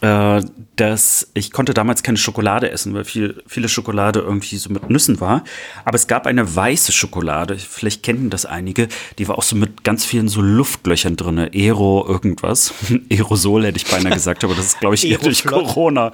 dass 0.00 1.30
ich 1.32 1.50
konnte 1.50 1.72
damals 1.72 2.02
keine 2.02 2.18
Schokolade 2.18 2.70
essen, 2.70 2.92
weil 2.92 3.04
viel, 3.04 3.42
viele 3.46 3.70
Schokolade 3.70 4.20
irgendwie 4.20 4.56
so 4.56 4.70
mit 4.70 4.90
Nüssen 4.90 5.20
war. 5.20 5.44
Aber 5.84 5.94
es 5.94 6.08
gab 6.08 6.26
eine 6.26 6.54
weiße 6.54 6.92
Schokolade, 6.92 7.56
vielleicht 7.56 8.02
kennen 8.02 8.28
das 8.28 8.44
einige, 8.44 8.88
die 9.18 9.28
war 9.28 9.38
auch 9.38 9.42
so 9.42 9.56
mit 9.56 9.82
ganz 9.82 10.04
vielen 10.04 10.28
so 10.28 10.42
Luftlöchern 10.42 11.16
drin, 11.16 11.38
Aero 11.38 12.04
irgendwas. 12.06 12.74
Aerosol 13.10 13.64
hätte 13.64 13.78
ich 13.78 13.86
beinahe 13.86 14.12
gesagt, 14.12 14.44
aber 14.44 14.54
das 14.54 14.66
ist, 14.66 14.80
glaube 14.80 14.96
ich, 14.96 15.04
eher 15.08 15.18
durch 15.18 15.44
Corona. 15.44 16.12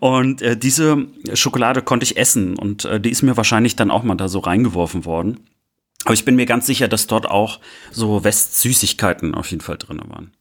und 0.00 0.42
äh, 0.42 0.56
diese 0.56 1.06
Schokolade 1.34 1.82
konnte 1.82 2.04
ich 2.04 2.16
essen 2.16 2.56
und 2.56 2.84
äh, 2.84 3.00
die 3.00 3.10
ist 3.10 3.22
mir 3.22 3.36
wahrscheinlich 3.36 3.76
dann 3.76 3.90
auch 3.90 4.02
mal 4.02 4.16
da 4.16 4.28
so 4.28 4.40
reingeworfen 4.40 5.04
worden. 5.04 5.40
Aber 6.04 6.14
ich 6.14 6.24
bin 6.24 6.36
mir 6.36 6.46
ganz 6.46 6.66
sicher, 6.66 6.88
dass 6.88 7.06
dort 7.06 7.26
auch 7.26 7.60
so 7.90 8.24
Westsüßigkeiten 8.24 9.34
auf 9.34 9.50
jeden 9.50 9.62
Fall 9.62 9.76
drin 9.76 10.00
waren. 10.06 10.32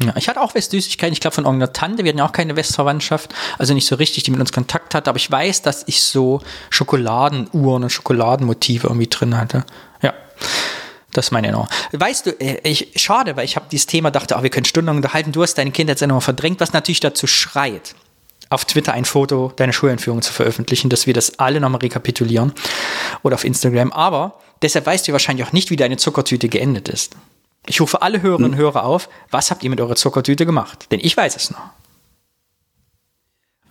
Ja, 0.00 0.14
ich 0.16 0.28
hatte 0.28 0.40
auch 0.40 0.54
Westsüßigkeiten, 0.54 1.12
ich 1.12 1.20
glaube 1.20 1.34
von 1.34 1.44
irgendeiner 1.44 1.72
Tante, 1.72 2.04
wir 2.04 2.10
hatten 2.10 2.18
ja 2.18 2.26
auch 2.26 2.32
keine 2.32 2.54
Westverwandtschaft, 2.54 3.34
also 3.58 3.74
nicht 3.74 3.86
so 3.86 3.96
richtig, 3.96 4.22
die 4.22 4.30
mit 4.30 4.38
uns 4.38 4.52
Kontakt 4.52 4.94
hatte, 4.94 5.10
aber 5.10 5.16
ich 5.16 5.28
weiß, 5.28 5.62
dass 5.62 5.82
ich 5.88 6.02
so 6.02 6.40
Schokoladenuhren 6.70 7.82
und 7.82 7.90
Schokoladenmotive 7.90 8.86
irgendwie 8.86 9.08
drin 9.08 9.36
hatte. 9.36 9.64
Ja. 10.00 10.14
Das 11.12 11.30
meine 11.32 11.48
Erinnerung. 11.48 11.68
Weißt 11.92 12.26
du, 12.26 12.30
äh, 12.38 12.60
ich, 12.68 12.92
schade, 12.96 13.36
weil 13.36 13.44
ich 13.44 13.56
habe 13.56 13.66
dieses 13.72 13.86
Thema, 13.86 14.10
dachte, 14.10 14.36
oh, 14.38 14.42
wir 14.42 14.50
können 14.50 14.66
stundenlang 14.66 14.98
unterhalten. 14.98 15.32
Du 15.32 15.42
hast 15.42 15.54
deine 15.54 15.72
Kindheitserinnerung 15.72 16.20
verdrängt, 16.20 16.60
was 16.60 16.72
natürlich 16.72 17.00
dazu 17.00 17.26
schreit, 17.26 17.96
auf 18.50 18.66
Twitter 18.66 18.92
ein 18.92 19.04
Foto 19.04 19.52
deiner 19.56 19.72
Schulentführung 19.72 20.22
zu 20.22 20.32
veröffentlichen, 20.32 20.90
dass 20.90 21.06
wir 21.06 21.14
das 21.14 21.38
alle 21.38 21.60
nochmal 21.60 21.80
rekapitulieren. 21.80 22.52
Oder 23.22 23.34
auf 23.34 23.44
Instagram. 23.44 23.90
Aber 23.92 24.38
Deshalb 24.62 24.86
weißt 24.86 25.06
du 25.06 25.12
wahrscheinlich 25.12 25.46
auch 25.46 25.52
nicht, 25.52 25.70
wie 25.70 25.76
deine 25.76 25.96
Zuckertüte 25.96 26.48
geendet 26.48 26.88
ist. 26.88 27.16
Ich 27.66 27.80
rufe 27.80 28.02
alle 28.02 28.22
Hörerinnen 28.22 28.52
und 28.52 28.56
hm. 28.56 28.64
Hörer 28.64 28.84
auf, 28.84 29.08
was 29.30 29.50
habt 29.50 29.62
ihr 29.62 29.70
mit 29.70 29.80
eurer 29.80 29.96
Zuckertüte 29.96 30.46
gemacht? 30.46 30.86
Denn 30.90 31.00
ich 31.00 31.16
weiß 31.16 31.36
es 31.36 31.50
noch. 31.50 31.70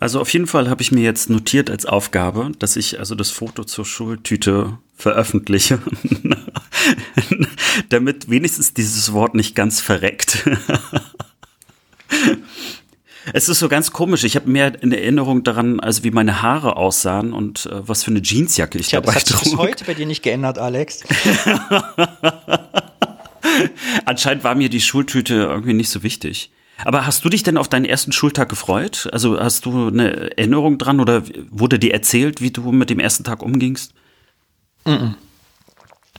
Also 0.00 0.20
auf 0.20 0.32
jeden 0.32 0.46
Fall 0.46 0.70
habe 0.70 0.80
ich 0.80 0.92
mir 0.92 1.02
jetzt 1.02 1.28
notiert 1.28 1.70
als 1.70 1.84
Aufgabe, 1.84 2.52
dass 2.60 2.76
ich 2.76 3.00
also 3.00 3.16
das 3.16 3.30
Foto 3.30 3.64
zur 3.64 3.84
Schultüte 3.84 4.78
veröffentliche, 4.94 5.80
damit 7.88 8.30
wenigstens 8.30 8.74
dieses 8.74 9.12
Wort 9.12 9.34
nicht 9.34 9.56
ganz 9.56 9.80
verreckt. 9.80 10.48
Es 13.32 13.48
ist 13.48 13.58
so 13.58 13.68
ganz 13.68 13.92
komisch. 13.92 14.24
Ich 14.24 14.36
habe 14.36 14.48
mehr 14.48 14.82
in 14.82 14.92
Erinnerung 14.92 15.44
daran, 15.44 15.80
also 15.80 16.04
wie 16.04 16.10
meine 16.10 16.42
Haare 16.42 16.76
aussahen 16.76 17.32
und 17.32 17.66
äh, 17.66 17.86
was 17.86 18.04
für 18.04 18.10
eine 18.10 18.22
Jeansjacke 18.22 18.78
ich 18.78 18.88
Tja, 18.88 19.00
dabei 19.00 19.14
das 19.14 19.32
hat 19.32 19.44
sich 19.44 19.56
heute 19.56 19.84
bei 19.84 19.94
dir 19.94 20.06
nicht 20.06 20.22
geändert, 20.22 20.58
Alex. 20.58 21.04
Anscheinend 24.04 24.44
war 24.44 24.54
mir 24.54 24.68
die 24.68 24.80
Schultüte 24.80 25.34
irgendwie 25.34 25.74
nicht 25.74 25.90
so 25.90 26.02
wichtig. 26.02 26.50
Aber 26.84 27.06
hast 27.06 27.24
du 27.24 27.28
dich 27.28 27.42
denn 27.42 27.56
auf 27.56 27.68
deinen 27.68 27.84
ersten 27.84 28.12
Schultag 28.12 28.48
gefreut? 28.48 29.08
Also 29.12 29.38
hast 29.38 29.66
du 29.66 29.88
eine 29.88 30.36
Erinnerung 30.38 30.78
dran 30.78 31.00
oder 31.00 31.24
wurde 31.50 31.78
dir 31.78 31.92
erzählt, 31.92 32.40
wie 32.40 32.52
du 32.52 32.70
mit 32.70 32.88
dem 32.88 33.00
ersten 33.00 33.24
Tag 33.24 33.42
umgingst? 33.42 33.92
Mm 34.84 34.90
-mm. 34.90 35.14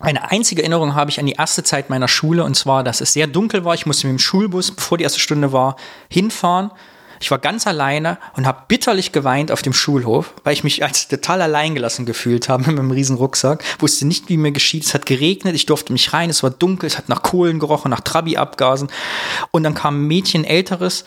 Eine 0.01 0.31
einzige 0.31 0.61
Erinnerung 0.61 0.95
habe 0.95 1.11
ich 1.11 1.19
an 1.19 1.25
die 1.25 1.33
erste 1.33 1.63
Zeit 1.63 1.89
meiner 1.89 2.07
Schule 2.07 2.45
und 2.45 2.55
zwar, 2.55 2.83
dass 2.83 3.01
es 3.01 3.11
sehr 3.11 3.27
dunkel 3.27 3.65
war. 3.65 3.73
Ich 3.73 3.85
musste 3.85 4.07
mit 4.07 4.17
dem 4.17 4.19
Schulbus, 4.19 4.71
bevor 4.71 4.97
die 4.97 5.03
erste 5.03 5.19
Stunde 5.19 5.51
war, 5.51 5.75
hinfahren 6.09 6.71
ich 7.19 7.31
war 7.31 7.37
ganz 7.37 7.67
alleine 7.67 8.17
und 8.35 8.45
habe 8.45 8.63
bitterlich 8.67 9.11
geweint 9.11 9.51
auf 9.51 9.61
dem 9.61 9.73
Schulhof, 9.73 10.33
weil 10.43 10.53
ich 10.53 10.63
mich 10.63 10.83
als 10.83 11.07
total 11.07 11.41
alleingelassen 11.41 12.05
gefühlt 12.05 12.49
habe 12.49 12.63
mit 12.67 12.75
meinem 12.75 12.91
riesen 12.91 13.17
Rucksack. 13.17 13.63
Wusste 13.79 14.07
nicht, 14.07 14.29
wie 14.29 14.37
mir 14.37 14.51
geschieht. 14.51 14.85
Es 14.85 14.93
hat 14.93 15.05
geregnet, 15.05 15.55
ich 15.55 15.65
durfte 15.65 15.93
mich 15.93 16.13
rein, 16.13 16.29
es 16.29 16.43
war 16.43 16.51
dunkel, 16.51 16.87
es 16.87 16.97
hat 16.97 17.09
nach 17.09 17.23
Kohlen 17.23 17.59
gerochen, 17.59 17.91
nach 17.91 18.01
Trabi-Abgasen. 18.01 18.89
Und 19.51 19.63
dann 19.63 19.73
kam 19.73 20.01
ein 20.01 20.07
Mädchen, 20.07 20.45
älteres, 20.45 21.05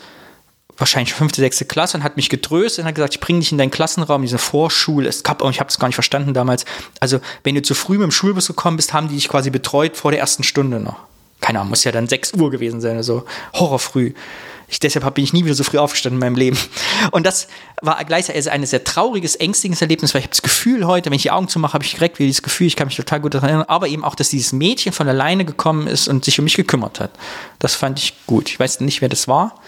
wahrscheinlich 0.76 1.14
fünfte, 1.14 1.40
sechste 1.40 1.64
Klasse 1.64 1.96
und 1.96 2.02
hat 2.02 2.16
mich 2.16 2.28
getröstet 2.28 2.82
und 2.82 2.88
hat 2.88 2.94
gesagt, 2.94 3.14
ich 3.14 3.20
bringe 3.20 3.40
dich 3.40 3.52
in 3.52 3.58
deinen 3.58 3.70
Klassenraum, 3.70 4.22
diese 4.22 4.38
Vorschule. 4.38 5.08
Es 5.08 5.22
gab, 5.22 5.42
ich 5.42 5.60
habe 5.60 5.68
es 5.68 5.78
gar 5.78 5.88
nicht 5.88 5.94
verstanden 5.94 6.34
damals. 6.34 6.64
Also, 7.00 7.20
wenn 7.44 7.54
du 7.54 7.62
zu 7.62 7.74
früh 7.74 7.94
mit 7.94 8.04
dem 8.04 8.10
Schulbus 8.10 8.46
gekommen 8.48 8.76
bist, 8.76 8.92
haben 8.92 9.08
die 9.08 9.14
dich 9.14 9.28
quasi 9.28 9.50
betreut 9.50 9.96
vor 9.96 10.10
der 10.10 10.20
ersten 10.20 10.42
Stunde 10.42 10.80
noch. 10.80 10.96
Keine 11.40 11.58
Ahnung, 11.58 11.70
muss 11.70 11.84
ja 11.84 11.92
dann 11.92 12.08
6 12.08 12.34
Uhr 12.34 12.50
gewesen 12.50 12.80
sein, 12.80 12.96
also 12.96 13.24
horrorfrüh. 13.54 14.12
Ich, 14.72 14.80
deshalb 14.80 15.14
bin 15.14 15.22
ich 15.22 15.34
nie 15.34 15.44
wieder 15.44 15.54
so 15.54 15.64
früh 15.64 15.76
aufgestanden 15.76 16.16
in 16.16 16.20
meinem 16.20 16.34
Leben. 16.34 16.56
Und 17.10 17.26
das 17.26 17.46
war 17.82 18.02
gleichzeitig 18.06 18.50
ein 18.50 18.64
sehr 18.64 18.82
trauriges, 18.82 19.34
ängstliches 19.36 19.82
Erlebnis, 19.82 20.14
weil 20.14 20.20
ich 20.20 20.24
habe 20.24 20.30
das 20.30 20.40
Gefühl 20.40 20.86
heute, 20.86 21.10
wenn 21.10 21.16
ich 21.16 21.22
die 21.22 21.30
Augen 21.30 21.46
zumache, 21.46 21.74
habe 21.74 21.84
ich 21.84 21.92
direkt 21.92 22.18
wieder 22.18 22.26
dieses 22.26 22.42
Gefühl, 22.42 22.68
ich 22.68 22.74
kann 22.74 22.86
mich 22.86 22.96
total 22.96 23.20
gut 23.20 23.34
daran 23.34 23.50
erinnern, 23.50 23.66
aber 23.68 23.88
eben 23.88 24.02
auch, 24.02 24.14
dass 24.14 24.30
dieses 24.30 24.54
Mädchen 24.54 24.94
von 24.94 25.06
alleine 25.06 25.44
gekommen 25.44 25.86
ist 25.88 26.08
und 26.08 26.24
sich 26.24 26.38
um 26.38 26.44
mich 26.44 26.54
gekümmert 26.54 27.00
hat. 27.00 27.10
Das 27.58 27.74
fand 27.74 27.98
ich 27.98 28.14
gut. 28.26 28.48
Ich 28.48 28.58
weiß 28.58 28.80
nicht, 28.80 29.02
wer 29.02 29.10
das 29.10 29.28
war. 29.28 29.60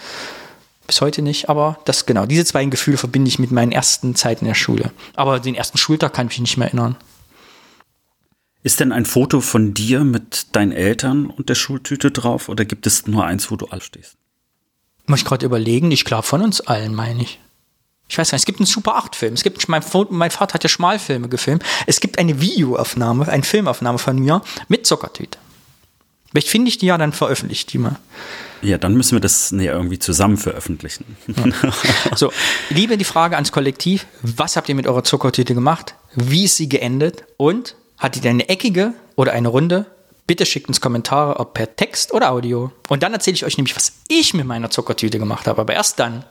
Bis 0.87 1.01
heute 1.01 1.21
nicht, 1.21 1.49
aber 1.49 1.77
das 1.85 2.07
genau. 2.07 2.25
Diese 2.25 2.43
zwei 2.43 2.65
Gefühle 2.65 2.97
verbinde 2.97 3.29
ich 3.29 3.37
mit 3.37 3.51
meinen 3.51 3.71
ersten 3.71 4.15
Zeiten 4.15 4.45
in 4.45 4.49
der 4.49 4.55
Schule. 4.55 4.91
Aber 5.15 5.39
den 5.39 5.53
ersten 5.53 5.77
Schultag 5.77 6.13
kann 6.13 6.25
ich 6.25 6.33
mich 6.33 6.39
nicht 6.39 6.57
mehr 6.57 6.69
erinnern. 6.69 6.95
Ist 8.63 8.79
denn 8.79 8.91
ein 8.91 9.05
Foto 9.05 9.39
von 9.39 9.75
dir 9.75 10.03
mit 10.03 10.47
deinen 10.55 10.71
Eltern 10.71 11.27
und 11.27 11.49
der 11.49 11.55
Schultüte 11.55 12.09
drauf 12.09 12.49
oder 12.49 12.65
gibt 12.65 12.87
es 12.87 13.05
nur 13.05 13.23
eins, 13.23 13.51
wo 13.51 13.55
du 13.55 13.67
all 13.67 13.83
stehst? 13.83 14.17
Muss 15.07 15.19
ich 15.19 15.25
gerade 15.25 15.45
überlegen, 15.45 15.91
ich 15.91 16.05
glaube 16.05 16.23
von 16.23 16.41
uns 16.41 16.61
allen, 16.61 16.95
meine 16.95 17.21
ich. 17.21 17.39
Ich 18.07 18.17
weiß 18.17 18.31
nicht, 18.31 18.41
es 18.41 18.45
gibt 18.45 18.59
einen 18.59 18.67
Super 18.67 18.97
8-Film. 18.97 19.33
Es 19.33 19.43
gibt, 19.43 19.67
mein, 19.67 19.83
mein, 20.09 20.31
Vater 20.31 20.53
hat 20.53 20.63
ja 20.63 20.69
Schmalfilme 20.69 21.27
gefilmt. 21.27 21.63
Es 21.87 21.99
gibt 21.99 22.19
eine 22.19 22.39
Videoaufnahme, 22.39 23.27
eine 23.27 23.43
Filmaufnahme 23.43 23.97
von 23.97 24.19
mir 24.19 24.41
mit 24.67 24.85
Zuckertüte. 24.85 25.39
Vielleicht 26.29 26.49
finde 26.49 26.69
ich 26.69 26.77
die 26.77 26.87
ja, 26.87 26.97
dann 26.97 27.13
veröffentliche 27.13 27.65
die 27.65 27.77
mal. 27.77 27.97
Ja, 28.61 28.77
dann 28.77 28.95
müssen 28.95 29.15
wir 29.15 29.21
das 29.21 29.51
nee, 29.51 29.67
irgendwie 29.67 29.99
zusammen 29.99 30.37
veröffentlichen. 30.37 31.17
Ja. 31.27 32.15
So, 32.15 32.31
liebe 32.69 32.97
die 32.97 33.05
Frage 33.05 33.35
ans 33.35 33.51
Kollektiv: 33.51 34.05
Was 34.21 34.55
habt 34.55 34.69
ihr 34.69 34.75
mit 34.75 34.87
eurer 34.87 35.03
Zuckertüte 35.03 35.53
gemacht? 35.55 35.95
Wie 36.13 36.45
ist 36.45 36.57
sie 36.57 36.69
geendet? 36.69 37.23
Und 37.37 37.75
hat 37.97 38.15
die 38.15 38.27
eine 38.27 38.49
eckige 38.49 38.93
oder 39.15 39.31
eine 39.31 39.47
runde? 39.47 39.85
Bitte 40.27 40.45
schickt 40.45 40.67
uns 40.67 40.81
Kommentare, 40.81 41.39
ob 41.39 41.53
per 41.53 41.75
Text 41.75 42.11
oder 42.11 42.31
Audio. 42.31 42.71
Und 42.89 43.03
dann 43.03 43.13
erzähle 43.13 43.35
ich 43.35 43.45
euch 43.45 43.57
nämlich, 43.57 43.75
was 43.75 43.93
ich 44.07 44.33
mit 44.33 44.45
meiner 44.45 44.71
Zuckertüte 44.71 45.19
gemacht 45.19 45.47
habe. 45.47 45.61
Aber 45.61 45.73
erst 45.73 45.99
dann. 45.99 46.25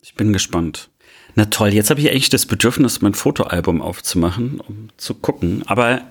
Ich 0.00 0.14
bin 0.14 0.32
gespannt. 0.32 0.88
Na 1.34 1.46
toll, 1.46 1.72
jetzt 1.72 1.90
habe 1.90 2.00
ich 2.00 2.10
eigentlich 2.10 2.28
das 2.28 2.46
Bedürfnis, 2.46 3.00
mein 3.00 3.14
Fotoalbum 3.14 3.80
aufzumachen, 3.80 4.60
um 4.60 4.90
zu 4.96 5.14
gucken. 5.14 5.62
Aber 5.66 6.02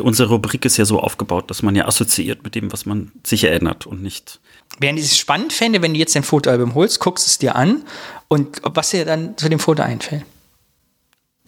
unsere 0.00 0.30
Rubrik 0.30 0.64
ist 0.64 0.76
ja 0.76 0.84
so 0.84 1.00
aufgebaut, 1.00 1.48
dass 1.48 1.62
man 1.62 1.76
ja 1.76 1.86
assoziiert 1.86 2.42
mit 2.42 2.54
dem, 2.54 2.72
was 2.72 2.84
man 2.84 3.12
sich 3.24 3.44
erinnert 3.44 3.86
und 3.86 4.02
nicht. 4.02 4.40
Während 4.80 4.98
ich 4.98 5.06
es 5.06 5.16
spannend 5.16 5.52
fände, 5.52 5.80
wenn 5.80 5.94
du 5.94 6.00
jetzt 6.00 6.16
dein 6.16 6.24
Fotoalbum 6.24 6.74
holst, 6.74 6.98
guckst 7.00 7.26
es 7.28 7.38
dir 7.38 7.54
an 7.54 7.84
und 8.26 8.60
was 8.64 8.90
dir 8.90 9.04
dann 9.04 9.38
zu 9.38 9.48
dem 9.48 9.60
Foto 9.60 9.82
einfällt 9.82 10.24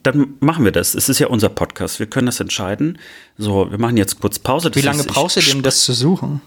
dann 0.02 0.34
machen 0.40 0.64
wir 0.64 0.72
das. 0.72 0.94
Es 0.94 1.08
ist 1.08 1.18
ja 1.18 1.26
unser 1.28 1.48
Podcast. 1.48 1.98
Wir 1.98 2.06
können 2.06 2.26
das 2.26 2.40
entscheiden. 2.40 2.98
So, 3.38 3.70
wir 3.70 3.78
machen 3.78 3.96
jetzt 3.96 4.20
kurz 4.20 4.38
Pause. 4.38 4.70
Das 4.70 4.82
Wie 4.82 4.86
lange 4.86 5.00
ist, 5.00 5.08
brauchst 5.08 5.36
du 5.36 5.40
denn, 5.40 5.62
das 5.62 5.84
zu 5.84 5.92
suchen? 5.92 6.40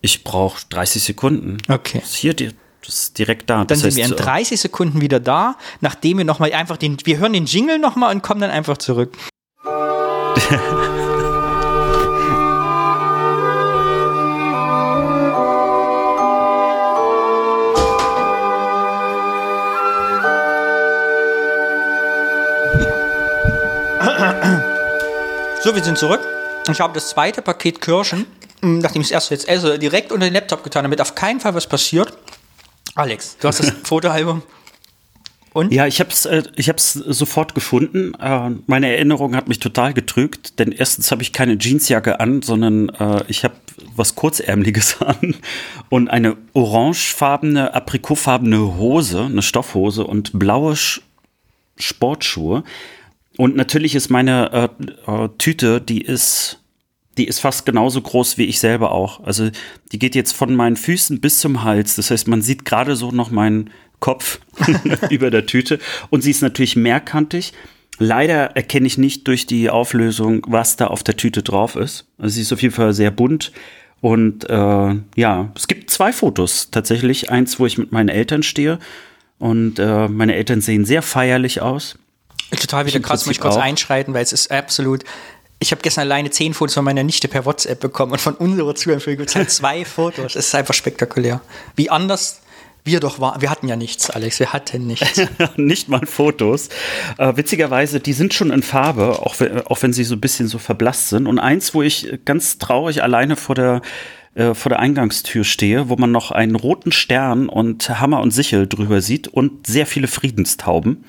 Ich 0.00 0.24
brauche 0.24 0.62
30 0.68 1.02
Sekunden. 1.02 1.58
Okay. 1.68 2.00
Das 2.00 2.10
ist 2.10 2.16
hier 2.16 2.34
das 2.34 2.94
ist 2.94 3.18
direkt 3.18 3.48
da. 3.48 3.58
Dann 3.58 3.66
das 3.68 3.80
sind 3.80 3.96
wir 3.96 4.04
in 4.04 4.16
30 4.16 4.60
Sekunden 4.60 5.00
wieder 5.00 5.20
da, 5.20 5.56
nachdem 5.80 6.18
wir 6.18 6.24
nochmal 6.24 6.52
einfach 6.52 6.76
den, 6.76 6.96
wir 7.04 7.18
hören 7.18 7.32
den 7.32 7.46
Jingle 7.46 7.78
nochmal 7.78 8.12
und 8.12 8.22
kommen 8.22 8.40
dann 8.40 8.50
einfach 8.50 8.76
zurück. 8.78 9.16
So, 25.64 25.72
wir 25.76 25.84
sind 25.84 25.96
zurück. 25.96 26.18
Ich 26.72 26.80
habe 26.80 26.92
das 26.92 27.10
zweite 27.10 27.40
Paket 27.40 27.80
Kirschen, 27.80 28.26
hm, 28.62 28.80
nachdem 28.80 29.00
ich 29.00 29.10
das 29.10 29.30
erste 29.30 29.34
jetzt 29.34 29.48
esse, 29.48 29.78
direkt 29.78 30.10
unter 30.10 30.26
den 30.26 30.34
Laptop 30.34 30.64
getan, 30.64 30.82
damit 30.82 31.00
auf 31.00 31.14
keinen 31.14 31.38
Fall 31.38 31.54
was 31.54 31.68
passiert. 31.68 32.12
Alex, 32.96 33.36
du 33.38 33.46
hast 33.46 33.60
das 33.60 33.70
Fotoalbum. 33.84 34.42
Und? 35.52 35.72
Ja, 35.72 35.86
ich 35.86 36.00
habe 36.00 36.10
es 36.10 36.26
äh, 36.26 36.42
ich 36.56 36.68
hab's 36.68 36.94
sofort 36.94 37.54
gefunden. 37.54 38.12
Äh, 38.16 38.50
meine 38.66 38.90
Erinnerung 38.90 39.36
hat 39.36 39.46
mich 39.46 39.60
total 39.60 39.94
getrügt, 39.94 40.58
denn 40.58 40.72
erstens 40.72 41.12
habe 41.12 41.22
ich 41.22 41.32
keine 41.32 41.56
Jeansjacke 41.56 42.18
an, 42.18 42.42
sondern 42.42 42.88
äh, 42.88 43.22
ich 43.28 43.44
habe 43.44 43.54
was 43.94 44.16
kurzärmliches 44.16 45.00
an 45.00 45.36
und 45.90 46.08
eine 46.08 46.38
orangefarbene, 46.54 47.72
aprikotfarbene 47.72 48.78
Hose, 48.78 49.26
eine 49.26 49.42
Stoffhose 49.42 50.02
und 50.02 50.36
blaue 50.36 50.74
Sch 50.74 51.02
Sportschuhe. 51.78 52.64
Und 53.36 53.56
natürlich 53.56 53.94
ist 53.94 54.10
meine 54.10 54.70
äh, 55.06 55.24
äh, 55.24 55.28
Tüte, 55.38 55.80
die 55.80 56.02
ist, 56.02 56.60
die 57.16 57.26
ist 57.26 57.40
fast 57.40 57.64
genauso 57.64 58.00
groß 58.00 58.38
wie 58.38 58.44
ich 58.44 58.58
selber 58.58 58.92
auch. 58.92 59.24
Also 59.24 59.50
die 59.92 59.98
geht 59.98 60.14
jetzt 60.14 60.32
von 60.32 60.54
meinen 60.54 60.76
Füßen 60.76 61.20
bis 61.20 61.40
zum 61.40 61.62
Hals. 61.62 61.96
Das 61.96 62.10
heißt, 62.10 62.28
man 62.28 62.42
sieht 62.42 62.64
gerade 62.64 62.96
so 62.96 63.10
noch 63.10 63.30
meinen 63.30 63.70
Kopf 64.00 64.40
über 65.10 65.30
der 65.30 65.46
Tüte. 65.46 65.78
Und 66.10 66.22
sie 66.22 66.30
ist 66.30 66.42
natürlich 66.42 66.76
mehrkantig. 66.76 67.52
Leider 67.98 68.56
erkenne 68.56 68.86
ich 68.86 68.98
nicht 68.98 69.28
durch 69.28 69.46
die 69.46 69.70
Auflösung, 69.70 70.44
was 70.48 70.76
da 70.76 70.88
auf 70.88 71.02
der 71.02 71.16
Tüte 71.16 71.42
drauf 71.42 71.76
ist. 71.76 72.06
Also 72.18 72.34
sie 72.34 72.42
ist 72.42 72.52
auf 72.52 72.62
jeden 72.62 72.74
Fall 72.74 72.92
sehr 72.92 73.10
bunt. 73.10 73.52
Und 74.00 74.50
äh, 74.50 74.94
ja, 75.14 75.52
es 75.54 75.68
gibt 75.68 75.88
zwei 75.90 76.12
Fotos 76.12 76.70
tatsächlich. 76.70 77.30
Eins, 77.30 77.60
wo 77.60 77.66
ich 77.66 77.78
mit 77.78 77.92
meinen 77.92 78.08
Eltern 78.08 78.42
stehe. 78.42 78.78
Und 79.38 79.78
äh, 79.78 80.08
meine 80.08 80.34
Eltern 80.34 80.60
sehen 80.60 80.84
sehr 80.84 81.02
feierlich 81.02 81.60
aus. 81.60 81.96
Total 82.50 82.86
wieder 82.86 83.00
krass, 83.00 83.26
muss 83.26 83.36
ich 83.36 83.40
kurz 83.40 83.56
auch. 83.56 83.62
einschreiten, 83.62 84.12
weil 84.14 84.22
es 84.22 84.32
ist 84.32 84.50
absolut. 84.50 85.04
Ich 85.58 85.70
habe 85.70 85.80
gestern 85.80 86.02
alleine 86.02 86.30
zehn 86.30 86.54
Fotos 86.54 86.74
von 86.74 86.84
meiner 86.84 87.02
Nichte 87.02 87.28
per 87.28 87.44
WhatsApp 87.46 87.80
bekommen 87.80 88.12
und 88.12 88.20
von 88.20 88.34
unserer 88.34 88.74
Zuhörerin 88.74 89.16
gibt 89.16 89.30
es 89.30 89.36
halt 89.36 89.50
zwei 89.50 89.84
Fotos. 89.86 90.36
Es 90.36 90.46
ist 90.46 90.54
einfach 90.54 90.74
spektakulär. 90.74 91.40
Wie 91.76 91.88
anders 91.88 92.40
wir 92.84 93.00
doch 93.00 93.20
waren. 93.20 93.40
Wir 93.40 93.50
hatten 93.50 93.68
ja 93.68 93.76
nichts, 93.76 94.10
Alex. 94.10 94.40
Wir 94.40 94.52
hatten 94.52 94.86
nichts. 94.86 95.20
Nicht 95.56 95.88
mal 95.88 96.04
Fotos. 96.04 96.68
Äh, 97.16 97.36
witzigerweise, 97.36 98.00
die 98.00 98.12
sind 98.12 98.34
schon 98.34 98.50
in 98.50 98.62
Farbe, 98.62 99.20
auch, 99.20 99.36
auch 99.66 99.82
wenn 99.82 99.92
sie 99.92 100.02
so 100.04 100.16
ein 100.16 100.20
bisschen 100.20 100.48
so 100.48 100.58
verblasst 100.58 101.10
sind. 101.10 101.28
Und 101.28 101.38
eins, 101.38 101.74
wo 101.74 101.82
ich 101.82 102.18
ganz 102.24 102.58
traurig 102.58 103.02
alleine 103.02 103.36
vor 103.36 103.54
der 103.54 103.82
äh, 104.34 104.54
vor 104.54 104.70
der 104.70 104.80
Eingangstür 104.80 105.44
stehe, 105.44 105.90
wo 105.90 105.96
man 105.96 106.10
noch 106.10 106.30
einen 106.30 106.56
roten 106.56 106.90
Stern 106.90 107.48
und 107.48 107.88
Hammer 108.00 108.20
und 108.20 108.30
Sichel 108.30 108.66
drüber 108.66 109.00
sieht 109.02 109.28
und 109.28 109.66
sehr 109.66 109.86
viele 109.86 110.08
Friedenstauben. 110.08 111.04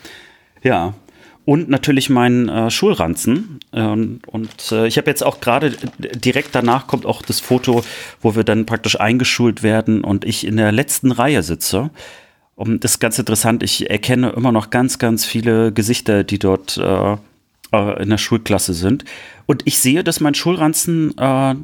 Ja, 0.61 0.93
und 1.45 1.69
natürlich 1.69 2.09
meinen 2.09 2.47
äh, 2.47 2.71
Schulranzen. 2.71 3.59
Ähm, 3.73 4.19
und 4.27 4.71
äh, 4.71 4.87
ich 4.87 4.97
habe 4.97 5.09
jetzt 5.09 5.23
auch 5.23 5.41
gerade 5.41 5.71
direkt 5.99 6.55
danach 6.55 6.87
kommt 6.87 7.05
auch 7.05 7.21
das 7.21 7.39
Foto, 7.39 7.83
wo 8.21 8.35
wir 8.35 8.43
dann 8.43 8.65
praktisch 8.65 8.99
eingeschult 8.99 9.63
werden 9.63 10.03
und 10.03 10.25
ich 10.25 10.45
in 10.47 10.57
der 10.57 10.71
letzten 10.71 11.11
Reihe 11.11 11.43
sitze. 11.43 11.89
Und 12.55 12.83
das 12.83 12.93
ist 12.93 12.99
ganz 12.99 13.19
interessant, 13.19 13.63
ich 13.63 13.89
erkenne 13.89 14.29
immer 14.29 14.51
noch 14.51 14.69
ganz, 14.69 14.99
ganz 14.99 15.25
viele 15.25 15.71
Gesichter, 15.73 16.23
die 16.23 16.39
dort 16.39 16.77
äh, 16.77 17.17
äh 17.73 18.03
in 18.03 18.09
der 18.09 18.17
Schulklasse 18.17 18.73
sind. 18.73 19.03
Und 19.45 19.63
ich 19.65 19.79
sehe, 19.79 20.03
dass 20.03 20.19
mein 20.19 20.35
Schulranzen 20.35 21.17
äh, 21.17 21.55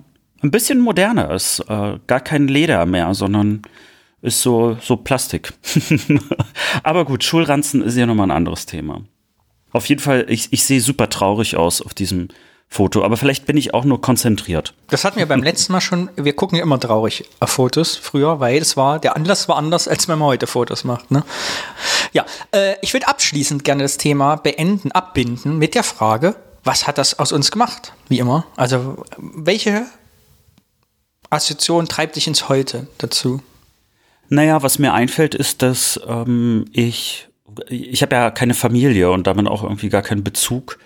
ein 0.42 0.52
bisschen 0.52 0.80
moderner 0.80 1.32
ist. 1.32 1.60
Äh, 1.70 2.00
gar 2.08 2.20
kein 2.20 2.48
Leder 2.48 2.86
mehr, 2.86 3.14
sondern 3.14 3.62
ist 4.22 4.42
so, 4.42 4.78
so 4.82 4.98
Plastik. 4.98 5.54
Aber 6.84 7.06
gut, 7.06 7.24
Schulranzen 7.24 7.82
ist 7.82 7.96
ja 7.96 8.06
nochmal 8.06 8.28
ein 8.28 8.36
anderes 8.36 8.66
Thema. 8.66 9.04
Auf 9.72 9.86
jeden 9.88 10.02
Fall, 10.02 10.26
ich, 10.30 10.52
ich 10.52 10.64
sehe 10.64 10.82
super 10.82 11.10
traurig 11.10 11.56
aus 11.56 11.82
auf 11.82 11.94
diesem 11.94 12.30
Foto, 12.72 13.04
aber 13.04 13.18
vielleicht 13.18 13.48
bin 13.48 13.58
ich 13.58 13.74
auch 13.74 13.84
nur 13.84 14.00
konzentriert. 14.00 14.76
Das 14.90 15.04
hatten 15.04 15.18
wir 15.18 15.26
beim 15.26 15.42
letzten 15.42 15.74
Mal 15.74 15.82
schon. 15.82 16.10
Wir 16.16 16.34
gucken 16.34 16.56
ja 16.56 16.64
immer 16.64 16.80
traurig 16.80 17.26
auf 17.40 17.50
Fotos 17.50 17.96
früher, 17.96 18.40
weil 18.40 18.62
es 18.62 18.78
war, 18.78 19.00
der 19.00 19.16
Anlass 19.16 19.50
war 19.50 19.58
anders, 19.58 19.88
als 19.88 20.08
wenn 20.08 20.20
man 20.20 20.28
heute 20.28 20.46
Fotos 20.46 20.84
macht. 20.84 21.10
Ne? 21.10 21.24
Ja, 22.14 22.26
äh, 22.52 22.76
ich 22.82 22.94
würde 22.94 23.08
abschließend 23.08 23.64
gerne 23.64 23.84
das 23.84 23.98
Thema 23.98 24.36
beenden, 24.36 24.92
abbinden 24.92 25.58
mit 25.58 25.74
der 25.74 25.84
Frage, 25.84 26.36
was 26.64 26.86
hat 26.86 27.00
das 27.00 27.18
aus 27.18 27.32
uns 27.32 27.50
gemacht? 27.50 27.94
Wie 28.08 28.20
immer. 28.20 28.46
Also, 28.56 29.04
welche 29.18 29.88
Assoziation 31.32 31.88
treibt 31.88 32.16
dich 32.16 32.28
ins 32.28 32.50
Heute 32.50 32.88
dazu? 33.00 33.42
Naja, 34.30 34.62
was 34.62 34.78
mir 34.78 34.94
einfällt, 34.94 35.34
ist, 35.34 35.64
dass 35.64 36.00
ähm, 36.08 36.66
ich 36.72 37.29
ich 37.70 38.02
habe 38.02 38.16
ja 38.16 38.32
keine 38.32 38.54
Familie 38.54 39.12
und 39.12 39.28
damit 39.28 39.48
auch 39.48 39.64
irgendwie 39.64 39.90
gar 39.90 40.02
keinen 40.02 40.24
Bezug 40.24 40.80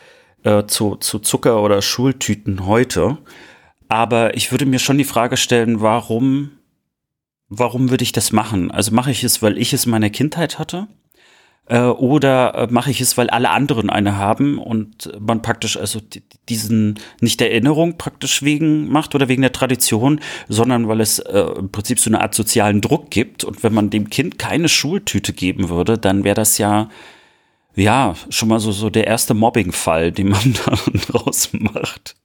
äh, 0.44 0.66
zu, 0.66 0.96
zu 0.96 1.20
Zucker 1.20 1.62
oder 1.62 1.82
Schultüten 1.82 2.66
heute. 2.66 3.18
Aber 3.88 4.36
ich 4.36 4.52
würde 4.52 4.66
mir 4.66 4.80
schon 4.80 4.98
die 4.98 5.04
Frage 5.04 5.38
stellen, 5.38 5.82
warum, 5.82 6.52
warum 7.50 7.90
würde 7.90 8.04
ich 8.04 8.12
das 8.12 8.32
machen? 8.32 8.72
Also 8.72 8.92
mache 8.92 9.12
ich 9.12 9.24
es, 9.24 9.42
weil 9.42 9.58
ich 9.58 9.74
es 9.74 9.86
in 9.86 9.92
meiner 9.92 10.10
Kindheit 10.10 10.60
hatte? 10.60 10.88
Äh, 11.68 11.80
oder 11.80 12.56
äh, 12.56 12.68
mache 12.70 12.92
ich 12.92 13.00
es, 13.00 13.18
weil 13.18 13.30
alle 13.30 13.50
anderen 13.50 13.90
eine 13.90 14.18
haben 14.18 14.58
und 14.58 15.12
man 15.20 15.42
praktisch 15.42 15.78
also 15.78 16.02
diesen 16.50 17.00
nicht 17.22 17.40
der 17.40 17.52
Erinnerung 17.52 17.98
praktisch 17.98 18.44
wegen 18.44 18.90
macht 18.90 19.16
oder 19.16 19.30
wegen 19.30 19.42
der 19.42 19.54
Tradition, 19.54 20.20
sondern 20.50 20.90
weil 20.90 21.00
es 21.00 21.20
äh, 21.20 21.40
im 21.58 21.72
Prinzip 21.72 22.00
so 22.00 22.10
eine 22.10 22.22
Art 22.22 22.36
sozialen 22.36 22.82
Druck 22.82 23.10
gibt 23.12 23.46
und 23.46 23.64
wenn 23.64 23.74
man 23.74 23.90
dem 23.90 24.10
Kind 24.10 24.38
keine 24.38 24.68
Schultüte 24.68 25.32
geben 25.32 25.70
würde, 25.70 25.98
dann 25.98 26.26
wäre 26.26 26.36
das 26.36 26.58
ja 26.58 26.90
ja 27.76 28.16
schon 28.30 28.50
mal 28.50 28.60
so 28.60 28.72
so 28.72 28.90
der 28.90 29.08
erste 29.08 29.34
Mobbing-Fall, 29.34 30.12
den 30.12 30.30
man 30.30 30.56
da 30.66 30.78
draus 31.08 31.50
macht. 31.54 32.16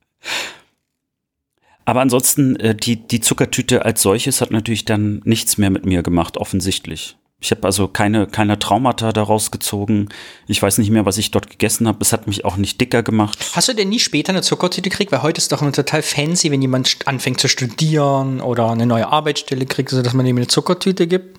Aber 1.85 2.03
ansonsten, 2.03 2.57
äh, 2.57 2.75
die, 2.75 2.97
die 2.97 3.21
Zuckertüte 3.21 3.85
als 3.85 4.03
solches 4.03 4.41
hat 4.43 4.51
natürlich 4.51 4.85
dann 4.85 5.23
nichts 5.25 5.57
mehr 5.57 5.71
mit 5.71 5.87
mir 5.87 6.03
gemacht, 6.03 6.37
offensichtlich. 6.37 7.17
Ich 7.41 7.53
habe 7.53 7.65
also 7.65 7.87
keine, 7.87 8.27
keine 8.27 8.59
Traumata 8.59 9.13
daraus 9.13 9.53
gezogen. 9.53 10.09
Ich 10.49 10.61
weiß 10.61 10.79
nicht 10.79 10.91
mehr, 10.91 11.07
was 11.07 11.19
ich 11.19 11.31
dort 11.31 11.49
gegessen 11.49 11.87
habe. 11.87 11.99
Es 12.01 12.13
hat 12.13 12.27
mich 12.27 12.45
auch 12.45 12.57
nicht 12.57 12.81
dicker 12.81 13.05
gemacht. 13.05 13.39
Hast 13.55 13.69
du 13.69 13.75
denn 13.75 13.91
nie 13.91 14.01
später 14.01 14.31
eine 14.31 14.43
Zuckertüte 14.43 14.91
gekriegt? 14.91 15.13
Weil 15.13 15.23
heute 15.23 15.39
ist 15.39 15.53
doch 15.53 15.63
immer 15.63 15.71
total 15.71 16.03
fancy, 16.03 16.51
wenn 16.51 16.61
jemand 16.61 16.97
anfängt 17.07 17.39
zu 17.39 17.49
studieren 17.49 18.41
oder 18.41 18.71
eine 18.71 18.87
neue 18.87 19.07
Arbeitsstelle 19.07 19.67
kriegt, 19.67 19.91
sodass 19.91 20.15
man 20.15 20.27
ihm 20.27 20.37
eine 20.37 20.49
Zuckertüte 20.49 21.07
gibt. 21.07 21.39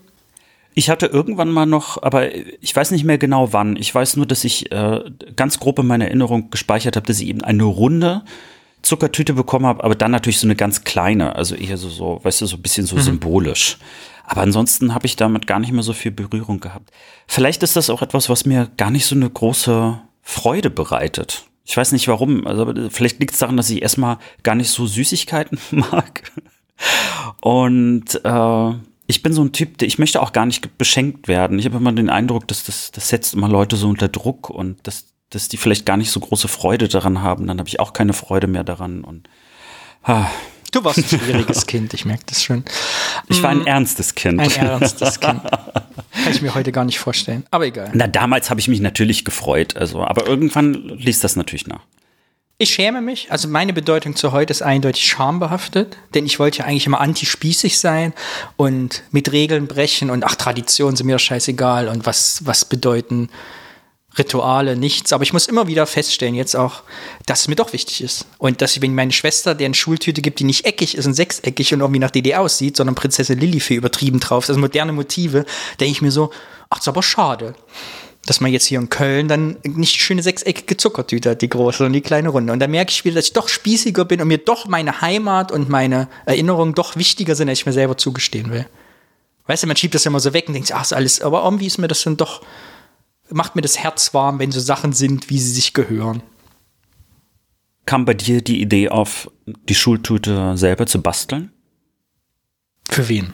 Ich 0.74 0.90
hatte 0.90 1.08
irgendwann 1.08 1.52
mal 1.52 1.66
noch, 1.66 2.02
aber 2.02 2.34
ich 2.34 2.74
weiß 2.74 2.92
nicht 2.92 3.04
mehr 3.04 3.18
genau 3.18 3.52
wann. 3.52 3.76
Ich 3.76 3.94
weiß 3.94 4.16
nur, 4.16 4.26
dass 4.26 4.46
ich 4.46 4.72
äh, 4.72 5.02
ganz 5.36 5.60
grob 5.60 5.80
in 5.80 5.88
meiner 5.88 6.06
Erinnerung 6.06 6.50
gespeichert 6.50 6.96
habe, 6.96 7.08
dass 7.08 7.20
ich 7.20 7.28
eben 7.28 7.42
eine 7.42 7.64
runde 7.64 8.24
Zuckertüte 8.82 9.34
bekommen 9.34 9.66
habe, 9.66 9.84
aber 9.84 9.96
dann 9.96 10.12
natürlich 10.12 10.40
so 10.40 10.48
eine 10.48 10.56
ganz 10.56 10.86
kleine, 10.86 11.36
also 11.36 11.56
eher 11.56 11.76
so, 11.76 11.90
so 11.90 12.22
weißt 12.24 12.42
du, 12.42 12.46
so 12.46 12.56
ein 12.56 12.62
bisschen 12.62 12.86
so 12.86 12.96
mhm. 12.96 13.02
symbolisch. 13.02 13.78
Aber 14.30 14.42
ansonsten 14.42 14.94
habe 14.94 15.08
ich 15.08 15.16
damit 15.16 15.48
gar 15.48 15.60
nicht 15.60 15.72
mehr 15.72 15.82
so 15.82 15.92
viel 15.92 16.12
Berührung 16.12 16.60
gehabt. 16.60 16.92
Vielleicht 17.26 17.64
ist 17.64 17.76
das 17.76 17.90
auch 17.90 18.04
etwas, 18.04 18.30
was 18.30 18.46
mir 18.46 18.70
gar 18.78 18.92
nicht 18.92 19.08
so 19.08 19.16
eine 19.16 19.28
große 19.28 20.00
Freude 20.22 20.70
bereitet. 20.70 21.46
Ich 21.66 21.76
weiß 21.76 21.94
nicht 21.94 22.08
warum. 22.08 22.46
Also 22.46 22.72
vielleicht 22.92 23.20
liegt 23.20 23.34
es 23.34 23.40
daran, 23.40 23.58
dass 23.58 23.72
ich 23.72 23.82
erstmal 23.82 24.20
gar 24.44 24.54
nicht 24.54 24.70
so 24.70 24.86
Süßigkeiten 24.86 25.58
mag. 25.72 26.32
Und 27.42 28.24
äh, 28.24 28.74
ich 29.08 29.24
bin 29.24 29.34
so 29.34 29.42
ein 29.42 29.52
Typ, 29.52 29.80
der, 29.80 29.88
ich 29.88 29.98
möchte 29.98 30.22
auch 30.22 30.32
gar 30.32 30.46
nicht 30.46 30.78
beschenkt 30.78 31.28
werden. 31.28 31.58
Ich 31.58 31.66
habe 31.66 31.78
immer 31.78 31.92
den 31.92 32.12
Eindruck, 32.12 32.48
dass 32.48 32.66
das, 32.66 32.92
das 32.92 33.10
setzt 33.10 33.34
immer 33.34 33.50
Leute 33.50 33.78
so 33.78 33.90
unter 33.90 34.10
Druck 34.10 34.52
und 34.52 34.78
dass, 34.86 35.08
dass 35.32 35.48
die 35.48 35.58
vielleicht 35.58 35.88
gar 35.88 35.98
nicht 35.98 36.12
so 36.12 36.20
große 36.20 36.48
Freude 36.48 36.88
daran 36.88 37.24
haben. 37.24 37.48
Dann 37.48 37.58
habe 37.58 37.68
ich 37.68 37.80
auch 37.80 37.94
keine 37.94 38.14
Freude 38.14 38.46
mehr 38.46 38.64
daran. 38.64 39.04
Und 39.04 39.28
ah, 40.04 40.28
Du 40.72 40.84
warst 40.84 41.00
ein 41.00 41.20
schwieriges 41.20 41.66
Kind, 41.66 41.94
ich 41.94 42.06
merke 42.06 42.24
das 42.28 42.44
schon. 42.44 42.64
Ich 43.28 43.42
war 43.42 43.50
ein 43.50 43.60
mm. 43.60 43.68
ernstes 43.68 44.16
Kind. 44.16 44.40
Ein 44.40 44.52
ernstes 44.52 45.20
Kind. 45.20 45.42
Kann 46.24 46.32
ich 46.32 46.42
mir 46.42 46.54
heute 46.56 46.72
gar 46.72 46.86
nicht 46.86 47.00
vorstellen. 47.00 47.46
Aber 47.52 47.66
egal. 47.66 47.92
Na, 47.94 48.08
damals 48.08 48.50
habe 48.50 48.60
ich 48.60 48.68
mich 48.68 48.80
natürlich 48.80 49.26
gefreut. 49.26 49.78
Also, 49.78 50.04
aber 50.04 50.28
irgendwann 50.28 50.74
liest 50.74 51.24
das 51.24 51.36
natürlich 51.36 51.68
nach. 51.68 51.82
Ich 52.62 52.72
schäme 52.72 53.00
mich. 53.00 53.32
Also 53.32 53.48
meine 53.48 53.72
Bedeutung 53.72 54.18
zu 54.18 54.34
heute 54.34 54.52
ist 54.52 54.62
eindeutig 54.62 55.06
schambehaftet, 55.08 55.96
denn 56.14 56.26
ich 56.26 56.40
wollte 56.40 56.60
ja 56.60 56.66
eigentlich 56.66 56.88
immer 56.88 57.00
antispießig 57.00 57.80
sein 57.80 58.12
und 58.58 59.04
mit 59.12 59.32
Regeln 59.32 59.68
brechen 59.68 60.10
und 60.10 60.26
ach, 60.26 60.36
Traditionen 60.36 60.98
sind 60.98 61.08
mir 61.08 61.20
scheißegal 61.20 61.88
und 61.88 62.06
was, 62.06 62.46
was 62.46 62.66
bedeuten 62.66 63.30
Rituale, 64.20 64.76
nichts. 64.76 65.14
Aber 65.14 65.24
ich 65.24 65.34
muss 65.34 65.48
immer 65.48 65.68
wieder 65.68 65.88
feststellen, 65.88 66.36
jetzt 66.36 66.56
auch, 66.56 66.84
dass 67.26 67.42
es 67.42 67.48
mir 67.48 67.56
doch 67.56 67.74
wichtig 67.74 68.04
ist. 68.04 68.26
Und 68.38 68.62
dass 68.62 68.76
ich, 68.76 68.82
wenn 68.82 68.94
meine 68.94 69.12
Schwester, 69.12 69.56
deren 69.56 69.74
Schultüte 69.74 70.22
gibt, 70.22 70.40
die 70.40 70.44
nicht 70.44 70.66
eckig 70.66 70.96
ist 70.96 71.06
und 71.06 71.14
sechseckig 71.14 71.74
und 71.74 71.80
irgendwie 71.80 72.00
nach 72.00 72.12
DDR 72.12 72.42
aussieht, 72.42 72.78
sondern 72.78 72.96
Prinzessin 72.96 73.40
Lilifee 73.40 73.76
übertrieben 73.76 74.20
drauf, 74.20 74.46
das 74.46 74.54
sind 74.56 74.62
moderne 74.62 74.92
Motive, 74.94 75.46
denke 75.80 75.92
ich 75.92 76.02
mir 76.02 76.12
so, 76.12 76.32
ach, 76.70 76.78
das 76.78 76.82
ist 76.82 76.88
aber 76.90 77.02
schade. 77.02 77.56
Dass 78.26 78.42
man 78.42 78.52
jetzt 78.52 78.66
hier 78.66 78.80
in 78.80 78.90
Köln 78.90 79.28
dann 79.28 79.58
nicht 79.64 79.96
die 79.96 80.00
schöne 80.00 80.22
sechseckige 80.22 80.78
Zuckertüte 80.78 81.32
hat, 81.32 81.42
die 81.42 81.50
große, 81.50 81.80
sondern 81.80 81.94
die 81.94 82.02
kleine 82.02 82.30
Runde. 82.30 82.54
Und 82.54 82.60
da 82.60 82.68
merke 82.68 82.92
ich 82.92 83.06
wieder, 83.06 83.16
dass 83.16 83.26
ich 83.26 83.34
doch 83.34 83.48
spießiger 83.48 84.06
bin 84.06 84.22
und 84.22 84.28
mir 84.28 84.38
doch 84.38 84.68
meine 84.68 85.02
Heimat 85.02 85.52
und 85.52 85.70
meine 85.70 86.10
Erinnerungen 86.26 86.76
doch 86.76 86.96
wichtiger 86.96 87.36
sind, 87.36 87.50
als 87.50 87.60
ich 87.60 87.66
mir 87.66 87.74
selber 87.74 87.98
zugestehen 87.98 88.52
will. 88.52 88.68
Weißt 89.48 89.64
du, 89.64 89.68
man 89.68 89.78
schiebt 89.78 89.96
das 89.96 90.04
ja 90.04 90.10
immer 90.10 90.20
so 90.20 90.34
weg 90.34 90.48
und 90.48 90.54
denkt, 90.54 90.72
ach, 90.74 90.84
ist 90.84 90.94
alles, 90.94 91.22
aber 91.22 91.44
irgendwie 91.44 91.66
ist 91.66 91.80
mir 91.80 91.88
das 91.88 92.04
dann 92.04 92.18
doch 92.18 92.42
macht 93.32 93.56
mir 93.56 93.62
das 93.62 93.80
Herz 93.80 94.14
warm, 94.14 94.40
wenn 94.40 94.52
so 94.52 94.60
Sachen 94.60 94.94
sind, 94.94 95.30
wie 95.30 95.40
sie 95.40 95.52
sich 95.52 95.74
gehören. 95.74 96.22
Kam 97.86 98.06
bei 98.06 98.14
dir 98.14 98.42
die 98.42 98.62
Idee 98.62 98.90
auf, 98.90 99.32
die 99.46 99.76
Schultüte 99.76 100.58
selber 100.58 100.86
zu 100.86 101.02
basteln? 101.02 101.52
Für 102.90 103.08
wen? 103.10 103.34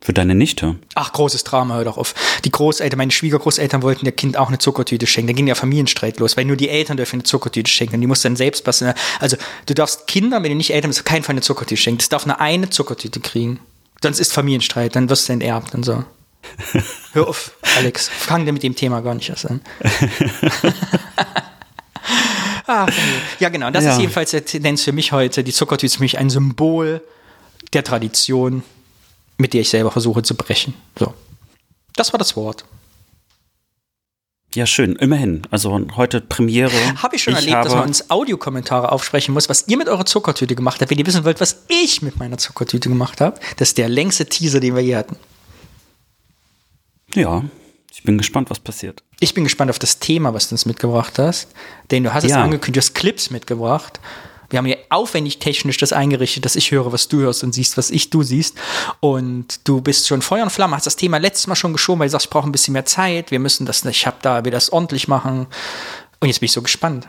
Für 0.00 0.12
deine 0.12 0.34
Nichte. 0.34 0.76
Ach, 0.94 1.12
großes 1.12 1.42
Drama, 1.44 1.74
hör 1.74 1.84
doch 1.84 1.96
auf. 1.96 2.14
Die 2.44 2.50
Großeltern, 2.50 2.98
meine 2.98 3.10
Schwiegergroßeltern 3.10 3.82
wollten 3.82 4.04
der 4.04 4.12
Kind 4.12 4.36
auch 4.36 4.48
eine 4.48 4.58
Zuckertüte 4.58 5.06
schenken. 5.06 5.28
Da 5.28 5.32
ging 5.32 5.46
der 5.46 5.56
Familienstreit 5.56 6.18
los, 6.18 6.36
weil 6.36 6.44
nur 6.44 6.56
die 6.56 6.68
Eltern 6.68 6.96
dürfen 6.96 7.16
eine 7.16 7.22
Zuckertüte 7.24 7.70
schenken. 7.70 8.00
Die 8.00 8.06
muss 8.06 8.22
dann 8.22 8.36
selbst 8.36 8.62
basteln. 8.64 8.94
Also, 9.20 9.36
du 9.66 9.74
darfst 9.74 10.06
Kindern, 10.06 10.42
wenn 10.42 10.50
du 10.50 10.56
nicht 10.56 10.72
Eltern 10.72 10.90
bist, 10.90 11.04
keinen 11.04 11.22
Fall 11.22 11.32
eine 11.32 11.40
Zuckertüte 11.40 11.80
schenken. 11.80 11.98
Das 11.98 12.08
darf 12.08 12.24
nur 12.24 12.40
eine 12.40 12.70
Zuckertüte 12.70 13.20
kriegen. 13.20 13.58
Sonst 14.02 14.20
ist 14.20 14.32
Familienstreit, 14.32 14.94
dann 14.94 15.08
wirst 15.08 15.28
du 15.28 15.32
enterbt 15.32 15.74
und 15.74 15.84
so. 15.84 16.04
Hör 17.12 17.28
auf, 17.28 17.52
Alex. 17.76 18.08
Fang 18.08 18.44
dir 18.44 18.52
mit 18.52 18.62
dem 18.62 18.74
Thema 18.74 19.00
gar 19.00 19.14
nicht 19.14 19.28
erst 19.28 19.46
an. 19.46 19.60
Ach, 22.66 22.88
ja, 23.38 23.48
genau. 23.48 23.70
Das 23.70 23.84
ja. 23.84 23.92
ist 23.92 24.00
jedenfalls 24.00 24.32
der 24.32 24.44
Tendenz 24.44 24.82
für 24.82 24.92
mich 24.92 25.12
heute. 25.12 25.44
Die 25.44 25.52
Zuckertüte 25.52 25.86
ist 25.86 25.96
für 25.96 26.02
mich 26.02 26.18
ein 26.18 26.30
Symbol 26.30 27.00
der 27.72 27.84
Tradition, 27.84 28.62
mit 29.38 29.54
der 29.54 29.60
ich 29.60 29.68
selber 29.68 29.90
versuche 29.90 30.22
zu 30.22 30.34
brechen. 30.34 30.74
So. 30.98 31.14
Das 31.94 32.12
war 32.12 32.18
das 32.18 32.36
Wort. 32.36 32.64
Ja, 34.54 34.64
schön. 34.64 34.96
Immerhin. 34.96 35.42
Also 35.50 35.78
heute 35.96 36.20
Premiere. 36.20 36.72
Habe 37.02 37.16
ich 37.16 37.22
schon 37.22 37.34
erlebt, 37.34 37.64
dass 37.64 37.74
man 37.74 37.84
uns 37.84 38.10
Audiokommentare 38.10 38.90
aufsprechen 38.90 39.34
muss, 39.34 39.48
was 39.48 39.68
ihr 39.68 39.76
mit 39.76 39.88
eurer 39.88 40.06
Zuckertüte 40.06 40.54
gemacht 40.54 40.80
habt. 40.80 40.90
Wenn 40.90 40.98
ihr 40.98 41.06
wissen 41.06 41.24
wollt, 41.24 41.40
was 41.40 41.64
ich 41.68 42.00
mit 42.00 42.18
meiner 42.18 42.38
Zuckertüte 42.38 42.88
gemacht 42.88 43.20
habe, 43.20 43.38
das 43.58 43.68
ist 43.68 43.78
der 43.78 43.90
längste 43.90 44.26
Teaser, 44.26 44.60
den 44.60 44.74
wir 44.74 44.82
je 44.82 44.96
hatten. 44.96 45.16
Ja, 47.16 47.42
ich 47.92 48.02
bin 48.02 48.18
gespannt, 48.18 48.50
was 48.50 48.60
passiert. 48.60 49.02
Ich 49.20 49.34
bin 49.34 49.44
gespannt 49.44 49.70
auf 49.70 49.78
das 49.78 49.98
Thema, 49.98 50.34
was 50.34 50.48
du 50.48 50.54
uns 50.54 50.66
mitgebracht 50.66 51.18
hast. 51.18 51.48
Denn 51.90 52.04
du 52.04 52.12
hast 52.14 52.24
es 52.24 52.30
Ja. 52.30 52.42
angekündigt, 52.44 52.76
du 52.76 52.80
hast 52.80 52.94
Clips 52.94 53.30
mitgebracht. 53.30 53.98
Wir 54.50 54.58
haben 54.58 54.66
hier 54.66 54.78
aufwendig 54.90 55.38
technisch 55.40 55.76
das 55.78 55.92
eingerichtet, 55.92 56.44
dass 56.44 56.54
ich 56.54 56.70
höre, 56.70 56.92
was 56.92 57.08
du 57.08 57.18
hörst 57.18 57.42
und 57.42 57.52
siehst, 57.52 57.76
was 57.76 57.90
ich 57.90 58.10
du 58.10 58.22
siehst. 58.22 58.56
Und 59.00 59.66
du 59.66 59.80
bist 59.80 60.06
schon 60.06 60.22
Feuer 60.22 60.44
und 60.44 60.50
Flamme, 60.50 60.76
hast 60.76 60.86
das 60.86 60.94
Thema 60.96 61.16
letztes 61.18 61.48
Mal 61.48 61.56
schon 61.56 61.72
geschoben, 61.72 61.98
weil 62.00 62.06
du 62.08 62.12
sagst, 62.12 62.26
ich 62.26 62.30
brauche 62.30 62.48
ein 62.48 62.52
bisschen 62.52 62.72
mehr 62.72 62.84
Zeit, 62.84 63.32
wir 63.32 63.40
müssen 63.40 63.66
das, 63.66 63.84
ich 63.84 64.06
habe 64.06 64.18
da, 64.22 64.44
wir 64.44 64.52
das 64.52 64.70
ordentlich 64.70 65.08
machen. 65.08 65.46
Und 66.20 66.28
jetzt 66.28 66.38
bin 66.40 66.44
ich 66.46 66.52
so 66.52 66.62
gespannt. 66.62 67.08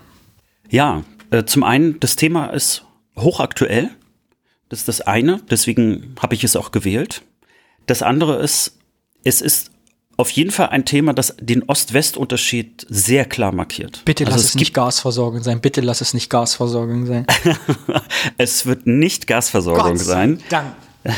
Ja, 0.70 1.04
äh, 1.30 1.44
zum 1.46 1.64
einen, 1.64 2.00
das 2.00 2.16
Thema 2.16 2.48
ist 2.48 2.84
hochaktuell. 3.18 3.92
Das 4.70 4.80
ist 4.80 4.88
das 4.88 5.02
eine, 5.02 5.42
deswegen 5.50 6.16
habe 6.20 6.34
ich 6.34 6.44
es 6.44 6.56
auch 6.56 6.72
gewählt. 6.72 7.22
Das 7.86 8.02
andere 8.02 8.38
ist, 8.42 8.80
es 9.24 9.42
ist 9.42 9.72
auf 10.18 10.32
jeden 10.32 10.52
Fall 10.52 10.70
ein 10.70 10.84
Thema, 10.84 11.14
das 11.14 11.36
den 11.40 11.64
Ost-West-Unterschied 11.64 12.86
sehr 12.90 13.26
klar 13.26 13.52
markiert. 13.52 14.02
Bitte 14.04 14.24
lass 14.24 14.34
Also 14.34 14.46
es, 14.46 14.56
nicht 14.56 14.74
Gasversorgung 14.74 15.44
sein. 15.44 15.62
Bitte 15.62 15.82
lass 15.82 16.02
es 16.02 16.14
nicht 16.14 16.30
Gasversorgung 16.30 17.06
sein. 17.06 17.26
es 18.38 18.66
wird 18.66 18.88
nicht 18.88 19.28
Gasversorgung 19.28 19.98
sein. 19.98 20.40
Dank. 20.50 20.76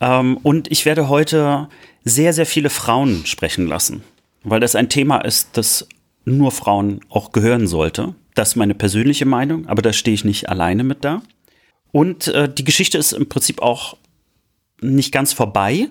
Ähm, 0.00 0.38
und 0.42 0.70
ich 0.70 0.84
werde 0.84 1.08
heute 1.08 1.68
sehr, 2.04 2.32
sehr 2.32 2.46
viele 2.46 2.68
Frauen 2.70 3.24
sprechen 3.26 3.66
lassen, 3.66 4.02
weil 4.42 4.60
das 4.60 4.74
ein 4.74 4.88
Thema 4.88 5.18
ist, 5.18 5.56
das 5.56 5.88
nur 6.24 6.52
Frauen 6.52 7.00
auch 7.08 7.32
gehören 7.32 7.66
sollte. 7.66 8.14
Das 8.34 8.50
ist 8.50 8.56
meine 8.56 8.74
persönliche 8.74 9.24
Meinung, 9.24 9.66
aber 9.66 9.82
da 9.82 9.92
stehe 9.92 10.14
ich 10.14 10.24
nicht 10.24 10.48
alleine 10.48 10.84
mit 10.84 11.04
da. 11.04 11.22
Und 11.92 12.28
äh, 12.28 12.52
die 12.52 12.64
Geschichte 12.64 12.98
ist 12.98 13.12
im 13.12 13.28
Prinzip 13.28 13.62
auch 13.62 13.96
nicht 14.80 15.12
ganz 15.12 15.32
vorbei. 15.32 15.88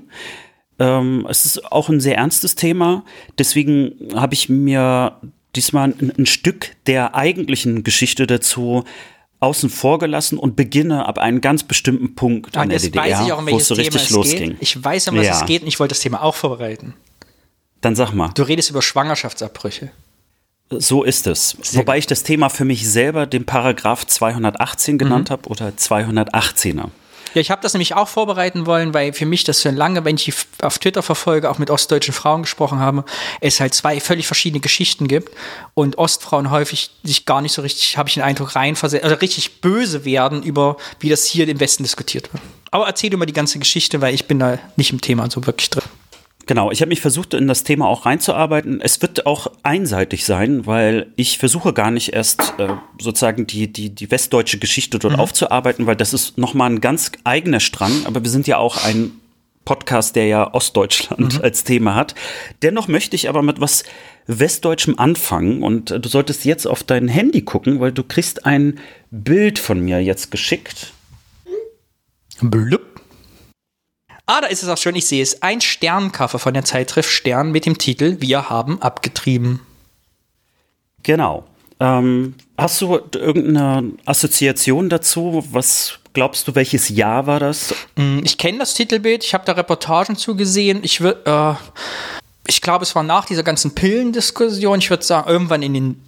Ähm, 0.80 1.28
es 1.30 1.45
ist 1.45 1.71
auch 1.71 1.89
ein 1.89 1.99
sehr 1.99 2.17
ernstes 2.17 2.55
Thema. 2.55 3.03
Deswegen 3.38 3.93
habe 4.15 4.34
ich 4.34 4.49
mir 4.49 5.17
diesmal 5.55 5.89
ein, 5.99 6.11
ein 6.17 6.26
Stück 6.26 6.71
der 6.88 7.15
eigentlichen 7.15 7.84
Geschichte 7.84 8.26
dazu 8.28 8.84
außen 9.39 9.69
vor 9.69 9.99
gelassen 9.99 10.38
und 10.38 10.55
beginne 10.55 11.05
ab 11.05 11.19
einem 11.19 11.41
ganz 11.41 11.63
bestimmten 11.63 12.15
Punkt 12.15 12.55
in 12.55 12.69
der 12.69 12.80
DDR, 12.80 13.03
weiß 13.03 13.26
ich 13.26 13.34
auch, 13.34 13.39
um 13.39 13.47
wo 13.49 13.57
es 13.57 13.67
so 13.67 13.76
Thema 13.76 13.86
richtig 13.88 14.03
es 14.03 14.09
losging. 14.11 14.49
geht. 14.51 14.57
Ich 14.61 14.82
weiß, 14.84 15.09
um 15.09 15.17
was 15.17 15.26
Ja. 15.26 15.39
es 15.41 15.45
geht 15.45 15.61
und 15.63 15.67
ich 15.67 15.80
wollte 15.80 15.91
das 15.93 15.99
Thema 15.99 16.24
auch 16.24 16.34
vorbereiten. 16.36 16.93
Dann 17.82 17.95
sag 17.95 18.13
mal, 18.13 18.30
Du 18.36 18.43
redest 18.43 18.69
über 18.69 18.82
Schwangerschaftsabbrüche. 18.82 19.91
so 20.69 21.03
ist 21.03 21.28
es. 21.28 21.57
Sehr 21.61 21.82
Wobei 21.82 21.97
ich 21.97 22.07
das 22.07 22.24
Thema 22.24 22.47
für 22.49 22.63
mich 22.63 22.89
selber 22.89 23.26
den 23.28 23.45
Paragraph 23.45 24.07
218 24.07 24.97
genannt 24.97 25.30
habe 25.30 25.49
oder 25.49 25.67
218er. 25.78 26.88
Ja, 27.34 27.41
ich 27.41 27.51
habe 27.51 27.61
das 27.61 27.73
nämlich 27.73 27.95
auch 27.95 28.07
vorbereiten 28.07 28.65
wollen, 28.65 28.93
weil 28.93 29.13
für 29.13 29.25
mich 29.25 29.43
das 29.43 29.61
schon 29.61 29.75
lange, 29.75 30.05
wenn 30.05 30.15
ich 30.15 30.25
die 30.25 30.34
auf 30.61 30.77
Twitter 30.77 31.01
verfolge, 31.01 31.49
auch 31.49 31.57
mit 31.57 31.69
ostdeutschen 31.69 32.13
Frauen 32.13 32.43
gesprochen 32.43 32.79
habe, 32.79 33.03
es 33.41 33.59
halt 33.59 33.73
zwei 33.73 33.99
völlig 33.99 34.27
verschiedene 34.27 34.61
Geschichten 34.61 35.07
gibt 35.07 35.31
und 35.73 35.97
Ostfrauen 35.97 36.51
häufig 36.51 36.91
sich 37.03 37.25
gar 37.25 37.41
nicht 37.41 37.53
so 37.53 37.61
richtig, 37.61 37.97
habe 37.97 38.09
ich 38.09 38.15
den 38.15 38.23
Eindruck, 38.23 38.55
reinversetzt, 38.55 39.03
also 39.03 39.15
richtig 39.15 39.61
böse 39.61 40.05
werden 40.05 40.43
über, 40.43 40.77
wie 40.99 41.09
das 41.09 41.25
hier 41.25 41.47
im 41.47 41.59
Westen 41.59 41.84
diskutiert 41.84 42.31
wird. 42.34 42.43
Aber 42.71 42.88
erzähl 42.88 43.09
du 43.09 43.17
mal 43.17 43.25
die 43.25 43.34
ganze 43.34 43.59
Geschichte, 43.59 44.01
weil 44.01 44.13
ich 44.13 44.25
bin 44.25 44.39
da 44.39 44.59
nicht 44.75 44.91
im 44.91 45.01
Thema 45.01 45.29
so 45.29 45.45
wirklich 45.45 45.69
drin. 45.69 45.84
Genau, 46.45 46.71
ich 46.71 46.81
habe 46.81 46.89
mich 46.89 46.99
versucht, 46.99 47.33
in 47.33 47.47
das 47.47 47.63
Thema 47.63 47.87
auch 47.87 48.05
reinzuarbeiten. 48.05 48.81
Es 48.81 49.01
wird 49.01 49.25
auch 49.25 49.47
einseitig 49.63 50.25
sein, 50.25 50.65
weil 50.65 51.07
ich 51.15 51.37
versuche 51.37 51.71
gar 51.71 51.89
nicht 51.89 52.11
erst 52.13 52.55
äh, 52.57 52.67
sozusagen 52.99 53.47
die, 53.47 53.71
die, 53.71 53.89
die 53.89 54.11
westdeutsche 54.11 54.59
Geschichte 54.59 54.99
dort 54.99 55.17
aufzuarbeiten, 55.17 55.85
weil 55.85 55.95
das 55.95 56.13
ist 56.13 56.37
nochmal 56.37 56.69
ein 56.69 56.81
ganz 56.81 57.13
eigener 57.23 57.61
Strang. 57.61 58.05
Aber 58.05 58.23
wir 58.23 58.29
sind 58.29 58.45
ja 58.47 58.57
auch 58.57 58.83
ein 58.83 59.11
Podcast, 59.63 60.17
der 60.17 60.27
ja 60.27 60.53
Ostdeutschland 60.53 61.41
als 61.43 61.63
Thema 61.63 61.95
hat. 61.95 62.15
Dennoch 62.61 62.89
möchte 62.89 63.15
ich 63.15 63.29
aber 63.29 63.41
mit 63.41 63.61
was 63.61 63.85
Westdeutschem 64.27 64.99
anfangen 64.99 65.63
und 65.63 65.91
äh, 65.91 65.99
du 65.99 66.09
solltest 66.09 66.45
jetzt 66.45 66.65
auf 66.65 66.83
dein 66.83 67.07
Handy 67.07 67.41
gucken, 67.41 67.79
weil 67.79 67.91
du 67.91 68.03
kriegst 68.03 68.45
ein 68.45 68.79
Bild 69.11 69.59
von 69.59 69.79
mir 69.79 70.01
jetzt 70.01 70.31
geschickt. 70.31 70.93
Blub. 72.41 72.92
Ah, 74.26 74.41
da 74.41 74.47
ist 74.47 74.63
es 74.63 74.69
auch 74.69 74.78
schon, 74.78 74.95
ich 74.95 75.05
sehe 75.05 75.21
es. 75.21 75.41
Ein 75.41 75.59
Sterncover 75.59 76.39
von 76.39 76.53
der 76.53 76.63
Zeitschrift 76.63 77.09
Stern 77.09 77.51
mit 77.51 77.65
dem 77.65 77.78
Titel 77.78 78.17
Wir 78.19 78.49
haben 78.49 78.82
abgetrieben. 78.82 79.59
Genau. 81.03 81.43
Ähm, 81.80 82.36
hast 82.57 82.80
du 82.82 82.99
irgendeine 83.13 83.91
Assoziation 84.05 84.88
dazu? 84.89 85.45
Was 85.51 85.99
glaubst 86.13 86.47
du, 86.47 86.55
welches 86.55 86.88
Jahr 86.88 87.28
war 87.28 87.41
das? 87.41 87.76
Ich 88.24 88.38
kenne 88.38 88.59
das 88.59 88.74
Titelbild, 88.76 89.26
ich 89.26 89.34
habe 89.34 89.43
da 89.45 89.51
Reportagen 89.51 90.15
zugesehen. 90.15 90.80
Ich 90.84 91.01
würde, 91.01 91.59
äh, 91.59 91.82
ich 92.47 92.61
glaube, 92.61 92.84
es 92.84 92.95
war 92.95 93.03
nach 93.03 93.26
dieser 93.26 93.43
ganzen 93.43 93.76
Pillendiskussion. 93.76 94.80
Ich 94.80 94.89
würde 94.89 95.03
sagen, 95.03 95.30
irgendwann 95.30 95.63
in 95.63 95.74
den, 95.74 96.03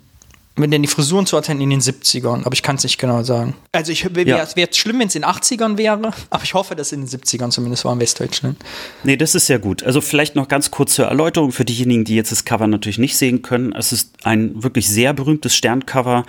wenn 0.57 0.71
denn 0.71 0.81
die 0.81 0.87
Frisuren 0.87 1.25
zu 1.25 1.35
in 1.37 1.69
den 1.69 1.81
70ern, 1.81 2.45
aber 2.45 2.53
ich 2.53 2.63
kann 2.63 2.77
es 2.77 2.83
nicht 2.83 2.97
genau 2.97 3.23
sagen. 3.23 3.55
Also 3.73 3.91
ich 3.91 4.15
wäre 4.15 4.27
Ja. 4.27 4.41
es 4.41 4.55
wäre 4.55 4.69
schlimm, 4.73 4.99
wenn 4.99 5.07
es 5.09 5.15
in 5.15 5.23
den 5.23 5.29
80ern 5.29 5.77
wäre, 5.77 6.13
aber 6.29 6.43
ich 6.43 6.53
hoffe, 6.53 6.75
dass 6.75 6.87
es 6.87 6.93
in 6.93 7.01
den 7.01 7.09
70ern 7.09 7.49
zumindest 7.51 7.83
war 7.83 7.93
in 7.93 7.99
Westdeutschland. 7.99 8.57
Nee, 9.03 9.17
das 9.17 9.35
ist 9.35 9.47
ja 9.49 9.57
gut. 9.57 9.83
Also 9.83 9.99
vielleicht 10.01 10.35
noch 10.35 10.47
ganz 10.47 10.71
kurz 10.71 10.95
zur 10.95 11.05
Erläuterung 11.05 11.51
für 11.51 11.65
diejenigen, 11.65 12.05
die 12.05 12.15
jetzt 12.15 12.31
das 12.31 12.45
Cover 12.45 12.67
natürlich 12.67 12.97
nicht 12.97 13.17
sehen 13.17 13.41
können. 13.41 13.73
Es 13.73 13.91
ist 13.91 14.13
ein 14.23 14.63
wirklich 14.63 14.87
sehr 14.89 15.13
berühmtes 15.13 15.55
Sterncover. 15.55 16.25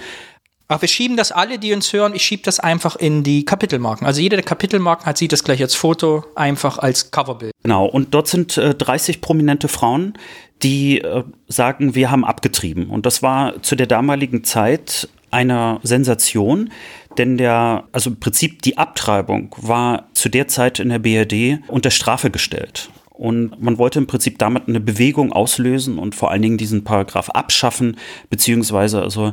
Aber 0.68 0.82
wir 0.82 0.88
schieben 0.88 1.16
das 1.16 1.30
alle, 1.30 1.58
die 1.58 1.72
uns 1.72 1.92
hören, 1.92 2.14
ich 2.14 2.22
schiebe 2.22 2.42
das 2.42 2.58
einfach 2.58 2.96
in 2.96 3.22
die 3.22 3.44
Kapitelmarken. 3.44 4.06
Also 4.06 4.20
jeder, 4.20 4.36
der 4.36 4.44
Kapitelmarken 4.44 5.06
hat, 5.06 5.16
sieht 5.16 5.32
das 5.32 5.44
gleich 5.44 5.62
als 5.62 5.74
Foto, 5.74 6.24
einfach 6.34 6.78
als 6.78 7.10
Coverbild. 7.12 7.52
Genau, 7.62 7.86
und 7.86 8.14
dort 8.14 8.26
sind 8.26 8.56
äh, 8.56 8.74
30 8.74 9.20
prominente 9.20 9.68
Frauen, 9.68 10.14
die 10.62 11.00
äh, 11.00 11.22
sagen, 11.46 11.94
wir 11.94 12.10
haben 12.10 12.24
abgetrieben. 12.24 12.90
Und 12.90 13.06
das 13.06 13.22
war 13.22 13.62
zu 13.62 13.76
der 13.76 13.86
damaligen 13.86 14.42
Zeit 14.42 15.08
eine 15.30 15.78
Sensation, 15.82 16.70
denn 17.18 17.38
der, 17.38 17.84
also 17.92 18.10
im 18.10 18.20
Prinzip 18.20 18.62
die 18.62 18.78
Abtreibung 18.78 19.54
war 19.58 20.08
zu 20.14 20.28
der 20.28 20.48
Zeit 20.48 20.80
in 20.80 20.88
der 20.88 20.98
BRD 20.98 21.60
unter 21.68 21.90
Strafe 21.90 22.30
gestellt. 22.30 22.90
Und 23.10 23.62
man 23.62 23.78
wollte 23.78 23.98
im 23.98 24.06
Prinzip 24.06 24.38
damit 24.38 24.68
eine 24.68 24.80
Bewegung 24.80 25.32
auslösen 25.32 25.98
und 25.98 26.14
vor 26.14 26.30
allen 26.30 26.42
Dingen 26.42 26.58
diesen 26.58 26.84
Paragraph 26.84 27.30
abschaffen, 27.30 27.96
beziehungsweise 28.28 29.00
also 29.00 29.32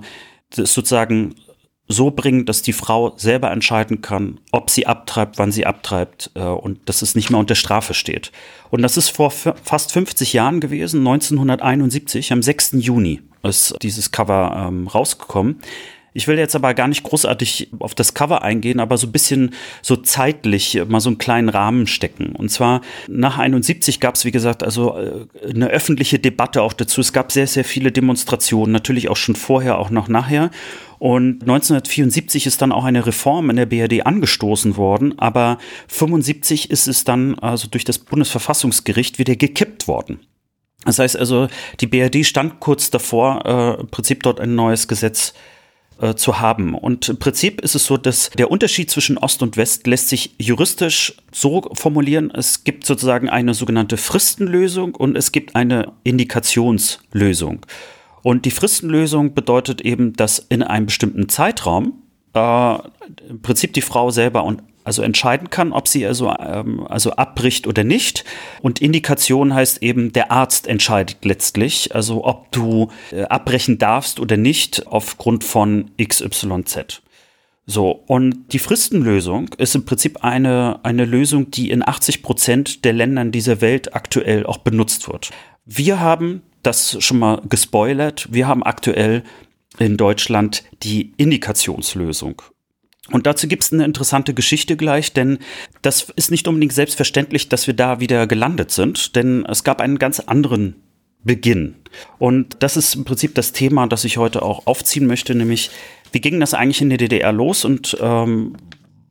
das 0.56 0.74
sozusagen 0.74 1.36
so 1.88 2.12
bringen, 2.12 2.46
dass 2.46 2.62
die 2.62 2.74
Frau 2.74 3.14
selber 3.18 3.52
entscheiden 3.52 4.02
kann, 4.02 4.40
ob 4.52 4.70
sie 4.70 4.88
abtreibt, 4.88 5.38
wann 5.38 5.52
sie 5.52 5.66
abtreibt 5.66 6.32
äh, 6.36 6.42
und 6.42 6.88
dass 6.88 7.02
es 7.02 7.16
nicht 7.16 7.30
mehr 7.30 7.40
unter 7.40 7.56
Strafe 7.56 7.94
steht. 7.94 8.32
Und 8.70 8.82
das 8.82 8.96
ist 8.98 9.10
vor 9.10 9.32
fast 9.32 9.92
50 9.92 10.34
Jahren 10.34 10.62
gewesen, 10.62 11.00
1971, 11.00 12.32
am 12.32 12.42
6. 12.42 12.76
Juni 12.80 13.22
ist 13.44 13.76
dieses 13.82 14.12
Cover 14.12 14.68
ähm, 14.68 14.88
rausgekommen. 14.88 15.60
Ich 16.14 16.28
will 16.28 16.38
jetzt 16.38 16.56
aber 16.56 16.74
gar 16.74 16.88
nicht 16.88 17.04
großartig 17.04 17.70
auf 17.80 17.96
das 17.96 18.14
Cover 18.14 18.44
eingehen, 18.44 18.80
aber 18.80 18.98
so 18.98 19.08
ein 19.08 19.12
bisschen 19.12 19.52
so 19.82 19.96
zeitlich 19.96 20.80
mal 20.88 21.00
so 21.00 21.10
einen 21.10 21.18
kleinen 21.18 21.50
Rahmen 21.50 21.88
stecken. 21.88 22.36
Und 22.36 22.50
zwar 22.50 22.82
nach 23.08 23.40
71 23.40 24.00
gab 24.00 24.16
es, 24.16 24.26
wie 24.26 24.32
gesagt, 24.32 24.64
also 24.64 24.98
äh, 24.98 25.26
eine 25.50 25.70
öffentliche 25.70 26.20
Debatte 26.20 26.62
auch 26.62 26.74
dazu. 26.74 27.02
Es 27.02 27.14
gab 27.14 27.32
sehr, 27.32 27.48
sehr 27.48 27.66
viele 27.66 27.92
Demonstrationen, 27.92 28.72
natürlich 28.72 29.10
auch 29.10 29.18
schon 29.18 29.36
vorher, 29.36 29.80
auch 29.80 29.90
noch 29.90 30.08
nachher. 30.08 30.52
Und 31.00 31.42
1974 31.42 32.46
ist 32.46 32.62
dann 32.62 32.72
auch 32.72 32.86
eine 32.86 33.06
Reform 33.06 33.50
in 33.50 33.58
der 33.58 33.66
BRD 33.66 34.06
angestoßen 34.06 34.78
worden, 34.78 35.20
aber 35.20 35.58
75 35.90 36.72
ist 36.72 36.88
es 36.88 37.04
dann 37.04 37.38
also 37.40 37.68
durch 37.68 37.84
das 37.84 38.00
Bundesverfassungsgericht 38.00 39.20
wieder 39.20 39.36
gekippt 39.36 39.90
worden. 39.90 40.22
Das 40.86 41.00
heißt 41.00 41.18
also, 41.18 41.48
die 41.80 41.88
BRD 41.88 42.26
stand 42.26 42.60
kurz 42.60 42.90
davor, 42.90 43.46
äh, 43.46 43.82
im 43.82 43.88
Prinzip 43.88 44.24
dort 44.24 44.40
ein 44.40 44.56
neues 44.56 44.88
Gesetz 44.88 45.34
äh, 46.02 46.16
zu 46.16 46.40
haben. 46.40 46.76
Und 46.76 47.10
im 47.10 47.18
Prinzip 47.18 47.62
ist 47.62 47.76
es 47.76 47.86
so, 47.86 47.98
dass 47.98 48.30
der 48.32 48.52
Unterschied 48.52 48.90
zwischen 48.90 49.18
Ost 49.18 49.42
und 49.42 49.58
West 49.58 49.88
lässt 49.88 50.10
sich 50.10 50.36
juristisch 50.38 51.16
so 51.32 51.70
formulieren, 51.74 52.32
es 52.32 52.64
gibt 52.64 52.86
sozusagen 52.86 53.30
eine 53.30 53.54
sogenannte 53.54 53.98
Fristenlösung 53.98 54.96
und 54.96 55.18
es 55.18 55.32
gibt 55.32 55.56
eine 55.56 55.94
Indikationslösung. 56.04 57.66
Und 58.22 58.46
die 58.46 58.52
Fristenlösung 58.52 59.34
bedeutet 59.34 59.82
eben, 59.82 60.14
dass 60.14 60.40
in 60.40 60.64
einem 60.64 60.86
bestimmten 60.86 61.30
Zeitraum 61.30 62.02
äh, 62.34 62.76
im 63.30 63.42
Prinzip 63.42 63.74
die 63.74 63.82
Frau 63.82 64.12
selber 64.12 64.44
und 64.44 64.64
also 64.84 65.02
entscheiden 65.02 65.50
kann, 65.50 65.72
ob 65.72 65.88
sie 65.88 66.06
also, 66.06 66.34
ähm, 66.40 66.86
also 66.88 67.12
abbricht 67.12 67.68
oder 67.68 67.84
nicht. 67.84 68.26
Und 68.62 68.82
Indikation 68.82 69.54
heißt 69.54 69.82
eben, 69.84 70.14
der 70.14 70.32
Arzt 70.32 70.68
entscheidet 70.68 71.24
letztlich, 71.24 71.96
also 71.96 72.26
ob 72.26 72.52
du 72.52 72.90
äh, 73.12 73.24
abbrechen 73.24 73.78
darfst 73.78 74.20
oder 74.20 74.38
nicht 74.38 74.88
aufgrund 74.88 75.44
von 75.44 75.92
XYZ. 76.02 77.02
So, 77.66 77.92
und 77.92 78.52
die 78.52 78.60
Fristenlösung 78.60 79.50
ist 79.58 79.74
im 79.74 79.86
Prinzip 79.86 80.24
eine, 80.24 80.82
eine 80.84 81.06
Lösung, 81.06 81.50
die 81.50 81.72
in 81.72 81.88
80 81.88 82.22
Prozent 82.22 82.84
der 82.84 82.92
Ländern 82.92 83.32
dieser 83.32 83.62
Welt 83.62 83.96
aktuell 83.96 84.46
auch 84.46 84.58
benutzt 84.58 85.08
wird. 85.08 85.32
Wir 85.66 86.02
haben 86.02 86.42
das 86.62 86.98
schon 87.02 87.20
mal 87.20 87.42
gespoilert. 87.48 88.28
Wir 88.32 88.48
haben 88.48 88.64
aktuell 88.64 89.24
in 89.80 89.96
Deutschland 89.96 90.64
die 90.84 91.14
Indikationslösung. 91.16 92.42
Und 93.14 93.28
dazu 93.28 93.48
gibt 93.48 93.64
es 93.64 93.72
eine 93.72 93.86
interessante 93.86 94.34
Geschichte 94.34 94.76
gleich, 94.76 95.14
denn 95.14 95.38
das 95.84 96.10
ist 96.16 96.32
nicht 96.32 96.48
unbedingt 96.48 96.74
selbstverständlich, 96.74 97.48
dass 97.48 97.68
wir 97.68 97.76
da 97.76 98.00
wieder 98.00 98.26
gelandet 98.26 98.72
sind, 98.72 99.16
denn 99.16 99.46
es 99.46 99.64
gab 99.64 99.82
einen 99.82 100.00
ganz 100.00 100.20
anderen 100.20 100.76
Beginn. 101.24 101.76
Und 102.18 102.58
das 102.60 102.76
ist 102.76 102.96
im 102.96 103.06
Prinzip 103.06 103.36
das 103.36 103.52
Thema, 103.52 103.86
das 103.86 104.04
ich 104.04 104.18
heute 104.18 104.42
auch 104.42 104.66
aufziehen 104.66 105.06
möchte, 105.06 105.36
nämlich 105.36 105.70
wie 106.12 106.22
ging 106.22 106.40
das 106.40 106.56
eigentlich 106.56 106.82
in 106.82 106.90
der 106.90 106.98
DDR 106.98 107.32
los 107.32 107.66
und 107.66 107.96
ähm, 108.02 108.58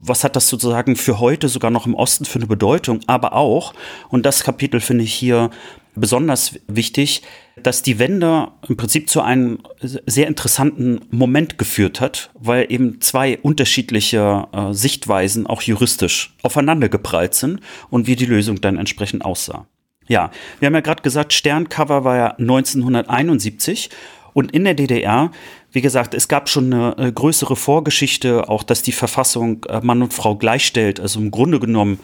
was 0.00 0.24
hat 0.24 0.34
das 0.34 0.48
sozusagen 0.48 0.96
für 0.96 1.20
heute 1.20 1.48
sogar 1.48 1.70
noch 1.70 1.86
im 1.86 1.94
Osten 1.94 2.24
für 2.24 2.40
eine 2.40 2.48
Bedeutung, 2.48 3.00
aber 3.06 3.34
auch, 3.34 3.72
und 4.08 4.26
das 4.26 4.42
Kapitel 4.42 4.80
finde 4.80 5.04
ich 5.04 5.14
hier 5.14 5.50
besonders 5.94 6.58
wichtig, 6.66 7.22
dass 7.56 7.82
die 7.82 7.98
Wende 7.98 8.48
im 8.68 8.76
Prinzip 8.76 9.08
zu 9.10 9.20
einem 9.20 9.58
sehr 9.80 10.26
interessanten 10.26 11.00
Moment 11.10 11.58
geführt 11.58 12.00
hat, 12.00 12.30
weil 12.34 12.66
eben 12.70 13.00
zwei 13.00 13.38
unterschiedliche 13.38 14.48
äh, 14.52 14.72
Sichtweisen 14.72 15.46
auch 15.46 15.62
juristisch 15.62 16.34
aufeinander 16.42 16.88
geprallt 16.88 17.34
sind 17.34 17.60
und 17.90 18.06
wie 18.06 18.16
die 18.16 18.26
Lösung 18.26 18.60
dann 18.60 18.78
entsprechend 18.78 19.24
aussah. 19.24 19.66
Ja, 20.08 20.30
wir 20.58 20.66
haben 20.66 20.74
ja 20.74 20.80
gerade 20.80 21.02
gesagt, 21.02 21.32
Sterncover 21.32 22.04
war 22.04 22.16
ja 22.16 22.28
1971 22.38 23.90
und 24.34 24.52
in 24.52 24.64
der 24.64 24.74
DDR, 24.74 25.30
wie 25.72 25.80
gesagt, 25.80 26.14
es 26.14 26.28
gab 26.28 26.48
schon 26.48 26.72
eine 26.72 26.96
äh, 26.98 27.12
größere 27.12 27.56
Vorgeschichte, 27.56 28.48
auch 28.48 28.62
dass 28.62 28.82
die 28.82 28.92
Verfassung 28.92 29.64
äh, 29.64 29.80
Mann 29.82 30.02
und 30.02 30.12
Frau 30.12 30.36
gleichstellt. 30.36 31.00
Also 31.00 31.20
im 31.20 31.30
Grunde 31.30 31.60
genommen 31.60 31.98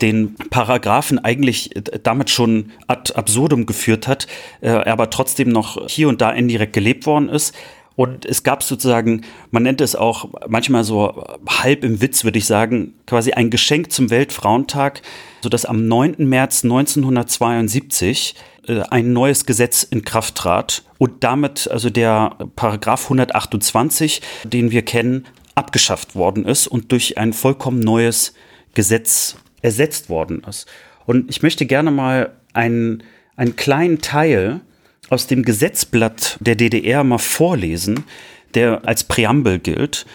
den 0.00 0.34
Paragraphen 0.50 1.18
eigentlich 1.18 1.74
äh, 1.76 1.82
damit 2.02 2.30
schon 2.30 2.72
ad 2.86 3.14
absurdum 3.14 3.66
geführt 3.66 4.08
hat, 4.08 4.26
aber 4.60 5.10
trotzdem 5.10 5.48
noch 5.48 5.88
hier 5.88 6.08
und 6.08 6.20
da 6.20 6.30
indirekt 6.30 6.72
gelebt 6.72 7.06
worden 7.06 7.28
ist. 7.28 7.54
Und 7.94 8.24
es 8.24 8.42
gab 8.42 8.62
sozusagen, 8.62 9.22
man 9.50 9.62
nennt 9.62 9.80
es 9.80 9.94
auch 9.94 10.30
manchmal 10.48 10.84
so 10.84 11.24
halb 11.46 11.84
im 11.84 12.00
Witz, 12.00 12.24
würde 12.24 12.38
ich 12.38 12.46
sagen, 12.46 12.94
quasi 13.06 13.32
ein 13.32 13.50
Geschenk 13.50 13.92
zum 13.92 14.10
Weltfrauentag, 14.10 15.02
sodass 15.42 15.66
am 15.66 15.86
9. 15.86 16.16
März 16.18 16.64
1972 16.64 18.34
äh, 18.34 18.51
ein 18.66 19.12
neues 19.12 19.46
Gesetz 19.46 19.82
in 19.82 20.04
Kraft 20.04 20.36
trat 20.36 20.84
und 20.98 21.24
damit 21.24 21.68
also 21.70 21.90
der 21.90 22.36
Paragraph 22.56 23.04
128, 23.04 24.22
den 24.44 24.70
wir 24.70 24.82
kennen, 24.82 25.26
abgeschafft 25.54 26.14
worden 26.14 26.44
ist 26.44 26.66
und 26.66 26.92
durch 26.92 27.18
ein 27.18 27.32
vollkommen 27.32 27.80
neues 27.80 28.34
Gesetz 28.74 29.36
ersetzt 29.60 30.08
worden 30.08 30.42
ist. 30.48 30.66
Und 31.06 31.28
ich 31.28 31.42
möchte 31.42 31.66
gerne 31.66 31.90
mal 31.90 32.32
einen, 32.52 33.02
einen 33.36 33.56
kleinen 33.56 34.00
Teil 34.00 34.60
aus 35.10 35.26
dem 35.26 35.42
Gesetzblatt 35.42 36.38
der 36.40 36.54
DDR 36.54 37.04
mal 37.04 37.18
vorlesen, 37.18 38.04
der 38.54 38.86
als 38.86 39.04
Präambel 39.04 39.58
gilt, 39.58 40.06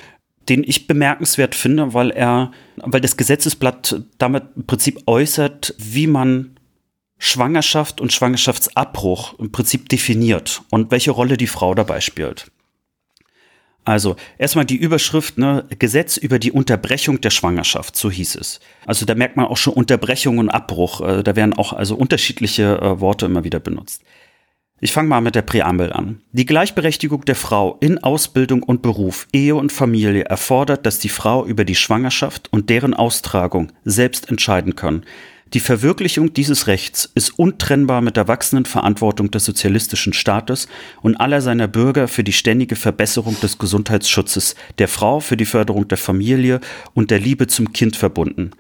den 0.50 0.64
ich 0.64 0.88
bemerkenswert 0.88 1.56
finde, 1.56 1.94
weil 1.94 2.12
er, 2.12 2.52
weil 2.78 3.02
das 3.02 3.18
Gesetzesblatt 3.18 4.02
damit 4.18 4.44
im 4.56 4.66
Prinzip 4.66 5.02
äußert, 5.06 5.76
wie 5.78 6.08
man 6.08 6.57
Schwangerschaft 7.18 8.00
und 8.02 8.14
Schwangerschaftsabbruch 8.14 9.40
im 9.40 9.52
Prinzip 9.52 9.90
definiert 9.90 10.62
und 10.70 10.92
welche 10.92 11.12
Rolle 11.12 11.38
die 11.38 11.48
Frau 11.48 11.74
dabei 11.74 12.02
spielt. 12.02 12.52
Also 13.88 14.18
erstmal 14.38 14.66
die 14.66 14.76
Überschrift, 14.76 15.38
ne, 15.38 15.66
Gesetz 15.80 16.18
über 16.18 16.40
die 16.40 16.52
Unterbrechung 16.52 17.22
der 17.22 17.30
Schwangerschaft, 17.30 17.96
so 17.96 18.12
hieß 18.12 18.36
es. 18.36 18.60
Also 18.86 19.06
da 19.06 19.16
merkt 19.16 19.38
man 19.38 19.46
auch 19.46 19.56
schon 19.56 19.74
Unterbrechung 19.74 20.40
und 20.40 20.50
Abbruch. 20.50 21.00
Äh, 21.00 21.24
da 21.24 21.38
werden 21.38 21.54
auch 21.54 21.72
also 21.72 21.96
unterschiedliche 21.96 22.80
äh, 22.82 23.00
Worte 23.00 23.28
immer 23.28 23.46
wieder 23.46 23.62
benutzt. 23.62 24.04
Ich 24.82 24.92
fange 24.92 25.08
mal 25.08 25.22
mit 25.22 25.36
der 25.36 25.42
Präambel 25.42 25.94
an. 25.94 26.22
Die 26.34 26.46
Gleichberechtigung 26.46 27.24
der 27.24 27.36
Frau 27.36 27.78
in 27.80 28.04
Ausbildung 28.04 28.62
und 28.62 28.82
Beruf, 28.82 29.28
Ehe 29.32 29.56
und 29.56 29.72
Familie 29.72 30.26
erfordert, 30.26 30.86
dass 30.86 31.00
die 31.00 31.10
Frau 31.10 31.46
über 31.46 31.64
die 31.64 31.74
Schwangerschaft 31.74 32.52
und 32.52 32.70
deren 32.70 32.94
Austragung 32.94 33.72
selbst 33.86 34.30
entscheiden 34.30 34.76
kann. 34.76 35.04
Die 35.54 35.62
Verwirklichung 35.62 36.34
dieses 36.34 36.68
Rechts 36.68 37.10
ist 37.16 37.40
untrennbar 37.40 38.02
mit 38.02 38.18
der 38.18 38.28
wachsenden 38.28 38.66
Verantwortung 38.66 39.32
des 39.32 39.46
sozialistischen 39.46 40.12
Staates 40.12 40.68
und 41.02 41.16
aller 41.16 41.42
seiner 41.42 41.70
Bürger 41.70 42.10
für 42.10 42.24
die 42.24 42.34
ständige 42.34 42.76
Verbesserung 42.76 43.40
des 43.40 43.58
Gesundheitsschutzes 43.58 44.56
der 44.78 44.90
Frau, 44.90 45.22
für 45.22 45.38
die 45.38 45.46
Förderung 45.46 45.88
der 45.88 45.98
Familie 45.98 46.60
und 46.94 47.12
der 47.12 47.20
Liebe 47.20 47.48
zum 47.48 47.72
Kind 47.72 47.96
verbunden. 47.96 48.52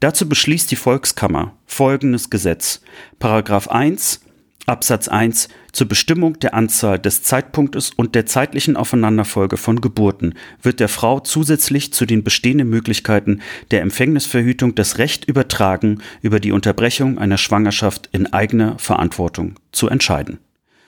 Dazu 0.00 0.28
beschließt 0.28 0.68
die 0.70 0.76
Volkskammer 0.76 1.56
folgendes 1.64 2.28
Gesetz. 2.28 2.82
Paragraph 3.20 3.68
1 3.68 4.20
Absatz 4.66 5.08
1 5.08 5.48
zur 5.72 5.88
Bestimmung 5.88 6.38
der 6.38 6.54
Anzahl 6.54 6.98
des 6.98 7.24
Zeitpunktes 7.24 7.90
und 7.90 8.14
der 8.14 8.26
zeitlichen 8.26 8.76
Aufeinanderfolge 8.76 9.56
von 9.56 9.80
Geburten 9.80 10.34
wird 10.62 10.78
der 10.78 10.88
Frau 10.88 11.18
zusätzlich 11.18 11.92
zu 11.92 12.06
den 12.06 12.22
bestehenden 12.22 12.68
Möglichkeiten 12.70 13.40
der 13.72 13.82
Empfängnisverhütung 13.82 14.76
das 14.76 14.98
Recht 14.98 15.24
übertragen, 15.24 16.00
über 16.20 16.38
die 16.38 16.52
Unterbrechung 16.52 17.18
einer 17.18 17.38
Schwangerschaft 17.38 18.08
in 18.12 18.32
eigener 18.32 18.78
Verantwortung 18.78 19.56
zu 19.72 19.88
entscheiden. 19.88 20.38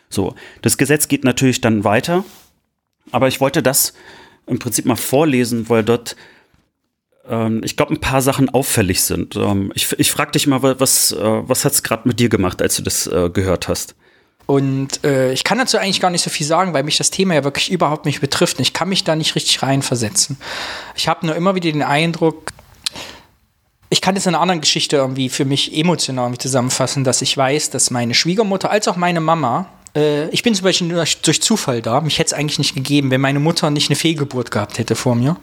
So, 0.09 0.37
das 0.62 0.79
Gesetz 0.79 1.09
geht 1.09 1.25
natürlich 1.25 1.61
dann 1.61 1.83
weiter, 1.83 2.25
aber 3.11 3.27
ich 3.27 3.41
wollte 3.41 3.61
das 3.61 3.93
im 4.47 4.61
Prinzip 4.61 4.85
mal 4.85 4.95
vorlesen, 4.95 5.68
weil 5.68 5.83
dort 5.83 6.14
ähm, 7.29 7.61
ich 7.64 7.77
glaube, 7.77 7.95
ein 7.95 8.01
paar 8.01 8.22
Sachen 8.22 8.49
auffällig 8.51 9.03
sind. 9.03 9.37
Ähm, 9.37 9.72
ich 9.75 9.99
ich 9.99 10.11
frage 10.11 10.33
dich 10.33 10.47
mal, 10.47 10.62
was, 10.62 11.12
äh, 11.12 11.18
was 11.18 11.64
hat 11.64 11.72
es 11.72 11.83
gerade 11.83 12.09
mit 12.09 12.20
dir 12.20 12.29
gemacht, 12.29 12.61
als 12.62 12.77
du 12.77 12.83
das 12.83 13.07
äh, 13.07 13.31
gehört 13.31 13.68
hast? 13.68 13.95
Und 14.47 15.03
äh, 15.05 15.33
ich 15.33 15.43
kann 15.43 15.59
dazu 15.59 15.79
eigentlich 15.79 16.01
gar 16.01 16.11
nicht 16.11 16.22
so 16.22 16.29
viel 16.29 16.47
sagen, 16.47 16.75
weil 16.75 16.83
mich 16.83 16.99
das 16.99 17.11
Thema 17.11 17.35
ja 17.35 17.45
wirklich 17.45 17.70
überhaupt 17.70 18.05
nicht 18.05 18.20
betrifft. 18.20 18.61
Ich 18.61 18.75
kann 18.75 18.91
mich 18.91 19.05
da 19.05 19.16
nicht 19.16 19.35
richtig 19.37 19.62
reinversetzen. 19.62 20.37
Ich 20.97 21.09
habe 21.09 21.25
nur 21.25 21.35
immer 21.35 21.55
wieder 21.55 21.72
den 21.72 21.83
Eindruck, 21.83 22.51
ich 23.89 24.01
kann 24.01 24.14
das 24.14 24.27
in 24.27 24.35
einer 24.35 24.43
anderen 24.43 24.61
Geschichte 24.61 24.97
irgendwie 24.97 25.29
für 25.29 25.45
mich 25.45 25.75
emotional 25.77 26.37
zusammenfassen, 26.37 27.05
dass 27.05 27.22
ich 27.22 27.37
weiß, 27.37 27.70
dass 27.70 27.91
meine 27.91 28.12
Schwiegermutter 28.12 28.70
als 28.70 28.89
auch 28.89 28.97
meine 28.97 29.20
Mama, 29.20 29.66
äh, 29.97 30.29
ich 30.31 30.43
bin 30.43 30.55
zum 30.55 30.64
Beispiel 30.64 30.89
durch 31.22 31.41
Zufall 31.41 31.81
da, 31.81 32.01
mich 32.01 32.18
hätte 32.18 32.29
es 32.29 32.33
eigentlich 32.33 32.59
nicht 32.59 32.75
gegeben, 32.75 33.11
wenn 33.11 33.20
meine 33.20 33.41
Mutter 33.41 33.70
nicht 33.70 33.89
eine 33.89 33.97
Fehlgeburt 33.97 34.51
gehabt 34.51 34.79
hätte 34.79 34.95
vor 34.95 35.14
mir. 35.14 35.37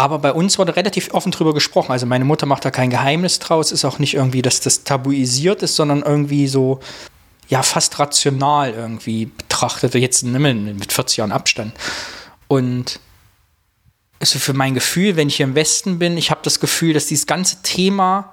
Aber 0.00 0.18
bei 0.18 0.32
uns 0.32 0.58
wurde 0.58 0.76
relativ 0.76 1.12
offen 1.12 1.30
drüber 1.30 1.52
gesprochen. 1.52 1.92
Also 1.92 2.06
meine 2.06 2.24
Mutter 2.24 2.46
macht 2.46 2.64
da 2.64 2.70
kein 2.70 2.88
Geheimnis 2.88 3.38
draus. 3.38 3.70
Ist 3.70 3.84
auch 3.84 3.98
nicht 3.98 4.14
irgendwie, 4.14 4.40
dass 4.40 4.60
das 4.60 4.82
tabuisiert 4.82 5.62
ist, 5.62 5.76
sondern 5.76 6.00
irgendwie 6.00 6.48
so, 6.48 6.80
ja, 7.48 7.62
fast 7.62 7.98
rational 7.98 8.72
irgendwie 8.72 9.26
betrachtet. 9.26 9.94
Jetzt 9.94 10.22
mit 10.22 10.90
40 10.90 11.18
Jahren 11.18 11.32
Abstand. 11.32 11.74
Und 12.48 12.98
also 14.20 14.38
für 14.38 14.54
mein 14.54 14.72
Gefühl, 14.72 15.16
wenn 15.16 15.28
ich 15.28 15.36
hier 15.36 15.44
im 15.44 15.54
Westen 15.54 15.98
bin, 15.98 16.16
ich 16.16 16.30
habe 16.30 16.40
das 16.44 16.60
Gefühl, 16.60 16.94
dass 16.94 17.04
dieses 17.04 17.26
ganze 17.26 17.60
Thema 17.60 18.32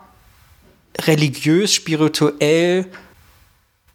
religiös, 1.02 1.74
spirituell, 1.74 2.86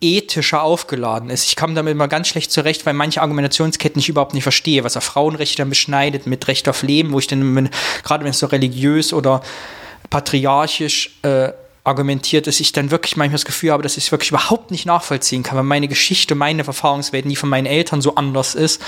ethischer 0.03 0.62
aufgeladen 0.62 1.30
ist. 1.30 1.46
Ich 1.46 1.57
komme 1.57 1.74
damit 1.74 1.92
immer 1.92 2.09
ganz 2.09 2.28
schlecht 2.28 2.50
zurecht, 2.50 2.84
weil 2.84 2.92
manche 2.92 3.22
Argumentationsketten 3.22 4.00
ich 4.00 4.09
überhaupt 4.09 4.34
nicht 4.34 4.42
verstehe, 4.42 4.84
was 4.84 4.96
er 4.96 5.00
Frauenrechte 5.00 5.59
dann 5.59 5.70
beschneidet 5.70 6.26
mit 6.26 6.48
Recht 6.48 6.68
auf 6.68 6.82
Leben, 6.82 7.12
wo 7.12 7.18
ich 7.18 7.28
dann, 7.28 7.70
gerade 8.03 8.24
wenn 8.24 8.30
es 8.30 8.40
so 8.40 8.46
religiös 8.46 9.12
oder 9.12 9.42
patriarchisch 10.11 11.18
äh, 11.22 11.53
argumentiert 11.84 12.46
ist, 12.46 12.61
ich 12.61 12.72
dann 12.72 12.90
wirklich 12.90 13.16
manchmal 13.16 13.36
das 13.36 13.44
Gefühl 13.44 13.72
habe, 13.72 13.82
dass 13.82 13.96
ich 13.96 14.05
es 14.05 14.12
wirklich 14.12 14.30
überhaupt 14.30 14.70
nicht 14.70 14.86
nachvollziehen 14.86 15.42
kann, 15.42 15.57
weil 15.57 15.64
meine 15.64 15.88
Geschichte, 15.88 16.34
meine 16.34 16.64
Erfahrungswelten, 16.64 17.28
die 17.28 17.36
von 17.36 17.48
meinen 17.48 17.66
Eltern 17.66 18.03
so 18.03 18.14
anders 18.14 18.55
ist, 18.55 18.82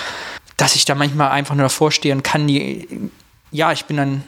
dass 0.57 0.77
ich 0.77 0.85
da 0.85 0.95
manchmal 0.95 1.31
einfach 1.31 1.55
nur 1.55 1.65
davor 1.65 1.91
stehe 1.91 2.15
und 2.15 2.23
kann 2.23 2.47
die, 2.47 2.89
ja, 3.51 3.73
ich 3.73 3.87
bin 3.87 3.97
dann 3.97 4.25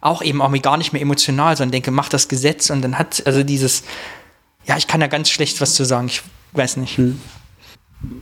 auch 0.00 0.22
eben 0.22 0.40
auch 0.40 0.52
gar 0.62 0.76
nicht 0.76 0.92
mehr 0.92 1.02
emotional, 1.02 1.56
sondern 1.56 1.72
denke, 1.72 1.90
mach 1.90 2.08
das 2.08 2.28
Gesetz 2.28 2.70
und 2.70 2.82
dann 2.82 2.98
hat 2.98 3.26
also 3.26 3.42
dieses 3.42 3.82
ja, 4.66 4.76
ich 4.76 4.86
kann 4.86 5.00
da 5.00 5.06
ganz 5.06 5.30
schlecht 5.30 5.60
was 5.60 5.74
zu 5.74 5.84
sagen. 5.84 6.06
Ich 6.06 6.22
weiß 6.52 6.76
nicht. 6.78 6.98
Hm. 6.98 7.20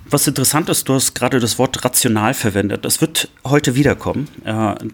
Was 0.09 0.27
interessant 0.27 0.69
ist, 0.69 0.89
du 0.89 0.95
hast 0.95 1.15
gerade 1.15 1.41
das 1.41 1.59
Wort 1.59 1.85
rational 1.85 2.33
verwendet. 2.33 2.85
Das 2.85 3.01
wird 3.01 3.29
heute 3.45 3.75
wiederkommen. 3.75 4.29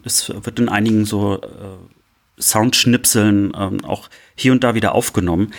Es 0.05 0.31
wird 0.31 0.59
in 0.59 0.69
einigen 0.69 1.05
so 1.05 1.37
äh, 1.37 2.43
Soundschnipseln 2.43 3.53
ähm, 3.57 3.85
auch 3.85 4.09
hier 4.35 4.53
und 4.53 4.65
da 4.65 4.75
wieder 4.75 4.95
aufgenommen. 4.95 5.53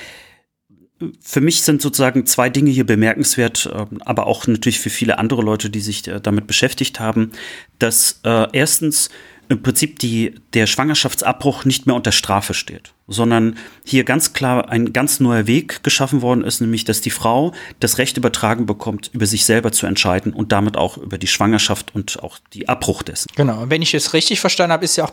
Für 1.20 1.42
mich 1.42 1.64
sind 1.64 1.82
sozusagen 1.82 2.26
zwei 2.26 2.50
Dinge 2.50 2.70
hier 2.70 2.86
bemerkenswert, 2.86 3.70
ähm, 3.74 4.02
aber 4.04 4.28
auch 4.28 4.48
natürlich 4.48 4.80
für 4.80 4.90
viele 4.90 5.18
andere 5.18 5.42
Leute, 5.42 5.70
die 5.70 5.82
sich 5.82 6.08
äh, 6.08 6.20
damit 6.20 6.48
beschäftigt 6.48 7.00
haben, 7.00 7.32
dass 7.80 8.22
äh, 8.24 8.48
erstens 8.54 9.10
im 9.52 9.62
Prinzip 9.62 10.00
die, 10.00 10.36
der 10.54 10.66
Schwangerschaftsabbruch 10.66 11.66
nicht 11.66 11.86
mehr 11.86 11.96
unter 11.96 12.14
Strafe 12.14 12.54
steht, 12.54 12.94
sondern 13.10 13.58
hier 13.84 14.06
ganz 14.06 14.32
klar 14.32 14.70
ein 14.70 14.94
ganz 14.94 15.20
neuer 15.20 15.46
Weg 15.46 15.84
geschaffen 15.84 16.22
worden 16.22 16.46
ist, 16.46 16.62
nämlich 16.62 16.86
dass 16.86 17.02
die 17.02 17.10
Frau 17.10 17.52
das 17.82 17.98
Recht 17.98 18.16
übertragen 18.16 18.66
bekommt, 18.66 19.10
über 19.14 19.26
sich 19.26 19.44
selber 19.44 19.74
zu 19.74 19.88
entscheiden 19.88 20.32
und 20.32 20.54
damit 20.54 20.78
auch 20.78 20.98
über 20.98 21.18
die 21.18 21.28
Schwangerschaft 21.28 21.94
und 21.94 22.24
auch 22.24 22.40
die 22.54 22.70
Abbruch 22.70 23.04
dessen. 23.04 23.28
Genau, 23.36 23.66
wenn 23.68 23.82
ich 23.82 23.94
es 23.94 24.14
richtig 24.14 24.40
verstanden 24.40 24.72
habe, 24.72 24.86
ist 24.86 24.96
ja 24.96 25.04
auch 25.04 25.12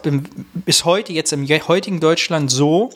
bis 0.54 0.84
heute 0.84 1.12
jetzt 1.12 1.32
im 1.32 1.48
heutigen 1.48 1.98
Deutschland 1.98 2.48
so, 2.48 2.90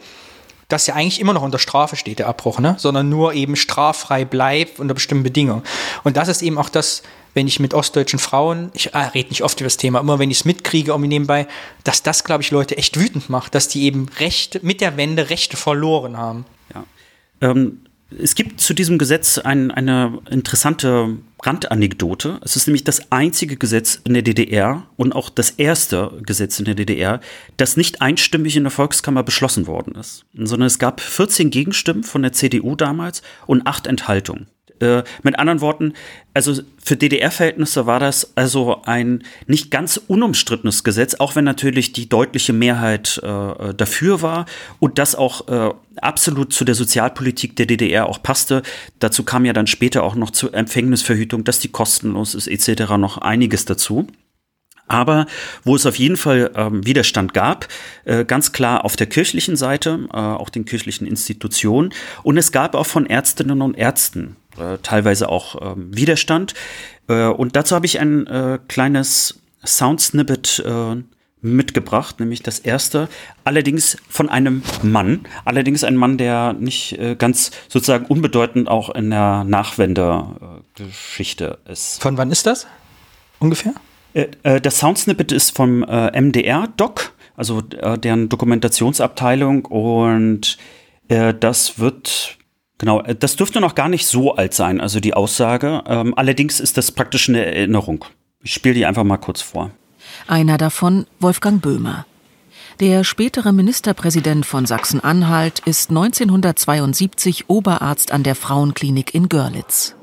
das 0.68 0.86
ja 0.86 0.94
eigentlich 0.94 1.20
immer 1.20 1.32
noch 1.32 1.42
unter 1.42 1.58
Strafe 1.58 1.96
steht, 1.96 2.20
der 2.20 2.28
Abbruch, 2.28 2.60
ne? 2.60 2.76
sondern 2.78 3.08
nur 3.08 3.34
eben 3.34 3.56
straffrei 3.56 4.24
bleibt 4.24 4.78
unter 4.78 4.94
bestimmten 4.94 5.24
Bedingungen. 5.24 5.62
Und 6.04 6.16
das 6.16 6.28
ist 6.28 6.40
eben 6.40 6.56
auch 6.56 6.68
das, 6.68 7.02
wenn 7.34 7.46
ich 7.46 7.60
mit 7.60 7.74
ostdeutschen 7.74 8.18
Frauen, 8.18 8.70
ich 8.74 8.94
ah, 8.94 9.08
rede 9.08 9.30
nicht 9.30 9.42
oft 9.42 9.60
über 9.60 9.66
das 9.66 9.76
Thema, 9.76 10.00
immer 10.00 10.18
wenn 10.18 10.30
ich 10.30 10.40
es 10.40 10.44
mitkriege, 10.44 10.90
irgendwie 10.90 11.08
nebenbei, 11.08 11.46
dass 11.84 12.02
das, 12.02 12.24
glaube 12.24 12.42
ich, 12.42 12.50
Leute 12.50 12.76
echt 12.76 12.98
wütend 12.98 13.30
macht, 13.30 13.54
dass 13.54 13.68
die 13.68 13.84
eben 13.84 14.08
Rechte, 14.18 14.60
mit 14.62 14.80
der 14.80 14.96
Wende 14.96 15.30
Rechte 15.30 15.56
verloren 15.56 16.16
haben. 16.16 16.44
Ja. 16.74 16.84
Ähm, 17.40 17.80
es 18.18 18.34
gibt 18.34 18.60
zu 18.60 18.74
diesem 18.74 18.98
Gesetz 18.98 19.38
ein, 19.38 19.70
eine 19.70 20.20
interessante 20.30 21.16
Randanekdote. 21.42 22.40
Es 22.42 22.56
ist 22.56 22.66
nämlich 22.66 22.84
das 22.84 23.10
einzige 23.10 23.56
Gesetz 23.56 24.00
in 24.04 24.14
der 24.14 24.22
DDR 24.22 24.86
und 24.96 25.14
auch 25.14 25.30
das 25.30 25.50
erste 25.50 26.12
Gesetz 26.24 26.58
in 26.58 26.64
der 26.64 26.74
DDR, 26.74 27.20
das 27.56 27.76
nicht 27.76 28.02
einstimmig 28.02 28.56
in 28.56 28.64
der 28.64 28.70
Volkskammer 28.70 29.22
beschlossen 29.22 29.66
worden 29.66 29.94
ist, 29.94 30.24
sondern 30.34 30.66
es 30.66 30.78
gab 30.78 31.00
14 31.00 31.50
Gegenstimmen 31.50 32.04
von 32.04 32.22
der 32.22 32.32
CDU 32.32 32.76
damals 32.76 33.22
und 33.46 33.66
acht 33.66 33.86
Enthaltungen. 33.86 34.46
Äh, 34.82 35.04
mit 35.22 35.38
anderen 35.38 35.60
Worten, 35.60 35.94
also 36.34 36.60
für 36.82 36.96
DDR-Verhältnisse 36.96 37.86
war 37.86 38.00
das 38.00 38.36
also 38.36 38.82
ein 38.84 39.22
nicht 39.46 39.70
ganz 39.70 39.96
unumstrittenes 40.08 40.82
Gesetz, 40.82 41.14
auch 41.14 41.36
wenn 41.36 41.44
natürlich 41.44 41.92
die 41.92 42.08
deutliche 42.08 42.52
Mehrheit 42.52 43.20
äh, 43.22 43.74
dafür 43.74 44.22
war 44.22 44.46
und 44.80 44.98
das 44.98 45.14
auch 45.14 45.46
äh, 45.46 45.72
absolut 46.00 46.52
zu 46.52 46.64
der 46.64 46.74
Sozialpolitik 46.74 47.54
der 47.54 47.66
DDR 47.66 48.08
auch 48.08 48.20
passte. 48.20 48.62
Dazu 48.98 49.22
kam 49.22 49.44
ja 49.44 49.52
dann 49.52 49.68
später 49.68 50.02
auch 50.02 50.16
noch 50.16 50.30
zur 50.30 50.52
Empfängnisverhütung, 50.52 51.44
dass 51.44 51.60
die 51.60 51.68
kostenlos 51.68 52.34
ist 52.34 52.48
etc. 52.48 52.96
noch 52.96 53.18
einiges 53.18 53.64
dazu. 53.64 54.08
Aber 54.88 55.26
wo 55.62 55.76
es 55.76 55.86
auf 55.86 55.96
jeden 55.96 56.16
Fall 56.16 56.50
ähm, 56.56 56.84
Widerstand 56.84 57.34
gab, 57.34 57.68
äh, 58.04 58.24
ganz 58.24 58.50
klar 58.50 58.84
auf 58.84 58.96
der 58.96 59.06
kirchlichen 59.06 59.56
Seite, 59.56 60.08
äh, 60.12 60.16
auch 60.16 60.50
den 60.50 60.64
kirchlichen 60.64 61.06
Institutionen. 61.06 61.94
Und 62.24 62.36
es 62.36 62.50
gab 62.50 62.74
auch 62.74 62.86
von 62.86 63.06
Ärztinnen 63.06 63.62
und 63.62 63.78
Ärzten 63.78 64.36
äh, 64.58 64.78
teilweise 64.82 65.28
auch 65.28 65.76
ähm, 65.76 65.96
Widerstand. 65.96 66.54
Äh, 67.08 67.26
und 67.26 67.56
dazu 67.56 67.74
habe 67.74 67.86
ich 67.86 68.00
ein 68.00 68.26
äh, 68.26 68.58
kleines 68.68 69.40
Soundsnippet 69.64 70.62
äh, 70.66 71.02
mitgebracht, 71.42 72.18
nämlich 72.20 72.42
das 72.42 72.60
erste, 72.60 73.08
allerdings 73.44 73.98
von 74.08 74.28
einem 74.28 74.62
Mann, 74.82 75.20
allerdings 75.44 75.82
ein 75.84 75.96
Mann, 75.96 76.16
der 76.16 76.52
nicht 76.52 76.98
äh, 76.98 77.16
ganz 77.16 77.50
sozusagen 77.68 78.06
unbedeutend 78.06 78.68
auch 78.68 78.94
in 78.94 79.10
der 79.10 79.42
Nachwendergeschichte 79.44 81.58
ist. 81.68 82.00
Von 82.00 82.16
wann 82.16 82.30
ist 82.30 82.46
das? 82.46 82.68
Ungefähr? 83.40 83.74
Äh, 84.14 84.28
äh, 84.44 84.60
das 84.60 84.78
Soundsnippet 84.78 85.32
ist 85.32 85.56
vom 85.56 85.80
MDR-Doc, 85.80 87.12
also 87.36 87.60
deren 87.60 88.28
Dokumentationsabteilung 88.28 89.64
und 89.64 90.58
das 91.08 91.78
wird 91.78 92.36
Genau, 92.82 93.00
äh, 93.02 93.14
das 93.14 93.36
dürfte 93.36 93.60
noch 93.60 93.76
gar 93.76 93.88
nicht 93.88 94.08
so 94.08 94.34
alt 94.34 94.54
sein, 94.54 94.80
also 94.80 94.98
die 94.98 95.14
Aussage. 95.14 95.84
Ähm, 95.86 96.14
allerdings 96.16 96.58
ist 96.58 96.76
das 96.76 96.90
praktisch 96.90 97.28
eine 97.28 97.46
Erinnerung. 97.46 98.04
Ich 98.42 98.52
spiele 98.52 98.74
die 98.74 98.86
einfach 98.86 99.04
mal 99.04 99.18
kurz 99.18 99.40
vor. 99.40 99.70
Einer 100.26 100.58
davon 100.58 101.06
Wolfgang 101.20 101.62
Böhmer. 101.62 102.06
Der 102.80 103.04
spätere 103.04 103.52
Ministerpräsident 103.52 104.44
von 104.44 104.66
Sachsen-Anhalt 104.66 105.60
ist 105.60 105.90
1972 105.90 107.48
Oberarzt 107.48 108.10
an 108.10 108.24
der 108.24 108.34
Frauenklinik 108.34 109.14
in 109.14 109.28
Görlitz. 109.28 109.94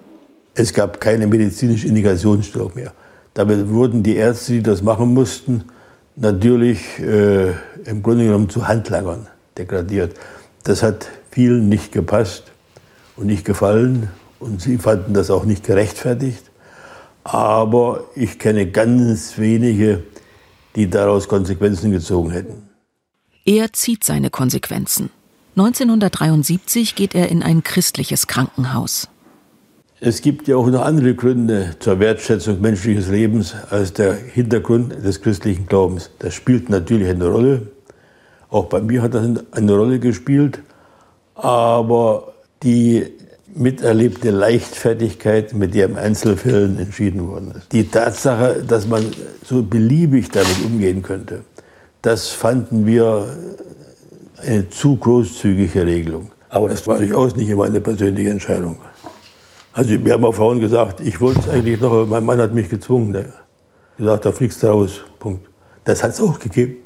Es 0.54 0.74
gab 0.74 1.02
keine 1.02 1.28
medizinische 1.28 1.86
Indikationsstörung 1.86 2.76
mehr. 2.76 2.94
Damit 3.34 3.68
wurden 3.68 4.04
die 4.04 4.16
Ärzte, 4.16 4.54
die 4.54 4.64
das 4.64 4.82
machen 4.82 5.14
mussten, 5.14 5.66
natürlich 6.16 6.80
äh, 7.00 7.50
im 7.84 8.02
Grunde 8.04 8.24
genommen 8.24 8.50
zu 8.50 8.70
Handlangern 8.70 9.28
degradiert. 9.58 10.16
Das 10.64 10.82
hat 10.82 11.10
vielen 11.30 11.68
nicht 11.68 11.92
gepasst 11.92 12.49
und 13.20 13.28
nicht 13.28 13.43
gefallen 13.43 14.09
und 14.39 14.61
sie 14.61 14.78
fanden 14.78 15.13
das 15.13 15.30
auch 15.30 15.43
nicht 15.43 15.65
gerechtfertigt. 15.65 16.43
Aber 17.24 18.05
ich 18.15 18.39
kenne 18.39 18.72
ganz 18.72 19.38
wenige, 19.38 20.03
die 20.76 20.89
daraus 20.89 21.28
Konsequenzen 21.28 21.91
gezogen 21.91 22.32
hätten. 22.32 22.70
Er 23.45 23.74
zieht 23.74 24.03
seine 24.03 24.30
Konsequenzen. 24.30 25.09
1973 25.57 26.95
geht 26.95 27.13
er 27.13 27.30
in 27.30 27.43
ein 27.43 27.63
christliches 27.63 28.28
Krankenhaus. 28.28 29.09
Es 29.99 30.22
gibt 30.22 30.47
ja 30.47 30.55
auch 30.55 30.67
noch 30.67 30.86
andere 30.86 31.13
Gründe 31.13 31.76
zur 31.80 31.99
Wertschätzung 31.99 32.61
menschliches 32.61 33.09
Lebens 33.09 33.53
als 33.70 33.91
der 33.91 34.13
Hintergrund 34.13 34.93
des 35.03 35.22
christlichen 35.22 35.65
Glaubens. 35.65 36.09
Das 36.20 36.34
spielt 36.34 36.70
natürlich 36.70 37.09
eine 37.09 37.28
Rolle. 37.28 37.67
Auch 38.49 38.67
bei 38.67 38.80
mir 38.80 39.01
hat 39.01 39.13
das 39.13 39.28
eine 39.51 39.74
Rolle 39.76 39.99
gespielt. 39.99 40.61
Aber 41.36 42.34
die 42.64 43.07
miterlebte 43.55 44.30
Leichtfertigkeit, 44.32 45.53
mit 45.53 45.74
der 45.74 45.86
im 45.86 45.95
Einzelfällen 45.95 46.78
entschieden 46.80 47.28
worden 47.28 47.53
ist. 47.57 47.72
Die 47.72 47.88
Tatsache, 47.88 48.64
dass 48.68 48.88
man 48.88 49.05
so 49.43 49.64
beliebig 49.64 50.30
damit 50.30 50.64
umgehen 50.66 51.01
könnte, 51.01 51.41
das 52.01 52.30
fanden 52.30 52.86
wir 52.86 53.38
eine 54.38 54.70
zu 54.70 54.95
großzügige 54.95 55.86
Regelung. 55.86 56.32
Aber 56.49 56.70
das 56.70 56.86
war 56.88 56.97
durchaus 56.97 57.36
nicht 57.36 57.49
immer 57.49 57.66
eine 57.66 57.82
persönliche 57.82 58.30
Entscheidung. 58.30 58.78
Also 59.74 60.03
wir 60.03 60.14
haben 60.14 60.26
auch 60.26 60.34
Frauen 60.34 60.60
gesagt, 60.60 60.99
ich 61.01 61.22
wollte 61.22 61.41
es 61.41 61.49
eigentlich 61.49 61.80
noch, 61.80 62.07
mein 62.07 62.26
Mann 62.26 62.39
hat 62.39 62.53
mich 62.53 62.70
gezwungen. 62.70 63.14
Der 63.14 63.26
gesagt, 63.97 64.26
da 64.26 64.32
fliegst 64.32 64.64
du 64.64 64.68
raus. 64.68 65.01
Punkt. 65.20 65.47
Das 65.84 66.03
hat 66.03 66.12
es 66.12 66.22
auch 66.22 66.39
gegeben. 66.39 66.78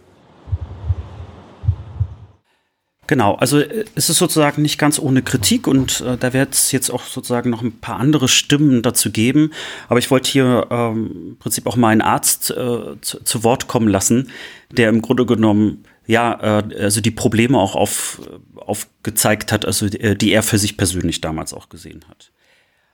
Genau, 3.14 3.36
also 3.36 3.60
äh, 3.60 3.86
es 3.94 4.10
ist 4.10 4.18
sozusagen 4.18 4.64
nicht 4.64 4.80
ganz 4.80 4.98
ohne 4.98 5.22
Kritik 5.22 5.68
und 5.68 6.02
äh, 6.02 6.18
da 6.18 6.34
wird 6.34 6.56
es 6.56 6.72
jetzt 6.72 6.90
auch 6.90 7.04
sozusagen 7.04 7.52
noch 7.52 7.62
ein 7.62 7.80
paar 7.80 8.00
andere 8.00 8.28
Stimmen 8.28 8.82
dazu 8.82 9.12
geben. 9.12 9.52
Aber 9.88 10.00
ich 10.00 10.10
wollte 10.10 10.32
hier 10.32 10.66
ähm, 10.72 11.12
im 11.28 11.38
Prinzip 11.38 11.68
auch 11.68 11.76
mal 11.76 11.90
einen 11.90 12.02
Arzt 12.02 12.50
äh, 12.50 13.00
zu, 13.02 13.24
zu, 13.24 13.44
Wort 13.44 13.68
kommen 13.68 13.88
lassen, 13.88 14.32
der 14.72 14.90
im 14.90 15.04
Grunde 15.04 15.28
genommen 15.28 15.84
ja 16.08 16.58
äh, 16.58 16.64
also 16.80 17.02
die 17.02 17.12
Probleme 17.12 17.60
auch 17.60 17.76
auf, 17.76 18.20
aufgezeigt 18.56 19.52
hat, 19.52 19.64
also 19.64 19.90
die, 19.90 20.18
die 20.18 20.32
er 20.32 20.42
für 20.42 20.58
sich 20.58 20.76
persönlich 20.76 21.22
damals 21.22 21.54
auch 21.54 21.70
gesehen 21.70 22.04
hat. 22.10 22.32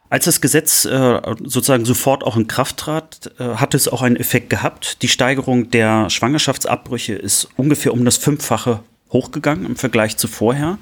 Als 0.09 0.25
das 0.25 0.41
Gesetz 0.41 0.83
äh, 0.83 1.21
sozusagen 1.45 1.85
sofort 1.85 2.25
auch 2.25 2.35
in 2.35 2.47
Kraft 2.47 2.75
trat, 2.75 3.31
äh, 3.39 3.55
hat 3.55 3.73
es 3.73 3.87
auch 3.87 4.01
einen 4.01 4.17
Effekt 4.17 4.49
gehabt. 4.49 5.01
Die 5.01 5.07
Steigerung 5.07 5.71
der 5.71 6.09
Schwangerschaftsabbrüche 6.09 7.13
ist 7.13 7.47
ungefähr 7.55 7.93
um 7.93 8.03
das 8.03 8.17
Fünffache 8.17 8.81
hochgegangen 9.11 9.65
im 9.65 9.75
Vergleich 9.75 10.17
zu 10.17 10.27
vorher. 10.27 10.77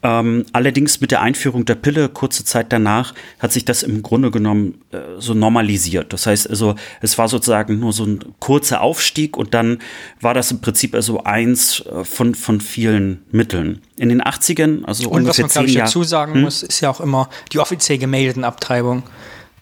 Ähm, 0.00 0.46
allerdings 0.52 1.00
mit 1.00 1.10
der 1.10 1.22
Einführung 1.22 1.64
der 1.64 1.74
Pille 1.74 2.08
kurze 2.08 2.44
Zeit 2.44 2.72
danach 2.72 3.14
hat 3.40 3.50
sich 3.50 3.64
das 3.64 3.82
im 3.82 4.02
Grunde 4.02 4.30
genommen 4.30 4.80
äh, 4.92 4.98
so 5.18 5.34
normalisiert. 5.34 6.12
Das 6.12 6.26
heißt 6.26 6.48
also, 6.48 6.76
es 7.00 7.18
war 7.18 7.28
sozusagen 7.28 7.80
nur 7.80 7.92
so 7.92 8.04
ein 8.04 8.20
kurzer 8.38 8.80
Aufstieg 8.80 9.36
und 9.36 9.54
dann 9.54 9.78
war 10.20 10.34
das 10.34 10.52
im 10.52 10.60
Prinzip 10.60 10.94
also 10.94 11.24
eins 11.24 11.80
äh, 11.80 12.04
von, 12.04 12.36
von 12.36 12.60
vielen 12.60 13.22
Mitteln. 13.32 13.80
In 13.96 14.08
den 14.08 14.22
80ern, 14.22 14.84
also 14.84 15.08
und 15.10 15.26
was 15.26 15.38
man 15.38 15.48
glaube 15.48 15.66
ich 15.66 15.74
dazu 15.74 16.04
sagen 16.04 16.34
hm? 16.34 16.42
muss, 16.42 16.62
ist 16.62 16.80
ja 16.80 16.90
auch 16.90 17.00
immer 17.00 17.28
die 17.52 17.58
offiziell 17.58 17.98
gemeldeten 17.98 18.44
Abtreibungen 18.44 19.02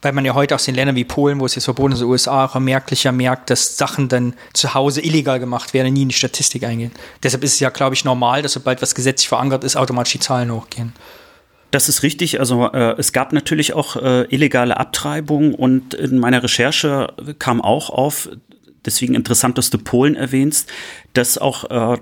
weil 0.06 0.12
man 0.12 0.24
ja 0.24 0.34
heute 0.34 0.54
aus 0.54 0.64
den 0.64 0.76
Ländern 0.76 0.94
wie 0.94 1.02
Polen, 1.02 1.40
wo 1.40 1.46
es 1.46 1.56
jetzt 1.56 1.64
verboten 1.64 1.92
ist, 1.92 2.00
USA, 2.00 2.44
auch 2.44 2.54
merklicher 2.60 3.10
merkt, 3.10 3.50
dass 3.50 3.76
Sachen 3.76 4.06
dann 4.08 4.34
zu 4.52 4.72
Hause 4.72 5.00
illegal 5.00 5.40
gemacht 5.40 5.74
werden, 5.74 5.92
nie 5.92 6.02
in 6.02 6.10
die 6.10 6.14
Statistik 6.14 6.62
eingehen. 6.62 6.92
Deshalb 7.24 7.42
ist 7.42 7.54
es 7.54 7.60
ja, 7.60 7.70
glaube 7.70 7.96
ich, 7.96 8.04
normal, 8.04 8.40
dass 8.40 8.52
sobald 8.52 8.80
was 8.82 8.94
gesetzlich 8.94 9.28
verankert 9.28 9.64
ist, 9.64 9.74
automatisch 9.74 10.12
die 10.12 10.20
Zahlen 10.20 10.52
hochgehen. 10.52 10.92
Das 11.72 11.88
ist 11.88 12.04
richtig. 12.04 12.38
Also 12.38 12.70
äh, 12.70 12.94
es 12.98 13.12
gab 13.12 13.32
natürlich 13.32 13.72
auch 13.72 13.96
äh, 13.96 14.32
illegale 14.32 14.76
Abtreibungen 14.76 15.54
und 15.54 15.94
in 15.94 16.20
meiner 16.20 16.40
Recherche 16.40 17.12
kam 17.40 17.60
auch 17.60 17.90
auf, 17.90 18.28
deswegen 18.84 19.16
interessant, 19.16 19.58
dass 19.58 19.70
du 19.70 19.78
Polen 19.78 20.14
erwähnst, 20.14 20.70
dass 21.14 21.36
auch 21.36 21.64
äh, 21.64 21.98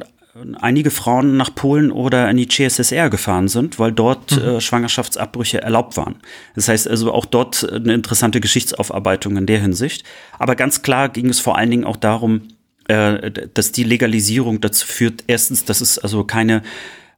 einige 0.61 0.91
Frauen 0.91 1.37
nach 1.37 1.55
Polen 1.55 1.93
oder 1.93 2.29
in 2.29 2.37
die 2.37 2.49
CSSR 2.49 3.09
gefahren 3.09 3.49
sind, 3.49 3.79
weil 3.79 3.93
dort 3.93 4.33
mhm. 4.33 4.43
äh, 4.43 4.61
Schwangerschaftsabbrüche 4.61 5.63
erlaubt 5.63 5.97
waren. 5.97 6.17
Das 6.55 6.69
heißt 6.69 6.89
also 6.89 7.13
auch 7.13 7.25
dort 7.25 7.71
eine 7.71 7.95
interessante 7.95 8.41
Geschichtsaufarbeitung 8.41 9.37
in 9.37 9.47
der 9.47 9.61
Hinsicht. 9.61 10.05
Aber 10.39 10.57
ganz 10.57 10.83
klar 10.83 11.09
ging 11.09 11.29
es 11.29 11.39
vor 11.39 11.57
allen 11.57 11.71
Dingen 11.71 11.85
auch 11.85 11.97
darum, 11.97 12.49
äh, 12.89 13.31
dass 13.31 13.73
die 13.73 13.85
Legalisierung 13.85 14.61
dazu 14.61 14.87
führt, 14.87 15.25
erstens, 15.27 15.65
dass 15.65 15.81
es 15.81 15.99
also 15.99 16.25
keine 16.25 16.63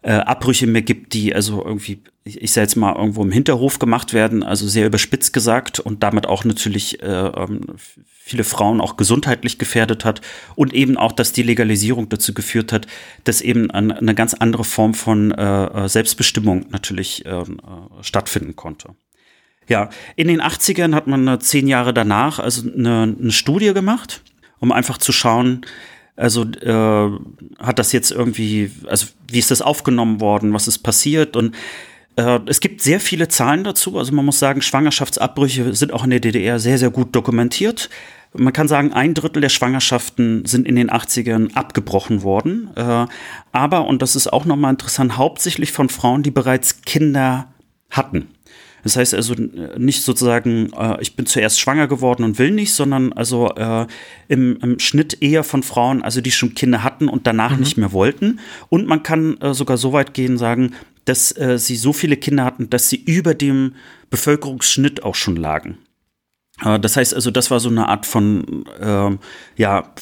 äh, 0.07 0.13
Abbrüche 0.13 0.69
mehr 0.69 0.83
gibt, 0.83 1.15
die 1.15 1.35
also 1.35 1.65
irgendwie, 1.65 2.01
ich, 2.23 2.41
ich 2.41 2.53
sage 2.53 2.67
jetzt 2.67 2.77
mal, 2.77 2.95
irgendwo 2.95 3.25
im 3.25 3.33
Hinterhof 3.33 3.81
gemacht 3.81 4.13
werden, 4.13 4.45
also 4.45 4.69
sehr 4.69 4.87
überspitzt 4.87 5.33
gesagt 5.33 5.81
und 5.81 6.05
damit 6.05 6.27
auch 6.29 6.45
natürlich 6.45 7.03
äh, 7.03 7.07
ähm, 7.07 7.63
viele 8.07 8.45
Frauen 8.45 8.81
auch 8.81 8.97
gesundheitlich 8.97 9.59
gefährdet 9.59 10.05
hat 10.05 10.21
und 10.55 10.73
eben 10.75 10.97
auch, 10.97 11.11
dass 11.11 11.33
die 11.33 11.43
Legalisierung 11.43 12.09
dazu 12.09 12.35
geführt 12.35 12.73
hat, 12.73 12.87
dass 13.25 13.41
eben 13.41 13.73
eine, 13.73 13.99
eine 13.99 14.15
ganz 14.15 14.35
andere 14.35 14.63
Form 14.63 14.95
von 14.95 15.33
äh, 15.33 15.65
äh 15.65 15.89
Selbstbestimmung 15.89 16.67
natürlich 16.71 17.27
äh, 17.27 17.41
äh, 17.41 17.45
stattfinden 18.03 18.55
konnte. 18.55 18.91
Ja, 19.69 19.91
in 20.15 20.29
den 20.29 20.41
80ern 20.41 20.95
hat 20.95 21.09
man 21.09 21.41
zehn 21.41 21.67
Jahre 21.67 21.93
danach 21.93 22.39
also 22.39 22.63
eine, 22.71 23.17
eine 23.21 23.33
Studie 23.33 23.75
gemacht, 23.75 24.23
um 24.61 24.71
einfach 24.71 24.99
zu 24.99 25.11
schauen, 25.11 25.63
Also 26.17 26.45
äh, 26.45 27.11
hat 27.59 27.79
das 27.79 27.93
jetzt 27.93 28.11
irgendwie, 28.11 28.71
also 28.87 29.07
wie 29.29 29.39
ist 29.39 29.51
das 29.51 29.62
aufgenommen 29.62 30.21
worden, 30.21 30.53
was 30.53 30.67
ist 30.67 30.79
passiert 30.79 31.37
und 31.37 31.55
äh, 32.17 32.41
es 32.47 32.61
gibt 32.61 32.81
sehr 32.81 33.01
viele 33.01 33.29
Zahlen 33.29 33.64
dazu. 33.64 33.99
Also 33.99 34.12
man 34.12 34.25
muss 34.25 34.39
sagen, 34.39 34.62
Schwangerschaftsabbrüche 34.62 35.75
sind 35.75 35.93
auch 35.93 36.05
in 36.05 36.11
der 36.11 36.21
DDR 36.21 36.59
sehr, 36.59 36.79
sehr 36.79 36.91
gut 36.91 37.14
dokumentiert. 37.14 37.91
Man 38.33 38.53
kann 38.53 38.69
sagen, 38.69 38.93
ein 38.93 39.14
Drittel 39.14 39.41
der 39.41 39.49
Schwangerschaften 39.49 40.45
sind 40.45 40.67
in 40.67 40.77
den 40.77 40.91
80ern 40.91 41.55
abgebrochen 41.55 42.23
worden. 42.23 42.71
Äh, 42.75 43.07
aber, 43.53 43.87
und 43.87 44.03
das 44.03 44.17
ist 44.17 44.33
auch 44.33 44.45
nochmal 44.45 44.73
interessant, 44.73 45.17
hauptsächlich 45.17 45.73
von 45.73 45.89
Frauen, 45.89 46.23
die 46.23 46.31
bereits 46.31 46.83
Kinder 46.83 47.49
hatten. 47.91 48.29
Das 48.87 48.95
heißt 48.95 49.14
also 49.14 49.34
nicht 49.76 50.05
sozusagen, 50.05 50.72
äh, 50.72 50.97
ich 51.01 51.16
bin 51.16 51.26
zuerst 51.26 51.59
schwanger 51.59 51.89
geworden 51.89 52.22
und 52.22 52.39
will 52.39 52.53
nicht, 52.53 52.72
sondern 52.72 53.12
also 53.12 53.49
äh, 53.57 53.84
im, 54.28 54.59
im, 54.62 54.78
Schnitt 54.78 55.20
eher 55.20 55.43
von 55.43 55.64
Frauen, 55.64 56.03
also 56.03 56.20
die 56.20 56.30
schon 56.30 56.55
Kinder 56.55 56.84
hatten 56.84 57.09
und 57.09 57.26
danach 57.26 57.51
mhm. 57.51 57.59
nicht 57.59 57.76
mehr 57.76 57.91
wollten. 57.91 58.39
Und 58.68 58.87
man 58.87 59.03
kann 59.03 59.39
äh, 59.41 59.55
sogar 59.55 59.76
so 59.76 59.93
weit 59.93 60.14
gehen, 60.14 60.39
sagen, 60.39 60.74
dass 61.05 61.37
äh, 61.37 61.59
sie 61.59 61.74
so 61.74 61.93
viele 61.93 62.16
Kinder 62.16 62.45
hatten, 62.45 62.70
dass 62.70 62.89
sie 62.89 63.03
über 63.03 63.34
dem 63.34 63.74
Bevölkerungsschnitt 64.11 65.03
auch 65.03 65.16
schon 65.16 65.34
lagen. 65.34 65.78
Äh, 66.64 66.78
das 66.78 66.97
heißt 66.97 67.12
also, 67.12 67.32
das 67.32 67.51
war 67.51 67.59
so 67.59 67.68
eine 67.68 67.89
Art 67.89 68.07
von, 68.07 68.66
äh, 68.80 69.11
ja, 69.57 69.93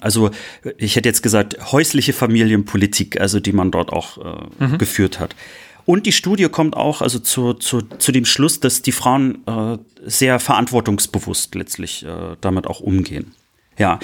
also 0.00 0.30
ich 0.78 0.96
hätte 0.96 1.10
jetzt 1.10 1.22
gesagt, 1.22 1.72
häusliche 1.72 2.14
Familienpolitik, 2.14 3.20
also 3.20 3.38
die 3.38 3.52
man 3.52 3.70
dort 3.70 3.92
auch 3.92 4.16
äh, 4.16 4.64
mhm. 4.64 4.78
geführt 4.78 5.20
hat. 5.20 5.36
Und 5.84 6.06
die 6.06 6.12
Studie 6.12 6.48
kommt 6.48 6.76
auch 6.76 7.02
also 7.02 7.18
zu, 7.18 7.54
zu, 7.54 7.82
zu 7.82 8.12
dem 8.12 8.24
Schluss, 8.24 8.60
dass 8.60 8.82
die 8.82 8.92
Frauen 8.92 9.46
äh, 9.46 9.78
sehr 10.04 10.38
verantwortungsbewusst 10.38 11.54
letztlich 11.54 12.04
äh, 12.04 12.36
damit 12.40 12.66
auch 12.66 12.80
umgehen. 12.80 13.34
Ja, 13.78 13.98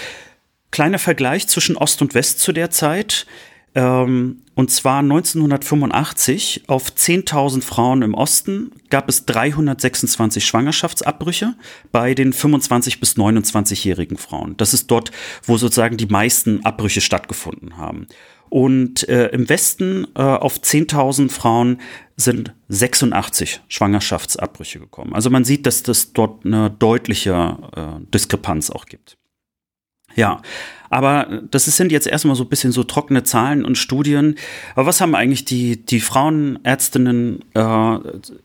kleiner 0.71 0.99
Vergleich 0.99 1.47
zwischen 1.49 1.77
Ost 1.77 2.03
und 2.03 2.15
West 2.15 2.41
zu 2.41 2.53
der 2.53 2.71
Zeit. 2.71 3.27
Ähm, 3.75 4.43
und 4.55 4.73
zwar 4.73 5.01
1985 5.01 6.65
auf 6.67 6.91
10.000 6.91 7.63
Frauen 7.63 8.03
im 8.03 8.15
Osten 8.15 8.73
gab 8.91 9.09
es 9.09 9.25
326 9.27 10.45
Schwangerschaftsabbrüche 10.45 11.55
bei 11.93 12.15
den 12.15 12.33
25 12.33 12.99
bis 12.99 13.17
29-jährigen 13.17 14.17
Frauen. 14.17 14.57
Das 14.57 14.75
ist 14.75 14.91
dort, 14.91 15.13
wo 15.45 15.59
sozusagen 15.59 15.97
die 15.97 16.07
meisten 16.07 16.65
Abbrüche 16.65 17.01
stattgefunden 17.01 17.77
haben. 17.77 18.09
Und 18.51 19.09
äh, 19.09 19.29
im 19.29 19.49
Westen 19.49 20.07
äh, 20.15 20.23
auf 20.23 20.59
10.000 20.59 21.31
Frauen 21.31 21.81
sind 22.17 22.53
86 22.69 23.61
Schwangerschaftsabbrüche 23.69 24.81
gekommen. 24.81 25.15
Also 25.15 25.31
man 25.31 25.45
sieht, 25.45 25.67
dass 25.67 25.83
das 25.83 26.13
dort 26.13 26.45
eine 26.45 26.71
deutliche 26.71 27.57
äh, 27.77 28.05
Diskrepanz 28.13 28.71
auch 28.71 28.87
gibt. 28.87 29.17
Ja, 30.17 30.41
aber 30.91 31.43
das 31.51 31.67
sind 31.67 31.93
jetzt 31.93 32.07
erstmal 32.07 32.35
so 32.35 32.45
ein 32.45 32.49
bisschen 32.49 32.73
so 32.73 32.83
trockene 32.83 33.23
Zahlen 33.23 33.65
und 33.65 33.77
Studien. 33.77 34.37
Aber 34.75 34.87
was 34.87 35.01
haben 35.01 35.15
eigentlich 35.15 35.45
die, 35.45 35.85
die 35.85 36.01
Frauenärztinnen 36.01 37.45
äh, 37.55 37.99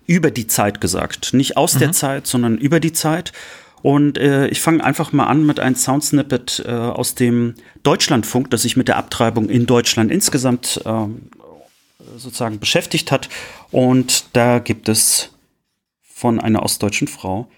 über 0.06 0.30
die 0.30 0.48
Zeit 0.48 0.82
gesagt? 0.82 1.34
Nicht 1.34 1.58
aus 1.58 1.76
mhm. 1.76 1.80
der 1.80 1.92
Zeit, 1.94 2.28
sondern 2.28 2.58
über 2.58 2.80
die 2.80 2.94
Zeit. 2.94 3.32
Und 3.84 4.18
äh, 4.18 4.48
ich 4.48 4.62
fange 4.62 4.82
einfach 4.82 5.12
mal 5.12 5.26
an 5.26 5.46
mit 5.46 5.60
einem 5.60 5.76
Soundsnippet 5.76 6.64
äh, 6.66 6.72
aus 6.72 7.16
dem 7.16 7.56
Deutschlandfunk, 7.84 8.50
das 8.50 8.62
sich 8.62 8.78
mit 8.78 8.88
der 8.88 8.96
Abtreibung 8.96 9.50
in 9.50 9.66
Deutschland 9.66 10.10
insgesamt 10.10 10.82
äh, 10.86 11.06
sozusagen 12.16 12.60
beschäftigt 12.60 13.12
hat. 13.12 13.28
Und 13.72 14.26
da 14.32 14.60
gibt 14.60 14.88
es 14.88 15.32
von 16.02 16.40
einer 16.40 16.64
ostdeutschen 16.64 17.10
Frau 17.10 17.52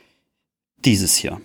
dieses 0.78 1.16
hier. 1.16 1.40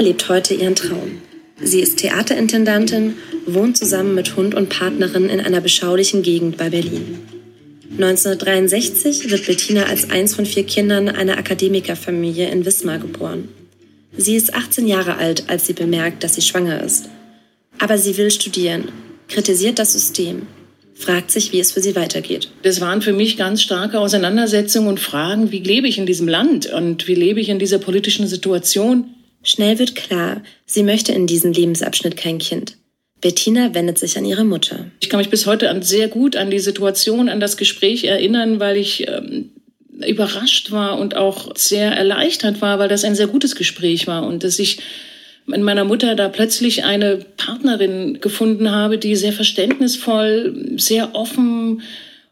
Lebt 0.00 0.30
heute 0.30 0.54
ihren 0.54 0.74
Traum. 0.74 1.20
Sie 1.60 1.80
ist 1.80 1.98
Theaterintendantin, 1.98 3.16
wohnt 3.44 3.76
zusammen 3.76 4.14
mit 4.14 4.36
Hund 4.36 4.54
und 4.54 4.70
Partnerin 4.70 5.28
in 5.28 5.40
einer 5.40 5.60
beschaulichen 5.60 6.22
Gegend 6.22 6.56
bei 6.56 6.70
Berlin. 6.70 7.39
1963 7.90 9.30
wird 9.30 9.46
Bettina 9.46 9.84
als 9.84 10.10
eins 10.10 10.34
von 10.34 10.46
vier 10.46 10.64
Kindern 10.64 11.08
einer 11.08 11.38
Akademikerfamilie 11.38 12.48
in 12.48 12.64
Wismar 12.64 12.98
geboren. 12.98 13.48
Sie 14.16 14.36
ist 14.36 14.54
18 14.54 14.86
Jahre 14.86 15.16
alt, 15.16 15.44
als 15.48 15.66
sie 15.66 15.72
bemerkt, 15.72 16.22
dass 16.22 16.34
sie 16.34 16.42
schwanger 16.42 16.82
ist. 16.82 17.08
Aber 17.78 17.98
sie 17.98 18.16
will 18.16 18.30
studieren, 18.30 18.90
kritisiert 19.28 19.78
das 19.78 19.92
System, 19.92 20.46
fragt 20.94 21.30
sich, 21.30 21.52
wie 21.52 21.58
es 21.58 21.72
für 21.72 21.80
sie 21.80 21.96
weitergeht. 21.96 22.50
Das 22.62 22.80
waren 22.80 23.02
für 23.02 23.12
mich 23.12 23.36
ganz 23.36 23.62
starke 23.62 23.98
Auseinandersetzungen 23.98 24.88
und 24.88 25.00
Fragen, 25.00 25.50
wie 25.50 25.60
lebe 25.60 25.88
ich 25.88 25.98
in 25.98 26.06
diesem 26.06 26.28
Land 26.28 26.66
und 26.66 27.08
wie 27.08 27.14
lebe 27.14 27.40
ich 27.40 27.48
in 27.48 27.58
dieser 27.58 27.78
politischen 27.78 28.26
Situation. 28.26 29.14
Schnell 29.42 29.78
wird 29.78 29.96
klar, 29.96 30.42
sie 30.66 30.82
möchte 30.82 31.12
in 31.12 31.26
diesem 31.26 31.52
Lebensabschnitt 31.52 32.16
kein 32.16 32.38
Kind. 32.38 32.76
Bettina 33.20 33.74
wendet 33.74 33.98
sich 33.98 34.16
an 34.16 34.24
ihre 34.24 34.44
Mutter. 34.44 34.86
Ich 35.00 35.08
kann 35.08 35.18
mich 35.18 35.30
bis 35.30 35.46
heute 35.46 35.70
an, 35.70 35.82
sehr 35.82 36.08
gut 36.08 36.36
an 36.36 36.50
die 36.50 36.58
Situation, 36.58 37.28
an 37.28 37.40
das 37.40 37.56
Gespräch 37.56 38.04
erinnern, 38.04 38.60
weil 38.60 38.76
ich 38.76 39.06
ähm, 39.08 39.50
überrascht 40.06 40.70
war 40.70 40.98
und 40.98 41.16
auch 41.16 41.56
sehr 41.56 41.92
erleichtert 41.92 42.62
war, 42.62 42.78
weil 42.78 42.88
das 42.88 43.04
ein 43.04 43.14
sehr 43.14 43.26
gutes 43.26 43.56
Gespräch 43.56 44.06
war 44.06 44.26
und 44.26 44.44
dass 44.44 44.58
ich 44.58 44.78
in 45.46 45.62
meiner 45.62 45.84
Mutter 45.84 46.14
da 46.14 46.28
plötzlich 46.28 46.84
eine 46.84 47.18
Partnerin 47.36 48.20
gefunden 48.20 48.70
habe, 48.70 48.98
die 48.98 49.16
sehr 49.16 49.32
verständnisvoll, 49.32 50.76
sehr 50.76 51.14
offen, 51.14 51.82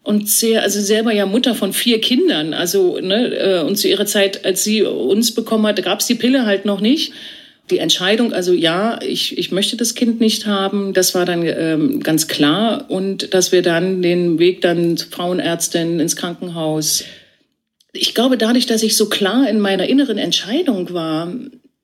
und 0.09 0.27
sehr, 0.27 0.63
also 0.63 0.81
selber 0.81 1.13
ja 1.13 1.27
Mutter 1.27 1.55
von 1.55 1.75
vier 1.75 2.01
Kindern. 2.01 2.55
Also, 2.55 2.99
ne, 2.99 3.27
äh, 3.27 3.61
und 3.61 3.77
zu 3.77 3.89
ihrer 3.89 4.07
Zeit, 4.07 4.43
als 4.47 4.65
sie 4.65 4.83
uns 4.83 5.35
bekommen 5.35 5.67
hat, 5.67 5.83
gab 5.83 6.01
es 6.01 6.07
die 6.07 6.15
Pille 6.15 6.47
halt 6.47 6.65
noch 6.65 6.81
nicht. 6.81 7.13
Die 7.71 7.79
Entscheidung, 7.79 8.33
also 8.33 8.53
ja, 8.53 8.99
ich, 9.03 9.37
ich 9.37 9.53
möchte 9.53 9.77
das 9.77 9.95
Kind 9.95 10.21
nicht 10.21 10.47
haben, 10.47 10.95
das 10.95 11.15
war 11.15 11.27
dann 11.27 11.43
ähm, 11.45 12.01
ganz 12.01 12.29
klar. 12.29 12.87
Und 12.89 13.35
dass 13.35 13.53
wir 13.53 13.63
dann 13.63 14.03
den 14.03 14.39
Weg 14.39 14.63
dann 14.63 14.97
zur 14.97 15.11
Frauenärztin 15.11 16.01
ins 16.01 16.17
Krankenhaus. 16.17 17.05
Ich 17.93 18.15
glaube, 18.15 18.39
dadurch, 18.39 18.67
dass 18.67 18.83
ich 18.83 18.97
so 18.97 19.09
klar 19.09 19.49
in 19.49 19.61
meiner 19.61 19.89
inneren 19.89 20.19
Entscheidung 20.19 20.93
war, 20.93 21.33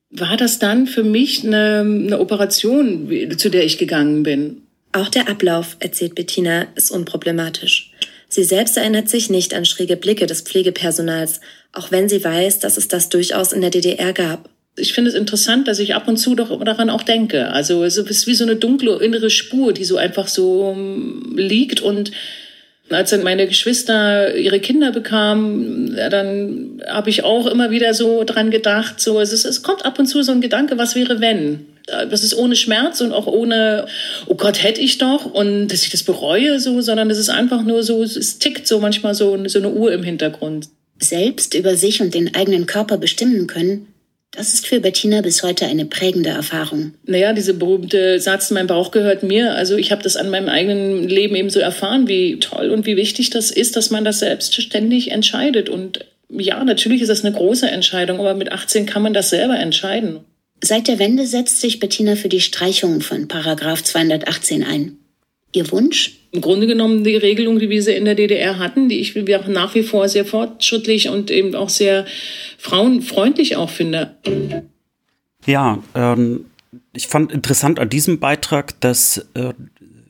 war 0.09 0.37
das 0.37 0.59
dann 0.59 0.87
für 0.87 1.03
mich 1.03 1.43
eine, 1.43 1.79
eine 1.81 2.19
Operation, 2.19 3.09
zu 3.37 3.49
der 3.49 3.65
ich 3.65 3.77
gegangen 3.77 4.23
bin. 4.23 4.61
Auch 4.91 5.09
der 5.09 5.27
Ablauf, 5.27 5.75
erzählt 5.79 6.15
Bettina, 6.15 6.67
ist 6.75 6.89
unproblematisch. 6.89 7.91
Sie 8.29 8.43
selbst 8.43 8.77
erinnert 8.77 9.09
sich 9.09 9.29
nicht 9.29 9.53
an 9.53 9.65
schräge 9.65 9.97
Blicke 9.97 10.25
des 10.25 10.41
Pflegepersonals, 10.41 11.41
auch 11.73 11.91
wenn 11.91 12.09
sie 12.09 12.23
weiß, 12.23 12.59
dass 12.59 12.77
es 12.77 12.87
das 12.87 13.09
durchaus 13.09 13.53
in 13.53 13.61
der 13.61 13.69
DDR 13.69 14.13
gab. 14.13 14.49
Ich 14.77 14.93
finde 14.93 15.09
es 15.09 15.15
interessant, 15.15 15.67
dass 15.67 15.79
ich 15.79 15.95
ab 15.95 16.07
und 16.07 16.17
zu 16.17 16.35
doch 16.35 16.63
daran 16.63 16.89
auch 16.89 17.03
denke. 17.03 17.51
Also 17.51 17.83
es 17.83 17.97
ist 17.97 18.27
wie 18.27 18.33
so 18.33 18.43
eine 18.43 18.57
dunkle 18.57 19.01
innere 19.01 19.29
Spur, 19.29 19.71
die 19.71 19.85
so 19.85 19.97
einfach 19.97 20.27
so 20.27 20.73
ähm, 20.75 21.33
liegt 21.37 21.81
und 21.81 22.11
als 22.89 23.09
dann 23.09 23.23
meine 23.23 23.47
Geschwister 23.47 24.35
ihre 24.35 24.59
Kinder 24.59 24.91
bekamen, 24.91 25.95
dann 25.95 26.81
habe 26.87 27.09
ich 27.09 27.23
auch 27.23 27.47
immer 27.47 27.71
wieder 27.71 27.93
so 27.93 28.23
dran 28.23 28.51
gedacht, 28.51 29.01
so 29.01 29.19
es, 29.19 29.33
ist, 29.33 29.45
es 29.45 29.63
kommt 29.63 29.85
ab 29.85 29.97
und 29.97 30.05
zu 30.05 30.21
so 30.21 30.31
ein 30.31 30.41
Gedanke, 30.41 30.77
was 30.77 30.95
wäre 30.95 31.19
wenn? 31.19 31.65
Das 31.87 32.23
ist 32.23 32.35
ohne 32.35 32.55
Schmerz 32.55 33.01
und 33.01 33.11
auch 33.11 33.27
ohne, 33.27 33.87
oh 34.27 34.35
Gott, 34.35 34.63
hätte 34.63 34.81
ich 34.81 34.97
doch 34.97 35.25
und 35.25 35.67
dass 35.67 35.83
ich 35.83 35.91
das 35.91 36.03
bereue 36.03 36.59
so, 36.59 36.81
sondern 36.81 37.09
es 37.09 37.17
ist 37.17 37.29
einfach 37.29 37.63
nur 37.63 37.83
so, 37.83 38.03
es 38.03 38.39
tickt 38.39 38.67
so 38.67 38.79
manchmal 38.79 39.15
so, 39.15 39.37
so 39.47 39.59
eine 39.59 39.69
Uhr 39.69 39.91
im 39.91 40.03
Hintergrund. 40.03 40.67
Selbst 40.99 41.53
über 41.53 41.75
sich 41.75 42.01
und 42.01 42.13
den 42.13 42.35
eigenen 42.35 42.65
Körper 42.67 42.97
bestimmen 42.97 43.47
können, 43.47 43.87
das 44.35 44.53
ist 44.53 44.67
für 44.67 44.79
Bettina 44.79 45.21
bis 45.21 45.43
heute 45.43 45.65
eine 45.65 45.85
prägende 45.85 46.29
Erfahrung. 46.29 46.93
Naja, 47.05 47.33
diese 47.33 47.53
berühmte 47.53 48.19
Satz, 48.19 48.51
mein 48.51 48.67
Bauch 48.67 48.91
gehört 48.91 49.23
mir. 49.23 49.55
Also 49.55 49.75
ich 49.77 49.91
habe 49.91 50.03
das 50.03 50.17
an 50.17 50.29
meinem 50.29 50.49
eigenen 50.49 51.07
Leben 51.07 51.35
eben 51.35 51.49
so 51.49 51.59
erfahren, 51.59 52.07
wie 52.07 52.39
toll 52.39 52.69
und 52.69 52.85
wie 52.85 52.97
wichtig 52.97 53.29
das 53.29 53.51
ist, 53.51 53.75
dass 53.75 53.91
man 53.91 54.05
das 54.05 54.19
selbstständig 54.19 55.11
entscheidet. 55.11 55.69
Und 55.69 56.05
ja, 56.29 56.63
natürlich 56.63 57.01
ist 57.01 57.09
das 57.09 57.23
eine 57.23 57.35
große 57.35 57.69
Entscheidung, 57.69 58.19
aber 58.19 58.33
mit 58.33 58.51
18 58.51 58.85
kann 58.85 59.01
man 59.01 59.13
das 59.13 59.29
selber 59.29 59.57
entscheiden. 59.57 60.19
Seit 60.61 60.87
der 60.87 60.99
Wende 60.99 61.25
setzt 61.27 61.61
sich 61.61 61.79
Bettina 61.79 62.15
für 62.15 62.29
die 62.29 62.41
Streichung 62.41 63.01
von 63.01 63.27
Paragraph 63.27 63.83
218 63.83 64.63
ein. 64.63 64.97
Ihr 65.55 65.71
Wunsch? 65.71 66.19
Im 66.31 66.41
Grunde 66.41 66.67
genommen 66.67 67.03
die 67.03 67.15
Regelung, 67.15 67.59
die 67.59 67.69
wir 67.69 67.81
sie 67.81 67.93
in 67.93 68.05
der 68.05 68.15
DDR 68.15 68.59
hatten, 68.59 68.89
die 68.89 68.99
ich 68.99 69.15
auch 69.35 69.47
nach 69.47 69.73
wie 69.75 69.83
vor 69.83 70.09
sehr 70.09 70.25
fortschrittlich 70.25 71.09
und 71.09 71.31
eben 71.31 71.55
auch 71.55 71.69
sehr 71.69 72.05
frauenfreundlich 72.57 73.55
auch 73.55 73.69
finde. 73.69 74.15
Ja, 75.45 75.81
ähm, 75.95 76.45
ich 76.93 77.07
fand 77.07 77.31
interessant 77.31 77.79
an 77.79 77.89
diesem 77.89 78.19
Beitrag, 78.19 78.79
dass 78.81 79.25
äh, 79.35 79.53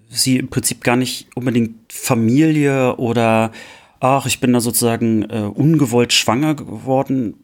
sie 0.10 0.38
im 0.38 0.48
Prinzip 0.48 0.84
gar 0.84 0.96
nicht 0.96 1.28
unbedingt 1.36 1.76
Familie 1.92 2.96
oder 2.96 3.52
ach, 4.00 4.26
ich 4.26 4.40
bin 4.40 4.54
da 4.54 4.60
sozusagen 4.60 5.24
äh, 5.24 5.50
ungewollt 5.54 6.14
schwanger 6.14 6.56
geworden 6.56 7.36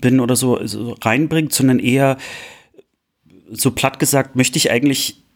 bin 0.00 0.20
oder 0.20 0.36
so, 0.36 0.64
so 0.66 0.96
reinbringt, 1.00 1.52
sondern 1.52 1.78
eher 1.78 2.16
so 3.50 3.70
platt 3.70 3.98
gesagt, 3.98 4.36
möchte 4.36 4.58
ich 4.58 4.70
eigentlich 4.70 5.16
äh, 5.16 5.27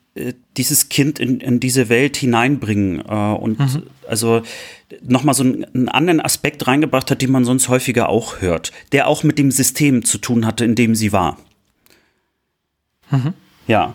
dieses 0.56 0.88
Kind 0.90 1.18
in, 1.18 1.40
in 1.40 1.58
diese 1.58 1.88
Welt 1.88 2.16
hineinbringen 2.16 3.00
äh, 3.00 3.34
und 3.34 3.58
mhm. 3.58 3.82
also 4.06 4.42
nochmal 5.02 5.34
so 5.34 5.42
einen, 5.42 5.64
einen, 5.64 5.88
anderen 5.88 6.20
Aspekt 6.20 6.66
reingebracht 6.66 7.10
hat, 7.10 7.22
den 7.22 7.32
man 7.32 7.44
sonst 7.44 7.68
häufiger 7.68 8.10
auch 8.10 8.40
hört, 8.40 8.72
der 8.92 9.08
auch 9.08 9.22
mit 9.22 9.38
dem 9.38 9.50
System 9.50 10.04
zu 10.04 10.18
tun 10.18 10.46
hatte, 10.46 10.66
in 10.66 10.74
dem 10.74 10.94
sie 10.94 11.12
war. 11.12 11.38
Mhm. 13.10 13.32
Ja, 13.66 13.94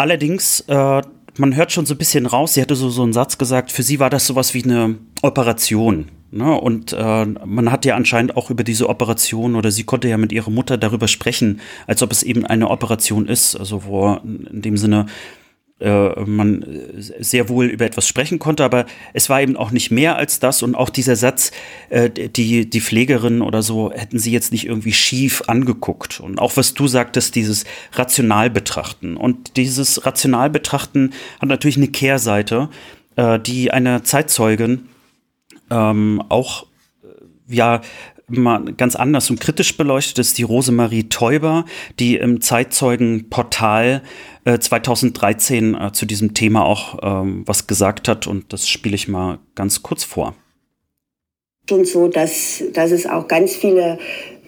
Allerdings, 0.00 0.60
äh, 0.60 1.02
man 1.36 1.56
hört 1.56 1.72
schon 1.72 1.84
so 1.84 1.92
ein 1.92 1.98
bisschen 1.98 2.24
raus, 2.24 2.54
sie 2.54 2.62
hatte 2.62 2.74
so, 2.74 2.88
so 2.88 3.02
einen 3.02 3.12
Satz 3.12 3.36
gesagt, 3.36 3.70
für 3.70 3.82
sie 3.82 4.00
war 4.00 4.08
das 4.08 4.26
sowas 4.26 4.54
wie 4.54 4.64
eine 4.64 4.94
Operation. 5.20 6.06
Ne? 6.30 6.58
Und 6.58 6.94
äh, 6.94 7.26
man 7.26 7.70
hat 7.70 7.84
ja 7.84 7.96
anscheinend 7.96 8.34
auch 8.34 8.48
über 8.48 8.64
diese 8.64 8.88
Operation 8.88 9.56
oder 9.56 9.70
sie 9.70 9.84
konnte 9.84 10.08
ja 10.08 10.16
mit 10.16 10.32
ihrer 10.32 10.48
Mutter 10.48 10.78
darüber 10.78 11.06
sprechen, 11.06 11.60
als 11.86 12.02
ob 12.02 12.12
es 12.12 12.22
eben 12.22 12.46
eine 12.46 12.70
Operation 12.70 13.28
ist, 13.28 13.56
also 13.56 13.84
wo 13.84 14.14
in 14.24 14.62
dem 14.62 14.78
Sinne 14.78 15.04
äh, 15.80 16.20
man 16.20 16.64
sehr 17.18 17.48
wohl 17.48 17.66
über 17.66 17.86
etwas 17.86 18.06
sprechen 18.06 18.38
konnte, 18.38 18.64
aber 18.64 18.86
es 19.12 19.28
war 19.30 19.40
eben 19.40 19.56
auch 19.56 19.70
nicht 19.70 19.90
mehr 19.90 20.16
als 20.16 20.38
das 20.38 20.62
und 20.62 20.74
auch 20.74 20.90
dieser 20.90 21.16
Satz, 21.16 21.52
äh, 21.88 22.10
die, 22.10 22.68
die 22.68 22.80
Pflegerin 22.80 23.42
oder 23.42 23.62
so 23.62 23.90
hätten 23.92 24.18
sie 24.18 24.30
jetzt 24.30 24.52
nicht 24.52 24.66
irgendwie 24.66 24.92
schief 24.92 25.42
angeguckt. 25.46 26.20
Und 26.20 26.38
auch 26.38 26.56
was 26.56 26.74
du 26.74 26.86
sagtest, 26.86 27.34
dieses 27.34 27.64
rational 27.92 28.50
betrachten. 28.50 29.16
Und 29.16 29.56
dieses 29.56 30.04
rational 30.04 30.50
betrachten 30.50 31.12
hat 31.40 31.48
natürlich 31.48 31.76
eine 31.76 31.88
Kehrseite, 31.88 32.68
äh, 33.16 33.38
die 33.38 33.70
eine 33.70 34.02
Zeitzeugin 34.02 34.88
ähm, 35.70 36.22
auch 36.28 36.66
ja 37.48 37.80
mal 38.30 38.72
ganz 38.74 38.96
anders 38.96 39.30
und 39.30 39.40
kritisch 39.40 39.76
beleuchtet 39.76 40.18
ist 40.18 40.38
die 40.38 40.42
Rosemarie 40.42 41.08
Teuber, 41.08 41.64
die 41.98 42.16
im 42.16 42.40
Zeitzeugenportal 42.40 44.02
äh, 44.44 44.58
2013 44.58 45.74
äh, 45.74 45.92
zu 45.92 46.06
diesem 46.06 46.34
Thema 46.34 46.64
auch 46.64 46.98
ähm, 47.02 47.42
was 47.46 47.66
gesagt 47.66 48.08
hat 48.08 48.26
und 48.26 48.52
das 48.52 48.68
spiele 48.68 48.94
ich 48.94 49.08
mal 49.08 49.38
ganz 49.54 49.82
kurz 49.82 50.04
vor. 50.04 50.34
Schon 51.70 51.84
so, 51.84 52.08
dass, 52.08 52.64
dass 52.72 52.90
es 52.90 53.06
auch 53.06 53.28
ganz 53.28 53.54
viele 53.54 53.96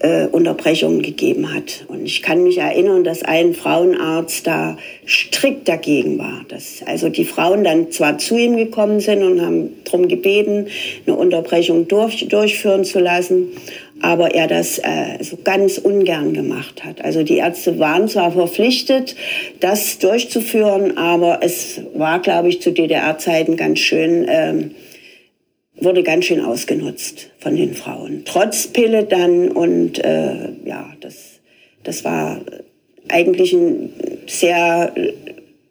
äh, 0.01 0.27
Unterbrechungen 0.27 1.03
gegeben 1.03 1.55
hat. 1.55 1.85
Und 1.87 2.05
ich 2.05 2.21
kann 2.21 2.43
mich 2.43 2.59
erinnern, 2.59 3.05
dass 3.05 3.23
ein 3.23 3.55
Frauenarzt 3.55 4.45
da 4.45 4.77
strikt 5.07 5.69
dagegen 5.69 6.19
war. 6.19 6.45
Dass 6.49 6.83
also 6.85 7.11
die 7.11 7.25
Frauen 7.25 7.63
dann 7.63 7.93
zwar 7.93 8.19
zu 8.19 8.37
ihm 8.37 8.57
gekommen 8.57 8.99
sind 8.99 9.23
und 9.23 9.41
haben 9.41 9.71
darum 9.85 10.09
gebeten, 10.09 10.67
eine 11.07 11.15
Unterbrechung 11.15 11.87
durch, 11.87 12.27
durchführen 12.27 12.83
zu 12.83 12.99
lassen, 12.99 13.53
aber 14.01 14.35
er 14.35 14.49
das 14.49 14.81
äh, 14.81 15.23
so 15.23 15.39
ganz 15.45 15.79
ungern 15.79 16.35
gemacht 16.35 16.85
hat. 16.85 17.05
Also 17.05 17.23
die 17.23 17.37
Ärzte 17.37 17.79
waren 17.79 18.09
zwar 18.09 18.33
verpflichtet, 18.33 19.15
das 19.61 20.01
durchzuführen, 20.01 20.99
aber 20.99 21.39
es 21.43 21.83
war, 21.95 22.19
glaube 22.19 22.49
ich, 22.49 22.61
zu 22.61 22.73
DDR-Zeiten 22.73 23.57
ganz 23.57 23.79
schön, 23.79 24.27
ähm, 24.29 24.73
wurde 25.77 26.03
ganz 26.03 26.27
schön 26.27 26.41
ausgenutzt 26.41 27.31
von 27.39 27.57
den 27.57 27.75
Frauen. 27.75 28.23
Trotz 28.25 28.69
Pille 28.69 29.05
dann 29.05 29.49
und 29.49 29.99
äh, 29.99 30.51
ja, 30.65 30.93
das, 31.01 31.41
das 31.83 32.05
war 32.05 32.41
eigentlich 33.09 33.53
ein 33.53 33.93
sehr 34.27 34.93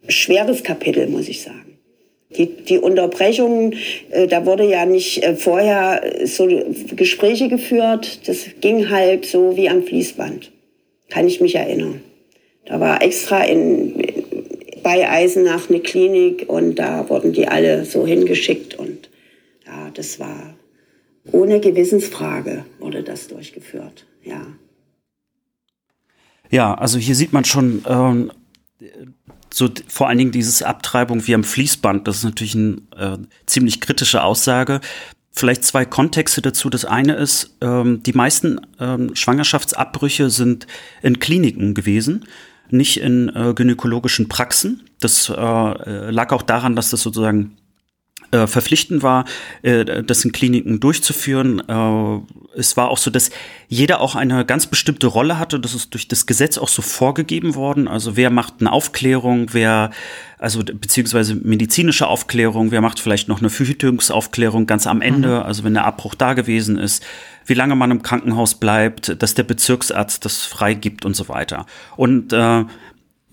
schweres 0.08 0.62
Kapitel, 0.62 1.06
muss 1.06 1.28
ich 1.28 1.42
sagen. 1.42 1.78
Die, 2.36 2.46
die 2.46 2.78
Unterbrechungen, 2.78 3.74
äh, 4.10 4.26
da 4.26 4.46
wurde 4.46 4.64
ja 4.64 4.86
nicht 4.86 5.22
äh, 5.22 5.36
vorher 5.36 6.02
so 6.24 6.48
Gespräche 6.96 7.48
geführt. 7.48 8.26
Das 8.26 8.46
ging 8.60 8.88
halt 8.88 9.26
so 9.26 9.56
wie 9.56 9.68
am 9.68 9.82
Fließband. 9.82 10.50
Kann 11.10 11.28
ich 11.28 11.40
mich 11.42 11.56
erinnern. 11.56 12.00
Da 12.64 12.80
war 12.80 13.02
extra 13.02 13.44
in, 13.44 13.94
bei 14.82 15.08
Eisenach 15.08 15.68
eine 15.68 15.80
Klinik 15.80 16.48
und 16.48 16.76
da 16.76 17.08
wurden 17.10 17.32
die 17.32 17.48
alle 17.48 17.84
so 17.84 18.06
hingeschickt 18.06 18.78
und 18.78 18.91
das 19.94 20.18
war 20.18 20.54
ohne 21.30 21.60
Gewissensfrage 21.60 22.64
wurde 22.78 23.02
das 23.02 23.28
durchgeführt. 23.28 24.06
Ja. 24.24 24.46
Ja, 26.50 26.74
also 26.74 26.98
hier 26.98 27.14
sieht 27.14 27.32
man 27.32 27.44
schon, 27.44 27.82
ähm, 27.86 28.32
so 29.52 29.68
vor 29.88 30.08
allen 30.08 30.18
Dingen 30.18 30.32
dieses 30.32 30.62
Abtreibung 30.62 31.26
wie 31.26 31.34
am 31.34 31.44
Fließband, 31.44 32.06
das 32.06 32.18
ist 32.18 32.24
natürlich 32.24 32.54
eine 32.54 32.82
äh, 32.96 33.18
ziemlich 33.46 33.80
kritische 33.80 34.22
Aussage. 34.22 34.80
Vielleicht 35.34 35.64
zwei 35.64 35.86
Kontexte 35.86 36.42
dazu. 36.42 36.68
Das 36.68 36.84
eine 36.84 37.14
ist, 37.14 37.56
ähm, 37.62 38.02
die 38.02 38.12
meisten 38.12 38.60
ähm, 38.78 39.14
Schwangerschaftsabbrüche 39.14 40.28
sind 40.28 40.66
in 41.00 41.20
Kliniken 41.20 41.72
gewesen, 41.72 42.26
nicht 42.68 43.00
in 43.00 43.30
äh, 43.34 43.54
gynäkologischen 43.54 44.28
Praxen. 44.28 44.82
Das 45.00 45.30
äh, 45.30 46.10
lag 46.10 46.32
auch 46.32 46.42
daran, 46.42 46.76
dass 46.76 46.90
das 46.90 47.00
sozusagen 47.00 47.56
äh, 48.32 48.46
verpflichtend 48.46 49.02
war, 49.02 49.24
äh, 49.62 50.02
das 50.02 50.24
in 50.24 50.32
Kliniken 50.32 50.80
durchzuführen. 50.80 51.62
Äh, 51.68 52.58
es 52.58 52.76
war 52.76 52.88
auch 52.88 52.98
so, 52.98 53.10
dass 53.10 53.30
jeder 53.68 54.00
auch 54.00 54.14
eine 54.14 54.44
ganz 54.44 54.66
bestimmte 54.66 55.06
Rolle 55.06 55.38
hatte. 55.38 55.60
Das 55.60 55.74
ist 55.74 55.92
durch 55.94 56.08
das 56.08 56.26
Gesetz 56.26 56.58
auch 56.58 56.68
so 56.68 56.82
vorgegeben 56.82 57.54
worden. 57.54 57.88
Also 57.88 58.16
wer 58.16 58.30
macht 58.30 58.54
eine 58.60 58.72
Aufklärung, 58.72 59.48
wer, 59.52 59.90
also 60.38 60.62
beziehungsweise 60.64 61.34
medizinische 61.34 62.06
Aufklärung, 62.06 62.70
wer 62.70 62.80
macht 62.80 63.00
vielleicht 63.00 63.28
noch 63.28 63.40
eine 63.40 63.50
Verhütungsaufklärung 63.50 64.66
ganz 64.66 64.86
am 64.86 65.00
Ende, 65.00 65.28
mhm. 65.28 65.42
also 65.42 65.64
wenn 65.64 65.74
der 65.74 65.84
Abbruch 65.84 66.14
da 66.14 66.32
gewesen 66.32 66.78
ist, 66.78 67.04
wie 67.46 67.54
lange 67.54 67.74
man 67.74 67.90
im 67.90 68.02
Krankenhaus 68.02 68.54
bleibt, 68.54 69.22
dass 69.22 69.34
der 69.34 69.42
Bezirksarzt 69.42 70.24
das 70.24 70.42
freigibt 70.44 71.04
und 71.04 71.14
so 71.14 71.28
weiter. 71.28 71.66
Und 71.96 72.32
äh, 72.32 72.60
äh, 72.60 72.64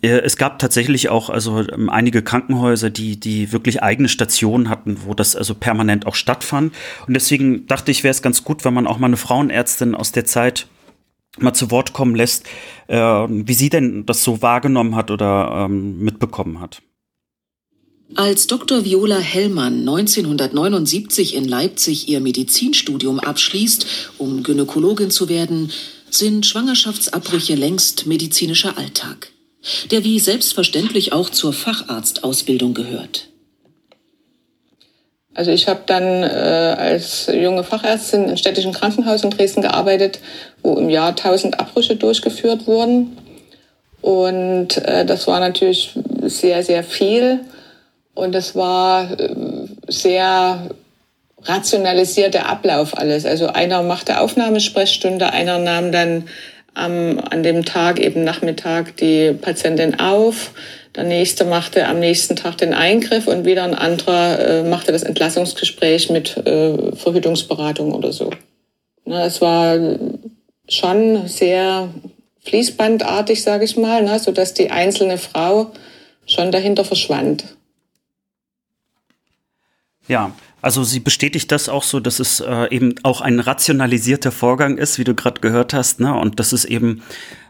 es 0.01 0.37
gab 0.37 0.59
tatsächlich 0.59 1.09
auch 1.09 1.29
also 1.29 1.59
ähm, 1.59 1.89
einige 1.89 2.21
Krankenhäuser, 2.21 2.89
die 2.89 3.19
die 3.19 3.51
wirklich 3.51 3.83
eigene 3.83 4.07
Stationen 4.07 4.69
hatten, 4.69 4.99
wo 5.05 5.13
das 5.13 5.35
also 5.35 5.53
permanent 5.53 6.07
auch 6.07 6.15
stattfand. 6.15 6.73
Und 7.05 7.13
deswegen 7.13 7.67
dachte 7.67 7.91
ich, 7.91 8.03
wäre 8.03 8.11
es 8.11 8.21
ganz 8.21 8.43
gut, 8.43 8.63
wenn 8.63 8.73
man 8.73 8.87
auch 8.87 8.97
mal 8.97 9.07
eine 9.07 9.17
Frauenärztin 9.17 9.95
aus 9.95 10.11
der 10.11 10.25
Zeit 10.25 10.67
mal 11.37 11.53
zu 11.53 11.69
Wort 11.69 11.93
kommen 11.93 12.15
lässt, 12.15 12.45
äh, 12.87 12.97
wie 12.97 13.53
sie 13.53 13.69
denn 13.69 14.05
das 14.05 14.23
so 14.23 14.41
wahrgenommen 14.41 14.95
hat 14.95 15.11
oder 15.11 15.65
ähm, 15.65 15.99
mitbekommen 15.99 16.59
hat. 16.61 16.81
Als 18.15 18.47
Dr. 18.47 18.85
Viola 18.85 19.19
Hellmann 19.19 19.81
1979 19.81 21.35
in 21.35 21.45
Leipzig 21.45 22.09
ihr 22.09 22.21
Medizinstudium 22.21 23.19
abschließt, 23.19 24.13
um 24.17 24.41
Gynäkologin 24.41 25.11
zu 25.11 25.29
werden, 25.29 25.71
sind 26.09 26.47
Schwangerschaftsabbrüche 26.47 27.53
längst 27.53 28.07
medizinischer 28.07 28.77
Alltag 28.79 29.31
der 29.91 30.03
wie 30.03 30.19
selbstverständlich 30.19 31.13
auch 31.13 31.29
zur 31.29 31.53
Facharztausbildung 31.53 32.73
gehört. 32.73 33.29
Also 35.33 35.51
ich 35.51 35.67
habe 35.67 35.81
dann 35.85 36.23
äh, 36.23 36.75
als 36.77 37.27
junge 37.31 37.63
Fachärztin 37.63 38.29
im 38.29 38.37
städtischen 38.37 38.73
Krankenhaus 38.73 39.23
in 39.23 39.29
Dresden 39.29 39.61
gearbeitet, 39.61 40.19
wo 40.63 40.75
im 40.75 40.89
Jahr 40.89 41.09
1000 41.09 41.59
Abbrüche 41.59 41.95
durchgeführt 41.95 42.67
wurden. 42.67 43.17
Und 44.01 44.77
äh, 44.77 45.05
das 45.05 45.27
war 45.27 45.39
natürlich 45.39 45.97
sehr, 46.23 46.63
sehr 46.63 46.83
viel. 46.83 47.41
Und 48.13 48.35
es 48.35 48.55
war 48.55 49.11
äh, 49.17 49.29
sehr 49.87 50.69
rationalisierter 51.43 52.47
Ablauf 52.47 52.97
alles. 52.97 53.25
Also 53.25 53.47
einer 53.47 53.81
machte 53.81 54.19
Aufnahmesprechstunde, 54.19 55.31
einer 55.31 55.57
nahm 55.57 55.91
dann 55.91 56.25
am, 56.73 57.19
an 57.19 57.43
dem 57.43 57.65
Tag, 57.65 57.99
eben 57.99 58.23
Nachmittag, 58.23 58.97
die 58.97 59.33
Patientin 59.33 59.99
auf. 59.99 60.51
Der 60.95 61.03
nächste 61.03 61.45
machte 61.45 61.87
am 61.87 61.99
nächsten 61.99 62.35
Tag 62.35 62.57
den 62.57 62.73
Eingriff 62.73 63.27
und 63.27 63.45
wieder 63.45 63.63
ein 63.63 63.75
anderer 63.75 64.39
äh, 64.39 64.63
machte 64.63 64.91
das 64.91 65.03
Entlassungsgespräch 65.03 66.09
mit 66.09 66.35
äh, 66.37 66.95
Verhütungsberatung 66.95 67.93
oder 67.93 68.11
so. 68.11 68.31
Na, 69.05 69.25
es 69.25 69.39
war 69.41 69.77
schon 70.67 71.27
sehr 71.27 71.89
fließbandartig, 72.41 73.43
sage 73.43 73.65
ich 73.65 73.77
mal, 73.77 74.03
ne, 74.03 74.19
sodass 74.19 74.53
die 74.53 74.71
einzelne 74.71 75.17
Frau 75.17 75.71
schon 76.25 76.51
dahinter 76.51 76.83
verschwand. 76.83 77.45
Ja, 80.07 80.31
also 80.61 80.83
sie 80.83 80.99
bestätigt 80.99 81.51
das 81.51 81.69
auch 81.69 81.83
so, 81.83 81.99
dass 81.99 82.19
es 82.19 82.39
äh, 82.39 82.67
eben 82.73 82.95
auch 83.03 83.21
ein 83.21 83.39
rationalisierter 83.39 84.31
Vorgang 84.31 84.77
ist, 84.77 84.97
wie 84.99 85.03
du 85.03 85.15
gerade 85.15 85.41
gehört 85.41 85.73
hast, 85.73 85.99
ne? 85.99 86.13
Und 86.13 86.39
das 86.39 86.53
ist 86.53 86.65
eben, 86.65 87.01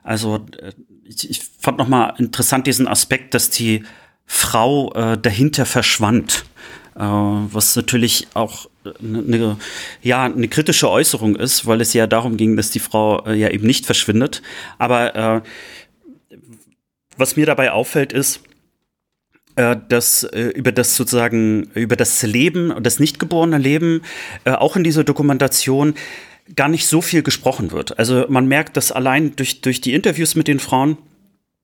also 0.03 0.45
äh, 0.61 0.71
ich, 1.03 1.29
ich 1.29 1.41
fand 1.59 1.77
noch 1.77 1.87
mal 1.87 2.13
interessant 2.17 2.67
diesen 2.67 2.87
Aspekt, 2.87 3.33
dass 3.33 3.49
die 3.49 3.83
Frau 4.25 4.93
äh, 4.93 5.17
dahinter 5.17 5.65
verschwand, 5.65 6.45
äh, 6.95 7.01
was 7.01 7.75
natürlich 7.75 8.27
auch 8.35 8.69
eine, 9.01 9.21
ne, 9.23 9.57
ja 10.03 10.25
eine 10.25 10.47
kritische 10.47 10.89
Äußerung 10.89 11.35
ist, 11.35 11.65
weil 11.65 11.81
es 11.81 11.93
ja 11.93 12.05
darum 12.05 12.37
ging, 12.37 12.55
dass 12.55 12.69
die 12.69 12.79
Frau 12.79 13.25
äh, 13.25 13.33
ja 13.33 13.49
eben 13.49 13.65
nicht 13.65 13.87
verschwindet. 13.87 14.43
Aber 14.77 15.15
äh, 15.15 15.41
was 17.17 17.35
mir 17.35 17.47
dabei 17.47 17.71
auffällt, 17.71 18.13
ist 18.13 18.41
äh, 19.59 19.75
dass 19.89 20.23
äh, 20.23 20.53
über 20.55 20.71
das 20.71 20.95
sozusagen, 20.95 21.69
über 21.73 21.97
das 21.97 22.23
Leben, 22.23 22.73
das 22.81 22.97
nicht 22.97 23.19
geborene 23.19 23.57
Leben, 23.57 24.03
äh, 24.45 24.51
auch 24.51 24.77
in 24.77 24.85
dieser 24.85 25.03
Dokumentation 25.03 25.95
gar 26.55 26.69
nicht 26.69 26.87
so 26.87 27.01
viel 27.01 27.23
gesprochen 27.23 27.73
wird. 27.73 27.99
Also 27.99 28.25
man 28.29 28.47
merkt, 28.47 28.77
dass 28.77 28.93
allein 28.93 29.35
durch, 29.35 29.59
durch 29.59 29.81
die 29.81 29.93
Interviews 29.93 30.35
mit 30.35 30.47
den 30.47 30.61
Frauen 30.61 30.97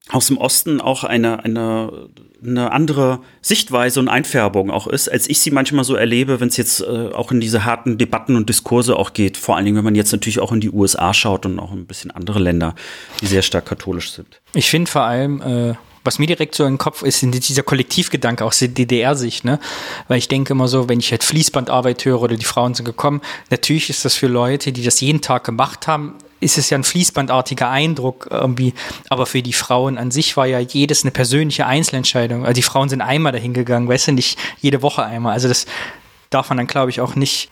aus 0.10 0.28
dem 0.28 0.38
Osten 0.38 0.82
auch 0.82 1.06
eine, 1.06 1.46
eine, 1.46 2.10
eine 2.46 2.74
andere 2.74 3.22
Sichtweise 3.42 4.02
und 4.02 4.10
Einfärbung 4.10 4.72
auch 4.72 4.88
ist, 4.88 5.08
als 5.08 5.30
ich 5.30 5.40
sie 5.40 5.52
manchmal 5.52 5.86
so 5.86 5.96
erlebe, 5.96 6.42
wenn 6.42 6.50
es 6.50 6.58
jetzt 6.58 6.82
äh, 6.82 7.12
auch 7.14 7.32
in 7.32 7.40
diese 7.40 7.64
harten 7.64 7.98
Debatten 7.98 8.36
und 8.36 8.50
Diskurse 8.50 8.98
auch 8.98 9.14
geht. 9.14 9.38
Vor 9.38 9.56
allen 9.56 9.64
Dingen, 9.64 9.78
wenn 9.78 9.86
man 9.86 9.96
jetzt 9.96 10.12
natürlich 10.12 10.42
auch 10.42 10.52
in 10.52 10.60
die 10.60 10.70
USA 10.70 11.14
schaut 11.14 11.46
und 11.46 11.60
auch 11.60 11.72
ein 11.72 11.86
bisschen 11.86 12.12
andere 12.12 12.40
Länder, 12.40 12.76
die 13.22 13.26
sehr 13.28 13.42
stark 13.42 13.68
katholisch 13.68 14.12
sind. 14.12 14.42
Ich 14.54 14.70
finde 14.70 14.92
vor 14.92 15.04
allem, 15.04 15.42
äh, 15.42 15.76
was 16.06 16.20
mir 16.20 16.28
direkt 16.28 16.56
so 16.56 16.64
den 16.64 16.78
Kopf 16.78 17.02
ist, 17.02 17.24
ist 17.24 17.50
dieser 17.50 17.64
Kollektivgedanke 17.64 18.46
aus 18.46 18.60
der 18.60 18.70
DDR-Sicht, 18.70 19.44
ne? 19.44 19.60
Weil 20.08 20.20
ich 20.20 20.28
denke 20.28 20.54
immer 20.54 20.68
so, 20.68 20.88
wenn 20.88 21.00
ich 21.00 21.12
halt 21.12 21.24
Fließbandarbeit 21.24 22.06
höre 22.06 22.22
oder 22.22 22.38
die 22.38 22.46
Frauen 22.46 22.74
sind 22.74 22.86
gekommen, 22.86 23.22
natürlich 23.50 23.90
ist 23.90 24.06
das 24.06 24.16
für 24.16 24.28
Leute, 24.28 24.72
die 24.72 24.84
das 24.84 25.02
jeden 25.02 25.22
Tag 25.22 25.44
gemacht 25.44 25.88
haben, 25.88 26.16
ist 26.40 26.58
es 26.58 26.70
ja 26.70 26.78
ein 26.78 26.84
fließbandartiger 26.84 27.70
Eindruck 27.70 28.28
irgendwie. 28.30 28.74
Aber 29.10 29.26
für 29.26 29.42
die 29.42 29.54
Frauen 29.54 29.98
an 29.98 30.12
sich 30.12 30.38
war 30.38 30.46
ja 30.46 30.60
jedes 30.60 31.04
eine 31.04 31.12
persönliche 31.12 31.66
Einzelentscheidung. 31.66 32.44
Also 32.44 32.54
die 32.54 32.62
Frauen 32.62 32.90
sind 32.90 33.02
einmal 33.02 33.32
dahin 33.32 33.54
gegangen, 33.54 33.88
weißt 33.88 34.08
du, 34.08 34.12
nicht 34.12 34.38
jede 34.62 34.82
Woche 34.82 35.04
einmal. 35.04 35.34
Also 35.34 35.48
das 35.48 35.66
darf 36.30 36.50
man 36.50 36.58
dann, 36.58 36.68
glaube 36.68 36.92
ich, 36.92 37.02
auch 37.02 37.16
nicht 37.16 37.50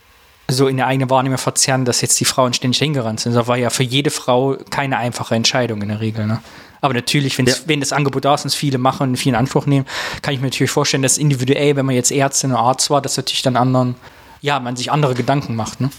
so 0.48 0.68
in 0.68 0.78
der 0.78 0.88
eigenen 0.88 1.10
Wahrnehmung 1.10 1.38
verzerren, 1.38 1.86
dass 1.86 2.02
jetzt 2.02 2.20
die 2.20 2.26
Frauen 2.26 2.54
ständig 2.54 2.80
hingerannt 2.80 3.22
sind. 3.22 3.34
Das 3.34 3.48
war 3.48 3.58
ja 3.58 3.70
für 3.70 3.84
jede 3.84 4.12
Frau 4.12 4.58
keine 4.70 4.98
einfache 4.98 5.36
Entscheidung 5.36 5.82
in 5.82 5.90
der 5.90 6.02
Regel. 6.02 6.28
Ne? 6.28 6.42
Aber 6.84 6.94
natürlich, 6.94 7.38
ja. 7.38 7.46
wenn 7.66 7.80
das 7.80 7.94
Angebot 7.94 8.26
da 8.26 8.36
ist 8.36 8.44
und 8.44 8.50
es 8.50 8.56
viele 8.56 8.78
machen 8.78 9.12
und 9.12 9.16
viel 9.16 9.30
in 9.30 9.36
Anspruch 9.38 9.66
nehmen, 9.66 9.86
kann 10.22 10.34
ich 10.34 10.42
mir 10.42 10.48
natürlich 10.48 10.70
vorstellen, 10.70 11.02
dass 11.02 11.18
individuell, 11.18 11.78
wenn 11.78 11.86
man 11.86 11.96
jetzt 11.96 12.12
Ärztin 12.12 12.52
oder 12.52 12.60
Arzt 12.60 12.90
war, 12.90 13.02
dass 13.02 13.16
natürlich 13.16 13.42
dann 13.42 13.56
anderen, 13.56 13.96
ja, 14.42 14.60
man 14.60 14.76
sich 14.76 14.92
andere 14.92 15.14
Gedanken 15.14 15.56
macht. 15.56 15.80
Ne? 15.80 15.90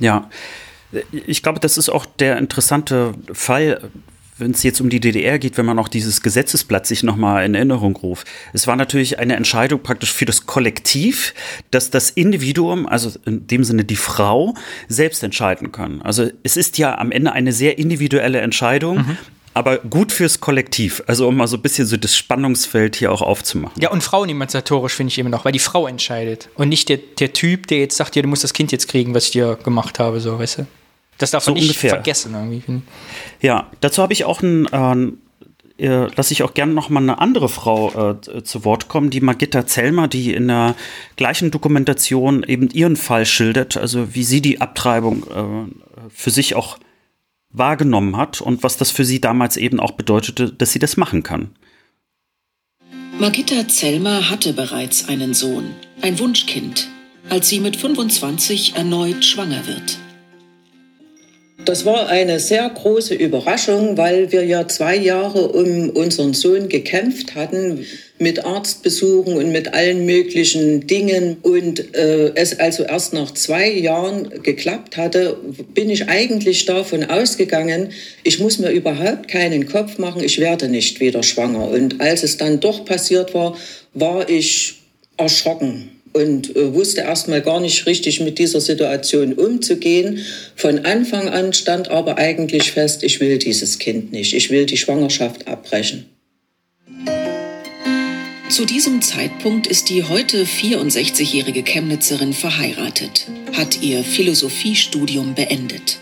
Ja, 0.00 0.28
ich 1.12 1.44
glaube, 1.44 1.60
das 1.60 1.78
ist 1.78 1.90
auch 1.90 2.06
der 2.06 2.38
interessante 2.38 3.14
Fall, 3.32 3.88
wenn 4.36 4.50
es 4.50 4.64
jetzt 4.64 4.80
um 4.80 4.90
die 4.90 4.98
DDR 4.98 5.38
geht, 5.38 5.56
wenn 5.56 5.66
man 5.66 5.78
auch 5.78 5.86
dieses 5.86 6.22
Gesetzesblatt 6.22 6.88
sich 6.88 7.04
nochmal 7.04 7.44
in 7.44 7.54
Erinnerung 7.54 7.94
ruft. 7.94 8.26
Es 8.52 8.66
war 8.66 8.74
natürlich 8.74 9.20
eine 9.20 9.36
Entscheidung 9.36 9.80
praktisch 9.80 10.12
für 10.12 10.24
das 10.24 10.44
Kollektiv, 10.44 11.34
dass 11.70 11.90
das 11.90 12.10
Individuum, 12.10 12.88
also 12.88 13.12
in 13.26 13.46
dem 13.46 13.62
Sinne 13.62 13.84
die 13.84 13.94
Frau, 13.94 14.54
selbst 14.88 15.22
entscheiden 15.22 15.70
kann. 15.70 16.02
Also 16.02 16.28
es 16.42 16.56
ist 16.56 16.78
ja 16.78 16.98
am 16.98 17.12
Ende 17.12 17.30
eine 17.30 17.52
sehr 17.52 17.78
individuelle 17.78 18.40
Entscheidung. 18.40 18.96
Mhm 18.96 19.18
aber 19.54 19.78
gut 19.78 20.12
fürs 20.12 20.40
Kollektiv. 20.40 21.02
Also 21.06 21.26
um 21.28 21.36
mal 21.36 21.46
so 21.46 21.56
ein 21.56 21.62
bisschen 21.62 21.86
so 21.86 21.96
das 21.96 22.16
Spannungsfeld 22.16 22.96
hier 22.96 23.12
auch 23.12 23.22
aufzumachen. 23.22 23.80
Ja, 23.80 23.90
und 23.90 24.02
frauenemanziatorisch 24.02 24.94
finde 24.94 25.10
ich 25.10 25.18
immer 25.18 25.30
noch, 25.30 25.44
weil 25.44 25.52
die 25.52 25.58
Frau 25.58 25.86
entscheidet. 25.86 26.48
Und 26.54 26.68
nicht 26.68 26.88
der, 26.88 26.98
der 26.98 27.32
Typ, 27.32 27.66
der 27.66 27.78
jetzt 27.78 27.96
sagt, 27.96 28.16
ja, 28.16 28.22
du 28.22 28.28
musst 28.28 28.44
das 28.44 28.52
Kind 28.52 28.72
jetzt 28.72 28.88
kriegen, 28.88 29.14
was 29.14 29.26
ich 29.26 29.30
dir 29.32 29.56
gemacht 29.56 29.98
habe, 29.98 30.20
so, 30.20 30.38
weißt 30.38 30.58
du? 30.58 30.66
Das 31.18 31.32
darf 31.32 31.44
so 31.44 31.50
man 31.50 31.56
nicht 31.56 31.68
ungefähr. 31.68 31.90
vergessen 31.90 32.34
irgendwie. 32.34 32.82
Ja, 33.42 33.70
dazu 33.80 34.02
habe 34.02 34.12
ich 34.12 34.24
auch 34.24 34.40
ein, 34.40 34.66
äh, 35.78 35.84
äh, 35.86 36.08
lasse 36.14 36.32
ich 36.32 36.42
auch 36.42 36.54
gerne 36.54 36.72
noch 36.72 36.88
mal 36.88 37.02
eine 37.02 37.18
andere 37.18 37.48
Frau 37.48 38.12
äh, 38.12 38.42
zu 38.42 38.64
Wort 38.64 38.88
kommen, 38.88 39.10
die 39.10 39.20
Magitta 39.20 39.66
Zellmer, 39.66 40.08
die 40.08 40.32
in 40.32 40.48
der 40.48 40.76
gleichen 41.16 41.50
Dokumentation 41.50 42.42
eben 42.42 42.70
ihren 42.70 42.96
Fall 42.96 43.26
schildert, 43.26 43.76
also 43.76 44.14
wie 44.14 44.24
sie 44.24 44.40
die 44.40 44.60
Abtreibung 44.60 45.24
äh, 45.24 46.08
für 46.08 46.30
sich 46.30 46.54
auch 46.54 46.78
wahrgenommen 47.50 48.16
hat 48.16 48.40
und 48.40 48.62
was 48.62 48.76
das 48.76 48.90
für 48.90 49.04
sie 49.04 49.20
damals 49.20 49.56
eben 49.56 49.80
auch 49.80 49.92
bedeutete, 49.92 50.52
dass 50.52 50.72
sie 50.72 50.78
das 50.78 50.96
machen 50.96 51.22
kann. 51.22 51.50
Magitta 53.18 53.68
Zellmer 53.68 54.30
hatte 54.30 54.52
bereits 54.52 55.08
einen 55.08 55.34
Sohn, 55.34 55.74
ein 56.00 56.18
Wunschkind, 56.18 56.88
als 57.28 57.48
sie 57.48 57.60
mit 57.60 57.76
25 57.76 58.76
erneut 58.76 59.24
schwanger 59.24 59.66
wird. 59.66 59.98
Das 61.66 61.84
war 61.84 62.08
eine 62.08 62.40
sehr 62.40 62.68
große 62.68 63.14
Überraschung, 63.14 63.96
weil 63.96 64.32
wir 64.32 64.44
ja 64.44 64.66
zwei 64.66 64.96
Jahre 64.96 65.48
um 65.48 65.90
unseren 65.90 66.32
Sohn 66.32 66.68
gekämpft 66.68 67.34
hatten 67.34 67.84
mit 68.18 68.44
Arztbesuchen 68.44 69.34
und 69.36 69.52
mit 69.52 69.72
allen 69.74 70.04
möglichen 70.06 70.86
Dingen 70.86 71.36
und 71.42 71.94
äh, 71.94 72.32
es 72.34 72.58
also 72.58 72.84
erst 72.84 73.12
nach 73.12 73.32
zwei 73.32 73.70
Jahren 73.70 74.42
geklappt 74.42 74.96
hatte, 74.96 75.36
bin 75.74 75.90
ich 75.90 76.08
eigentlich 76.08 76.64
davon 76.64 77.04
ausgegangen, 77.04 77.90
ich 78.24 78.40
muss 78.40 78.58
mir 78.58 78.70
überhaupt 78.70 79.28
keinen 79.28 79.66
Kopf 79.66 79.98
machen, 79.98 80.24
ich 80.24 80.38
werde 80.38 80.68
nicht 80.68 81.00
wieder 81.00 81.22
schwanger. 81.22 81.68
Und 81.68 82.00
als 82.00 82.22
es 82.22 82.36
dann 82.36 82.60
doch 82.60 82.84
passiert 82.84 83.34
war, 83.34 83.56
war 83.94 84.28
ich 84.28 84.80
erschrocken 85.16 85.99
und 86.12 86.54
äh, 86.56 86.74
wusste 86.74 87.02
erstmal 87.02 87.40
gar 87.40 87.60
nicht 87.60 87.86
richtig 87.86 88.20
mit 88.20 88.38
dieser 88.38 88.60
Situation 88.60 89.34
umzugehen. 89.34 90.20
Von 90.56 90.84
Anfang 90.84 91.28
an 91.28 91.52
stand 91.52 91.90
aber 91.90 92.18
eigentlich 92.18 92.72
fest, 92.72 93.02
ich 93.02 93.20
will 93.20 93.38
dieses 93.38 93.78
Kind 93.78 94.12
nicht, 94.12 94.34
ich 94.34 94.50
will 94.50 94.66
die 94.66 94.76
Schwangerschaft 94.76 95.46
abbrechen. 95.46 96.06
Zu 98.48 98.64
diesem 98.64 99.00
Zeitpunkt 99.00 99.68
ist 99.68 99.90
die 99.90 100.02
heute 100.02 100.44
64-jährige 100.44 101.62
Chemnitzerin 101.62 102.32
verheiratet, 102.32 103.28
hat 103.52 103.80
ihr 103.80 104.02
Philosophiestudium 104.02 105.36
beendet. 105.36 106.00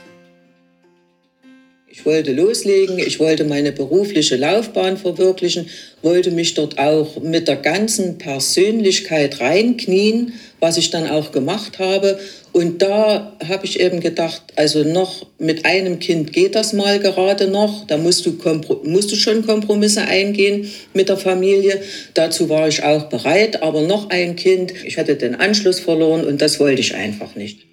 Ich 1.99 2.07
wollte 2.07 2.33
loslegen, 2.33 3.01
ich 3.01 3.19
wollte 3.19 3.43
meine 3.43 3.73
berufliche 3.73 4.37
Laufbahn 4.37 4.97
verwirklichen, 4.97 5.69
wollte 6.01 6.31
mich 6.31 6.55
dort 6.55 6.79
auch 6.79 7.21
mit 7.21 7.49
der 7.49 7.57
ganzen 7.57 8.19
Persönlichkeit 8.19 9.41
reinknien, 9.41 10.33
was 10.61 10.77
ich 10.77 10.91
dann 10.91 11.09
auch 11.09 11.33
gemacht 11.33 11.81
habe. 11.81 12.21
Und 12.53 12.83
da 12.83 13.37
habe 13.45 13.67
ich 13.67 13.81
eben 13.81 13.99
gedacht, 13.99 14.43
also 14.55 14.85
noch 14.85 15.27
mit 15.41 15.65
einem 15.65 15.99
Kind 15.99 16.33
geht 16.33 16.55
das 16.55 16.73
mal 16.73 17.01
gerade 17.01 17.49
noch. 17.49 17.85
Da 17.89 17.97
musst 17.97 18.25
du, 18.25 18.39
musst 18.85 19.11
du 19.11 19.17
schon 19.17 19.45
Kompromisse 19.45 20.03
eingehen 20.03 20.71
mit 20.95 21.09
der 21.09 21.17
Familie. 21.17 21.83
Dazu 22.15 22.49
war 22.49 22.69
ich 22.69 22.85
auch 22.85 23.09
bereit. 23.09 23.61
Aber 23.61 23.83
noch 23.83 24.11
ein 24.11 24.37
Kind, 24.37 24.73
ich 24.85 24.99
hatte 24.99 25.17
den 25.17 25.35
Anschluss 25.35 25.81
verloren 25.81 26.25
und 26.25 26.41
das 26.41 26.61
wollte 26.61 26.81
ich 26.81 26.95
einfach 26.95 27.35
nicht. 27.35 27.68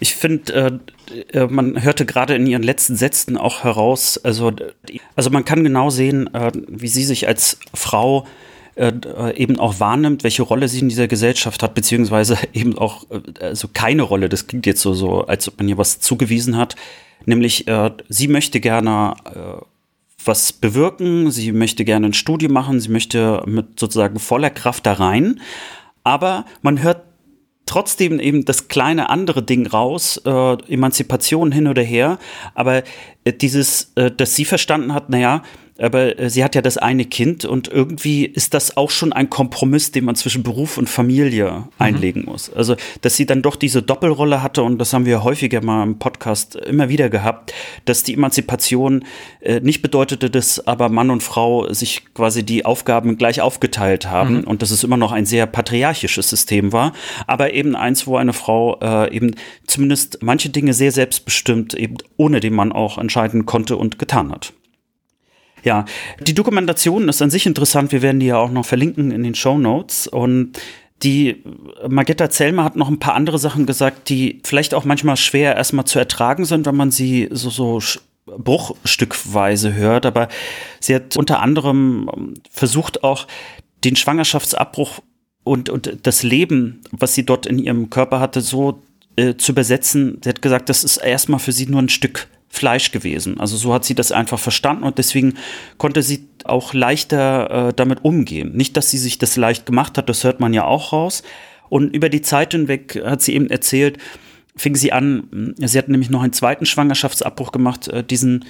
Ich 0.00 0.14
finde, 0.14 0.80
äh, 1.32 1.38
äh, 1.38 1.46
man 1.48 1.82
hörte 1.82 2.06
gerade 2.06 2.34
in 2.34 2.46
ihren 2.46 2.62
letzten 2.62 2.96
Sätzen 2.96 3.36
auch 3.36 3.64
heraus, 3.64 4.18
also, 4.18 4.52
also 5.16 5.30
man 5.30 5.44
kann 5.44 5.64
genau 5.64 5.90
sehen, 5.90 6.32
äh, 6.34 6.52
wie 6.68 6.88
sie 6.88 7.04
sich 7.04 7.26
als 7.26 7.58
Frau 7.74 8.26
äh, 8.76 8.92
eben 9.34 9.58
auch 9.58 9.80
wahrnimmt, 9.80 10.22
welche 10.22 10.42
Rolle 10.42 10.68
sie 10.68 10.80
in 10.80 10.88
dieser 10.88 11.08
Gesellschaft 11.08 11.62
hat, 11.62 11.74
beziehungsweise 11.74 12.38
eben 12.52 12.78
auch 12.78 13.06
äh, 13.10 13.44
also 13.44 13.68
keine 13.72 14.02
Rolle. 14.02 14.28
Das 14.28 14.46
klingt 14.46 14.66
jetzt 14.66 14.82
so, 14.82 14.94
so, 14.94 15.22
als 15.26 15.48
ob 15.48 15.58
man 15.58 15.68
ihr 15.68 15.78
was 15.78 15.98
zugewiesen 15.98 16.56
hat. 16.56 16.76
Nämlich, 17.26 17.66
äh, 17.66 17.90
sie 18.08 18.28
möchte 18.28 18.60
gerne 18.60 19.16
was 20.24 20.52
bewirken, 20.52 21.30
sie 21.30 21.52
möchte 21.52 21.84
gerne 21.84 22.06
ein 22.06 22.12
Studium 22.12 22.52
machen, 22.52 22.80
sie 22.80 22.88
möchte 22.88 23.42
mit 23.46 23.78
sozusagen 23.80 24.18
voller 24.18 24.50
Kraft 24.50 24.86
da 24.86 24.94
rein. 24.94 25.40
Aber 26.04 26.44
man 26.62 26.82
hört 26.82 27.07
trotzdem 27.68 28.18
eben 28.18 28.44
das 28.44 28.68
kleine 28.68 29.10
andere 29.10 29.42
Ding 29.42 29.66
raus, 29.66 30.20
äh, 30.24 30.56
Emanzipation 30.72 31.52
hin 31.52 31.68
oder 31.68 31.82
her, 31.82 32.18
aber 32.54 32.82
äh, 33.24 33.32
dieses, 33.32 33.92
äh, 33.94 34.10
dass 34.10 34.34
sie 34.34 34.46
verstanden 34.46 34.94
hat, 34.94 35.10
naja, 35.10 35.42
aber 35.78 36.18
äh, 36.18 36.28
sie 36.28 36.44
hat 36.44 36.54
ja 36.54 36.62
das 36.62 36.76
eine 36.76 37.04
Kind 37.04 37.44
und 37.44 37.68
irgendwie 37.68 38.26
ist 38.26 38.54
das 38.54 38.76
auch 38.76 38.90
schon 38.90 39.12
ein 39.12 39.30
Kompromiss, 39.30 39.92
den 39.92 40.04
man 40.04 40.16
zwischen 40.16 40.42
Beruf 40.42 40.76
und 40.76 40.88
Familie 40.88 41.50
mhm. 41.50 41.64
einlegen 41.78 42.24
muss. 42.24 42.52
Also, 42.52 42.76
dass 43.00 43.16
sie 43.16 43.26
dann 43.26 43.42
doch 43.42 43.56
diese 43.56 43.82
Doppelrolle 43.82 44.42
hatte 44.42 44.62
und 44.62 44.78
das 44.78 44.92
haben 44.92 45.06
wir 45.06 45.22
häufiger 45.22 45.62
mal 45.62 45.82
im 45.84 45.98
Podcast 45.98 46.56
immer 46.56 46.88
wieder 46.88 47.08
gehabt, 47.08 47.54
dass 47.84 48.02
die 48.02 48.14
Emanzipation 48.14 49.04
äh, 49.40 49.60
nicht 49.60 49.82
bedeutete, 49.82 50.30
dass 50.30 50.66
aber 50.66 50.88
Mann 50.88 51.10
und 51.10 51.22
Frau 51.22 51.72
sich 51.72 52.02
quasi 52.14 52.44
die 52.44 52.64
Aufgaben 52.64 53.16
gleich 53.16 53.40
aufgeteilt 53.40 54.10
haben 54.10 54.38
mhm. 54.38 54.44
und 54.44 54.62
dass 54.62 54.70
es 54.70 54.84
immer 54.84 54.96
noch 54.96 55.12
ein 55.12 55.26
sehr 55.26 55.46
patriarchisches 55.46 56.28
System 56.28 56.72
war, 56.72 56.92
aber 57.26 57.54
eben 57.54 57.76
eins, 57.76 58.06
wo 58.06 58.16
eine 58.16 58.32
Frau 58.32 58.78
äh, 58.80 59.14
eben 59.14 59.34
zumindest 59.66 60.18
manche 60.22 60.50
Dinge 60.50 60.74
sehr 60.74 60.92
selbstbestimmt 60.92 61.74
eben 61.74 61.96
ohne 62.16 62.40
den 62.40 62.54
Mann 62.54 62.72
auch 62.72 62.98
entscheiden 62.98 63.46
konnte 63.46 63.76
und 63.76 63.98
getan 63.98 64.32
hat. 64.32 64.52
Ja, 65.64 65.84
die 66.20 66.34
Dokumentation 66.34 67.08
ist 67.08 67.22
an 67.22 67.30
sich 67.30 67.46
interessant. 67.46 67.92
Wir 67.92 68.02
werden 68.02 68.20
die 68.20 68.26
ja 68.26 68.38
auch 68.38 68.50
noch 68.50 68.64
verlinken 68.64 69.10
in 69.10 69.22
den 69.22 69.34
Show 69.34 69.58
Notes. 69.58 70.06
Und 70.06 70.58
die 71.02 71.42
Magetta 71.88 72.30
Zellmer 72.30 72.64
hat 72.64 72.76
noch 72.76 72.88
ein 72.88 72.98
paar 72.98 73.14
andere 73.14 73.38
Sachen 73.38 73.66
gesagt, 73.66 74.08
die 74.08 74.40
vielleicht 74.44 74.74
auch 74.74 74.84
manchmal 74.84 75.16
schwer 75.16 75.56
erstmal 75.56 75.84
zu 75.84 75.98
ertragen 75.98 76.44
sind, 76.44 76.66
wenn 76.66 76.76
man 76.76 76.90
sie 76.90 77.28
so, 77.30 77.50
so 77.50 77.80
bruchstückweise 78.26 79.74
hört. 79.74 80.06
Aber 80.06 80.28
sie 80.80 80.94
hat 80.94 81.16
unter 81.16 81.40
anderem 81.40 82.34
versucht 82.50 83.04
auch 83.04 83.26
den 83.84 83.96
Schwangerschaftsabbruch 83.96 85.00
und, 85.44 85.70
und 85.70 85.98
das 86.02 86.22
Leben, 86.22 86.80
was 86.90 87.14
sie 87.14 87.24
dort 87.24 87.46
in 87.46 87.58
ihrem 87.58 87.90
Körper 87.90 88.20
hatte, 88.20 88.40
so 88.40 88.82
äh, 89.16 89.36
zu 89.36 89.52
übersetzen. 89.52 90.20
Sie 90.22 90.28
hat 90.28 90.42
gesagt, 90.42 90.68
das 90.68 90.84
ist 90.84 90.98
erstmal 90.98 91.40
für 91.40 91.52
sie 91.52 91.66
nur 91.66 91.80
ein 91.80 91.88
Stück 91.88 92.28
Fleisch 92.48 92.90
gewesen. 92.92 93.38
Also 93.40 93.56
so 93.56 93.74
hat 93.74 93.84
sie 93.84 93.94
das 93.94 94.10
einfach 94.10 94.38
verstanden 94.38 94.84
und 94.84 94.98
deswegen 94.98 95.34
konnte 95.76 96.02
sie 96.02 96.28
auch 96.44 96.72
leichter 96.72 97.68
äh, 97.68 97.72
damit 97.74 98.04
umgehen. 98.04 98.52
Nicht, 98.56 98.76
dass 98.76 98.90
sie 98.90 98.98
sich 98.98 99.18
das 99.18 99.36
leicht 99.36 99.66
gemacht 99.66 99.98
hat, 99.98 100.08
das 100.08 100.24
hört 100.24 100.40
man 100.40 100.54
ja 100.54 100.64
auch 100.64 100.92
raus. 100.92 101.22
Und 101.68 101.94
über 101.94 102.08
die 102.08 102.22
Zeit 102.22 102.52
hinweg 102.52 103.00
hat 103.04 103.20
sie 103.20 103.34
eben 103.34 103.50
erzählt, 103.50 103.98
fing 104.56 104.74
sie 104.74 104.92
an, 104.92 105.54
sie 105.58 105.78
hat 105.78 105.88
nämlich 105.88 106.10
noch 106.10 106.22
einen 106.22 106.32
zweiten 106.32 106.66
Schwangerschaftsabbruch 106.66 107.52
gemacht, 107.52 107.88
äh, 107.88 108.02
diesen 108.02 108.44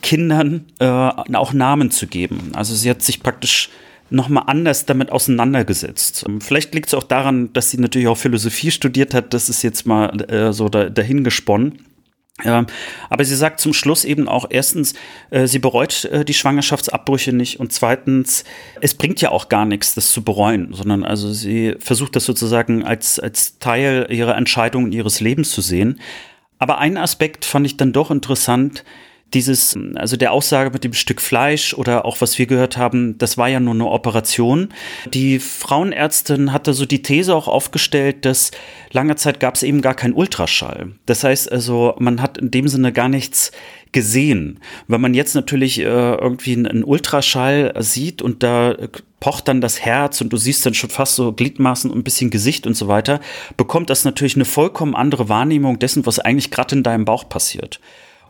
Kindern 0.00 0.66
äh, 0.80 0.86
auch 0.86 1.52
Namen 1.52 1.90
zu 1.90 2.06
geben. 2.06 2.52
Also 2.54 2.74
sie 2.74 2.90
hat 2.90 3.02
sich 3.02 3.22
praktisch 3.22 3.70
nochmal 4.10 4.44
anders 4.46 4.84
damit 4.84 5.10
auseinandergesetzt. 5.10 6.26
Vielleicht 6.40 6.74
liegt 6.74 6.88
es 6.88 6.94
auch 6.94 7.04
daran, 7.04 7.52
dass 7.52 7.70
sie 7.70 7.78
natürlich 7.78 8.08
auch 8.08 8.18
Philosophie 8.18 8.70
studiert 8.70 9.14
hat. 9.14 9.32
Das 9.32 9.48
ist 9.48 9.62
jetzt 9.62 9.86
mal 9.86 10.20
äh, 10.30 10.52
so 10.52 10.68
da, 10.68 10.90
dahin. 10.90 11.24
Aber 12.44 13.24
sie 13.24 13.36
sagt 13.36 13.60
zum 13.60 13.72
Schluss 13.72 14.04
eben 14.04 14.28
auch 14.28 14.46
erstens, 14.50 14.94
äh, 15.30 15.46
sie 15.46 15.58
bereut 15.58 16.04
äh, 16.06 16.24
die 16.24 16.34
Schwangerschaftsabbrüche 16.34 17.32
nicht 17.32 17.60
und 17.60 17.72
zweitens, 17.72 18.44
es 18.80 18.94
bringt 18.94 19.20
ja 19.20 19.30
auch 19.30 19.48
gar 19.48 19.64
nichts, 19.64 19.94
das 19.94 20.12
zu 20.12 20.22
bereuen, 20.22 20.72
sondern 20.72 21.04
also 21.04 21.32
sie 21.32 21.76
versucht 21.78 22.16
das 22.16 22.24
sozusagen 22.24 22.84
als, 22.84 23.20
als 23.20 23.58
Teil 23.58 24.06
ihrer 24.10 24.36
Entscheidungen 24.36 24.92
ihres 24.92 25.20
Lebens 25.20 25.50
zu 25.50 25.60
sehen. 25.60 26.00
Aber 26.58 26.78
einen 26.78 26.96
Aspekt 26.96 27.44
fand 27.44 27.66
ich 27.66 27.76
dann 27.76 27.92
doch 27.92 28.10
interessant, 28.10 28.84
dieses, 29.34 29.76
also 29.94 30.16
der 30.16 30.32
Aussage 30.32 30.70
mit 30.70 30.84
dem 30.84 30.92
Stück 30.92 31.20
Fleisch 31.20 31.74
oder 31.74 32.04
auch 32.04 32.20
was 32.20 32.38
wir 32.38 32.46
gehört 32.46 32.76
haben, 32.76 33.18
das 33.18 33.38
war 33.38 33.48
ja 33.48 33.60
nur 33.60 33.74
eine 33.74 33.86
Operation. 33.86 34.68
Die 35.12 35.38
Frauenärztin 35.38 36.52
hatte 36.52 36.74
so 36.74 36.86
die 36.86 37.02
These 37.02 37.34
auch 37.34 37.48
aufgestellt, 37.48 38.24
dass 38.24 38.50
lange 38.90 39.16
Zeit 39.16 39.40
gab 39.40 39.54
es 39.54 39.62
eben 39.62 39.80
gar 39.80 39.94
keinen 39.94 40.14
Ultraschall. 40.14 40.92
Das 41.06 41.24
heißt 41.24 41.50
also, 41.50 41.94
man 41.98 42.20
hat 42.20 42.38
in 42.38 42.50
dem 42.50 42.68
Sinne 42.68 42.92
gar 42.92 43.08
nichts 43.08 43.52
gesehen. 43.92 44.58
Wenn 44.88 45.00
man 45.00 45.14
jetzt 45.14 45.34
natürlich 45.34 45.78
äh, 45.78 45.84
irgendwie 45.84 46.54
einen 46.54 46.82
Ultraschall 46.84 47.74
sieht 47.78 48.22
und 48.22 48.42
da 48.42 48.74
pocht 49.20 49.46
dann 49.46 49.60
das 49.60 49.80
Herz 49.80 50.20
und 50.20 50.32
du 50.32 50.36
siehst 50.36 50.66
dann 50.66 50.74
schon 50.74 50.90
fast 50.90 51.14
so 51.14 51.32
Gliedmaßen 51.32 51.90
und 51.90 51.98
ein 51.98 52.02
bisschen 52.04 52.30
Gesicht 52.30 52.66
und 52.66 52.74
so 52.74 52.88
weiter, 52.88 53.20
bekommt 53.56 53.88
das 53.88 54.04
natürlich 54.04 54.34
eine 54.34 54.44
vollkommen 54.44 54.96
andere 54.96 55.28
Wahrnehmung 55.28 55.78
dessen, 55.78 56.04
was 56.06 56.18
eigentlich 56.18 56.50
gerade 56.50 56.74
in 56.74 56.82
deinem 56.82 57.04
Bauch 57.04 57.28
passiert. 57.28 57.78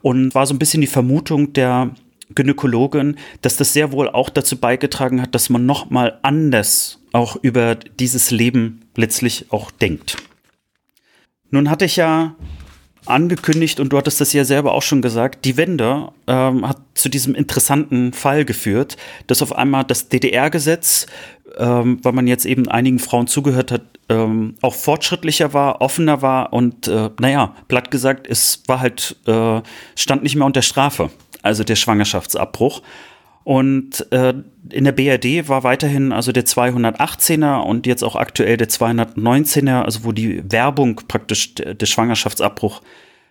Und 0.03 0.35
war 0.35 0.47
so 0.47 0.55
ein 0.55 0.59
bisschen 0.59 0.81
die 0.81 0.87
Vermutung 0.87 1.53
der 1.53 1.91
Gynäkologin, 2.35 3.17
dass 3.41 3.57
das 3.57 3.73
sehr 3.73 3.93
wohl 3.93 4.09
auch 4.09 4.31
dazu 4.31 4.57
beigetragen 4.57 5.23
hat, 5.23 5.35
dass 5.35 5.51
man 5.51 5.67
noch 5.67 5.91
mal 5.91 6.19
anders 6.23 6.99
auch 7.13 7.37
über 7.37 7.75
dieses 7.75 8.31
Leben 8.31 8.83
letztlich 8.97 9.47
auch 9.51 9.71
denkt. 9.71 10.17
Nun 11.51 11.69
hatte 11.69 11.85
ich 11.85 11.97
ja 11.97 12.35
angekündigt 13.05 13.81
und 13.81 13.91
du 13.93 13.99
hattest 13.99 14.21
das 14.21 14.33
ja 14.33 14.45
selber 14.45 14.73
auch 14.73 14.83
schon 14.83 15.03
gesagt, 15.03 15.45
die 15.45 15.57
Wende 15.57 16.13
ähm, 16.27 16.67
hat 16.67 16.79
zu 16.95 17.09
diesem 17.09 17.35
interessanten 17.35 18.13
Fall 18.13 18.45
geführt, 18.45 18.97
dass 19.27 19.43
auf 19.43 19.55
einmal 19.55 19.85
das 19.85 20.09
DDR-Gesetz, 20.09 21.07
ähm, 21.59 21.99
weil 22.03 22.13
man 22.13 22.27
jetzt 22.27 22.47
eben 22.47 22.69
einigen 22.69 22.99
Frauen 22.99 23.27
zugehört 23.27 23.73
hat, 23.73 23.83
ähm, 24.09 24.55
auch 24.63 24.75
fortschrittlicher 24.75 25.53
war, 25.53 25.81
offener 25.81 26.23
war 26.23 26.53
und 26.53 26.89
äh, 26.89 27.11
naja, 27.21 27.55
platt 27.69 27.91
gesagt, 27.91 28.27
es 28.29 28.63
war 28.67 28.81
halt, 28.81 29.17
äh, 29.27 29.61
stand 29.97 30.23
nicht 30.23 30.37
mehr 30.37 30.47
unter 30.47 30.63
Strafe, 30.63 31.11
also 31.43 31.65
der 31.65 31.77
Schwangerschaftsabbruch. 31.77 32.83
Und 33.45 34.07
äh, 34.13 34.35
in 34.71 34.85
der 34.85 34.93
BRD 34.93 35.49
war 35.49 35.65
weiterhin 35.65 36.13
also 36.13 36.31
der 36.31 36.45
218er 36.45 37.63
und 37.63 37.89
jetzt 37.89 38.05
auch 38.05 38.15
aktuell 38.15 38.57
der 38.57 38.69
219er, 38.69 39.83
also 39.83 40.05
wo 40.05 40.13
die 40.13 40.43
Werbung 40.51 41.01
praktisch 41.09 41.55
der 41.55 41.87
Schwangerschaftsabbruch 41.87 42.83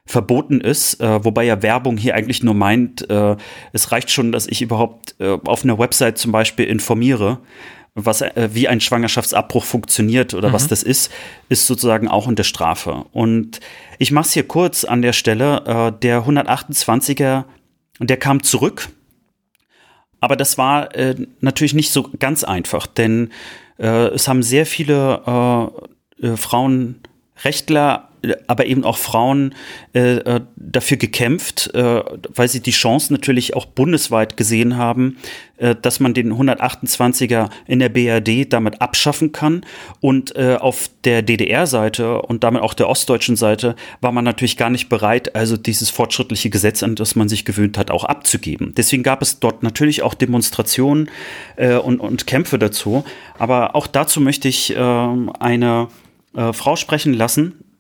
verboten 0.06 0.60
ist, 0.60 0.99
äh, 0.99 1.23
wobei 1.23 1.45
ja 1.45 1.61
Werbung 1.61 1.95
hier 1.98 2.15
eigentlich 2.15 2.43
nur 2.43 2.53
meint, 2.53 3.10
äh, 3.10 3.38
es 3.72 3.91
reicht 3.91 4.10
schon, 4.11 4.31
dass 4.31 4.48
ich 4.48 4.61
überhaupt 4.61 5.15
äh, 5.19 5.38
auf 5.45 5.64
einer 5.64 5.80
Website 5.80 6.18
zum 6.18 6.31
Beispiel 6.31 6.65
informiere, 6.65 7.39
was 7.95 8.22
äh, 8.22 8.49
wie 8.53 8.68
ein 8.68 8.81
Schwangerschaftsabbruch 8.81 9.63
funktioniert 9.63 10.34
oder 10.34 10.49
mhm. 10.49 10.53
was 10.53 10.68
das 10.68 10.84
ist, 10.84 11.11
ist 11.49 11.68
sozusagen 11.68 12.07
auch 12.07 12.27
unter 12.27 12.43
Strafe. 12.43 13.05
Und 13.11 13.59
ich 13.99 14.11
mache 14.11 14.27
es 14.27 14.34
hier 14.34 14.47
kurz 14.47 14.84
an 14.84 15.01
der 15.01 15.13
Stelle. 15.13 15.63
Äh, 15.65 15.99
der 15.99 16.26
128er, 16.26 17.45
der 17.99 18.18
kam 18.18 18.43
zurück 18.43 18.89
aber 20.22 20.38
das 20.38 20.57
war 20.57 20.95
äh, 20.95 21.15
natürlich 21.41 21.73
nicht 21.73 21.91
so 21.91 22.09
ganz 22.19 22.45
einfach, 22.45 22.88
denn 22.88 23.31
äh, 23.80 24.07
es 24.09 24.27
haben 24.27 24.43
sehr 24.43 24.65
viele 24.65 25.72
äh, 26.22 26.27
äh 26.27 26.38
Frauenrechtler 26.38 28.10
aber 28.48 28.65
eben 28.65 28.84
auch 28.84 28.98
Frauen 28.98 29.56
äh, 29.93 30.18
äh, 30.18 30.41
dafür 30.56 30.98
gekämpft, 30.98 31.73
äh, 31.73 32.03
weil 32.34 32.48
sie 32.48 32.61
die 32.61 32.72
Chance 32.72 33.11
natürlich 33.11 33.56
auch 33.56 33.65
bundesweit 33.65 34.38
gesehen 34.38 34.77
haben, 34.77 35.18
äh, 35.57 35.76
dass 35.80 35.99
man 35.99 36.14
den 36.14 36.34
128er 36.34 37.49
in 37.68 37.80
der 37.80 37.89
BRD 37.89 38.52
damit 38.52 38.81
abschaffen 38.81 39.31
kann. 39.31 39.65
Und 40.02 40.35
äh, 40.35 40.57
auf 40.60 40.89
der 41.03 41.22
DDR-Seite 41.23 42.22
und 42.22 42.43
damit 42.43 42.61
auch 42.61 42.73
der 42.73 42.89
ostdeutschen 42.89 43.35
Seite 43.35 43.76
war 44.02 44.11
man 44.11 44.23
natürlich 44.23 44.57
gar 44.57 44.69
nicht 44.69 44.89
bereit, 44.89 45.35
also 45.35 45.57
dieses 45.57 45.89
fortschrittliche 45.89 46.49
Gesetz, 46.49 46.84
an 46.84 46.95
das 46.95 47.15
man 47.15 47.27
sich 47.27 47.45
gewöhnt 47.45 47.77
hat, 47.77 47.89
auch 47.89 48.03
abzugeben. 48.03 48.73
Deswegen 48.77 49.03
gab 49.03 49.22
es 49.22 49.39
dort 49.39 49.64
natürlich 49.64 50.03
auch 50.03 50.14
Demonstrationen 50.14 51.10
äh, 51.56 51.76
und, 51.76 51.99
und 51.99 52.27
Kämpfe 52.27 52.60
dazu. 52.60 53.03
Aber 53.39 53.76
auch 53.76 53.88
dazu 53.88 54.22
möchte 54.22 54.48
ich 54.48 54.76
äh, 54.76 54.80
eine 54.80 55.88
Frau 56.53 56.77
sprechen 56.77 57.14
lassen, 57.14 57.70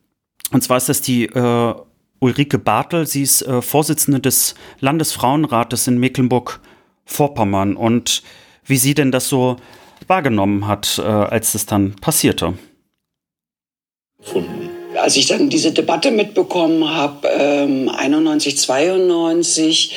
und 0.51 0.61
zwar 0.63 0.77
ist 0.77 0.89
das 0.89 1.01
die 1.01 1.25
äh, 1.25 1.75
Ulrike 2.19 2.59
Bartel. 2.59 3.07
Sie 3.07 3.23
ist 3.23 3.41
äh, 3.41 3.61
Vorsitzende 3.61 4.19
des 4.19 4.55
Landesfrauenrates 4.79 5.87
in 5.87 5.97
Mecklenburg-Vorpommern. 5.97 7.75
Und 7.75 8.21
wie 8.65 8.77
sie 8.77 8.93
denn 8.93 9.11
das 9.11 9.27
so 9.27 9.57
wahrgenommen 10.07 10.67
hat, 10.67 10.99
äh, 10.99 11.01
als 11.01 11.55
es 11.55 11.65
dann 11.65 11.95
passierte. 11.95 12.53
Gefunden 14.19 14.60
als 15.01 15.17
ich 15.17 15.27
dann 15.27 15.49
diese 15.49 15.71
Debatte 15.71 16.11
mitbekommen 16.11 16.89
habe, 16.89 17.27
ähm, 17.27 17.89
91, 17.89 18.57
92, 18.57 19.91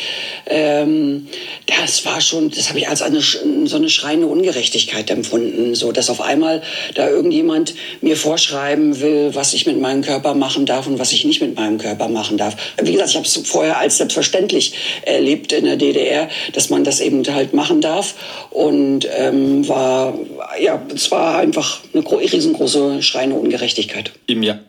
ähm, 0.46 1.28
das 1.66 2.04
war 2.04 2.20
schon, 2.20 2.50
das 2.50 2.70
habe 2.70 2.78
ich 2.78 2.88
als 2.88 3.02
eine 3.02 3.20
so 3.20 3.76
eine 3.76 3.88
schreiende 3.88 4.26
Ungerechtigkeit 4.26 5.10
empfunden, 5.10 5.74
so 5.74 5.92
dass 5.92 6.10
auf 6.10 6.20
einmal 6.20 6.62
da 6.94 7.08
irgendjemand 7.08 7.74
mir 8.00 8.16
vorschreiben 8.16 9.00
will, 9.00 9.30
was 9.34 9.54
ich 9.54 9.66
mit 9.66 9.80
meinem 9.80 10.02
Körper 10.02 10.34
machen 10.34 10.66
darf 10.66 10.86
und 10.86 10.98
was 10.98 11.12
ich 11.12 11.24
nicht 11.24 11.40
mit 11.40 11.56
meinem 11.56 11.78
Körper 11.78 12.08
machen 12.08 12.36
darf. 12.36 12.56
Wie 12.82 12.92
gesagt, 12.92 13.10
ich 13.10 13.16
habe 13.16 13.26
es 13.26 13.36
vorher 13.44 13.78
als 13.78 13.98
selbstverständlich 13.98 14.74
erlebt 15.02 15.52
in 15.52 15.64
der 15.64 15.76
DDR, 15.76 16.28
dass 16.52 16.70
man 16.70 16.84
das 16.84 17.00
eben 17.00 17.24
halt 17.26 17.54
machen 17.54 17.80
darf 17.80 18.14
und 18.50 19.06
ähm, 19.16 19.68
war 19.68 20.18
ja, 20.60 20.80
es 20.94 21.10
war 21.10 21.38
einfach 21.38 21.80
eine 21.92 22.04
riesengroße 22.04 23.02
schreiende 23.02 23.36
Ungerechtigkeit. 23.36 24.12
Im 24.26 24.42
Jahr 24.42 24.60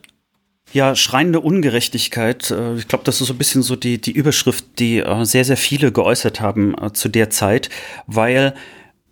ja, 0.75 0.93
schreiende 0.93 1.39
Ungerechtigkeit. 1.39 2.51
Äh, 2.51 2.75
ich 2.75 2.89
glaube, 2.89 3.05
das 3.05 3.21
ist 3.21 3.27
so 3.27 3.33
ein 3.33 3.37
bisschen 3.37 3.63
so 3.63 3.77
die, 3.77 3.99
die 3.99 4.11
Überschrift, 4.11 4.65
die 4.77 4.97
äh, 4.97 5.23
sehr, 5.23 5.45
sehr 5.45 5.55
viele 5.55 5.93
geäußert 5.93 6.41
haben 6.41 6.75
äh, 6.77 6.91
zu 6.91 7.07
der 7.07 7.29
Zeit, 7.29 7.69
weil 8.07 8.53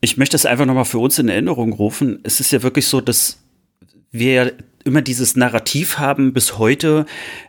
ich 0.02 0.18
möchte 0.18 0.36
es 0.36 0.46
einfach 0.46 0.66
nochmal 0.66 0.84
für 0.84 1.00
uns 1.00 1.18
in 1.20 1.30
Erinnerung 1.30 1.72
rufen. 1.72 2.20
Es 2.24 2.42
ist 2.42 2.52
ja 2.52 2.64
wirklich 2.64 2.88
so, 2.88 3.00
dass 3.00 3.40
wir 4.12 4.52
immer 4.84 5.02
dieses 5.02 5.38
Narrativ 5.38 5.98
haben 5.98 6.34
bis 6.34 6.58
heute, 6.58 7.06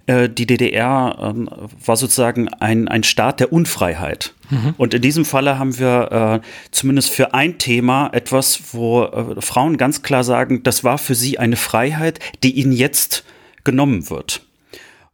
die 0.09 0.47
DDR 0.47 1.19
ähm, 1.21 1.51
war 1.85 1.97
sozusagen 1.97 2.49
ein, 2.49 2.87
ein 2.87 3.03
Staat 3.03 3.41
der 3.41 3.53
Unfreiheit. 3.53 4.35
Mhm. 4.51 4.75
Und 4.77 4.95
in 4.95 5.03
diesem 5.03 5.25
Falle 5.25 5.59
haben 5.59 5.77
wir 5.77 6.43
zumindest 6.71 7.11
für 7.11 7.35
ein 7.35 7.59
Thema 7.59 8.09
etwas, 8.13 8.61
wo 8.71 9.35
Frauen 9.41 9.79
ganz 9.79 10.03
klar 10.03 10.23
sagen, 10.23 10.63
das 10.63 10.85
war 10.85 10.97
für 10.97 11.17
sie 11.17 11.41
eine 11.41 11.57
Freiheit, 11.57 12.21
die 12.45 12.53
ihnen 12.53 12.73
jetzt 12.73 13.25
genommen 13.65 14.11
wird. 14.11 14.43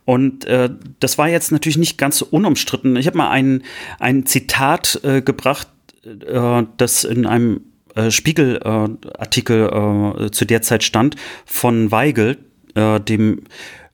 Und 0.05 0.45
äh, 0.45 0.71
das 0.99 1.19
war 1.19 1.29
jetzt 1.29 1.53
natürlich 1.53 1.79
nicht 1.79 1.99
ganz 1.99 2.19
so 2.19 2.27
unumstritten. 2.27 2.97
Ich 2.97 3.07
habe 3.07 3.19
mal 3.19 3.31
ein, 3.31 3.63
ein 3.99 4.27
Zitat 4.27 5.01
äh, 5.05 5.23
gebracht, 5.23 5.69
äh, 6.05 6.63
das 6.77 7.05
in 7.05 7.27
einem 7.27 7.61
äh, 7.95 8.11
Spiegel-Artikel 8.11 10.27
äh, 10.27 10.31
zu 10.31 10.45
der 10.45 10.63
Zeit 10.63 10.85
stand, 10.85 11.17
von 11.45 11.91
Weigel, 11.91 12.39
äh, 12.75 13.01
dem 13.01 13.43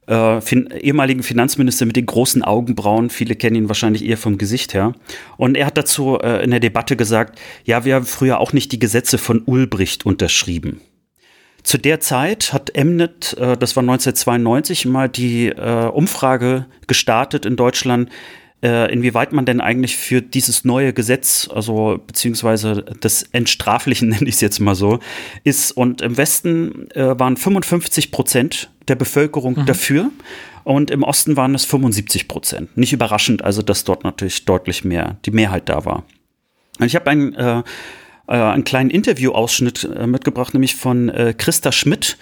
fin 0.09 0.71
ehemaligen 0.71 1.25
Finanzminister 1.25 1.85
mit 1.85 1.97
den 1.97 2.07
großen 2.07 2.45
Augenbrauen. 2.45 3.11
Viele 3.11 3.35
kennen 3.35 3.57
ihn 3.57 3.69
wahrscheinlich 3.69 4.05
eher 4.05 4.17
vom 4.17 4.39
Gesicht 4.39 4.73
her. 4.73 4.93
Und 5.37 5.57
er 5.57 5.67
hat 5.67 5.77
dazu 5.77 6.15
in 6.15 6.53
der 6.53 6.61
Debatte 6.61 6.95
gesagt, 6.95 7.41
ja, 7.65 7.85
wir 7.85 7.97
haben 7.97 8.07
früher 8.07 8.39
auch 8.39 8.53
nicht 8.53 8.71
die 8.71 8.79
Gesetze 8.79 9.19
von 9.19 9.43
Ulbricht 9.47 10.07
unterschrieben. 10.07 10.81
Zu 11.67 11.79
der 11.79 11.99
Zeit 11.99 12.53
hat 12.53 12.71
Mnet, 12.77 13.37
äh, 13.41 13.57
das 13.57 13.75
war 13.75 13.83
1992, 13.83 14.87
mal 14.87 15.09
die 15.09 15.49
äh, 15.49 15.89
Umfrage 15.89 16.67
gestartet 16.87 17.45
in 17.45 17.57
Deutschland, 17.57 18.09
äh, 18.63 18.93
inwieweit 18.93 19.33
man 19.33 19.47
denn 19.47 19.61
eigentlich 19.61 19.97
für 19.97 20.23
dieses 20.23 20.65
neue 20.65 20.93
Gesetz, 20.93 21.51
also 21.53 22.01
beziehungsweise 22.07 22.85
das 23.01 23.25
Entstraflichen 23.33 24.09
nenne 24.11 24.29
ich 24.29 24.37
es 24.37 24.41
jetzt 24.43 24.61
mal 24.61 24.77
so, 24.77 25.01
ist. 25.43 25.73
Und 25.73 26.03
im 26.03 26.17
Westen 26.17 26.89
äh, 26.93 27.19
waren 27.19 27.37
55 27.37 28.13
Prozent 28.13 28.71
der 28.87 28.95
Bevölkerung 28.95 29.57
mhm. 29.59 29.67
dafür 29.67 30.13
und 30.63 30.93
im 30.93 31.03
Osten 31.03 31.37
waren 31.37 31.57
es 31.57 31.65
75 31.65 32.29
Prozent. 32.29 32.77
Nicht 32.77 32.93
überraschend, 32.93 33.43
also 33.43 33.63
dass 33.63 33.83
dort 33.83 34.05
natürlich 34.05 34.45
deutlich 34.45 34.85
mehr 34.85 35.17
die 35.25 35.33
Mehrheit 35.33 35.69
da 35.69 35.85
war. 35.85 36.05
Und 36.79 36.87
ich 36.87 36.95
habe 36.95 37.11
ein 37.11 37.35
äh, 37.35 37.65
äh, 38.29 38.33
einen 38.33 38.65
kleinen 38.65 38.91
Interviewausschnitt 38.91 39.85
äh, 39.85 40.07
mitgebracht, 40.07 40.55
nämlich 40.55 40.75
von 40.75 41.09
äh, 41.09 41.35
Christa 41.37 41.73
Schmidt, 41.73 42.19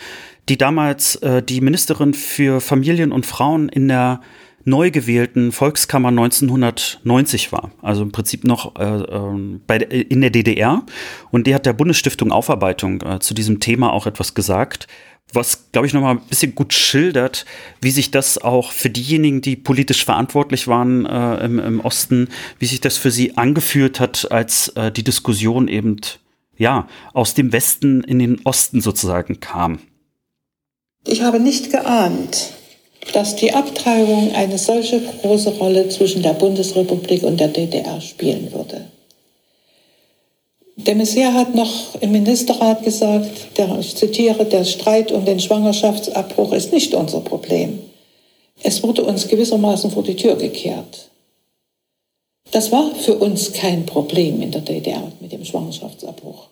die 0.49 0.59
damals 0.59 1.17
äh, 1.17 1.43
die 1.43 1.61
Ministerin 1.61 2.15
für 2.15 2.61
Familien 2.61 3.13
und 3.13 3.27
Frauen 3.27 3.69
in 3.69 3.89
der 3.89 4.21
neu 4.65 4.91
gewählten 4.91 5.53
Volkskammer 5.53 6.09
1990 6.09 7.53
war, 7.53 7.71
also 7.83 8.03
im 8.03 8.13
Prinzip 8.13 8.45
noch 8.45 8.77
äh, 8.77 8.85
äh, 8.85 9.59
bei, 9.67 9.77
in 9.77 10.21
der 10.21 10.31
DDR. 10.31 10.85
Und 11.31 11.47
die 11.47 11.55
hat 11.55 11.67
der 11.67 11.75
Bundesstiftung 11.75 12.33
Aufarbeitung 12.33 13.03
äh, 13.03 13.19
zu 13.21 13.35
diesem 13.35 13.61
Thema 13.61 13.93
auch 13.93 14.07
etwas 14.07 14.35
gesagt, 14.35 14.87
was, 15.35 15.71
glaube 15.73 15.87
ich, 15.87 15.93
nochmal 15.93 16.17
ein 16.17 16.27
bisschen 16.29 16.55
gut 16.55 16.73
schildert, 16.73 17.45
wie 17.81 17.91
sich 17.91 18.11
das 18.11 18.39
auch 18.39 18.73
für 18.73 18.91
diejenigen, 18.91 19.41
die 19.41 19.57
politisch 19.57 20.05
verantwortlich 20.05 20.69
waren 20.69 21.07
äh, 21.07 21.45
im, 21.45 21.59
im, 21.59 21.81
Osten, 21.81 22.29
wie 22.59 22.67
sich 22.67 22.81
das 22.81 22.97
für 22.97 23.11
sie 23.11 23.37
angefühlt 23.37 24.01
hat, 24.01 24.31
als 24.31 24.69
äh, 24.69 24.91
die 24.91 25.05
Diskussion 25.05 25.69
eben, 25.69 25.97
ja, 26.57 26.89
aus 27.13 27.35
dem 27.35 27.53
Westen 27.53 28.03
in 28.03 28.19
den 28.19 28.41
Osten 28.45 28.81
sozusagen 28.81 29.41
kam. 29.41 29.81
Ich 31.07 31.23
habe 31.23 31.41
nicht 31.41 31.71
geahnt, 31.71 32.53
dass 33.13 33.37
die 33.37 33.53
Abtreibung 33.53 34.33
eine 34.35 34.59
solche 34.59 35.01
große 35.01 35.51
Rolle 35.51 35.89
zwischen 35.91 36.23
der 36.23 36.33
Bundesrepublik 36.33 37.23
und 37.23 37.39
der 37.39 37.49
DDR 37.49 38.01
spielen 38.01 38.53
würde. 38.53 38.91
Der 40.77 40.97
Messier 40.97 41.33
hat 41.35 41.55
noch 41.55 41.95
im 42.01 42.11
Ministerrat 42.11 42.83
gesagt, 42.83 43.59
der, 43.59 43.79
ich 43.79 43.95
zitiere, 43.95 44.45
der 44.45 44.65
Streit 44.65 45.13
um 45.13 45.25
den 45.25 45.39
Schwangerschaftsabbruch 45.39 46.53
ist 46.53 46.73
nicht 46.73 46.95
unser 46.95 47.21
Problem. 47.21 47.79
Es 48.61 48.83
wurde 48.83 49.05
uns 49.05 49.29
gewissermaßen 49.29 49.91
vor 49.93 50.03
die 50.03 50.17
Tür 50.17 50.35
gekehrt. 50.35 51.11
Das 52.51 52.73
war 52.73 52.95
für 52.95 53.15
uns 53.17 53.53
kein 53.53 53.87
Problem 53.87 54.43
in 54.43 54.51
der 54.51 54.63
DDR 54.63 55.13
mit 55.21 55.33
dem 55.33 55.45
Schwangerschaftsabbruch. 55.45 56.49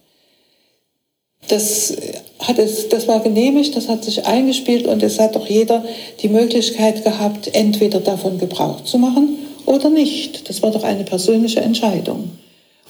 Das, 1.48 1.96
hat 2.38 2.58
es, 2.58 2.88
das 2.88 3.08
war 3.08 3.20
genehmigt, 3.20 3.74
das 3.74 3.88
hat 3.88 4.04
sich 4.04 4.24
eingespielt 4.24 4.86
und 4.86 5.02
es 5.02 5.18
hat 5.18 5.34
doch 5.34 5.48
jeder 5.48 5.84
die 6.20 6.28
Möglichkeit 6.28 7.02
gehabt, 7.02 7.54
entweder 7.54 7.98
davon 8.00 8.38
Gebrauch 8.38 8.84
zu 8.84 8.98
machen 8.98 9.38
oder 9.66 9.90
nicht. 9.90 10.48
Das 10.48 10.62
war 10.62 10.70
doch 10.70 10.84
eine 10.84 11.02
persönliche 11.02 11.60
Entscheidung. 11.60 12.30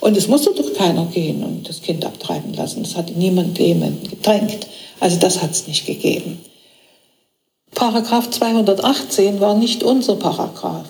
Und 0.02 0.16
es 0.16 0.26
musste 0.26 0.52
doch 0.52 0.74
keiner 0.74 1.04
gehen 1.06 1.44
und 1.44 1.68
das 1.68 1.80
Kind 1.80 2.04
abtreiben 2.04 2.52
lassen. 2.54 2.82
Es 2.82 2.96
hat 2.96 3.14
niemand 3.14 3.56
jemanden 3.60 4.10
gedrängt. 4.10 4.66
Also 4.98 5.16
das 5.20 5.40
hat 5.40 5.52
es 5.52 5.68
nicht 5.68 5.86
gegeben. 5.86 6.40
Paragraph 7.72 8.28
218 8.28 9.38
war 9.38 9.54
nicht 9.54 9.84
unser 9.84 10.16
Paragraph. 10.16 10.88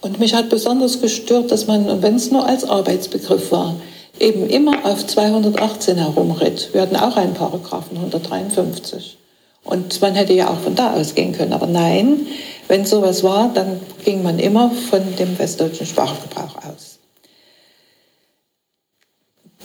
Und 0.00 0.20
mich 0.20 0.32
hat 0.32 0.48
besonders 0.48 1.00
gestört, 1.00 1.50
dass 1.50 1.66
man, 1.66 2.02
wenn 2.02 2.14
es 2.14 2.30
nur 2.30 2.46
als 2.46 2.62
Arbeitsbegriff 2.62 3.50
war, 3.50 3.74
eben 4.20 4.48
immer 4.48 4.86
auf 4.86 5.04
218 5.04 5.96
herumritt. 5.96 6.68
Wir 6.72 6.82
hatten 6.82 6.94
auch 6.94 7.16
einen 7.16 7.34
Paragraphen 7.34 7.96
153. 7.96 9.18
Und 9.64 10.00
man 10.00 10.14
hätte 10.14 10.34
ja 10.34 10.50
auch 10.50 10.60
von 10.60 10.76
da 10.76 10.94
ausgehen 10.94 11.32
können. 11.32 11.52
Aber 11.52 11.66
nein, 11.66 12.28
wenn 12.68 12.86
sowas 12.86 13.24
war, 13.24 13.50
dann 13.52 13.80
ging 14.04 14.22
man 14.22 14.38
immer 14.38 14.70
von 14.70 15.02
dem 15.18 15.36
westdeutschen 15.36 15.86
Sprachgebrauch 15.86 16.54
aus. 16.58 16.99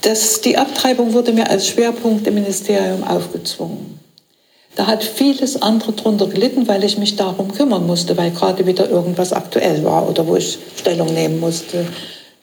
Das, 0.06 0.40
die 0.40 0.56
Abtreibung 0.56 1.14
wurde 1.14 1.32
mir 1.32 1.50
als 1.50 1.66
Schwerpunkt 1.66 2.28
im 2.28 2.34
Ministerium 2.34 3.02
aufgezwungen. 3.02 3.98
Da 4.76 4.86
hat 4.86 5.02
vieles 5.02 5.60
andere 5.60 5.94
drunter 5.94 6.28
gelitten, 6.28 6.68
weil 6.68 6.84
ich 6.84 6.96
mich 6.96 7.16
darum 7.16 7.52
kümmern 7.52 7.88
musste, 7.88 8.16
weil 8.16 8.30
gerade 8.30 8.64
wieder 8.66 8.88
irgendwas 8.88 9.32
aktuell 9.32 9.82
war 9.82 10.08
oder 10.08 10.24
wo 10.28 10.36
ich 10.36 10.60
Stellung 10.76 11.12
nehmen 11.12 11.40
musste, 11.40 11.84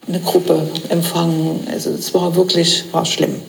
eine 0.05 0.19
Gruppe 0.19 0.67
empfangen. 0.89 1.65
Also 1.71 1.91
es 1.91 2.13
war 2.13 2.35
wirklich 2.35 2.83
war 2.91 3.05
schlimm. 3.05 3.41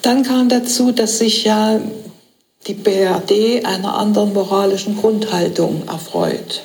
Dann 0.00 0.22
kam 0.22 0.48
dazu, 0.48 0.92
dass 0.92 1.18
sich 1.18 1.44
ja 1.44 1.78
die 2.68 2.74
BRD 2.74 3.66
einer 3.66 3.98
anderen 3.98 4.32
moralischen 4.32 4.96
Grundhaltung 4.96 5.82
erfreut. 5.88 6.62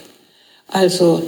Also 0.69 1.21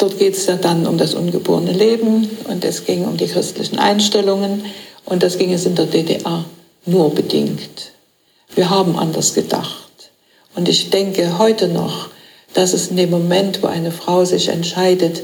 Dort 0.00 0.18
geht 0.18 0.34
es 0.34 0.46
ja 0.46 0.56
dann 0.56 0.86
um 0.86 0.96
das 0.96 1.12
ungeborene 1.12 1.72
Leben 1.72 2.30
und 2.48 2.64
es 2.64 2.86
ging 2.86 3.04
um 3.04 3.18
die 3.18 3.26
christlichen 3.26 3.78
Einstellungen 3.78 4.64
und 5.04 5.22
das 5.22 5.36
ging 5.36 5.52
es 5.52 5.66
in 5.66 5.74
der 5.74 5.84
DDR 5.84 6.46
nur 6.86 7.14
bedingt. 7.14 7.92
Wir 8.54 8.70
haben 8.70 8.96
anders 8.96 9.34
gedacht. 9.34 10.10
Und 10.56 10.70
ich 10.70 10.88
denke 10.88 11.38
heute 11.38 11.68
noch, 11.68 12.08
dass 12.54 12.72
es 12.72 12.88
in 12.88 12.96
dem 12.96 13.10
Moment, 13.10 13.62
wo 13.62 13.66
eine 13.66 13.92
Frau 13.92 14.24
sich 14.24 14.48
entscheidet, 14.48 15.22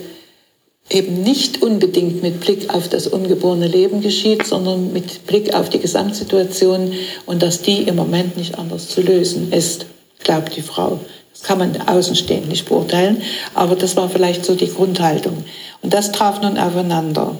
eben 0.91 1.23
nicht 1.23 1.63
unbedingt 1.63 2.23
mit 2.23 2.41
Blick 2.41 2.69
auf 2.69 2.91
das 2.91 3.07
ungeborene 3.07 3.69
Leben 3.69 4.03
geschieht, 4.03 4.47
sondern 4.47 4.93
mit 4.93 5.27
Blick 5.27 5.55
auf 5.55 5.71
die 5.71 5.81
Gesamtsituation 5.81 6.93
und 7.25 7.43
dass 7.43 7.63
die 7.63 7.85
im 7.85 7.97
Moment 7.97 8.37
nicht 8.37 8.59
anders 8.59 8.91
zu 8.91 9.01
lösen 9.01 9.55
ist, 9.55 9.87
glaubt 10.23 10.55
die 10.55 10.63
Frau. 10.63 11.01
Kann 11.43 11.59
man 11.59 11.81
außenstehend 11.81 12.49
nicht 12.49 12.69
beurteilen, 12.69 13.23
aber 13.55 13.77
das 13.77 13.97
war 13.97 14.09
vielleicht 14.09 14.45
so 14.45 14.55
die 14.55 14.73
Grundhaltung. 14.73 15.45
Und 15.83 15.95
das 15.95 16.13
traf 16.13 16.41
nun 16.41 16.59
aufeinander. 16.59 17.37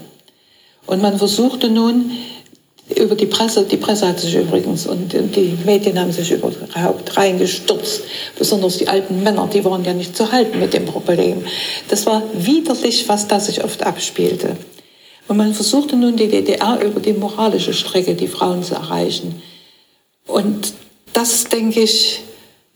Und 0.87 1.03
man 1.03 1.19
versuchte 1.19 1.69
nun 1.69 2.13
über 2.95 3.17
die 3.17 3.27
Presse, 3.27 3.65
die 3.65 3.77
Presse 3.77 4.07
hat 4.07 4.21
sich 4.21 4.37
übrigens 4.37 4.87
und 4.87 5.13
die 5.13 5.59
Medien 5.65 5.99
haben 5.99 6.13
sich 6.13 6.31
überhaupt 6.31 7.17
reingestürzt, 7.17 8.03
besonders 8.39 8.79
die 8.79 8.87
alten 8.87 9.25
Männer, 9.25 9.49
die 9.53 9.65
waren 9.65 9.85
ja 9.85 9.93
nicht 9.93 10.17
zu 10.17 10.31
halten 10.31 10.61
mit 10.61 10.73
dem 10.73 10.85
Problem. 10.87 11.45
Das 11.89 12.07
war 12.07 12.23
widerlich, 12.33 13.09
was 13.09 13.27
da 13.27 13.41
sich 13.41 13.65
oft 13.65 13.83
abspielte. 13.83 14.57
Und 15.27 15.37
man 15.37 15.53
versuchte 15.53 15.97
nun 15.97 16.17
die 16.17 16.29
DDR 16.29 16.81
über 16.81 17.01
die 17.01 17.13
moralische 17.13 17.75
Strecke 17.75 18.15
die 18.15 18.29
Frauen 18.29 18.63
zu 18.63 18.75
erreichen. 18.75 19.43
Und 20.29 20.75
das, 21.13 21.45
denke 21.45 21.81
ich, 21.81 22.21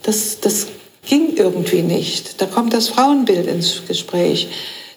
das, 0.03 0.41
das 0.41 0.67
ging 1.07 1.37
irgendwie 1.37 1.83
nicht. 1.83 2.41
Da 2.41 2.47
kommt 2.47 2.73
das 2.73 2.89
Frauenbild 2.89 3.47
ins 3.47 3.83
Gespräch. 3.87 4.49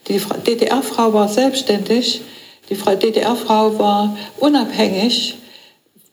Die 0.08 0.20
DDR-Frau 0.20 1.14
war 1.14 1.30
selbstständig, 1.30 2.22
die 2.70 2.76
DDR-Frau 2.76 3.80
war 3.80 4.18
unabhängig, 4.40 5.36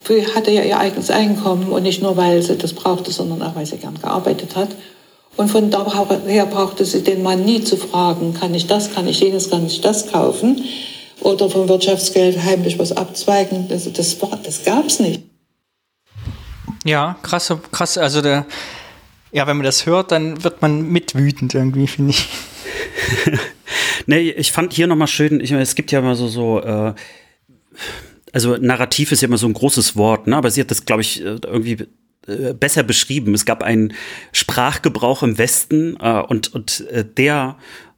sie 0.07 0.27
hatte 0.35 0.51
ja 0.53 0.63
ihr 0.63 0.79
eigenes 0.79 1.11
Einkommen 1.11 1.69
und 1.71 1.83
nicht 1.83 2.03
nur, 2.03 2.17
weil 2.17 2.43
sie 2.43 2.57
das 2.57 2.73
brauchte, 2.73 3.11
sondern 3.11 3.43
auch, 3.43 3.57
weil 3.57 3.67
sie 3.67 3.79
gern 3.79 3.99
gearbeitet 4.01 4.55
hat. 4.55 4.69
Und 5.37 5.49
von 5.49 5.71
daher 5.71 6.47
brauchte 6.47 6.85
sie 6.85 7.03
den 7.03 7.23
Mann 7.23 7.45
nie 7.45 7.63
zu 7.63 7.77
fragen, 7.77 8.35
kann 8.35 8.55
ich 8.55 8.67
das, 8.67 8.93
kann 8.93 9.09
ich 9.09 9.21
jenes, 9.21 9.51
kann 9.51 9.67
ich 9.67 9.81
das 9.81 10.11
kaufen 10.11 10.65
oder 11.21 11.51
vom 11.51 11.69
Wirtschaftsgeld 11.69 12.43
heimlich 12.43 12.79
was 12.79 12.93
abzweigen. 12.93 13.69
Also 13.71 13.91
das, 13.91 14.17
das 14.43 14.65
gab 14.65 14.87
es 14.87 15.01
nicht. 15.01 15.23
Ja, 16.85 17.17
krass, 17.23 17.53
krass. 17.73 17.99
Also 17.99 18.23
der, 18.23 18.47
ja, 19.33 19.47
wenn 19.47 19.57
man 19.57 19.65
das 19.65 19.87
hört, 19.87 20.13
dann 20.13 20.43
wird 20.43 20.63
man 20.63 20.91
mitwütend 20.91 21.55
irgendwie, 21.55 21.87
finde 21.87 22.11
ich. 22.11 22.29
nee, 24.07 24.31
ich 24.31 24.53
fand 24.53 24.73
hier 24.73 24.87
nochmal 24.87 25.09
schön, 25.09 25.41
ich, 25.41 25.53
es 25.53 25.75
gibt 25.75 25.93
ja 25.93 26.01
immer 26.01 26.17
so, 26.17 26.29
so, 26.29 26.61
äh, 26.61 26.95
also 28.33 28.57
Narrativ 28.57 29.13
ist 29.13 29.23
ja 29.23 29.29
immer 29.29 29.39
so 29.39 29.47
ein 29.47 29.53
großes 29.53 29.97
Wort, 29.97 30.27
ne? 30.27 30.37
aber 30.37 30.51
sie 30.51 30.61
hat 30.61 30.71
das, 30.71 30.85
glaube 30.85 31.03
ich, 31.03 31.21
äh, 31.21 31.39
irgendwie 31.45 31.87
äh, 32.27 32.55
besser 32.55 32.83
beschrieben. 32.83 33.35
Es 33.35 33.45
gab 33.45 33.63
einen 33.63 33.95
Sprachgebrauch 34.33 35.23
im 35.23 35.39
Westen 35.39 35.97
äh, 36.01 36.21
und, 36.21 36.53
und 36.55 36.87
äh, 36.91 37.05
der 37.05 37.57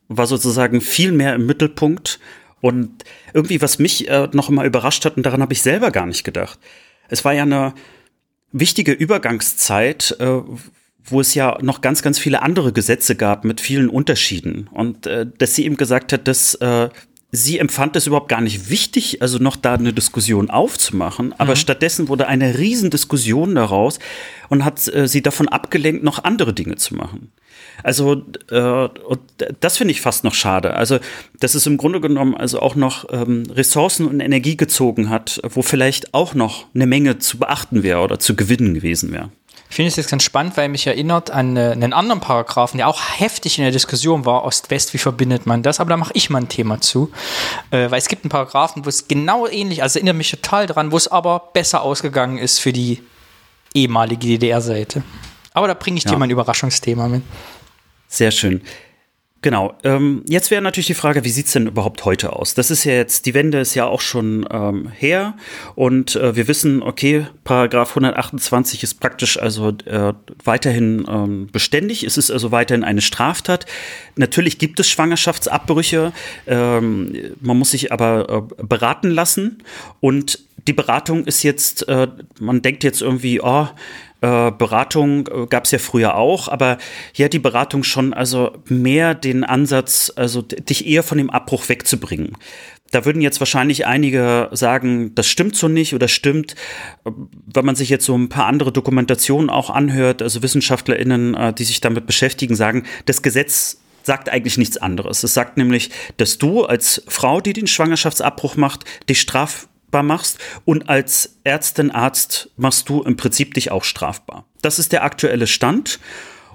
war 0.09 0.26
sozusagen 0.26 0.80
viel 0.80 1.12
mehr 1.12 1.34
im 1.34 1.46
Mittelpunkt. 1.46 2.20
Und 2.60 3.02
irgendwie, 3.34 3.60
was 3.60 3.80
mich 3.80 4.09
äh, 4.09 4.28
noch 4.32 4.48
immer 4.48 4.64
überrascht 4.64 5.04
hat, 5.04 5.16
und 5.16 5.24
daran 5.24 5.42
habe 5.42 5.52
ich 5.52 5.62
selber 5.62 5.90
gar 5.90 6.06
nicht 6.06 6.22
gedacht. 6.22 6.60
Es 7.09 7.24
war 7.24 7.32
ja 7.32 7.42
eine 7.42 7.74
wichtige 8.52 8.92
Übergangszeit, 8.92 10.16
äh, 10.20 10.40
wo 11.04 11.20
es 11.20 11.34
ja 11.34 11.58
noch 11.62 11.80
ganz, 11.80 12.02
ganz 12.02 12.18
viele 12.18 12.42
andere 12.42 12.72
Gesetze 12.72 13.16
gab 13.16 13.44
mit 13.44 13.60
vielen 13.60 13.88
Unterschieden. 13.88 14.68
Und 14.72 15.06
äh, 15.06 15.26
dass 15.38 15.54
sie 15.54 15.64
eben 15.64 15.76
gesagt 15.76 16.12
hat, 16.12 16.28
dass 16.28 16.54
äh, 16.56 16.88
sie 17.32 17.58
empfand 17.58 17.96
es 17.96 18.06
überhaupt 18.06 18.28
gar 18.28 18.42
nicht 18.42 18.68
wichtig, 18.68 19.22
also 19.22 19.38
noch 19.38 19.56
da 19.56 19.74
eine 19.74 19.94
Diskussion 19.94 20.50
aufzumachen, 20.50 21.34
aber 21.38 21.52
mhm. 21.52 21.56
stattdessen 21.56 22.08
wurde 22.08 22.28
eine 22.28 22.58
Riesendiskussion 22.58 23.54
daraus 23.54 23.98
und 24.50 24.64
hat 24.64 24.86
äh, 24.94 25.08
sie 25.08 25.22
davon 25.22 25.48
abgelenkt, 25.48 26.04
noch 26.04 26.24
andere 26.24 26.52
Dinge 26.52 26.76
zu 26.76 26.94
machen. 26.94 27.32
Also 27.82 28.22
äh, 28.50 28.60
und 28.60 29.20
das 29.60 29.78
finde 29.78 29.92
ich 29.92 30.02
fast 30.02 30.24
noch 30.24 30.34
schade. 30.34 30.74
Also 30.74 30.98
dass 31.40 31.54
es 31.54 31.66
im 31.66 31.78
Grunde 31.78 32.00
genommen 32.00 32.36
also 32.36 32.60
auch 32.60 32.74
noch 32.74 33.06
ähm, 33.10 33.44
Ressourcen 33.50 34.06
und 34.06 34.20
Energie 34.20 34.56
gezogen 34.56 35.08
hat, 35.08 35.40
wo 35.42 35.62
vielleicht 35.62 36.12
auch 36.12 36.34
noch 36.34 36.66
eine 36.74 36.86
Menge 36.86 37.18
zu 37.18 37.38
beachten 37.38 37.82
wäre 37.82 38.00
oder 38.00 38.18
zu 38.18 38.36
gewinnen 38.36 38.74
gewesen 38.74 39.10
wäre. 39.10 39.30
Ich 39.72 39.76
finde 39.76 39.88
es 39.88 39.96
jetzt 39.96 40.10
ganz 40.10 40.22
spannend, 40.22 40.58
weil 40.58 40.68
mich 40.68 40.86
erinnert 40.86 41.30
an 41.30 41.56
äh, 41.56 41.70
einen 41.70 41.94
anderen 41.94 42.20
Paragraphen, 42.20 42.76
der 42.76 42.88
auch 42.88 43.00
heftig 43.16 43.56
in 43.56 43.64
der 43.64 43.72
Diskussion 43.72 44.26
war, 44.26 44.44
Ost-West, 44.44 44.92
wie 44.92 44.98
verbindet 44.98 45.46
man 45.46 45.62
das? 45.62 45.80
Aber 45.80 45.88
da 45.88 45.96
mache 45.96 46.12
ich 46.12 46.28
mal 46.28 46.42
ein 46.42 46.50
Thema 46.50 46.82
zu. 46.82 47.10
Äh, 47.70 47.90
weil 47.90 47.96
es 47.96 48.08
gibt 48.08 48.22
einen 48.22 48.28
Paragraphen, 48.28 48.84
wo 48.84 48.90
es 48.90 49.08
genau 49.08 49.46
ähnlich, 49.46 49.82
also 49.82 49.98
erinnert 49.98 50.16
mich 50.16 50.30
total 50.30 50.66
dran, 50.66 50.92
wo 50.92 50.98
es 50.98 51.08
aber 51.08 51.48
besser 51.54 51.80
ausgegangen 51.80 52.36
ist 52.36 52.58
für 52.58 52.74
die 52.74 53.02
ehemalige 53.72 54.26
DDR-Seite. 54.26 55.04
Aber 55.54 55.68
da 55.68 55.72
bringe 55.72 55.96
ich 55.96 56.04
ja. 56.04 56.10
dir 56.10 56.18
mein 56.18 56.28
Überraschungsthema 56.28 57.08
mit. 57.08 57.22
Sehr 58.08 58.30
schön. 58.30 58.60
Genau. 59.43 59.74
Ähm, 59.82 60.23
jetzt 60.28 60.52
wäre 60.52 60.62
natürlich 60.62 60.86
die 60.86 60.94
Frage, 60.94 61.24
wie 61.24 61.31
sieht's 61.31 61.52
denn 61.52 61.66
überhaupt 61.66 62.05
heute 62.05 62.32
aus? 62.32 62.55
Das 62.55 62.70
ist 62.70 62.85
ja 62.85 62.93
jetzt, 62.93 63.27
die 63.27 63.35
Wende 63.35 63.59
ist 63.59 63.74
ja 63.74 63.86
auch 63.86 64.01
schon 64.01 64.47
ähm, 64.52 64.89
her 64.89 65.35
und 65.74 66.14
äh, 66.14 66.36
wir 66.36 66.47
wissen, 66.47 66.81
okay, 66.81 67.27
Paragraph 67.43 67.90
128 67.90 68.85
ist 68.85 69.01
praktisch 69.01 69.36
also 69.40 69.70
äh, 69.85 70.12
weiterhin 70.44 71.05
ähm, 71.09 71.48
beständig. 71.51 72.05
Es 72.05 72.16
ist 72.16 72.31
also 72.31 72.52
weiterhin 72.52 72.85
eine 72.85 73.01
Straftat. 73.01 73.66
Natürlich 74.14 74.59
gibt 74.59 74.78
es 74.78 74.89
Schwangerschaftsabbrüche. 74.89 76.12
Ähm, 76.47 77.12
man 77.40 77.59
muss 77.59 77.73
sich 77.73 77.90
aber 77.90 78.47
äh, 78.60 78.62
beraten 78.62 79.10
lassen 79.10 79.59
und 79.98 80.39
die 80.69 80.73
Beratung 80.73 81.24
ist 81.24 81.43
jetzt, 81.43 81.89
äh, 81.89 82.06
man 82.39 82.62
denkt 82.62 82.85
jetzt 82.85 83.02
irgendwie, 83.02 83.40
oh, 83.40 83.66
Beratung 84.26 85.26
äh, 85.26 85.46
gab 85.46 85.64
es 85.64 85.72
ja 85.72 85.78
früher 85.78 86.14
auch, 86.14 86.48
aber 86.48 86.78
hier 87.12 87.24
hat 87.24 87.32
die 87.32 87.40
Beratung 87.40 87.82
schon 87.82 88.14
also 88.14 88.52
mehr 88.68 89.14
den 89.14 89.42
Ansatz, 89.42 90.12
also 90.14 90.42
dich 90.42 90.86
eher 90.86 91.02
von 91.02 91.18
dem 91.18 91.30
Abbruch 91.30 91.68
wegzubringen. 91.68 92.36
Da 92.92 93.04
würden 93.04 93.22
jetzt 93.22 93.40
wahrscheinlich 93.40 93.86
einige 93.86 94.48
sagen, 94.52 95.14
das 95.14 95.26
stimmt 95.26 95.56
so 95.56 95.66
nicht 95.66 95.94
oder 95.94 96.08
stimmt. 96.08 96.54
Wenn 97.04 97.64
man 97.64 97.74
sich 97.74 97.88
jetzt 97.88 98.04
so 98.04 98.16
ein 98.16 98.28
paar 98.28 98.46
andere 98.46 98.70
Dokumentationen 98.70 99.50
auch 99.50 99.70
anhört, 99.70 100.22
also 100.22 100.42
WissenschaftlerInnen, 100.42 101.34
äh, 101.34 101.52
die 101.52 101.64
sich 101.64 101.80
damit 101.80 102.06
beschäftigen, 102.06 102.54
sagen, 102.54 102.84
das 103.06 103.22
Gesetz 103.22 103.80
sagt 104.04 104.28
eigentlich 104.28 104.58
nichts 104.58 104.76
anderes. 104.76 105.22
Es 105.24 105.34
sagt 105.34 105.56
nämlich, 105.56 105.90
dass 106.16 106.38
du 106.38 106.64
als 106.64 107.02
Frau, 107.08 107.40
die 107.40 107.52
den 107.52 107.66
Schwangerschaftsabbruch 107.66 108.56
macht, 108.56 108.84
dich 109.08 109.20
straf 109.20 109.68
strafbar 109.93 110.02
machst 110.02 110.39
und 110.64 110.89
als 110.89 111.36
Ärztin, 111.44 111.90
Arzt 111.90 112.51
machst 112.56 112.89
du 112.89 113.02
im 113.02 113.16
Prinzip 113.16 113.55
dich 113.55 113.70
auch 113.70 113.85
strafbar. 113.85 114.44
Das 114.62 114.78
ist 114.78 114.93
der 114.93 115.05
aktuelle 115.05 115.47
Stand 115.47 116.01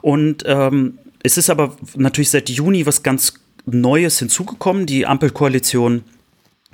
und 0.02 0.44
ähm, 0.48 0.98
es 1.24 1.38
ist 1.38 1.50
aber 1.50 1.78
natürlich 1.96 2.32
seit 2.32 2.50
Juni 2.50 2.86
was 2.86 3.04
ganz 3.04 3.36
Neues 3.66 4.20
hinzugekommen. 4.20 4.86
Die 4.86 5.06
Ampelkoalition 5.06 6.04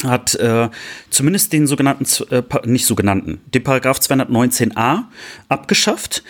hat 0.04 0.36
äh, 0.36 0.70
zumindest 1.10 1.54
den 1.54 1.68
sogenannten, 1.68 2.06
äh, 2.32 2.44
nicht 2.66 2.86
sogenannten, 2.86 3.42
den 3.54 3.64
Paragraph 3.64 4.00
219a 4.00 5.04
abgeschafft 5.50 6.24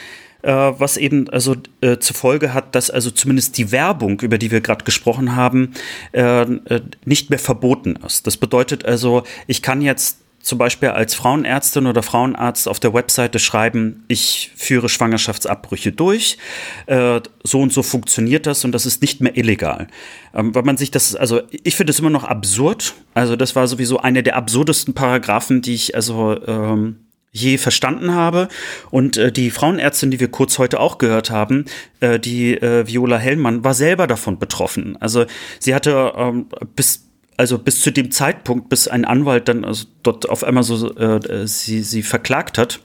äh, 0.44 0.52
was 0.52 0.98
eben 0.98 1.30
also 1.30 1.56
äh, 1.82 1.98
zur 1.98 2.16
Folge 2.16 2.54
hat, 2.54 2.76
dass 2.76 2.92
also 2.92 3.10
zumindest 3.12 3.58
die 3.58 3.72
Werbung, 3.72 4.20
über 4.20 4.38
die 4.38 4.52
wir 4.52 4.62
gerade 4.62 4.84
gesprochen 4.84 5.36
haben, 5.36 5.72
äh, 6.12 6.42
äh 6.42 6.82
nicht 7.06 7.30
mehr 7.30 7.40
verboten 7.40 7.98
ist. 8.06 8.28
Das 8.28 8.38
bedeutet 8.38 8.86
also, 8.86 9.24
ich 9.48 9.62
kann 9.62 9.82
jetzt 9.82 10.20
zum 10.44 10.58
Beispiel 10.58 10.90
als 10.90 11.16
Frauenärztin 11.16 11.88
oder 11.88 12.04
Frauenarzt 12.04 12.68
auf 12.68 12.80
der 12.80 12.94
Webseite 12.94 13.40
schreiben, 13.40 14.04
ich 14.10 14.52
führe 14.56 14.90
Schwangerschaftsabbrüche 14.90 15.94
durch, 15.94 16.38
äh, 16.86 17.22
so 17.44 17.62
und 17.62 17.72
so 17.72 17.82
funktioniert 17.82 18.46
das 18.46 18.66
und 18.66 18.74
das 18.74 18.86
ist 18.86 19.02
nicht 19.02 19.22
mehr 19.22 19.38
illegal. 19.38 19.88
Ähm, 20.34 20.54
weil 20.54 20.64
man 20.64 20.76
sich 20.76 20.92
das, 20.92 21.16
also 21.16 21.42
ich 21.50 21.76
finde 21.76 21.92
es 21.92 22.00
immer 22.00 22.10
noch 22.10 22.26
absurd. 22.26 22.94
Also 23.14 23.38
das 23.38 23.56
war 23.56 23.68
sowieso 23.68 24.00
eine 24.00 24.22
der 24.22 24.36
absurdesten 24.36 24.94
Paragraphen, 24.94 25.62
die 25.62 25.76
ich 25.76 25.96
also 25.96 26.38
ähm, 26.46 26.98
je 27.32 27.58
verstanden 27.58 28.14
habe. 28.14 28.50
Und 28.92 29.16
äh, 29.16 29.32
die 29.32 29.50
Frauenärztin, 29.50 30.12
die 30.12 30.20
wir 30.20 30.30
kurz 30.30 30.60
heute 30.60 30.82
auch 30.82 30.98
gehört 30.98 31.32
haben, 31.32 31.66
äh, 32.02 32.20
die 32.20 32.56
äh, 32.56 32.86
Viola 32.86 33.18
Hellmann, 33.18 33.64
war 33.64 33.74
selber 33.74 34.08
davon 34.08 34.40
betroffen. 34.40 34.98
Also 35.00 35.26
sie 35.60 35.74
hatte 35.74 36.14
ähm, 36.18 36.48
bis 36.76 37.13
also 37.38 37.58
bis 37.58 37.82
zu 37.82 37.92
dem 37.92 38.12
Zeitpunkt, 38.12 38.70
bis 38.70 38.88
ein 38.88 39.06
Anwalt 39.06 39.48
dann 39.48 39.66
also 39.66 39.86
dort 40.04 40.30
auf 40.30 40.44
einmal 40.44 40.64
so 40.64 40.96
äh, 40.96 41.48
sie, 41.48 41.82
sie 41.82 42.04
verklagt 42.04 42.58
hat, 42.58 42.80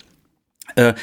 äh, 0.77 0.95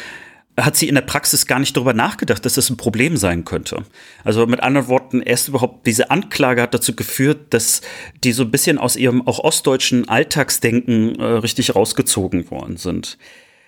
hat 0.57 0.75
sie 0.77 0.87
in 0.87 0.95
der 0.95 1.01
Praxis 1.01 1.47
gar 1.47 1.59
nicht 1.59 1.75
darüber 1.75 1.93
nachgedacht, 1.93 2.45
dass 2.45 2.53
das 2.53 2.69
ein 2.69 2.77
Problem 2.77 3.17
sein 3.17 3.43
könnte. 3.43 3.83
Also 4.23 4.47
mit 4.47 4.61
anderen 4.61 4.87
Worten, 4.87 5.21
erst 5.21 5.49
überhaupt 5.49 5.85
diese 5.85 6.11
Anklage 6.11 6.61
hat 6.61 6.73
dazu 6.73 6.95
geführt, 6.95 7.53
dass 7.53 7.81
die 8.23 8.31
so 8.31 8.43
ein 8.43 8.51
bisschen 8.51 8.77
aus 8.77 8.95
ihrem 8.95 9.27
auch 9.27 9.39
ostdeutschen 9.39 10.07
Alltagsdenken 10.07 11.19
äh, 11.19 11.23
richtig 11.23 11.75
rausgezogen 11.75 12.49
worden 12.51 12.77
sind. 12.77 13.17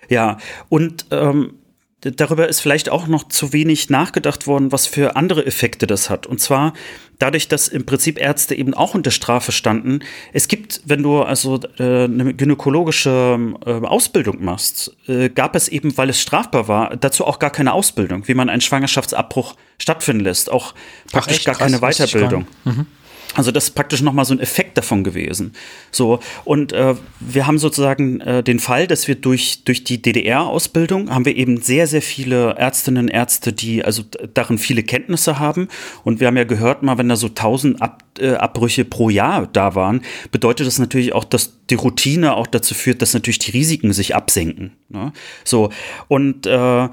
Ja, 0.08 0.38
und 0.70 1.06
ähm, 1.10 1.58
darüber 2.00 2.48
ist 2.48 2.60
vielleicht 2.60 2.90
auch 2.90 3.06
noch 3.06 3.28
zu 3.28 3.52
wenig 3.52 3.90
nachgedacht 3.90 4.46
worden, 4.46 4.72
was 4.72 4.86
für 4.86 5.16
andere 5.16 5.44
Effekte 5.44 5.86
das 5.86 6.10
hat. 6.10 6.26
Und 6.26 6.40
zwar 6.40 6.72
dadurch, 7.18 7.48
dass 7.48 7.68
im 7.68 7.84
Prinzip 7.84 8.18
Ärzte 8.18 8.54
eben 8.54 8.74
auch 8.74 8.94
unter 8.94 9.10
Strafe 9.10 9.52
standen. 9.52 10.00
Es 10.32 10.48
gibt, 10.48 10.80
wenn 10.84 11.02
du 11.02 11.22
also 11.22 11.60
äh, 11.78 12.04
eine 12.04 12.34
gynäkologische 12.34 13.56
äh, 13.66 13.70
Ausbildung 13.70 14.44
machst, 14.44 14.96
äh, 15.08 15.28
gab 15.28 15.56
es 15.56 15.68
eben, 15.68 15.96
weil 15.96 16.10
es 16.10 16.20
strafbar 16.20 16.68
war, 16.68 16.96
dazu 16.96 17.26
auch 17.26 17.38
gar 17.38 17.50
keine 17.50 17.72
Ausbildung, 17.72 18.28
wie 18.28 18.34
man 18.34 18.48
einen 18.48 18.60
Schwangerschaftsabbruch 18.60 19.56
stattfinden 19.78 20.24
lässt. 20.24 20.50
Auch 20.50 20.74
praktisch 21.10 21.40
Ach, 21.40 21.44
gar 21.46 21.54
keine 21.56 21.80
Weiterbildung. 21.80 22.46
Mhm. 22.64 22.86
Also 23.34 23.50
das 23.50 23.64
ist 23.64 23.70
praktisch 23.72 24.00
nochmal 24.00 24.24
so 24.24 24.34
ein 24.34 24.40
Effekt 24.40 24.78
davon 24.78 25.04
gewesen. 25.04 25.52
So, 25.90 26.18
und 26.44 26.72
äh, 26.72 26.94
wir 27.20 27.46
haben 27.46 27.58
sozusagen 27.58 28.20
äh, 28.20 28.42
den 28.42 28.58
Fall, 28.58 28.86
dass 28.86 29.06
wir 29.06 29.16
durch, 29.16 29.64
durch 29.64 29.84
die 29.84 30.00
DDR-Ausbildung 30.00 31.10
haben 31.10 31.24
wir 31.24 31.36
eben 31.36 31.60
sehr, 31.60 31.86
sehr 31.86 32.02
viele 32.02 32.54
Ärztinnen 32.54 33.04
und 33.04 33.08
Ärzte, 33.10 33.52
die 33.52 33.84
also 33.84 34.02
darin 34.34 34.58
viele 34.58 34.82
Kenntnisse 34.82 35.38
haben. 35.38 35.68
Und 36.04 36.20
wir 36.20 36.26
haben 36.26 36.36
ja 36.36 36.44
gehört, 36.44 36.82
mal 36.82 36.98
wenn 36.98 37.08
da 37.08 37.16
so 37.16 37.28
1000 37.28 37.82
Ab, 37.82 38.02
äh, 38.18 38.32
Abbrüche 38.32 38.84
pro 38.84 39.10
Jahr 39.10 39.46
da 39.46 39.74
waren, 39.74 40.02
bedeutet 40.30 40.66
das 40.66 40.78
natürlich 40.78 41.12
auch, 41.12 41.24
dass 41.24 41.58
die 41.70 41.74
Routine 41.74 42.34
auch 42.34 42.46
dazu 42.46 42.74
führt, 42.74 43.02
dass 43.02 43.14
natürlich 43.14 43.38
die 43.38 43.50
Risiken 43.50 43.92
sich 43.92 44.16
absenken. 44.16 44.72
Ne? 44.88 45.12
So, 45.44 45.70
und 46.08 46.46
äh, 46.46 46.88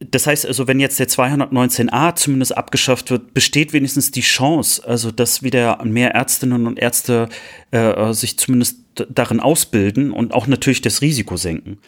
das 0.00 0.26
heißt 0.26 0.46
also, 0.46 0.66
wenn 0.66 0.80
jetzt 0.80 0.98
der 0.98 1.08
219a 1.08 2.16
zumindest 2.16 2.56
abgeschafft 2.56 3.10
wird, 3.10 3.34
besteht 3.34 3.72
wenigstens 3.72 4.10
die 4.10 4.20
Chance, 4.20 4.86
also 4.86 5.10
dass 5.10 5.42
wieder 5.42 5.75
mehr 5.84 6.14
Ärztinnen 6.14 6.66
und 6.66 6.78
Ärzte 6.78 7.28
äh, 7.70 8.12
sich 8.12 8.38
zumindest 8.38 8.78
darin 8.94 9.40
ausbilden 9.40 10.10
und 10.10 10.32
auch 10.32 10.46
natürlich 10.46 10.80
das 10.80 11.02
Risiko 11.02 11.36
senken. 11.36 11.78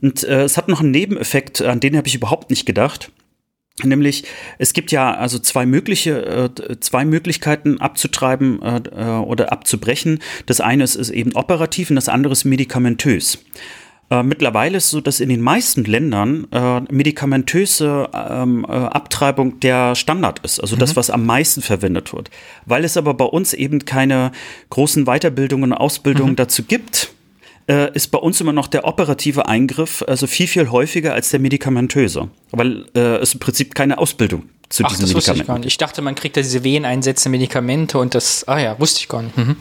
Und 0.00 0.24
äh, 0.24 0.42
es 0.42 0.56
hat 0.56 0.68
noch 0.68 0.80
einen 0.80 0.90
Nebeneffekt, 0.90 1.62
an 1.62 1.80
den 1.80 1.96
habe 1.96 2.08
ich 2.08 2.14
überhaupt 2.14 2.50
nicht 2.50 2.66
gedacht. 2.66 3.12
Nämlich, 3.82 4.24
es 4.58 4.74
gibt 4.74 4.92
ja 4.92 5.14
also 5.14 5.38
zwei 5.38 5.64
mögliche, 5.64 6.50
äh, 6.58 6.78
zwei 6.80 7.04
Möglichkeiten 7.04 7.80
abzutreiben 7.80 8.60
äh, 8.62 8.82
äh 8.90 9.18
oder 9.18 9.50
abzubrechen. 9.50 10.18
Das 10.46 10.60
eine 10.60 10.84
ist 10.84 11.08
eben 11.08 11.34
operativ 11.34 11.88
und 11.88 11.96
das 11.96 12.08
andere 12.08 12.32
ist 12.32 12.44
medikamentös. 12.44 13.38
Äh, 14.12 14.22
mittlerweile 14.22 14.76
ist 14.76 14.84
es 14.84 14.90
so, 14.90 15.00
dass 15.00 15.20
in 15.20 15.30
den 15.30 15.40
meisten 15.40 15.84
Ländern 15.84 16.46
äh, 16.52 16.80
medikamentöse 16.92 18.10
ähm, 18.12 18.66
äh, 18.68 18.72
Abtreibung 18.72 19.58
der 19.60 19.94
Standard 19.94 20.40
ist, 20.40 20.60
also 20.60 20.76
mhm. 20.76 20.80
das, 20.80 20.96
was 20.96 21.08
am 21.08 21.24
meisten 21.24 21.62
verwendet 21.62 22.12
wird. 22.12 22.28
Weil 22.66 22.84
es 22.84 22.98
aber 22.98 23.14
bei 23.14 23.24
uns 23.24 23.54
eben 23.54 23.86
keine 23.86 24.32
großen 24.68 25.06
Weiterbildungen 25.06 25.72
und 25.72 25.78
Ausbildungen 25.78 26.32
mhm. 26.32 26.36
dazu 26.36 26.64
gibt, 26.64 27.14
äh, 27.68 27.90
ist 27.94 28.08
bei 28.08 28.18
uns 28.18 28.38
immer 28.42 28.52
noch 28.52 28.66
der 28.66 28.84
operative 28.84 29.48
Eingriff 29.48 30.04
also 30.06 30.26
viel, 30.26 30.46
viel 30.46 30.70
häufiger 30.70 31.14
als 31.14 31.30
der 31.30 31.40
medikamentöse, 31.40 32.28
weil 32.50 32.84
äh, 32.94 33.16
es 33.16 33.32
im 33.32 33.40
Prinzip 33.40 33.74
keine 33.74 33.96
Ausbildung 33.96 34.42
zu 34.68 34.84
Ach, 34.84 34.90
diesen 34.90 35.06
das 35.06 35.14
Medikamenten 35.14 35.40
ich 35.40 35.46
gar 35.46 35.58
nicht. 35.58 35.68
Ich 35.68 35.78
dachte, 35.78 36.02
man 36.02 36.16
kriegt 36.16 36.36
da 36.36 36.42
diese 36.42 36.62
Veneinsätze, 36.62 37.30
Medikamente 37.30 37.96
und 37.96 38.14
das, 38.14 38.46
ah 38.46 38.58
ja, 38.58 38.78
wusste 38.78 39.00
ich 39.00 39.08
gar 39.08 39.22
nicht. 39.22 39.38
Mhm. 39.38 39.56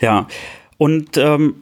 Ja, 0.00 0.26
und 0.78 1.18
ähm, 1.18 1.54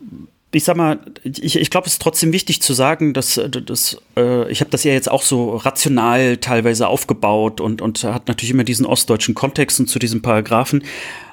ich 0.55 0.65
sag 0.65 0.77
mal, 0.77 1.01
ich, 1.23 1.57
ich 1.57 1.71
glaube, 1.71 1.87
es 1.87 1.95
ist 1.95 2.03
trotzdem 2.03 2.33
wichtig 2.33 2.63
zu 2.63 2.73
sagen, 2.73 3.13
dass, 3.13 3.41
dass 3.49 3.99
äh, 4.17 4.51
ich 4.51 4.61
habe 4.61 4.71
das 4.71 4.85
ja 4.85 4.93
jetzt 4.93 5.11
auch 5.11 5.23
so 5.23 5.57
rational 5.57 6.37
teilweise 6.37 6.89
aufgebaut 6.89 7.61
und, 7.61 7.83
und 7.83 8.03
hat 8.05 8.29
natürlich 8.29 8.51
immer 8.51 8.65
diesen 8.65 8.87
ostdeutschen 8.87 9.35
Kontext 9.35 9.81
und 9.81 9.89
zu 9.89 9.99
diesen 9.99 10.23
Paragraphen. 10.23 10.85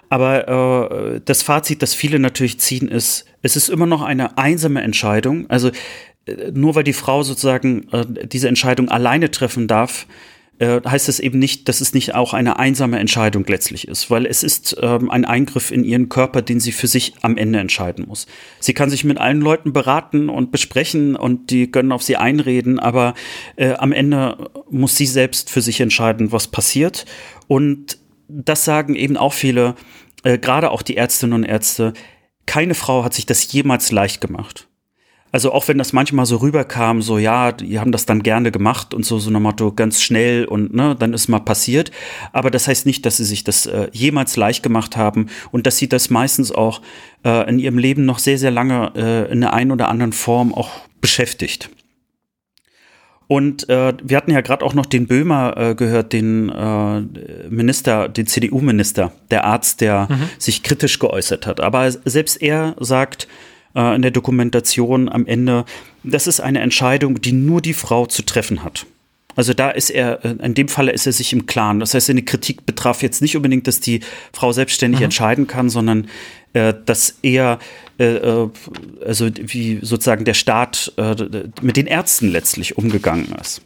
Aber 0.10 0.92
äh, 1.16 1.22
das 1.24 1.42
Fazit, 1.42 1.82
das 1.82 1.94
viele 1.94 2.20
natürlich 2.20 2.60
ziehen, 2.60 2.90
ist, 2.90 3.26
es 3.42 3.56
ist 3.56 3.70
immer 3.70 3.86
noch 3.86 4.02
eine 4.02 4.38
einsame 4.38 4.82
Entscheidung. 4.82 5.50
Also 5.50 5.70
äh, 6.26 6.52
nur 6.54 6.76
weil 6.76 6.84
die 6.84 6.94
Frau 6.94 7.24
sozusagen 7.24 7.88
äh, 7.92 8.06
diese 8.28 8.48
Entscheidung 8.48 8.90
alleine 8.90 9.32
treffen 9.32 9.68
darf, 9.68 10.08
äh, 10.62 10.80
heißt 10.88 11.10
es 11.10 11.20
eben 11.20 11.40
nicht, 11.40 11.68
dass 11.68 11.82
es 11.82 11.96
nicht 11.96 12.14
auch 12.14 12.36
eine 12.36 12.60
einsame 12.60 13.00
Entscheidung 13.00 13.44
letztlich 13.48 13.88
ist, 13.88 14.12
weil 14.12 14.28
es 14.28 14.44
ist 14.44 14.78
ähm, 14.80 15.10
ein 15.10 15.26
Eingriff 15.26 15.72
in 15.72 15.84
ihren 15.84 16.08
Körper, 16.08 16.44
den 16.44 16.60
sie 16.60 16.72
für 16.72 16.86
sich 16.86 17.16
am 17.22 17.36
Ende 17.36 17.58
entscheiden 17.58 18.06
muss. 18.08 18.28
Sie 18.60 18.76
kann 18.76 18.92
sich 18.92 19.04
mit 19.04 19.18
allen 19.18 19.42
Leuten 19.42 19.74
beraten 19.74 20.30
und 20.30 20.52
besprechen 20.52 21.16
und 21.16 21.50
die 21.50 21.72
können 21.72 21.92
auf 21.92 22.04
sie 22.04 22.16
einreden, 22.16 22.80
aber 22.80 23.16
äh, 23.56 23.74
am 23.74 23.92
Ende 23.92 24.52
muss 24.70 24.96
sie 24.96 25.08
selbst 25.08 25.50
für 25.50 25.62
sich 25.62 25.82
entscheiden, 25.82 26.32
was 26.32 26.48
passiert. 26.48 27.06
Und 27.48 27.98
das 28.28 28.64
sagen 28.64 28.96
eben 28.96 29.18
auch 29.18 29.34
viele, 29.34 29.74
äh, 30.24 30.38
gerade 30.38 30.70
auch 30.70 30.84
die 30.84 30.96
Ärztinnen 30.96 31.34
und 31.34 31.44
Ärzte, 31.44 31.94
keine 32.46 32.76
Frau 32.76 33.04
hat 33.04 33.16
sich 33.16 33.26
das 33.26 33.52
jemals 33.52 33.92
leicht 33.92 34.22
gemacht. 34.22 34.68
Also 35.32 35.54
auch 35.54 35.68
wenn 35.68 35.78
das 35.78 35.94
manchmal 35.94 36.26
so 36.26 36.38
rüberkam, 36.38 37.02
so 37.02 37.18
ja, 37.18 37.52
die 37.52 37.80
haben 37.80 37.92
das 37.92 38.06
dann 38.06 38.22
gerne 38.22 38.52
gemacht 38.52 38.94
und 38.94 39.06
so 39.06 39.18
so 39.18 39.30
nach 39.30 39.40
Motto 39.40 39.72
ganz 39.72 40.02
schnell 40.02 40.46
und 40.46 40.74
ne, 40.74 40.96
dann 40.98 41.14
ist 41.14 41.30
mal 41.30 41.40
passiert. 41.40 41.92
Aber 42.34 42.52
das 42.52 42.68
heißt 42.68 42.86
nicht, 42.86 43.06
dass 43.06 43.18
sie 43.18 43.24
sich 43.24 43.44
das 43.44 43.66
äh, 43.66 43.88
jemals 43.94 44.36
leicht 44.36 44.62
gemacht 44.62 44.98
haben 44.98 45.28
und 45.52 45.68
dass 45.68 45.78
sie 45.78 45.88
das 45.88 46.10
meistens 46.10 46.52
auch 46.52 46.82
äh, 47.24 47.50
in 47.50 47.60
ihrem 47.60 47.78
Leben 47.78 48.06
noch 48.06 48.20
sehr, 48.20 48.38
sehr 48.38 48.52
lange 48.52 48.92
äh, 48.96 49.32
in 49.32 49.42
der 49.42 49.54
einen 49.54 49.72
oder 49.72 49.88
anderen 49.88 50.12
Form 50.12 50.54
auch 50.54 50.70
beschäftigt. 51.00 51.70
Und 53.28 53.70
äh, 53.70 53.94
wir 54.04 54.18
hatten 54.18 54.32
ja 54.32 54.42
gerade 54.42 54.66
auch 54.66 54.74
noch 54.74 54.86
den 54.86 55.08
Böhmer 55.08 55.56
äh, 55.56 55.76
gehört, 55.76 56.12
den 56.12 56.50
äh, 56.50 57.00
Minister, 57.50 58.10
den 58.10 58.28
CDU-Minister, 58.28 59.14
der 59.32 59.46
Arzt, 59.46 59.80
der 59.80 60.10
mhm. 60.10 60.30
sich 60.38 60.64
kritisch 60.64 61.00
geäußert 61.00 61.48
hat. 61.48 61.62
Aber 61.62 61.90
selbst 61.90 62.42
er 62.42 62.76
sagt 62.82 63.30
äh, 63.76 63.96
in 63.96 64.02
der 64.02 64.12
Dokumentation 64.12 65.10
am 65.10 65.26
Ende, 65.26 65.66
das 66.04 66.28
ist 66.28 66.40
eine 66.40 66.60
Entscheidung, 66.60 67.22
die 67.22 67.32
nur 67.32 67.62
die 67.62 67.74
Frau 67.74 68.06
zu 68.06 68.24
treffen 68.24 68.64
hat. 68.64 68.86
Also 69.36 69.54
da 69.54 69.70
ist 69.70 69.90
er, 69.90 70.24
äh, 70.26 70.36
in 70.44 70.54
dem 70.54 70.68
Falle 70.68 70.92
ist 70.92 71.06
er 71.06 71.14
sich 71.14 71.34
im 71.34 71.46
Klaren. 71.46 71.80
Das 71.80 71.94
heißt, 71.94 72.08
seine 72.08 72.24
Kritik 72.24 72.66
betraf 72.66 73.02
jetzt 73.02 73.22
nicht 73.22 73.36
unbedingt, 73.36 73.68
dass 73.68 73.80
die 73.80 74.02
Frau 74.34 74.52
selbstständig 74.52 75.00
mhm. 75.00 75.06
entscheiden 75.06 75.48
kann, 75.48 75.70
sondern 75.70 76.08
äh, 76.54 76.74
dass 76.86 77.18
er, 77.22 77.60
äh, 77.98 78.16
äh, 78.16 78.50
also 79.06 79.30
wie 79.40 79.80
sozusagen 79.82 80.26
der 80.26 80.34
Staat 80.34 80.94
äh, 80.98 81.16
mit 81.62 81.78
den 81.78 81.88
Ärzten 81.88 82.30
letztlich 82.30 82.78
umgegangen 82.78 83.34
ist. 83.40 83.62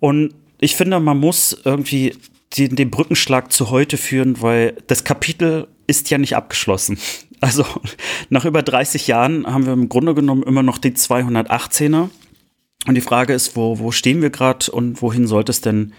Und 0.00 0.34
ich 0.60 0.76
finde, 0.76 0.98
man 1.00 1.18
muss 1.18 1.56
irgendwie 1.64 2.14
den, 2.56 2.76
den 2.76 2.90
Brückenschlag 2.90 3.52
zu 3.52 3.70
heute 3.70 3.96
führen, 3.96 4.40
weil 4.42 4.76
das 4.86 5.04
Kapitel 5.04 5.68
ist 5.86 6.10
ja 6.10 6.18
nicht 6.18 6.36
abgeschlossen. 6.36 6.98
Also 7.42 7.66
nach 8.30 8.44
über 8.44 8.62
30 8.62 9.08
Jahren 9.08 9.46
haben 9.46 9.66
wir 9.66 9.72
im 9.72 9.88
Grunde 9.88 10.14
genommen 10.14 10.44
immer 10.44 10.62
noch 10.62 10.78
die 10.78 10.92
218er. 10.92 12.08
Und 12.86 12.94
die 12.94 13.00
Frage 13.00 13.34
ist, 13.34 13.56
wo, 13.56 13.80
wo 13.80 13.90
stehen 13.90 14.22
wir 14.22 14.30
gerade 14.30 14.70
und 14.70 15.02
wohin 15.02 15.26
sollte 15.26 15.50
es 15.50 15.60
denn 15.60 15.92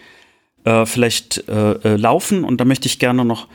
äh, 0.64 0.86
vielleicht 0.86 1.48
äh, 1.50 1.74
äh, 1.74 1.96
laufen? 1.98 2.46
Und 2.46 2.62
da 2.62 2.66
möchte 2.66 2.88
ich 2.88 2.98
gerne 2.98 3.26
noch 3.26 3.50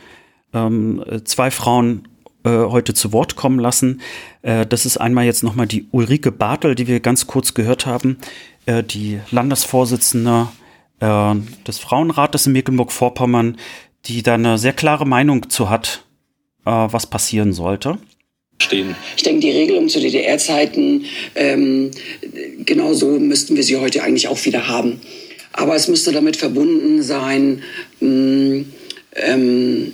ähm, 0.52 1.02
zwei 1.24 1.51
Frauen 1.51 2.06
äh, 2.44 2.51
heute 2.51 2.93
zu 2.93 3.12
Wort 3.15 3.36
kommen 3.36 3.59
lassen. 3.59 4.02
Äh, 4.43 4.66
das 4.66 4.85
ist 4.85 4.98
einmal 4.98 5.24
jetzt 5.24 5.43
nochmal 5.43 5.66
die 5.66 5.89
Ulrike 5.90 6.31
Bartel, 6.31 6.74
die 6.74 6.89
wir 6.89 7.01
ganz 7.01 7.27
kurz 7.27 7.55
gehört 7.55 7.86
haben, 7.86 8.19
äh, 8.66 8.82
die 8.82 9.20
Landesvorsitzende 9.31 10.48
äh, 11.01 11.35
des 11.66 11.78
Frauenrates 11.78 12.47
in 12.47 12.52
Mecklenburg-Vorpommern, 12.52 13.56
die 14.05 14.23
da 14.23 14.35
eine 14.35 14.59
sehr 14.59 14.74
klare 14.74 15.06
Meinung 15.06 15.48
zu 15.48 15.70
hat, 15.70 16.05
was 16.69 17.07
passieren 17.07 17.53
sollte. 17.53 17.99
Stehen. 18.61 18.97
Ich 19.16 19.23
denke, 19.23 19.40
die 19.40 19.51
Regelung 19.53 19.89
zu 19.89 20.01
DDR-Zeiten, 20.01 21.05
ähm, 21.36 21.90
genau 22.65 22.93
so 22.93 23.07
müssten 23.19 23.55
wir 23.55 23.62
sie 23.62 23.77
heute 23.77 24.03
eigentlich 24.03 24.28
auch 24.28 24.45
wieder 24.45 24.66
haben. 24.66 25.01
Aber 25.53 25.77
es 25.77 25.89
müsste 25.89 26.12
damit 26.12 26.36
verbunden 26.36 27.03
sein, 27.03 27.62
mh, 28.01 28.09
mm, 28.09 28.73
ähm, 29.15 29.93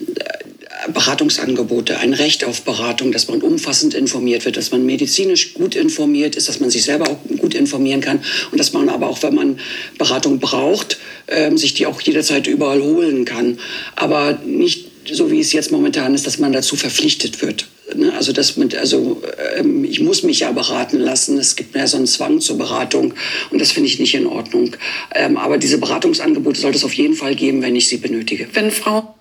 Beratungsangebote, 0.92 1.98
ein 1.98 2.12
Recht 2.12 2.44
auf 2.44 2.62
Beratung, 2.62 3.12
dass 3.12 3.28
man 3.28 3.40
umfassend 3.40 3.94
informiert 3.94 4.44
wird, 4.44 4.56
dass 4.56 4.70
man 4.70 4.84
medizinisch 4.84 5.55
gut 5.55 5.74
informiert 5.74 6.36
ist, 6.36 6.48
dass 6.48 6.60
man 6.60 6.70
sich 6.70 6.84
selber 6.84 7.09
auch 7.09 7.38
gut 7.38 7.55
informieren 7.55 8.01
kann 8.01 8.20
und 8.51 8.59
dass 8.59 8.72
man 8.72 8.88
aber 8.88 9.09
auch, 9.09 9.22
wenn 9.22 9.34
man 9.34 9.59
Beratung 9.98 10.40
braucht, 10.40 10.98
äh, 11.26 11.55
sich 11.56 11.74
die 11.74 11.86
auch 11.86 12.01
jederzeit 12.01 12.46
überall 12.46 12.82
holen 12.82 13.24
kann. 13.24 13.59
Aber 13.96 14.38
nicht 14.44 14.93
so, 15.12 15.31
wie 15.31 15.40
es 15.40 15.52
jetzt 15.52 15.72
momentan 15.72 16.14
ist, 16.14 16.26
dass 16.26 16.39
man 16.39 16.52
dazu 16.52 16.76
verpflichtet 16.76 17.43
wird. 17.43 17.68
Ne? 17.94 18.12
Also, 18.14 18.32
dass 18.32 18.56
man, 18.56 18.72
also 18.74 19.22
ähm, 19.56 19.85
ich 19.85 20.01
muss 20.01 20.22
mich 20.22 20.40
ja 20.40 20.52
beraten 20.52 20.98
lassen. 20.98 21.39
Es 21.39 21.56
gibt 21.56 21.74
mehr 21.74 21.86
so 21.86 21.97
einen 21.97 22.06
Zwang 22.06 22.40
zur 22.40 22.59
Beratung 22.59 23.14
und 23.51 23.60
das 23.60 23.72
finde 23.72 23.89
ich 23.89 23.98
nicht 23.98 24.14
in 24.14 24.26
Ordnung. 24.26 24.76
Ähm, 25.14 25.36
aber 25.36 25.59
diese 25.59 25.78
Beratungsangebote 25.78 26.60
sollte 26.60 26.78
es 26.78 26.85
auf 26.85 26.94
jeden 26.94 27.14
Fall 27.14 27.35
geben, 27.35 27.62
wenn 27.62 27.76
ich 27.76 27.89
sie 27.89 27.98
benötige. 27.98 28.48
Wenn 28.52 28.70
Frau 28.70 29.14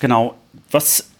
Genau. 0.00 0.36
Was, 0.70 1.10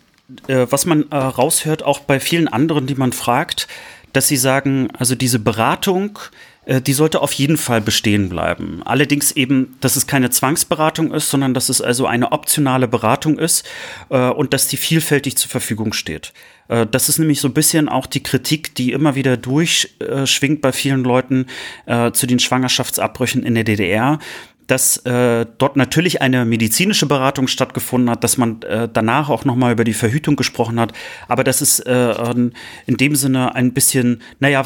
äh, 0.47 0.67
was 0.71 0.87
man 0.87 1.11
äh, 1.11 1.17
raushört, 1.17 1.83
auch 1.83 2.01
bei 2.01 2.21
vielen 2.21 2.49
anderen, 2.49 2.87
die 2.87 2.95
man 2.95 3.13
fragt, 3.13 3.69
dass 4.13 4.29
sie 4.29 4.37
sagen, 4.37 4.89
also 4.97 5.15
diese 5.15 5.39
Beratung, 5.39 6.19
die 6.69 6.93
sollte 6.93 7.23
auf 7.23 7.33
jeden 7.33 7.57
Fall 7.57 7.81
bestehen 7.81 8.29
bleiben. 8.29 8.83
Allerdings 8.85 9.33
eben, 9.33 9.77
dass 9.81 9.97
es 9.97 10.07
keine 10.07 10.29
Zwangsberatung 10.29 11.13
ist, 11.13 11.31
sondern 11.31 11.55
dass 11.55 11.71
es 11.71 11.81
also 11.81 12.07
eine 12.07 12.33
optionale 12.33 12.89
Beratung 12.89 13.39
ist 13.39 13.67
äh, 14.11 14.29
und 14.29 14.53
dass 14.53 14.69
die 14.69 14.77
vielfältig 14.77 15.37
zur 15.37 15.51
Verfügung 15.51 15.95
steht. 15.95 16.35
Äh, 16.69 16.87
das 16.87 17.09
ist 17.09 17.19
nämlich 17.19 17.41
so 17.41 17.49
ein 17.49 17.55
bisschen 17.55 17.89
auch 17.89 18.07
die 18.07 18.23
Kritik, 18.23 18.75
die 18.75 18.93
immer 18.93 19.15
wieder 19.15 19.39
durchschwingt 19.39 20.61
bei 20.61 20.73
vielen 20.73 21.05
Leuten 21.05 21.47
äh, 21.87 22.13
zu 22.13 22.27
den 22.27 22.39
Schwangerschaftsabbrüchen 22.39 23.43
in 23.45 23.55
der 23.55 23.65
DDR, 23.65 24.19
dass 24.67 24.99
äh, 24.99 25.47
dort 25.57 25.77
natürlich 25.77 26.21
eine 26.21 26.45
medizinische 26.45 27.07
Beratung 27.07 27.49
stattgefunden 27.49 28.11
hat, 28.11 28.23
dass 28.23 28.37
man 28.37 28.61
äh, 28.63 28.87
danach 28.93 29.31
auch 29.31 29.47
nochmal 29.47 29.73
über 29.73 29.85
die 29.85 29.95
Verhütung 29.95 30.37
gesprochen 30.37 30.79
hat, 30.79 30.93
aber 31.27 31.43
dass 31.43 31.63
es 31.63 31.81
äh, 31.81 32.15
in 32.87 32.97
dem 32.99 33.17
Sinne 33.17 33.55
ein 33.55 33.73
bisschen, 33.73 34.21
naja, 34.39 34.65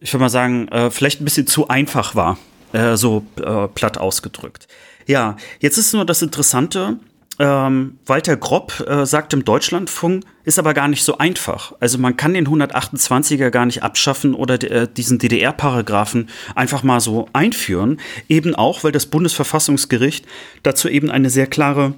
ich 0.00 0.12
würde 0.12 0.22
mal 0.22 0.28
sagen, 0.28 0.68
äh, 0.68 0.90
vielleicht 0.90 1.20
ein 1.20 1.24
bisschen 1.24 1.46
zu 1.46 1.68
einfach 1.68 2.14
war, 2.14 2.38
äh, 2.72 2.96
so 2.96 3.24
äh, 3.42 3.68
platt 3.68 3.98
ausgedrückt. 3.98 4.68
Ja, 5.06 5.36
jetzt 5.60 5.78
ist 5.78 5.92
nur 5.94 6.04
das 6.04 6.22
Interessante, 6.22 6.98
ähm, 7.38 7.98
Walter 8.06 8.36
Gropp 8.36 8.80
äh, 8.86 9.04
sagt 9.04 9.34
im 9.34 9.44
Deutschlandfunk, 9.44 10.24
ist 10.44 10.58
aber 10.58 10.72
gar 10.72 10.88
nicht 10.88 11.04
so 11.04 11.18
einfach. 11.18 11.74
Also 11.80 11.98
man 11.98 12.16
kann 12.16 12.32
den 12.32 12.48
128er 12.48 13.50
gar 13.50 13.66
nicht 13.66 13.82
abschaffen 13.82 14.34
oder 14.34 14.54
äh, 14.62 14.88
diesen 14.88 15.18
DDR-Paragraphen 15.18 16.30
einfach 16.54 16.82
mal 16.82 17.00
so 17.00 17.28
einführen. 17.34 18.00
Eben 18.28 18.54
auch, 18.54 18.84
weil 18.84 18.92
das 18.92 19.06
Bundesverfassungsgericht 19.06 20.24
dazu 20.62 20.88
eben 20.88 21.10
eine 21.10 21.28
sehr 21.28 21.46
klare 21.46 21.94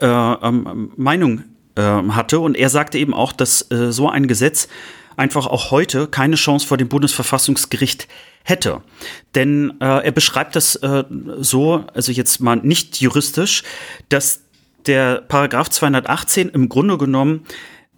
äh, 0.00 0.06
ähm, 0.06 0.92
Meinung 0.96 1.44
äh, 1.76 1.82
hatte. 1.82 2.40
Und 2.40 2.56
er 2.56 2.68
sagte 2.68 2.98
eben 2.98 3.14
auch, 3.14 3.32
dass 3.32 3.70
äh, 3.70 3.92
so 3.92 4.08
ein 4.08 4.26
Gesetz 4.26 4.68
einfach 5.18 5.46
auch 5.46 5.70
heute 5.70 6.06
keine 6.06 6.36
Chance 6.36 6.66
vor 6.66 6.76
dem 6.76 6.88
Bundesverfassungsgericht 6.88 8.08
hätte. 8.44 8.82
Denn 9.34 9.74
äh, 9.80 10.04
er 10.04 10.12
beschreibt 10.12 10.56
das 10.56 10.76
äh, 10.76 11.04
so, 11.38 11.84
also 11.94 12.12
jetzt 12.12 12.40
mal 12.40 12.56
nicht 12.56 13.00
juristisch, 13.00 13.62
dass 14.08 14.42
der 14.86 15.22
Paragraph 15.22 15.68
218 15.68 16.48
im 16.48 16.68
Grunde 16.68 16.98
genommen 16.98 17.44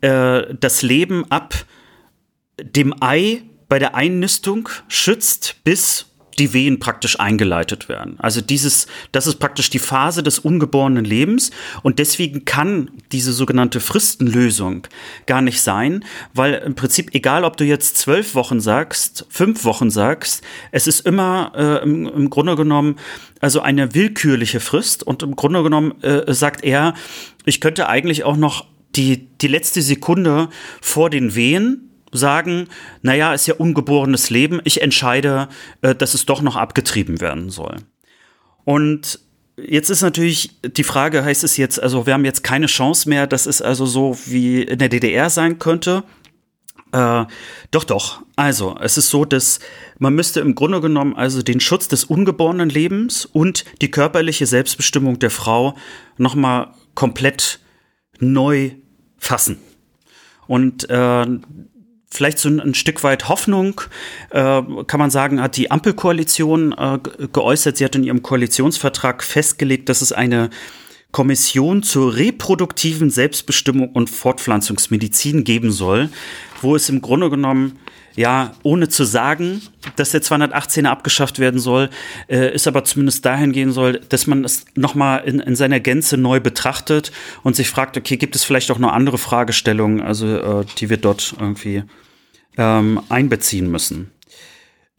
äh, 0.00 0.54
das 0.58 0.82
Leben 0.82 1.30
ab 1.30 1.54
dem 2.60 2.94
Ei 3.00 3.42
bei 3.68 3.78
der 3.78 3.94
Einnistung 3.94 4.68
schützt, 4.88 5.56
bis 5.62 6.09
die 6.40 6.52
Wehen 6.54 6.80
praktisch 6.80 7.20
eingeleitet 7.20 7.88
werden. 7.88 8.16
Also 8.18 8.40
dieses, 8.40 8.86
das 9.12 9.26
ist 9.26 9.36
praktisch 9.36 9.68
die 9.68 9.78
Phase 9.78 10.22
des 10.22 10.38
ungeborenen 10.38 11.04
Lebens 11.04 11.50
und 11.82 11.98
deswegen 11.98 12.46
kann 12.46 12.90
diese 13.12 13.32
sogenannte 13.32 13.78
Fristenlösung 13.78 14.86
gar 15.26 15.42
nicht 15.42 15.60
sein, 15.60 16.04
weil 16.32 16.54
im 16.54 16.74
Prinzip 16.74 17.14
egal, 17.14 17.44
ob 17.44 17.58
du 17.58 17.64
jetzt 17.64 17.98
zwölf 17.98 18.34
Wochen 18.34 18.60
sagst, 18.60 19.26
fünf 19.28 19.64
Wochen 19.64 19.90
sagst, 19.90 20.42
es 20.72 20.86
ist 20.86 21.00
immer 21.06 21.52
äh, 21.54 21.82
im, 21.82 22.06
im, 22.06 22.30
Grunde 22.30 22.56
genommen 22.56 22.96
also 23.40 23.60
eine 23.60 23.94
willkürliche 23.94 24.60
Frist 24.60 25.02
und 25.02 25.22
im 25.22 25.36
Grunde 25.36 25.62
genommen 25.62 26.02
äh, 26.02 26.32
sagt 26.32 26.64
er, 26.64 26.94
ich 27.44 27.60
könnte 27.60 27.88
eigentlich 27.88 28.24
auch 28.24 28.36
noch 28.36 28.66
die, 28.96 29.28
die 29.38 29.48
letzte 29.48 29.82
Sekunde 29.82 30.48
vor 30.80 31.10
den 31.10 31.34
Wehen 31.34 31.89
sagen, 32.12 32.68
naja, 33.02 33.34
ist 33.34 33.46
ja 33.46 33.54
ungeborenes 33.54 34.30
Leben, 34.30 34.60
ich 34.64 34.82
entscheide, 34.82 35.48
äh, 35.82 35.94
dass 35.94 36.14
es 36.14 36.26
doch 36.26 36.42
noch 36.42 36.56
abgetrieben 36.56 37.20
werden 37.20 37.50
soll. 37.50 37.76
Und 38.64 39.20
jetzt 39.56 39.90
ist 39.90 40.02
natürlich 40.02 40.60
die 40.62 40.84
Frage, 40.84 41.24
heißt 41.24 41.44
es 41.44 41.56
jetzt, 41.56 41.82
also 41.82 42.06
wir 42.06 42.14
haben 42.14 42.24
jetzt 42.24 42.42
keine 42.42 42.66
Chance 42.66 43.08
mehr, 43.08 43.26
dass 43.26 43.46
es 43.46 43.62
also 43.62 43.86
so 43.86 44.16
wie 44.26 44.62
in 44.62 44.78
der 44.78 44.88
DDR 44.88 45.30
sein 45.30 45.58
könnte? 45.58 46.04
Äh, 46.92 47.26
doch, 47.70 47.84
doch. 47.84 48.22
Also, 48.36 48.76
es 48.80 48.96
ist 48.96 49.10
so, 49.10 49.24
dass 49.24 49.60
man 49.98 50.14
müsste 50.14 50.40
im 50.40 50.54
Grunde 50.54 50.80
genommen 50.80 51.14
also 51.14 51.42
den 51.42 51.60
Schutz 51.60 51.88
des 51.88 52.04
ungeborenen 52.04 52.68
Lebens 52.68 53.26
und 53.26 53.64
die 53.80 53.90
körperliche 53.90 54.46
Selbstbestimmung 54.46 55.18
der 55.18 55.30
Frau 55.30 55.76
nochmal 56.16 56.72
komplett 56.94 57.60
neu 58.18 58.72
fassen. 59.18 59.58
Und 60.46 60.90
äh, 60.90 61.26
vielleicht 62.12 62.38
so 62.38 62.48
ein, 62.48 62.74
Stück 62.74 63.02
weit 63.04 63.28
Hoffnung, 63.28 63.80
äh, 64.30 64.62
kann 64.86 64.98
man 64.98 65.10
sagen, 65.10 65.40
hat 65.40 65.56
die 65.56 65.70
Ampelkoalition 65.70 66.72
äh, 66.72 66.98
geäußert. 67.32 67.76
Sie 67.76 67.84
hat 67.84 67.94
in 67.94 68.04
ihrem 68.04 68.22
Koalitionsvertrag 68.22 69.22
festgelegt, 69.22 69.88
dass 69.88 70.02
es 70.02 70.12
eine 70.12 70.50
Kommission 71.12 71.82
zur 71.82 72.16
reproduktiven 72.16 73.10
Selbstbestimmung 73.10 73.90
und 73.90 74.10
Fortpflanzungsmedizin 74.10 75.44
geben 75.44 75.72
soll, 75.72 76.08
wo 76.62 76.76
es 76.76 76.88
im 76.88 77.00
Grunde 77.00 77.30
genommen 77.30 77.78
ja, 78.16 78.52
ohne 78.62 78.88
zu 78.88 79.04
sagen, 79.04 79.62
dass 79.96 80.10
der 80.10 80.22
218er 80.22 80.86
abgeschafft 80.86 81.38
werden 81.38 81.60
soll, 81.60 81.90
äh, 82.28 82.52
ist 82.54 82.66
aber 82.66 82.84
zumindest 82.84 83.24
dahin 83.24 83.52
gehen 83.52 83.72
soll, 83.72 84.00
dass 84.08 84.26
man 84.26 84.44
es 84.44 84.64
nochmal 84.74 85.22
in, 85.24 85.40
in 85.40 85.56
seiner 85.56 85.80
Gänze 85.80 86.16
neu 86.16 86.40
betrachtet 86.40 87.12
und 87.42 87.56
sich 87.56 87.68
fragt, 87.68 87.96
okay, 87.96 88.16
gibt 88.16 88.34
es 88.34 88.44
vielleicht 88.44 88.70
auch 88.70 88.78
noch 88.78 88.92
andere 88.92 89.18
Fragestellungen, 89.18 90.00
also 90.00 90.26
äh, 90.26 90.64
die 90.78 90.90
wir 90.90 90.96
dort 90.96 91.34
irgendwie 91.38 91.84
ähm, 92.56 93.00
einbeziehen 93.08 93.70
müssen. 93.70 94.10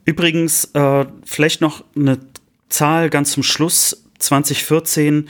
Übrigens, 0.06 0.66
äh, 0.74 1.06
vielleicht 1.26 1.62
noch 1.62 1.84
eine 1.96 2.20
Zahl 2.70 3.10
ganz 3.10 3.32
zum 3.32 3.44
Schluss. 3.44 4.04
2014, 4.20 5.30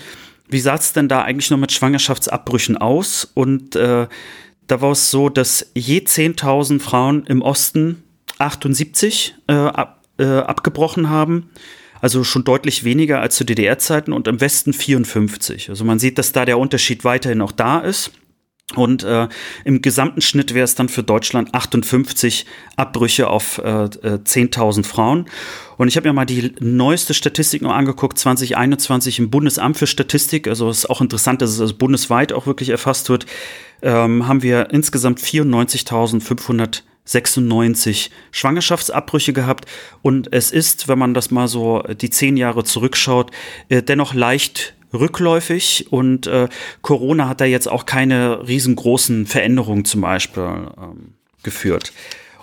wie 0.50 0.60
sah 0.60 0.76
es 0.76 0.94
denn 0.94 1.08
da 1.08 1.24
eigentlich 1.24 1.50
noch 1.50 1.58
mit 1.58 1.72
Schwangerschaftsabbrüchen 1.72 2.78
aus? 2.78 3.30
Und 3.34 3.76
äh, 3.76 4.08
da 4.72 4.82
war 4.82 4.92
es 4.92 5.12
so, 5.12 5.28
dass 5.28 5.70
je 5.76 6.00
10.000 6.00 6.80
Frauen 6.80 7.26
im 7.26 7.42
Osten 7.42 8.04
78 8.38 9.36
äh, 9.48 9.70
äh, 10.18 10.24
abgebrochen 10.24 11.10
haben. 11.10 11.50
Also 12.00 12.24
schon 12.24 12.44
deutlich 12.44 12.84
weniger 12.84 13.20
als 13.20 13.36
zu 13.36 13.44
DDR-Zeiten 13.44 14.14
und 14.14 14.28
im 14.28 14.42
Westen 14.42 14.74
54. 14.74 15.70
Also 15.70 15.84
man 15.84 16.00
sieht, 16.00 16.18
dass 16.18 16.32
da 16.32 16.46
der 16.46 16.58
Unterschied 16.58 17.04
weiterhin 17.04 17.42
auch 17.42 17.52
da 17.52 17.80
ist. 17.80 18.12
Und 18.76 19.04
äh, 19.04 19.28
im 19.66 19.82
gesamten 19.82 20.22
Schnitt 20.22 20.54
wäre 20.54 20.64
es 20.64 20.76
dann 20.76 20.88
für 20.90 21.04
Deutschland 21.04 21.54
58 21.54 22.46
Abbrüche 22.76 23.30
auf 23.30 23.60
äh, 23.60 23.62
10.000 23.62 24.80
äh, 24.80 24.84
Frauen. 24.84 25.26
Und 25.78 25.88
ich 25.88 25.96
habe 25.98 26.08
mir 26.08 26.14
mal 26.14 26.26
die 26.26 26.54
neueste 26.60 27.14
Statistik 27.14 27.62
noch 27.62 27.74
angeguckt, 27.74 28.18
2021 28.18 29.20
im 29.20 29.30
Bundesamt 29.30 29.78
für 29.78 29.88
Statistik. 29.88 30.48
Also 30.48 30.70
es 30.70 30.80
ist 30.80 30.90
auch 30.90 31.02
interessant, 31.02 31.42
dass 31.42 31.50
es 31.50 31.60
also 31.60 31.76
bundesweit 31.76 32.32
auch 32.34 32.46
wirklich 32.46 32.70
erfasst 32.70 33.10
wird. 33.10 33.26
Ähm, 33.82 34.28
haben 34.28 34.44
wir 34.44 34.70
insgesamt 34.72 35.20
94.596 35.20 38.12
Schwangerschaftsabbrüche 38.32 39.34
gehabt. 39.34 39.66
Und 40.02 40.32
es 40.32 40.52
ist, 40.52 40.88
wenn 40.88 41.00
man 41.00 41.14
das 41.14 41.32
mal 41.32 41.48
so 41.48 41.82
die 41.82 42.12
zehn 42.12 42.38
Jahre 42.38 42.64
zurückschaut, 42.64 43.32
äh, 43.70 43.82
dennoch 43.82 44.14
leicht 44.14 44.76
rückläufig 44.94 45.88
und 45.92 46.28
äh, 46.28 46.48
Corona 46.82 47.28
hat 47.28 47.42
da 47.42 47.46
jetzt 47.46 47.68
auch 47.68 47.86
keine 47.86 48.48
riesengroßen 48.48 49.26
Veränderungen 49.26 49.86
zum 49.86 50.02
Beispiel 50.02 50.44
ähm, 50.44 51.14
geführt. 51.44 51.94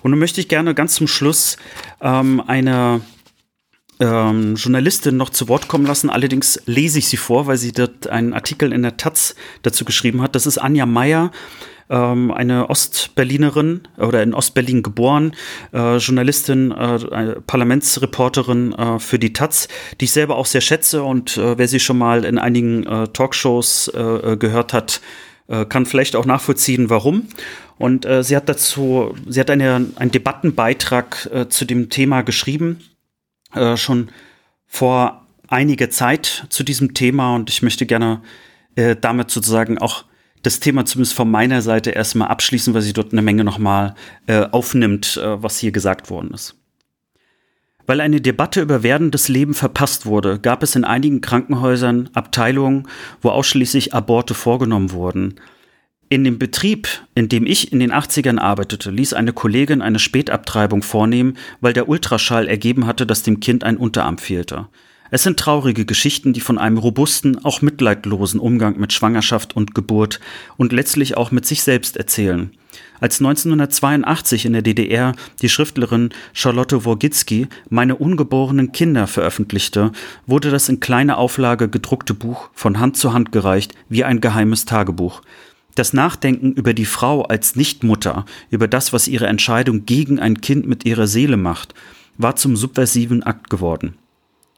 Und 0.03 0.13
nun 0.13 0.21
möchte 0.21 0.41
ich 0.41 0.49
gerne 0.49 0.75
ganz 0.75 0.95
zum 0.95 1.09
Schluss 1.09 1.57
ähm, 2.01 2.43
eine 2.47 3.01
ähm, 4.01 4.55
Journalistin 4.57 5.17
noch 5.17 5.31
zu 5.31 5.49
Wort 5.49 5.69
kommen 5.69 5.87
lassen. 5.87 6.11
Allerdings 6.11 6.61
lese 6.67 6.99
ich 6.99 7.09
sie 7.09 7.17
vor, 7.17 7.47
weil 7.47 7.57
sie 7.57 7.73
dort 7.73 8.07
einen 8.07 8.35
Artikel 8.35 8.73
in 8.73 8.83
der 8.83 8.97
Taz 8.97 9.35
dazu 9.63 9.85
geschrieben 9.85 10.23
hat. 10.23 10.35
Das 10.35 10.47
ist 10.47 10.59
Anja 10.59 10.87
Meyer 10.87 11.31
ähm, 11.91 12.31
eine 12.31 12.69
Ostberlinerin 12.71 13.83
oder 13.97 14.23
in 14.23 14.35
Ostberlin 14.35 14.83
geboren, 14.83 15.35
äh, 15.73 15.97
Journalistin, 15.97 16.73
äh, 16.73 17.41
Parlamentsreporterin 17.47 18.73
äh, 18.73 18.99
für 18.99 19.19
die 19.19 19.33
Taz, 19.33 19.69
die 20.01 20.07
ich 20.07 20.13
selber 20.13 20.37
auch 20.37 20.47
sehr 20.47 20.61
schätze 20.61 21.03
und 21.03 21.37
äh, 21.37 21.59
wer 21.59 21.69
sie 21.69 21.81
schon 21.81 21.99
mal 21.99 22.25
in 22.25 22.39
einigen 22.39 22.87
äh, 22.87 23.09
Talkshows 23.09 23.89
äh, 23.89 24.37
gehört 24.37 24.73
hat, 24.73 25.01
kann 25.71 25.87
vielleicht 25.87 26.15
auch 26.15 26.27
nachvollziehen, 26.27 26.91
warum. 26.91 27.27
Und 27.79 28.07
sie 28.21 28.37
hat 28.37 28.51
dazu, 28.51 29.15
sie 29.27 29.41
hat 29.41 29.49
eine, 29.49 29.87
einen 29.97 30.11
Debattenbeitrag 30.11 31.47
zu 31.49 31.65
dem 31.65 31.89
Thema 31.89 32.21
geschrieben, 32.21 32.81
schon 33.77 34.11
vor 34.67 35.27
einiger 35.49 35.91
Zeit 35.91 36.47
zu 36.51 36.63
diesem 36.63 36.95
Thema 36.95 37.35
und 37.35 37.51
ich 37.51 37.63
möchte 37.63 37.87
gerne 37.87 38.23
damit 39.01 39.31
sozusagen 39.31 39.79
auch 39.79 40.05
das 40.43 40.61
Thema 40.61 40.85
zumindest 40.85 41.15
von 41.15 41.31
meiner 41.31 41.63
Seite 41.63 41.91
erstmal 41.91 42.29
abschließen, 42.29 42.75
weil 42.75 42.83
sie 42.83 42.93
dort 42.93 43.13
eine 43.13 43.23
Menge 43.23 43.45
nochmal 43.45 43.95
äh, 44.27 44.47
aufnimmt, 44.51 45.17
äh, 45.17 45.43
was 45.43 45.59
hier 45.59 45.73
gesagt 45.73 46.11
worden 46.11 46.33
ist. 46.33 46.55
Weil 47.87 48.01
eine 48.01 48.21
Debatte 48.21 48.61
über 48.61 48.83
werdendes 48.83 49.29
Leben 49.29 49.55
verpasst 49.55 50.05
wurde, 50.05 50.39
gab 50.39 50.63
es 50.63 50.77
in 50.77 50.85
einigen 50.85 51.21
Krankenhäusern 51.21 52.11
Abteilungen, 52.13 52.87
wo 53.23 53.31
ausschließlich 53.31 53.95
Aborte 53.95 54.35
vorgenommen 54.35 54.93
wurden. 54.93 55.37
In 56.11 56.25
dem 56.25 56.39
Betrieb, 56.39 56.89
in 57.15 57.29
dem 57.29 57.45
ich 57.45 57.71
in 57.71 57.81
den 57.81 57.93
80ern 57.93 58.39
arbeitete, 58.39 58.91
ließ 58.91 59.13
eine 59.13 59.35
Kollegin 59.35 59.83
eine 59.83 59.99
Spätabtreibung 59.99 60.83
vornehmen, 60.83 61.37
weil 61.61 61.75
der 61.75 61.87
Ultraschall 61.87 62.49
ergeben 62.49 62.87
hatte, 62.87 63.05
dass 63.05 63.23
dem 63.23 63.41
Kind 63.41 63.63
ein 63.63 63.77
Unterarm 63.77 64.17
fehlte. 64.17 64.69
Es 65.11 65.23
sind 65.23 65.39
traurige 65.39 65.85
Geschichten, 65.85 66.33
die 66.33 66.41
von 66.41 66.57
einem 66.57 66.79
robusten, 66.79 67.45
auch 67.45 67.61
mitleidlosen 67.61 68.41
Umgang 68.41 68.79
mit 68.79 68.95
Schwangerschaft 68.95 69.55
und 69.55 69.75
Geburt 69.75 70.19
und 70.57 70.73
letztlich 70.73 71.17
auch 71.17 71.31
mit 71.31 71.45
sich 71.45 71.63
selbst 71.63 71.99
erzählen. 71.99 72.53
Als 73.01 73.21
1982 73.21 74.45
in 74.45 74.53
der 74.55 74.63
DDR 74.63 75.15
die 75.41 75.49
Schriftlerin 75.49 76.11
Charlotte 76.33 76.85
Worgitzki 76.85 77.49
Meine 77.71 77.97
ungeborenen 77.97 78.73
Kinder 78.73 79.07
veröffentlichte, 79.07 79.93
wurde 80.27 80.51
das 80.51 80.69
in 80.69 80.81
kleiner 80.81 81.19
Auflage 81.19 81.69
gedruckte 81.69 82.15
Buch 82.15 82.51
von 82.55 82.79
Hand 82.79 82.97
zu 82.97 83.13
Hand 83.13 83.31
gereicht 83.31 83.75
wie 83.89 84.05
ein 84.05 84.21
geheimes 84.21 84.65
Tagebuch. 84.65 85.23
Das 85.79 85.93
Nachdenken 85.93 86.55
über 86.55 86.75
die 86.75 86.85
Frau 86.85 87.23
als 87.23 87.55
Nichtmutter, 87.55 88.27
über 88.51 88.67
das, 88.67 88.93
was 88.93 89.07
ihre 89.07 89.29
Entscheidung 89.29 89.87
gegen 89.87 90.19
ein 90.19 90.41
Kind 90.41 90.67
mit 90.67 90.85
ihrer 90.85 91.07
Seele 91.07 91.37
macht, 91.37 91.73
war 92.17 92.35
zum 92.35 92.57
subversiven 92.57 93.23
Akt 93.23 93.49
geworden. 93.49 93.97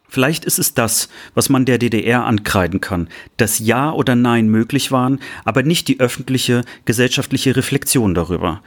Vielleicht 0.08 0.46
ist 0.46 0.58
es 0.58 0.72
das, 0.72 1.10
was 1.34 1.50
man 1.50 1.66
der 1.66 1.76
DDR 1.76 2.24
ankreiden 2.24 2.80
kann, 2.80 3.06
dass 3.36 3.58
Ja 3.58 3.92
oder 3.92 4.14
Nein 4.14 4.48
möglich 4.48 4.92
waren, 4.92 5.20
aber 5.44 5.62
nicht 5.62 5.88
die 5.88 6.00
öffentliche, 6.00 6.64
gesellschaftliche 6.86 7.54
Reflexion 7.54 8.14
darüber. 8.14 8.62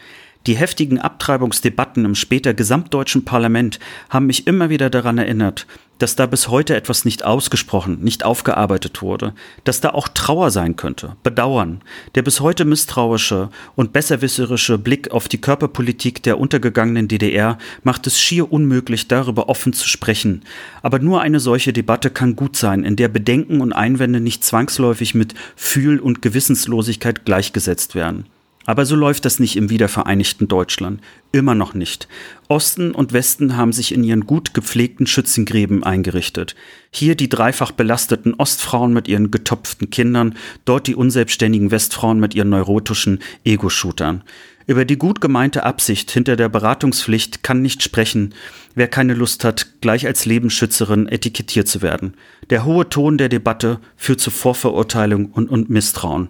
Die 0.45 0.55
heftigen 0.55 0.99
Abtreibungsdebatten 0.99 2.05
im 2.05 2.13
später 2.13 2.53
gesamtdeutschen 2.53 3.25
Parlament 3.25 3.79
haben 4.11 4.27
mich 4.27 4.45
immer 4.45 4.69
wieder 4.69 4.91
daran 4.91 5.17
erinnert, 5.17 5.65
dass 6.03 6.17
da 6.17 6.25
bis 6.25 6.49
heute 6.49 6.75
etwas 6.75 7.05
nicht 7.05 7.23
ausgesprochen, 7.23 7.99
nicht 8.01 8.25
aufgearbeitet 8.25 9.01
wurde, 9.01 9.33
dass 9.63 9.79
da 9.79 9.91
auch 9.91 10.09
Trauer 10.09 10.51
sein 10.51 10.75
könnte, 10.75 11.15
Bedauern. 11.23 11.79
Der 12.15 12.23
bis 12.23 12.41
heute 12.41 12.65
misstrauische 12.65 13.47
und 13.77 13.93
besserwisserische 13.93 14.77
Blick 14.77 15.11
auf 15.11 15.29
die 15.29 15.39
Körperpolitik 15.39 16.21
der 16.21 16.41
untergegangenen 16.41 17.07
DDR 17.07 17.57
macht 17.83 18.05
es 18.05 18.19
schier 18.19 18.51
unmöglich, 18.51 19.07
darüber 19.07 19.47
offen 19.47 19.71
zu 19.71 19.87
sprechen. 19.87 20.41
Aber 20.81 20.99
nur 20.99 21.21
eine 21.21 21.39
solche 21.39 21.71
Debatte 21.71 22.09
kann 22.09 22.35
gut 22.35 22.57
sein, 22.57 22.83
in 22.83 22.97
der 22.97 23.07
Bedenken 23.07 23.61
und 23.61 23.71
Einwände 23.71 24.19
nicht 24.19 24.43
zwangsläufig 24.43 25.15
mit 25.15 25.35
Fühl- 25.55 26.01
und 26.01 26.21
Gewissenslosigkeit 26.21 27.23
gleichgesetzt 27.23 27.95
werden. 27.95 28.25
Aber 28.65 28.85
so 28.85 28.95
läuft 28.95 29.25
das 29.25 29.39
nicht 29.39 29.57
im 29.57 29.69
wiedervereinigten 29.69 30.47
Deutschland. 30.47 31.01
Immer 31.31 31.53
noch 31.55 31.73
nicht. 31.73 32.07
Osten 32.47 32.91
und 32.91 33.11
Westen 33.11 33.57
haben 33.57 33.73
sich 33.73 33.93
in 33.93 34.03
ihren 34.03 34.25
gut 34.25 34.53
gepflegten 34.53 35.05
Schützengräben 35.05 35.83
eingerichtet. 35.83 36.55
Hier 36.89 37.15
die 37.15 37.29
dreifach 37.29 37.71
belasteten 37.71 38.35
Ostfrauen 38.35 38.93
mit 38.93 39.07
ihren 39.07 39.31
getopften 39.31 39.89
Kindern, 39.89 40.35
dort 40.63 40.87
die 40.87 40.95
unselbstständigen 40.95 41.71
Westfrauen 41.71 42.19
mit 42.19 42.35
ihren 42.35 42.49
neurotischen 42.49 43.19
Ego-Shootern. 43.43 44.23
Über 44.65 44.85
die 44.85 44.97
gut 44.97 45.19
gemeinte 45.19 45.63
Absicht 45.63 46.09
hinter 46.11 46.37
der 46.37 46.47
Beratungspflicht 46.47 47.43
kann 47.43 47.61
nicht 47.61 47.83
sprechen, 47.83 48.33
wer 48.75 48.87
keine 48.87 49.13
Lust 49.13 49.43
hat, 49.43 49.81
gleich 49.81 50.07
als 50.07 50.25
Lebensschützerin 50.25 51.07
etikettiert 51.09 51.67
zu 51.67 51.81
werden. 51.81 52.13
Der 52.49 52.63
hohe 52.63 52.87
Ton 52.87 53.17
der 53.17 53.27
Debatte 53.27 53.79
führt 53.97 54.21
zu 54.21 54.31
Vorverurteilung 54.31 55.25
und, 55.31 55.49
und 55.49 55.69
Misstrauen. 55.69 56.29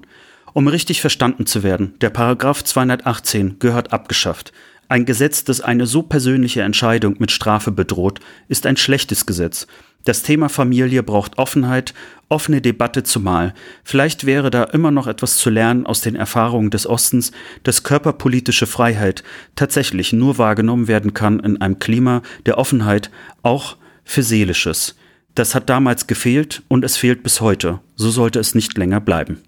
Um 0.54 0.68
richtig 0.68 1.02
verstanden 1.02 1.48
zu 1.48 1.64
werden, 1.64 1.96
der 2.02 2.12
Paragraph 2.12 2.64
218 2.64 3.58
gehört 3.58 3.92
abgeschafft. 3.92 4.54
Ein 4.88 5.06
Gesetz, 5.06 5.44
das 5.44 5.62
eine 5.62 5.88
so 5.88 6.04
persönliche 6.04 6.62
Entscheidung 6.62 7.16
mit 7.18 7.32
Strafe 7.32 7.72
bedroht, 7.72 8.20
ist 8.48 8.68
ein 8.68 8.78
schlechtes 8.78 9.26
Gesetz. 9.26 9.66
Das 10.06 10.22
Thema 10.22 10.50
Familie 10.50 11.02
braucht 11.02 11.40
Offenheit, 11.40 11.96
offene 12.30 12.62
Debatte 12.62 13.02
zumal. 13.02 13.56
Vielleicht 13.84 14.26
wäre 14.26 14.52
da 14.52 14.66
immer 14.66 14.92
noch 14.92 15.08
etwas 15.08 15.38
zu 15.38 15.50
lernen 15.50 15.88
aus 15.88 16.02
den 16.02 16.16
Erfahrungen 16.16 16.70
des 16.70 16.86
Ostens, 16.86 17.32
dass 17.64 17.84
körperpolitische 17.84 18.68
Freiheit 18.68 19.24
tatsächlich 19.56 20.14
nur 20.14 20.38
wahrgenommen 20.38 20.88
werden 20.88 21.16
kann 21.16 21.40
in 21.40 21.60
einem 21.62 21.80
Klima 21.80 22.22
der 22.46 22.60
Offenheit, 22.60 23.10
auch 23.42 23.78
für 24.04 24.22
Seelisches. 24.22 24.96
Das 25.34 25.56
hat 25.56 25.70
damals 25.70 26.06
gefehlt 26.06 26.62
und 26.68 26.86
es 26.86 26.98
fehlt 26.98 27.24
bis 27.24 27.42
heute. 27.42 27.80
So 27.96 28.12
sollte 28.12 28.40
es 28.40 28.54
nicht 28.54 28.78
länger 28.78 29.00
bleiben. 29.00 29.40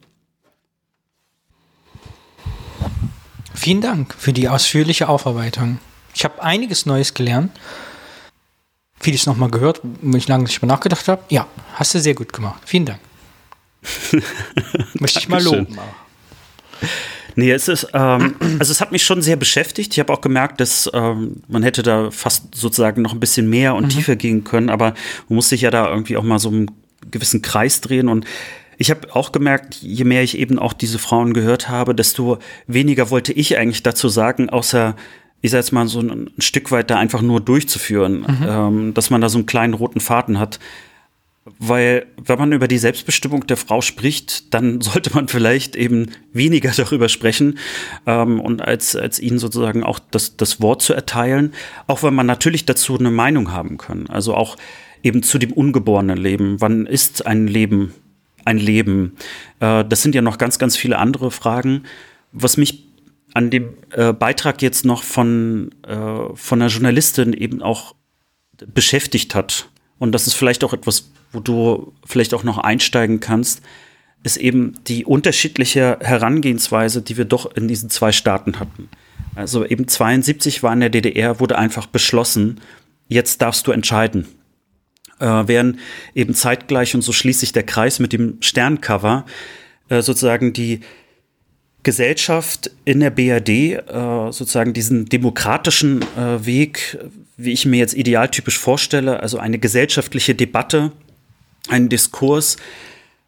Vielen 3.55 3.81
Dank 3.81 4.13
für 4.17 4.33
die 4.33 4.49
ausführliche 4.49 5.09
Aufarbeitung. 5.09 5.79
Ich 6.13 6.23
habe 6.23 6.41
einiges 6.41 6.85
Neues 6.85 7.13
gelernt. 7.13 7.51
Vieles 8.99 9.25
nochmal 9.25 9.49
gehört, 9.49 9.81
wo 10.01 10.17
ich 10.17 10.27
lange 10.27 10.43
nicht 10.43 10.61
mehr 10.61 10.67
nachgedacht 10.67 11.07
habe. 11.07 11.23
Ja, 11.29 11.47
hast 11.75 11.93
du 11.93 11.99
sehr 11.99 12.15
gut 12.15 12.33
gemacht. 12.33 12.61
Vielen 12.65 12.85
Dank. 12.85 12.99
Möchte 14.99 15.19
ich 15.19 15.29
mal 15.29 15.43
loben. 15.43 15.77
Nee, 17.35 17.51
es 17.51 17.67
ist, 17.67 17.89
ähm, 17.93 18.35
also 18.59 18.71
es 18.71 18.81
hat 18.81 18.91
mich 18.91 19.03
schon 19.03 19.21
sehr 19.21 19.35
beschäftigt. 19.35 19.93
Ich 19.93 19.99
habe 19.99 20.11
auch 20.13 20.21
gemerkt, 20.21 20.59
dass 20.59 20.89
ähm, 20.93 21.43
man 21.47 21.63
hätte 21.63 21.83
da 21.83 22.11
fast 22.11 22.55
sozusagen 22.55 23.01
noch 23.01 23.13
ein 23.13 23.19
bisschen 23.19 23.49
mehr 23.49 23.75
und 23.75 23.85
mhm. 23.85 23.89
tiefer 23.89 24.15
gehen 24.15 24.43
können, 24.43 24.69
aber 24.69 24.93
man 25.27 25.35
muss 25.35 25.49
sich 25.49 25.61
ja 25.61 25.71
da 25.71 25.89
irgendwie 25.89 26.17
auch 26.17 26.23
mal 26.23 26.39
so 26.39 26.49
einen 26.49 26.71
gewissen 27.11 27.41
Kreis 27.41 27.81
drehen 27.81 28.09
und 28.09 28.25
ich 28.77 28.89
habe 28.89 29.15
auch 29.15 29.31
gemerkt, 29.31 29.75
je 29.75 30.03
mehr 30.03 30.23
ich 30.23 30.37
eben 30.37 30.59
auch 30.59 30.73
diese 30.73 30.99
Frauen 30.99 31.33
gehört 31.33 31.69
habe, 31.69 31.95
desto 31.95 32.39
weniger 32.67 33.09
wollte 33.09 33.33
ich 33.33 33.57
eigentlich 33.57 33.83
dazu 33.83 34.09
sagen, 34.09 34.49
außer 34.49 34.95
ich 35.41 35.51
sag 35.51 35.59
jetzt 35.59 35.71
mal 35.71 35.87
so 35.87 35.99
ein, 35.99 36.31
Stück 36.39 36.71
weit 36.71 36.89
da 36.89 36.97
einfach 36.97 37.21
nur 37.21 37.39
durchzuführen, 37.39 38.21
mhm. 38.21 38.45
ähm, 38.47 38.93
dass 38.93 39.09
man 39.09 39.21
da 39.21 39.29
so 39.29 39.37
einen 39.37 39.45
kleinen 39.45 39.73
roten 39.73 39.99
Faden 39.99 40.39
hat. 40.39 40.59
Weil, 41.59 42.07
wenn 42.17 42.39
man 42.39 42.53
über 42.53 42.67
die 42.67 42.79
Selbstbestimmung 42.79 43.45
der 43.45 43.57
Frau 43.57 43.81
spricht, 43.81 44.51
dann 44.55 44.81
sollte 44.81 45.13
man 45.13 45.27
vielleicht 45.27 45.75
eben 45.75 46.07
weniger 46.33 46.71
darüber 46.75 47.07
sprechen 47.07 47.59
ähm, 48.07 48.39
und 48.39 48.63
als, 48.63 48.95
als 48.95 49.19
ihnen 49.19 49.37
sozusagen 49.37 49.83
auch 49.83 49.99
das, 49.99 50.37
das 50.37 50.59
Wort 50.59 50.81
zu 50.81 50.93
erteilen, 50.93 51.53
auch 51.85 52.01
wenn 52.01 52.15
man 52.15 52.25
natürlich 52.25 52.65
dazu 52.65 52.97
eine 52.97 53.11
Meinung 53.11 53.51
haben 53.51 53.77
kann. 53.77 54.07
Also 54.07 54.33
auch 54.33 54.57
eben 55.03 55.21
zu 55.21 55.37
dem 55.37 55.53
ungeborenen 55.53 56.17
Leben. 56.17 56.59
Wann 56.59 56.87
ist 56.87 57.27
ein 57.27 57.45
Leben 57.45 57.93
ein 58.45 58.57
Leben? 58.57 59.15
Äh, 59.59 59.83
das 59.85 60.01
sind 60.01 60.15
ja 60.15 60.21
noch 60.21 60.37
ganz, 60.37 60.59
ganz 60.59 60.77
viele 60.77 60.97
andere 60.97 61.31
Fragen. 61.31 61.83
Was 62.31 62.57
mich 62.57 62.85
an 63.33 63.49
dem 63.49 63.73
äh, 63.91 64.13
Beitrag 64.13 64.61
jetzt 64.61 64.85
noch 64.85 65.03
von, 65.03 65.71
äh, 65.87 66.35
von 66.35 66.61
einer 66.61 66.71
Journalistin 66.71 67.33
eben 67.33 67.61
auch 67.61 67.95
beschäftigt 68.73 69.35
hat, 69.35 69.69
und 69.99 70.11
das 70.11 70.27
ist 70.27 70.33
vielleicht 70.33 70.63
auch 70.63 70.73
etwas, 70.73 71.09
wo 71.31 71.39
du 71.39 71.93
vielleicht 72.05 72.33
auch 72.33 72.43
noch 72.43 72.57
einsteigen 72.57 73.19
kannst, 73.19 73.61
ist 74.23 74.37
eben 74.37 74.75
die 74.87 75.05
unterschiedliche 75.05 75.99
Herangehensweise, 76.01 77.01
die 77.01 77.17
wir 77.17 77.25
doch 77.25 77.55
in 77.55 77.67
diesen 77.67 77.89
zwei 77.89 78.11
Staaten 78.11 78.59
hatten. 78.59 78.89
Also 79.35 79.65
eben 79.65 79.87
72 79.87 80.63
war 80.63 80.73
in 80.73 80.79
der 80.79 80.89
DDR, 80.89 81.39
wurde 81.39 81.57
einfach 81.57 81.85
beschlossen, 81.85 82.61
jetzt 83.07 83.41
darfst 83.41 83.67
du 83.67 83.71
entscheiden. 83.71 84.25
Äh, 85.19 85.43
während 85.45 85.79
eben 86.13 86.33
zeitgleich, 86.33 86.93
und 86.93 87.01
so 87.01 87.13
schließt 87.13 87.39
sich 87.39 87.53
der 87.53 87.63
Kreis 87.63 87.99
mit 87.99 88.11
dem 88.11 88.37
Sterncover, 88.41 89.25
äh, 89.89 90.01
sozusagen 90.01 90.51
die 90.51 90.81
Gesellschaft 91.83 92.71
in 92.83 92.99
der 92.99 93.11
BRD 93.11 93.49
äh, 93.49 94.31
sozusagen 94.31 94.73
diesen 94.73 95.05
demokratischen 95.05 96.01
äh, 96.17 96.45
Weg, 96.45 96.97
wie 97.37 97.53
ich 97.53 97.65
mir 97.65 97.77
jetzt 97.77 97.93
idealtypisch 97.93 98.57
vorstelle, 98.57 99.21
also 99.21 99.37
eine 99.37 99.59
gesellschaftliche 99.59 100.35
Debatte, 100.35 100.91
einen 101.69 101.87
Diskurs 101.87 102.57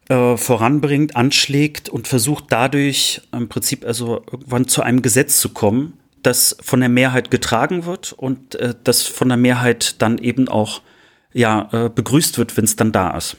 äh, 0.09 0.37
voranbringt, 0.37 1.15
anschlägt 1.15 1.87
und 1.87 2.07
versucht 2.07 2.45
dadurch 2.49 3.21
im 3.31 3.47
Prinzip 3.47 3.85
also 3.85 4.23
irgendwann 4.31 4.67
zu 4.67 4.81
einem 4.81 5.01
Gesetz 5.01 5.39
zu 5.39 5.49
kommen, 5.49 5.93
das 6.23 6.57
von 6.59 6.79
der 6.79 6.89
Mehrheit 6.89 7.29
getragen 7.29 7.85
wird 7.85 8.11
und 8.13 8.55
äh, 8.55 8.73
das 8.83 9.03
von 9.03 9.29
der 9.29 9.37
Mehrheit 9.37 10.01
dann 10.01 10.17
eben 10.17 10.47
auch 10.49 10.81
ja 11.37 11.69
äh, 11.71 11.89
begrüßt 11.89 12.37
wird, 12.37 12.57
wenn 12.57 12.65
es 12.65 12.75
dann 12.75 12.91
da 12.91 13.15
ist. 13.15 13.37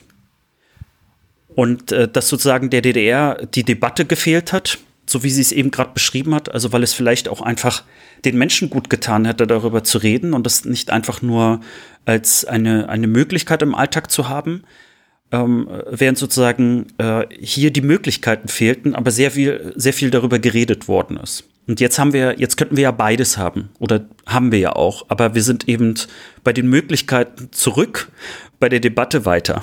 Und 1.55 1.91
äh, 1.91 2.09
dass 2.09 2.29
sozusagen 2.29 2.71
der 2.71 2.81
DDR 2.81 3.47
die 3.47 3.65
Debatte 3.65 4.05
gefehlt 4.05 4.53
hat, 4.53 4.79
so 5.07 5.25
wie 5.25 5.31
sie 5.31 5.41
es 5.41 5.53
eben 5.53 5.71
gerade 5.71 5.91
beschrieben 5.95 6.35
hat, 6.35 6.53
also 6.53 6.73
weil 6.73 6.83
es 6.83 6.93
vielleicht 6.93 7.29
auch 7.29 7.41
einfach 7.41 7.83
den 8.25 8.39
Menschen 8.39 8.71
gut 8.71 8.89
getan 8.91 9.25
hätte, 9.25 9.47
darüber 9.47 9.83
zu 9.83 9.99
reden 9.99 10.35
und 10.35 10.47
das 10.47 10.65
nicht 10.65 10.91
einfach 10.91 11.23
nur 11.23 11.61
als 12.05 12.45
eine, 12.45 12.89
eine 12.89 13.07
Möglichkeit 13.07 13.63
im 13.63 13.75
Alltag 13.75 14.11
zu 14.11 14.29
haben, 14.29 14.63
ähm, 15.33 15.69
während 15.91 16.19
sozusagen 16.19 16.87
äh, 16.99 17.27
hier 17.41 17.73
die 17.73 17.81
Möglichkeiten 17.81 18.49
fehlten, 18.49 18.95
aber 18.95 19.11
sehr 19.11 19.31
viel, 19.31 19.73
sehr 19.77 19.93
viel 19.93 20.11
darüber 20.11 20.39
geredet 20.39 20.87
worden 20.89 21.17
ist. 21.17 21.45
Und 21.69 21.81
jetzt 21.81 21.99
haben 21.99 22.15
wir, 22.15 22.41
jetzt 22.41 22.57
könnten 22.57 22.77
wir 22.77 22.85
ja 22.85 22.91
beides 22.91 23.37
haben 23.37 23.69
oder 23.79 24.07
haben 24.27 24.53
wir 24.53 24.59
ja 24.59 24.73
auch, 24.73 25.05
aber 25.09 25.35
wir 25.35 25.43
sind 25.43 25.69
eben 25.69 25.95
bei 26.43 26.55
den 26.55 26.67
Möglichkeiten 26.67 27.53
zurück, 27.53 28.11
bei 28.59 28.71
der 28.71 28.81
Debatte 28.81 29.27
weiter. 29.27 29.61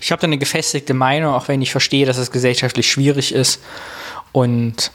Ich 0.00 0.10
habe 0.10 0.20
da 0.20 0.26
eine 0.26 0.38
gefestigte 0.38 0.92
Meinung, 0.92 1.34
auch 1.34 1.46
wenn 1.46 1.62
ich 1.62 1.70
verstehe, 1.70 2.04
dass 2.04 2.18
es 2.18 2.32
gesellschaftlich 2.32 2.90
schwierig 2.90 3.32
ist. 3.32 3.62
Und 4.32 4.90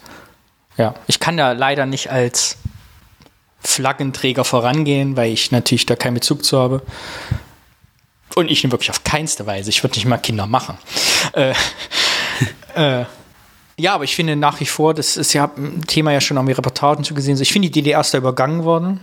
ja, 0.77 0.93
ich 1.07 1.21
kann 1.21 1.37
da 1.37 1.53
leider 1.53 1.85
nicht 1.85 2.11
als 2.11 2.57
Flaggenträger 3.61 4.43
vorangehen, 4.43 5.15
weil 5.15 5.31
ich 5.31 5.51
natürlich 5.51 5.85
da 5.85 5.95
keinen 5.95 6.15
Bezug 6.15 6.43
zu 6.43 6.59
habe. 6.59 6.81
Und 8.35 8.51
ich 8.51 8.69
wirklich 8.69 8.89
auf 8.89 9.03
keinste 9.05 9.45
Weise. 9.45 9.69
Ich 9.69 9.83
würde 9.83 9.95
nicht 9.95 10.05
mal 10.05 10.17
Kinder 10.17 10.47
machen. 10.47 10.77
Äh, 11.33 11.53
äh, 12.75 13.05
ja, 13.81 13.95
aber 13.95 14.03
ich 14.03 14.15
finde 14.15 14.35
nach 14.35 14.59
wie 14.59 14.65
vor, 14.65 14.93
das 14.93 15.17
ist 15.17 15.33
ja 15.33 15.49
ein 15.57 15.83
Thema 15.87 16.13
ja 16.13 16.21
schon 16.21 16.37
auch 16.37 16.43
in 16.43 16.51
Reportagen 16.51 17.03
zu 17.03 17.13
gesehen. 17.13 17.39
Ich 17.41 17.51
finde, 17.51 17.69
die 17.69 17.81
DDR 17.81 17.99
ist 17.99 18.13
da 18.13 18.19
übergangen 18.19 18.63
worden. 18.63 18.99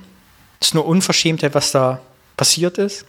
Es 0.60 0.68
ist 0.68 0.74
nur 0.74 0.86
Unverschämtheit, 0.86 1.54
was 1.54 1.72
da 1.72 2.00
passiert 2.36 2.78
ist. 2.78 3.04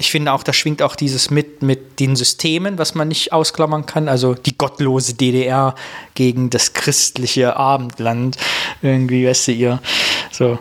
Ich 0.00 0.12
finde 0.12 0.32
auch, 0.32 0.44
da 0.44 0.52
schwingt 0.52 0.80
auch 0.80 0.94
dieses 0.94 1.30
mit, 1.30 1.60
mit 1.60 1.98
den 1.98 2.14
Systemen, 2.14 2.78
was 2.78 2.94
man 2.94 3.08
nicht 3.08 3.32
ausklammern 3.32 3.84
kann. 3.84 4.08
Also 4.08 4.34
die 4.34 4.56
gottlose 4.56 5.14
DDR 5.14 5.74
gegen 6.14 6.50
das 6.50 6.72
christliche 6.72 7.56
Abendland. 7.56 8.36
Irgendwie, 8.80 9.26
weißt 9.26 9.48
du, 9.48 9.52
ihr. 9.52 9.82
So. 10.30 10.60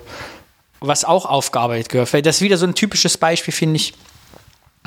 Was 0.80 1.06
auch 1.06 1.26
aufgearbeitet 1.26 1.90
gehört. 1.90 2.26
Das 2.26 2.38
ist 2.38 2.42
wieder 2.42 2.58
so 2.58 2.66
ein 2.66 2.74
typisches 2.74 3.18
Beispiel, 3.18 3.54
finde 3.54 3.76
ich, 3.76 3.94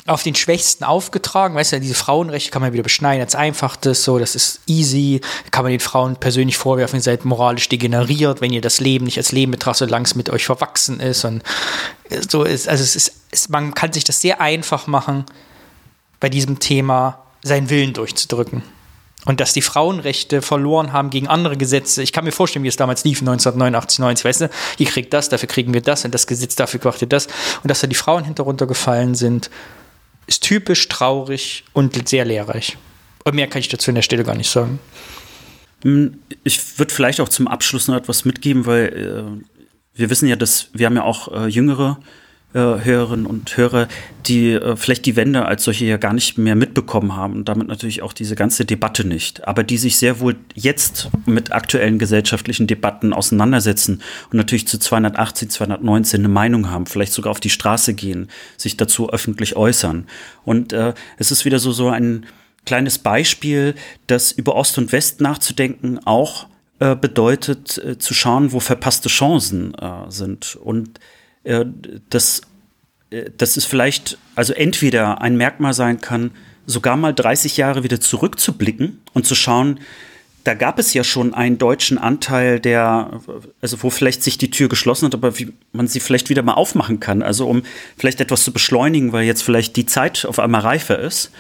auf 0.07 0.23
den 0.23 0.35
Schwächsten 0.35 0.85
aufgetragen. 0.85 1.55
Weißt 1.55 1.73
du, 1.73 1.81
diese 1.81 1.95
Frauenrechte 1.95 2.51
kann 2.51 2.63
man 2.63 2.73
wieder 2.73 2.83
beschneiden 2.83 3.23
als 3.23 3.35
einfaches, 3.35 4.05
so, 4.05 4.19
das 4.19 4.35
ist 4.35 4.61
easy. 4.67 5.21
Kann 5.51 5.65
man 5.65 5.73
den 5.73 5.81
Frauen 5.81 6.17
persönlich 6.17 6.57
vorwerfen, 6.57 6.99
ihr 6.99 7.03
seid 7.03 7.25
moralisch 7.25 7.69
degeneriert, 7.69 8.41
wenn 8.41 8.53
ihr 8.53 8.61
das 8.61 8.81
Leben 8.81 9.05
nicht 9.05 9.19
als 9.19 9.33
Leben 9.33 9.53
betrachtet, 9.53 9.89
solange 9.89 10.05
es 10.05 10.15
mit 10.15 10.31
euch 10.31 10.47
verwachsen 10.47 11.01
ist. 11.01 11.25
Und 11.25 11.43
so 12.29 12.45
ist, 12.45 12.69
also 12.69 12.83
es 12.83 12.97
ist, 12.97 13.13
es, 13.31 13.49
man 13.49 13.75
kann 13.75 13.93
sich 13.93 14.05
das 14.05 14.21
sehr 14.21 14.41
einfach 14.41 14.87
machen, 14.87 15.25
bei 16.19 16.29
diesem 16.29 16.59
Thema 16.59 17.23
seinen 17.43 17.71
Willen 17.71 17.93
durchzudrücken. 17.93 18.63
Und 19.27 19.41
dass 19.41 19.53
die 19.53 19.61
Frauenrechte 19.61 20.41
verloren 20.41 20.95
haben 20.95 21.11
gegen 21.11 21.29
andere 21.29 21.59
Gesetze. 21.59 22.03
Ich 22.03 22.13
kann 22.13 22.25
mir 22.25 22.33
vorstellen, 22.33 22.63
wie 22.63 22.69
es 22.69 22.77
damals 22.77 23.05
lief, 23.05 23.21
1989, 23.21 23.99
90, 23.99 24.25
weißt 24.25 24.41
du, 24.43 24.51
ihr 24.79 24.87
kriegt 24.87 25.13
das, 25.13 25.29
dafür 25.29 25.49
kriegen 25.49 25.75
wir 25.75 25.83
das 25.83 26.07
und 26.07 26.15
das 26.15 26.27
Gesetz 26.27 26.57
dafür 26.57 26.81
brachte 26.81 27.07
das. 27.07 27.27
Und 27.63 27.71
dass 27.71 27.81
da 27.81 27.87
die 27.87 27.95
Frauen 27.95 28.25
hinteruntergefallen 28.25 29.15
sind 29.15 29.51
ist 30.31 30.45
typisch, 30.45 30.89
traurig 30.89 31.65
und 31.73 32.09
sehr 32.09 32.25
lehrreich. 32.25 32.79
Und 33.25 33.35
mehr 33.35 33.49
kann 33.49 33.61
ich 33.61 33.69
dazu 33.69 33.91
an 33.91 33.97
der 33.97 34.03
Stelle 34.03 34.25
gar 34.25 34.37
nicht 34.37 34.49
sagen. 34.49 34.79
Hm, 35.83 36.19
ich 36.45 36.79
würde 36.79 36.95
vielleicht 36.95 37.21
auch 37.21 37.29
zum 37.29 37.49
Abschluss 37.49 37.89
noch 37.89 37.97
etwas 37.97 38.25
mitgeben, 38.25 38.65
weil 38.65 38.87
äh, 38.87 39.99
wir 39.99 40.09
wissen 40.09 40.29
ja, 40.29 40.37
dass 40.37 40.69
wir 40.73 40.87
haben 40.87 40.97
ja 40.97 41.03
auch 41.03 41.33
äh, 41.33 41.49
jüngere 41.49 41.99
Hörerinnen 42.53 43.27
und 43.27 43.57
Hörer, 43.57 43.87
die 44.27 44.53
äh, 44.53 44.75
vielleicht 44.75 45.07
die 45.07 45.15
Wende 45.15 45.47
als 45.47 45.65
solche 45.65 45.85
ja 45.85 45.99
gar 45.99 46.13
nicht 46.13 46.37
mehr 46.37 46.57
mitbekommen 46.57 47.15
haben 47.15 47.35
und 47.35 47.49
damit 47.49 47.69
natürlich 47.69 48.03
auch 48.03 48.13
diese 48.13 48.35
ganze 48.35 48.65
Debatte 48.65 49.07
nicht, 49.07 49.47
aber 49.47 49.63
die 49.63 49.79
sich 49.79 49.99
sehr 49.99 50.19
wohl 50.19 50.37
jetzt 50.55 51.11
mit 51.27 51.53
aktuellen 51.53 51.99
gesellschaftlichen 51.99 52.67
Debatten 52.67 53.13
auseinandersetzen 53.13 54.03
und 54.31 54.37
natürlich 54.37 54.67
zu 54.67 54.79
218, 54.79 55.51
219 55.51 56.21
eine 56.21 56.29
Meinung 56.29 56.71
haben, 56.71 56.87
vielleicht 56.87 57.13
sogar 57.13 57.31
auf 57.31 57.41
die 57.41 57.51
Straße 57.51 57.95
gehen, 57.95 58.29
sich 58.57 58.77
dazu 58.77 59.11
öffentlich 59.11 59.55
äußern. 59.55 60.07
Und 60.45 60.73
äh, 60.73 60.95
es 61.19 61.31
ist 61.31 61.45
wieder 61.45 61.61
so, 61.61 61.71
so 61.71 61.89
ein 61.89 62.27
kleines 62.67 62.99
Beispiel, 62.99 63.75
dass 64.07 64.33
über 64.33 64.57
Ost 64.57 64.77
und 64.79 64.93
West 64.93 65.21
nachzudenken 65.21 66.01
auch 66.05 66.47
äh, 66.81 66.97
bedeutet, 66.97 67.79
äh, 67.79 67.99
zu 67.99 68.15
schauen, 68.15 68.53
wo 68.53 68.61
verpasste 68.61 69.09
Chancen 69.09 69.75
äh, 69.75 70.11
sind. 70.11 70.57
Und 70.57 70.99
äh, 71.45 71.65
das, 72.09 72.43
äh, 73.11 73.31
ist 73.41 73.67
vielleicht, 73.67 74.19
also 74.35 74.53
entweder 74.53 75.21
ein 75.21 75.37
Merkmal 75.37 75.75
sein 75.75 76.01
kann, 76.01 76.33
sogar 76.67 76.97
mal 76.97 77.13
30 77.13 77.57
Jahre 77.57 77.83
wieder 77.83 78.01
zurückzublicken 78.01 79.01
und 79.13 79.27
zu 79.27 79.35
schauen, 79.35 79.81
da 80.45 80.55
gab 80.55 80.79
es 80.79 80.95
ja 80.95 81.05
schon 81.05 81.35
einen 81.35 81.59
deutschen 81.59 81.99
Anteil, 81.99 82.61
der, 82.61 83.21
also 83.61 83.83
wo 83.83 83.91
vielleicht 83.91 84.23
sich 84.23 84.39
die 84.39 84.51
Tür 84.51 84.69
geschlossen 84.69 85.07
hat, 85.07 85.15
aber 85.15 85.39
wie 85.39 85.53
man 85.73 85.87
sie 85.87 86.01
vielleicht 86.01 86.31
wieder 86.31 86.43
mal 86.43 86.55
aufmachen 86.55 86.99
kann. 86.99 87.23
Also 87.23 87.47
um 87.47 87.63
vielleicht 87.99 88.23
etwas 88.23 88.45
zu 88.45 88.53
beschleunigen, 88.53 89.13
weil 89.13 89.25
jetzt 89.25 89.43
vielleicht 89.43 89.77
die 89.77 89.85
Zeit 89.85 90.25
auf 90.25 90.39
einmal 90.39 90.63
reifer 90.63 90.99
ist. 90.99 91.31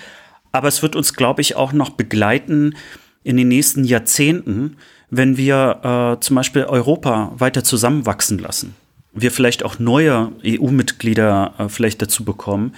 Aber 0.52 0.68
es 0.68 0.82
wird 0.82 0.96
uns, 0.96 1.14
glaube 1.14 1.40
ich, 1.40 1.56
auch 1.56 1.72
noch 1.72 1.90
begleiten 1.90 2.76
in 3.24 3.38
den 3.38 3.48
nächsten 3.48 3.84
Jahrzehnten, 3.84 4.76
wenn 5.08 5.38
wir 5.38 6.16
äh, 6.18 6.20
zum 6.20 6.36
Beispiel 6.36 6.64
Europa 6.64 7.32
weiter 7.38 7.64
zusammenwachsen 7.64 8.38
lassen 8.38 8.74
wir 9.12 9.30
vielleicht 9.30 9.62
auch 9.64 9.78
neue 9.78 10.32
EU-Mitglieder 10.44 11.54
äh, 11.58 11.68
vielleicht 11.68 12.00
dazu 12.02 12.24
bekommen, 12.24 12.74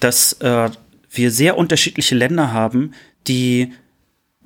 dass 0.00 0.34
äh, 0.34 0.70
wir 1.10 1.30
sehr 1.30 1.56
unterschiedliche 1.56 2.14
Länder 2.14 2.52
haben, 2.52 2.92
die 3.26 3.72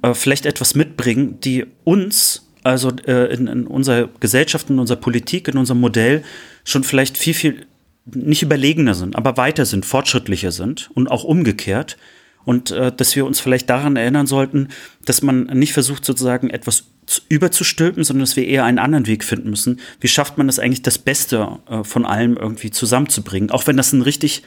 äh, 0.02 0.14
vielleicht 0.14 0.46
etwas 0.46 0.74
mitbringen, 0.74 1.40
die 1.40 1.66
uns, 1.84 2.48
also 2.62 2.90
äh, 3.06 3.32
in, 3.32 3.46
in 3.46 3.66
unserer 3.66 4.08
Gesellschaft, 4.20 4.70
in 4.70 4.78
unserer 4.78 5.00
Politik, 5.00 5.48
in 5.48 5.58
unserem 5.58 5.80
Modell 5.80 6.22
schon 6.64 6.84
vielleicht 6.84 7.16
viel, 7.16 7.34
viel 7.34 7.66
nicht 8.04 8.42
überlegener 8.42 8.94
sind, 8.94 9.16
aber 9.16 9.36
weiter 9.36 9.64
sind, 9.64 9.86
fortschrittlicher 9.86 10.50
sind 10.50 10.90
und 10.94 11.08
auch 11.08 11.24
umgekehrt. 11.24 11.96
Und 12.44 12.72
äh, 12.72 12.90
dass 12.90 13.14
wir 13.14 13.24
uns 13.24 13.38
vielleicht 13.38 13.70
daran 13.70 13.94
erinnern 13.94 14.26
sollten, 14.26 14.68
dass 15.04 15.22
man 15.22 15.44
nicht 15.44 15.72
versucht, 15.72 16.04
sozusagen 16.04 16.50
etwas 16.50 16.86
überzustülpen, 17.18 18.04
sondern 18.04 18.22
dass 18.22 18.36
wir 18.36 18.46
eher 18.46 18.64
einen 18.64 18.78
anderen 18.78 19.06
Weg 19.06 19.24
finden 19.24 19.50
müssen. 19.50 19.80
Wie 20.00 20.08
schafft 20.08 20.38
man 20.38 20.48
es 20.48 20.58
eigentlich, 20.58 20.82
das 20.82 20.98
Beste 20.98 21.58
äh, 21.68 21.84
von 21.84 22.04
allem 22.04 22.36
irgendwie 22.36 22.70
zusammenzubringen? 22.70 23.50
Auch 23.50 23.66
wenn 23.66 23.76
das 23.76 23.92
ein 23.92 24.02
richtig 24.02 24.42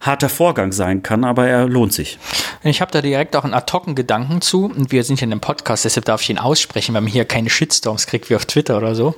harter 0.00 0.28
Vorgang 0.28 0.72
sein 0.72 1.02
kann, 1.02 1.24
aber 1.24 1.48
er 1.48 1.66
lohnt 1.66 1.92
sich. 1.92 2.18
Ich 2.62 2.80
habe 2.80 2.92
da 2.92 3.00
direkt 3.00 3.34
auch 3.34 3.44
einen 3.44 3.54
ad 3.54 3.72
hoc 3.72 3.96
Gedanken 3.96 4.42
zu 4.42 4.66
und 4.66 4.92
wir 4.92 5.04
sind 5.04 5.20
ja 5.20 5.24
in 5.24 5.32
einem 5.32 5.40
Podcast, 5.40 5.84
deshalb 5.84 6.04
darf 6.04 6.20
ich 6.20 6.30
ihn 6.30 6.38
aussprechen, 6.38 6.94
weil 6.94 7.00
man 7.00 7.10
hier 7.10 7.24
keine 7.24 7.48
Shitstorms 7.48 8.06
kriegt 8.06 8.28
wie 8.28 8.36
auf 8.36 8.44
Twitter 8.44 8.76
oder 8.76 8.94
so. 8.94 9.14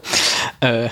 Äh, 0.61 0.89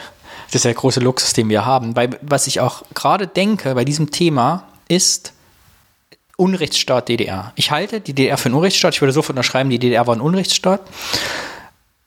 das 0.47 0.57
ist 0.57 0.65
der 0.65 0.75
große 0.75 1.01
Luxus, 1.01 1.33
den 1.33 1.49
wir 1.49 1.67
haben. 1.67 1.97
Weil 1.97 2.11
was 2.23 2.47
ich 2.47 2.61
auch 2.61 2.83
gerade 2.95 3.27
denke 3.27 3.75
bei 3.75 3.85
diesem 3.85 4.11
Thema 4.11 4.69
ist 4.89 5.33
Unrechtsstaat 6.37 7.09
DDR. 7.09 7.53
Ich 7.57 7.71
halte 7.71 8.01
die 8.01 8.13
DDR 8.13 8.37
für 8.37 8.47
einen 8.47 8.57
Unrechtsstaat. 8.57 8.95
Ich 8.95 9.01
würde 9.01 9.13
sofort 9.13 9.31
unterschreiben, 9.31 9.71
die 9.71 9.79
DDR 9.79 10.07
war 10.07 10.15
ein 10.15 10.21
Unrechtsstaat 10.21 10.83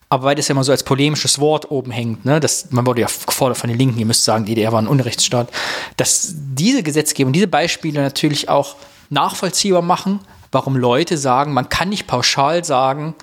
aber 0.09 0.23
weil 0.23 0.35
das 0.35 0.47
ja 0.47 0.53
immer 0.53 0.63
so 0.63 0.71
als 0.71 0.83
polemisches 0.83 1.39
Wort 1.39 1.69
oben 1.69 1.91
hängt, 1.91 2.25
ne, 2.25 2.39
das, 2.39 2.71
man 2.71 2.85
wurde 2.85 3.01
ja 3.01 3.07
gefordert 3.25 3.57
von 3.57 3.69
den 3.69 3.77
Linken, 3.77 3.99
ihr 3.99 4.07
müsst 4.07 4.25
sagen, 4.25 4.45
die 4.45 4.55
DDR 4.55 4.71
war 4.71 4.81
ein 4.81 4.87
Unrechtsstaat, 4.87 5.49
dass 5.97 6.33
diese 6.35 6.81
Gesetzgebung, 6.81 7.31
diese 7.31 7.47
Beispiele 7.47 8.01
natürlich 8.01 8.49
auch 8.49 8.75
nachvollziehbar 9.11 9.83
machen, 9.83 10.19
warum 10.51 10.75
Leute 10.75 11.17
sagen, 11.17 11.53
man 11.53 11.69
kann 11.69 11.89
nicht 11.89 12.07
pauschal 12.07 12.65
sagen, 12.65 13.13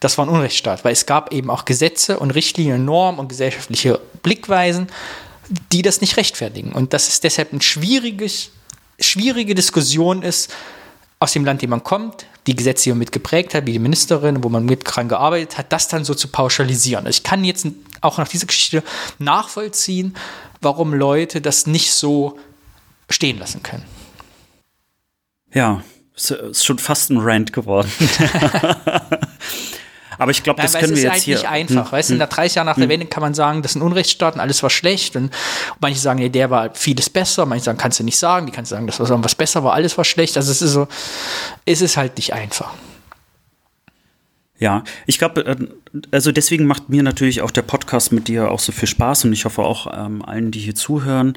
das 0.00 0.18
war 0.18 0.26
ein 0.26 0.30
Unrechtsstaat, 0.30 0.84
weil 0.84 0.92
es 0.92 1.06
gab 1.06 1.32
eben 1.32 1.48
auch 1.48 1.64
Gesetze 1.64 2.18
und 2.18 2.32
Richtlinien, 2.32 2.84
Normen 2.84 3.20
und 3.20 3.28
gesellschaftliche 3.28 4.00
Blickweisen, 4.24 4.88
die 5.70 5.82
das 5.82 6.00
nicht 6.00 6.16
rechtfertigen. 6.16 6.72
Und 6.72 6.92
dass 6.92 7.06
es 7.06 7.20
deshalb 7.20 7.52
ein 7.52 7.60
schwieriges, 7.60 8.50
schwierige 8.98 9.54
Diskussion 9.54 10.22
ist, 10.22 10.52
aus 11.20 11.32
dem 11.32 11.44
Land, 11.44 11.62
dem 11.62 11.70
man 11.70 11.84
kommt, 11.84 12.26
die 12.46 12.56
Gesetze, 12.56 12.84
die 12.84 12.90
man 12.90 12.98
mitgeprägt 12.98 13.54
hat, 13.54 13.66
wie 13.66 13.72
die 13.72 13.78
Ministerin, 13.78 14.42
wo 14.42 14.48
man 14.48 14.64
mit 14.64 14.82
dran 14.84 15.08
gearbeitet 15.08 15.58
hat, 15.58 15.72
das 15.72 15.88
dann 15.88 16.04
so 16.04 16.14
zu 16.14 16.28
pauschalisieren. 16.28 17.06
Ich 17.06 17.22
kann 17.22 17.44
jetzt 17.44 17.66
auch 18.00 18.18
nach 18.18 18.28
dieser 18.28 18.46
Geschichte 18.46 18.82
nachvollziehen, 19.18 20.14
warum 20.60 20.94
Leute 20.94 21.40
das 21.40 21.66
nicht 21.66 21.92
so 21.92 22.38
stehen 23.08 23.38
lassen 23.38 23.62
können. 23.62 23.84
Ja, 25.52 25.82
ist 26.14 26.64
schon 26.64 26.78
fast 26.78 27.10
ein 27.10 27.18
Rant 27.18 27.52
geworden. 27.52 27.90
Aber 30.18 30.30
ich 30.30 30.42
glaube, 30.42 30.60
das 30.62 30.74
können 30.74 30.94
wir 30.94 31.02
jetzt 31.02 31.12
halt 31.12 31.22
hier. 31.22 31.36
nicht 31.36 31.48
einfach. 31.48 31.86
Hm, 31.86 31.92
weißt 31.92 32.10
du, 32.10 32.14
hm, 32.14 32.18
nach 32.18 32.28
30 32.28 32.56
Jahren 32.56 32.66
nach 32.66 32.76
der 32.76 32.84
hm. 32.84 32.90
Wende 32.90 33.06
kann 33.06 33.22
man 33.22 33.34
sagen, 33.34 33.62
das 33.62 33.72
sind 33.72 33.82
Unrechtsstaaten, 33.82 34.40
alles 34.40 34.62
war 34.62 34.70
schlecht. 34.70 35.16
Und 35.16 35.30
manche 35.80 35.98
sagen, 35.98 36.18
nee, 36.20 36.28
der 36.28 36.50
war 36.50 36.70
vieles 36.74 37.10
besser. 37.10 37.46
Manche 37.46 37.64
sagen, 37.64 37.78
kannst 37.78 37.98
du 38.00 38.04
nicht 38.04 38.18
sagen. 38.18 38.46
Die 38.46 38.52
kannst 38.52 38.70
du 38.70 38.76
sagen, 38.76 38.86
das 38.86 38.98
war 38.98 39.24
was 39.24 39.34
besser 39.34 39.64
war, 39.64 39.74
alles 39.74 39.96
war 39.96 40.04
schlecht. 40.04 40.36
Also 40.36 40.50
es 40.50 40.62
ist 40.62 40.72
so, 40.72 40.88
es 41.64 41.80
ist 41.80 41.96
halt 41.96 42.16
nicht 42.16 42.32
einfach. 42.32 42.72
Ja, 44.62 44.84
ich 45.06 45.18
glaube, 45.18 45.44
äh, 45.44 45.56
also 46.12 46.30
deswegen 46.30 46.66
macht 46.66 46.88
mir 46.88 47.02
natürlich 47.02 47.42
auch 47.42 47.50
der 47.50 47.62
Podcast 47.62 48.12
mit 48.12 48.28
dir 48.28 48.48
auch 48.48 48.60
so 48.60 48.70
viel 48.70 48.86
Spaß 48.86 49.24
und 49.24 49.32
ich 49.32 49.44
hoffe 49.44 49.62
auch 49.62 49.92
ähm, 49.92 50.24
allen, 50.24 50.52
die 50.52 50.60
hier 50.60 50.76
zuhören, 50.76 51.32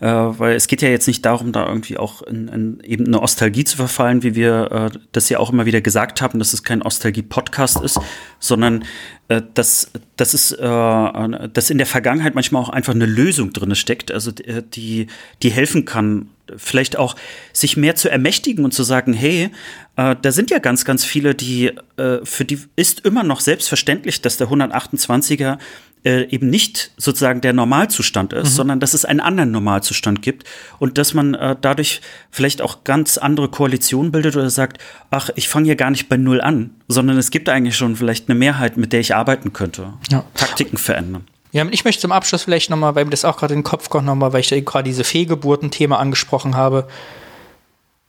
äh, 0.00 0.06
weil 0.06 0.56
es 0.56 0.66
geht 0.66 0.80
ja 0.80 0.88
jetzt 0.88 1.06
nicht 1.06 1.22
darum, 1.26 1.52
da 1.52 1.66
irgendwie 1.66 1.98
auch 1.98 2.22
in, 2.22 2.48
in 2.48 2.80
eben 2.80 3.04
eine 3.04 3.18
Nostalgie 3.18 3.64
zu 3.64 3.76
verfallen, 3.76 4.22
wie 4.22 4.34
wir 4.34 4.72
äh, 4.94 4.98
das 5.12 5.28
ja 5.28 5.40
auch 5.40 5.52
immer 5.52 5.66
wieder 5.66 5.82
gesagt 5.82 6.22
haben, 6.22 6.38
dass 6.38 6.54
es 6.54 6.62
kein 6.62 6.78
Nostalgie-Podcast 6.78 7.82
ist, 7.82 8.00
sondern 8.38 8.86
äh, 9.28 9.42
dass, 9.52 9.90
dass, 10.16 10.32
es, 10.32 10.50
äh, 10.50 11.48
dass 11.52 11.68
in 11.68 11.76
der 11.76 11.86
Vergangenheit 11.86 12.34
manchmal 12.34 12.62
auch 12.62 12.70
einfach 12.70 12.94
eine 12.94 13.04
Lösung 13.04 13.52
drin 13.52 13.74
steckt, 13.74 14.10
also 14.10 14.30
äh, 14.30 14.62
die, 14.72 15.08
die 15.42 15.50
helfen 15.50 15.84
kann, 15.84 16.30
vielleicht 16.56 16.96
auch 16.96 17.16
sich 17.52 17.76
mehr 17.76 17.94
zu 17.96 18.08
ermächtigen 18.10 18.64
und 18.64 18.72
zu 18.72 18.82
sagen, 18.82 19.12
hey, 19.12 19.50
äh, 19.96 20.16
da 20.20 20.32
sind 20.32 20.50
ja 20.50 20.58
ganz, 20.58 20.84
ganz 20.84 21.04
viele, 21.04 21.34
die 21.34 21.72
äh, 21.96 22.18
für 22.24 22.44
die 22.44 22.58
ist 22.76 23.00
immer 23.06 23.22
noch 23.22 23.40
selbstverständlich, 23.40 24.22
dass 24.22 24.36
der 24.36 24.48
128er 24.48 25.58
äh, 26.02 26.22
eben 26.30 26.48
nicht 26.48 26.92
sozusagen 26.96 27.42
der 27.42 27.52
Normalzustand 27.52 28.32
ist, 28.32 28.50
Mhm. 28.52 28.54
sondern 28.54 28.80
dass 28.80 28.94
es 28.94 29.04
einen 29.04 29.20
anderen 29.20 29.50
Normalzustand 29.50 30.22
gibt 30.22 30.44
und 30.78 30.96
dass 30.96 31.12
man 31.12 31.34
äh, 31.34 31.56
dadurch 31.60 32.00
vielleicht 32.30 32.62
auch 32.62 32.84
ganz 32.84 33.18
andere 33.18 33.48
Koalitionen 33.50 34.10
bildet 34.10 34.34
oder 34.36 34.48
sagt, 34.48 34.80
ach, 35.10 35.28
ich 35.34 35.48
fange 35.50 35.66
hier 35.66 35.76
gar 35.76 35.90
nicht 35.90 36.08
bei 36.08 36.16
Null 36.16 36.40
an, 36.40 36.70
sondern 36.88 37.18
es 37.18 37.30
gibt 37.30 37.50
eigentlich 37.50 37.76
schon 37.76 37.96
vielleicht 37.96 38.30
eine 38.30 38.38
Mehrheit, 38.38 38.78
mit 38.78 38.94
der 38.94 39.00
ich 39.00 39.14
arbeiten 39.14 39.52
könnte. 39.52 39.92
Ja. 40.10 40.24
Taktiken 40.34 40.78
verändern. 40.78 41.26
Ja, 41.52 41.66
ich 41.70 41.84
möchte 41.84 42.02
zum 42.02 42.12
Abschluss 42.12 42.44
vielleicht 42.44 42.70
nochmal, 42.70 42.94
weil 42.94 43.04
mir 43.04 43.10
das 43.10 43.24
auch 43.24 43.36
gerade 43.36 43.54
in 43.54 43.60
den 43.60 43.64
Kopf 43.64 43.90
kommt, 43.90 44.06
nochmal, 44.06 44.32
weil 44.32 44.40
ich 44.40 44.50
gerade 44.64 44.84
diese 44.84 45.04
Fehlgeburten-Thema 45.04 45.98
angesprochen 45.98 46.56
habe. 46.56 46.86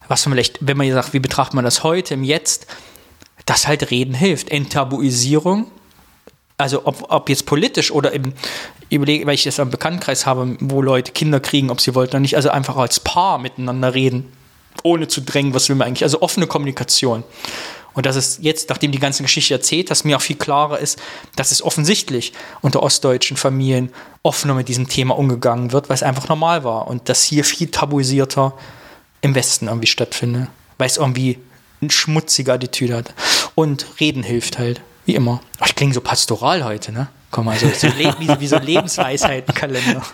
Was 0.07 0.25
man 0.25 0.33
vielleicht, 0.33 0.59
wenn 0.61 0.77
man 0.77 0.85
hier 0.85 0.93
sagt, 0.93 1.13
wie 1.13 1.19
betrachtet 1.19 1.55
man 1.55 1.65
das 1.65 1.83
heute, 1.83 2.13
im 2.13 2.23
Jetzt, 2.23 2.67
dass 3.45 3.67
halt 3.67 3.89
Reden 3.89 4.13
hilft. 4.13 4.49
Enttabuisierung, 4.49 5.71
also 6.57 6.85
ob, 6.85 7.05
ob 7.09 7.29
jetzt 7.29 7.45
politisch 7.45 7.91
oder 7.91 8.11
im, 8.11 8.33
überlege, 8.89 9.25
weil 9.25 9.33
ich 9.33 9.43
das 9.43 9.59
am 9.59 9.71
Bekanntenkreis 9.71 10.25
habe, 10.25 10.57
wo 10.59 10.81
Leute 10.81 11.11
Kinder 11.11 11.39
kriegen, 11.39 11.71
ob 11.71 11.81
sie 11.81 11.95
wollten 11.95 12.11
oder 12.11 12.19
nicht, 12.19 12.35
also 12.35 12.49
einfach 12.49 12.75
als 12.77 12.99
Paar 12.99 13.39
miteinander 13.39 13.93
reden, 13.93 14.31
ohne 14.83 15.07
zu 15.07 15.21
drängen, 15.21 15.53
was 15.53 15.69
will 15.69 15.75
man 15.75 15.87
eigentlich, 15.87 16.03
also 16.03 16.21
offene 16.21 16.47
Kommunikation. 16.47 17.23
Und 17.93 18.05
dass 18.05 18.15
es 18.15 18.39
jetzt, 18.41 18.69
nachdem 18.69 18.91
die 18.91 18.99
ganze 18.99 19.23
Geschichte 19.23 19.53
erzählt, 19.53 19.91
dass 19.91 20.03
mir 20.03 20.17
auch 20.17 20.21
viel 20.21 20.37
klarer 20.37 20.79
ist, 20.79 20.99
dass 21.35 21.51
es 21.51 21.61
offensichtlich 21.61 22.33
unter 22.61 22.81
ostdeutschen 22.83 23.37
Familien 23.37 23.91
offener 24.23 24.53
mit 24.53 24.69
diesem 24.69 24.87
Thema 24.87 25.17
umgegangen 25.17 25.71
wird, 25.71 25.89
weil 25.89 25.95
es 25.95 26.03
einfach 26.03 26.29
normal 26.29 26.63
war 26.63 26.87
und 26.87 27.09
das 27.09 27.23
hier 27.23 27.43
viel 27.43 27.69
tabuisierter 27.69 28.53
im 29.21 29.35
Westen 29.35 29.67
irgendwie 29.67 29.87
stattfindet, 29.87 30.47
weil 30.77 30.87
es 30.87 30.97
irgendwie 30.97 31.39
eine 31.81 31.91
schmutzige 31.91 32.53
Attitüde 32.53 32.95
hat. 32.95 33.13
Und 33.55 33.85
Reden 33.99 34.23
hilft 34.23 34.57
halt, 34.57 34.81
wie 35.05 35.15
immer. 35.15 35.41
Oh, 35.59 35.65
ich 35.65 35.75
klinge 35.75 35.93
so 35.93 36.01
pastoral 36.01 36.63
heute, 36.63 36.91
ne? 36.91 37.09
Komm 37.31 37.45
mal, 37.45 37.57
so, 37.57 37.67
so 37.69 37.87
wie 37.87 38.47
so 38.47 38.57
ein 38.57 38.63
Lebensweisheitenkalender. 38.63 40.03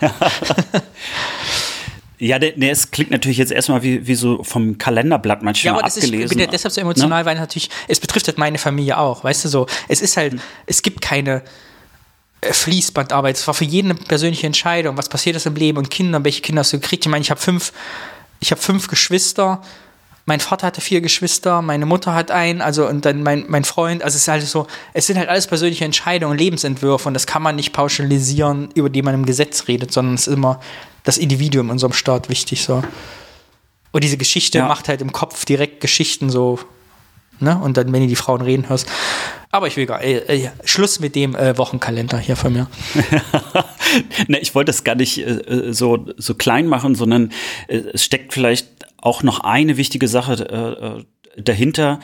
Ja, 2.18 2.38
der, 2.38 2.52
der, 2.52 2.72
es 2.72 2.90
klingt 2.90 3.10
natürlich 3.10 3.38
jetzt 3.38 3.52
erstmal 3.52 3.82
wie, 3.82 4.06
wie 4.06 4.14
so 4.14 4.42
vom 4.42 4.76
Kalenderblatt 4.76 5.42
manchmal 5.42 5.66
Ja, 5.66 5.72
aber 5.74 5.82
das 5.82 5.96
abgelesen. 5.96 6.24
ist 6.24 6.32
ich 6.32 6.38
bin 6.38 6.50
deshalb 6.50 6.74
so 6.74 6.80
emotional, 6.80 7.24
weil 7.24 7.36
natürlich, 7.36 7.70
es 7.86 8.00
betrifft 8.00 8.26
halt 8.26 8.38
meine 8.38 8.58
Familie 8.58 8.98
auch, 8.98 9.22
weißt 9.22 9.44
du 9.44 9.48
so. 9.48 9.66
Es 9.86 10.00
ist 10.00 10.16
halt, 10.16 10.34
es 10.66 10.82
gibt 10.82 11.00
keine 11.00 11.42
äh, 12.40 12.52
Fließbandarbeit. 12.52 13.36
Es 13.36 13.46
war 13.46 13.54
für 13.54 13.64
jeden 13.64 13.90
eine 13.90 14.00
persönliche 14.00 14.46
Entscheidung. 14.46 14.96
Was 14.96 15.08
passiert 15.08 15.36
ist 15.36 15.46
im 15.46 15.54
Leben 15.54 15.78
und 15.78 15.90
Kinder, 15.90 16.22
welche 16.24 16.40
Kinder 16.40 16.60
hast 16.60 16.72
du 16.72 16.80
gekriegt? 16.80 17.06
Ich 17.06 17.10
meine, 17.10 17.22
ich 17.22 17.30
habe 17.30 17.40
fünf, 17.40 17.72
ich 18.40 18.50
habe 18.50 18.60
fünf 18.60 18.88
Geschwister. 18.88 19.62
Mein 20.28 20.40
Vater 20.40 20.66
hatte 20.66 20.82
vier 20.82 21.00
Geschwister, 21.00 21.62
meine 21.62 21.86
Mutter 21.86 22.14
hat 22.14 22.30
einen, 22.30 22.60
also 22.60 22.86
und 22.86 23.06
dann 23.06 23.22
mein, 23.22 23.46
mein 23.48 23.64
Freund. 23.64 24.02
Also 24.02 24.16
es 24.16 24.22
ist 24.22 24.28
halt 24.28 24.46
so, 24.46 24.66
es 24.92 25.06
sind 25.06 25.16
halt 25.16 25.30
alles 25.30 25.46
persönliche 25.46 25.86
Entscheidungen, 25.86 26.36
Lebensentwürfe 26.36 27.08
und 27.08 27.14
das 27.14 27.26
kann 27.26 27.40
man 27.40 27.56
nicht 27.56 27.72
pauschalisieren, 27.72 28.68
über 28.74 28.90
die 28.90 29.00
man 29.00 29.14
im 29.14 29.24
Gesetz 29.24 29.68
redet, 29.68 29.90
sondern 29.90 30.16
es 30.16 30.26
ist 30.26 30.34
immer 30.34 30.60
das 31.02 31.16
Individuum 31.16 31.68
in 31.68 31.70
unserem 31.72 31.94
Staat 31.94 32.28
wichtig 32.28 32.62
so. 32.62 32.82
Und 33.92 34.04
diese 34.04 34.18
Geschichte 34.18 34.58
Ja. 34.58 34.68
macht 34.68 34.88
halt 34.88 35.00
im 35.00 35.12
Kopf 35.12 35.46
direkt 35.46 35.80
Geschichten 35.80 36.28
so, 36.28 36.58
ne? 37.40 37.58
Und 37.58 37.78
dann, 37.78 37.90
wenn 37.94 38.02
du 38.02 38.06
die 38.06 38.14
Frauen 38.14 38.42
reden 38.42 38.68
hörst. 38.68 38.86
Aber 39.50 39.66
ich 39.66 39.78
will 39.78 39.86
gar 39.86 40.02
äh, 40.02 40.18
äh, 40.18 40.50
Schluss 40.66 41.00
mit 41.00 41.14
dem 41.14 41.34
äh, 41.36 41.56
Wochenkalender 41.56 42.18
hier 42.18 42.36
von 42.36 42.52
mir. 42.52 42.66
ne, 44.28 44.38
ich 44.40 44.54
wollte 44.54 44.72
das 44.72 44.84
gar 44.84 44.94
nicht 44.94 45.26
äh, 45.26 45.72
so, 45.72 46.04
so 46.18 46.34
klein 46.34 46.66
machen, 46.66 46.94
sondern 46.94 47.32
äh, 47.66 47.78
es 47.94 48.04
steckt 48.04 48.34
vielleicht 48.34 48.66
auch 49.00 49.22
noch 49.22 49.40
eine 49.40 49.76
wichtige 49.76 50.08
Sache 50.08 50.34
äh, 50.48 51.40
äh, 51.40 51.42
dahinter, 51.42 52.00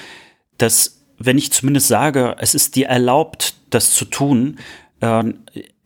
dass 0.58 1.04
wenn 1.18 1.38
ich 1.38 1.52
zumindest 1.52 1.88
sage, 1.88 2.36
es 2.38 2.54
ist 2.54 2.76
dir 2.76 2.86
erlaubt, 2.86 3.54
das 3.70 3.92
zu 3.92 4.04
tun, 4.04 4.58
äh, 5.00 5.24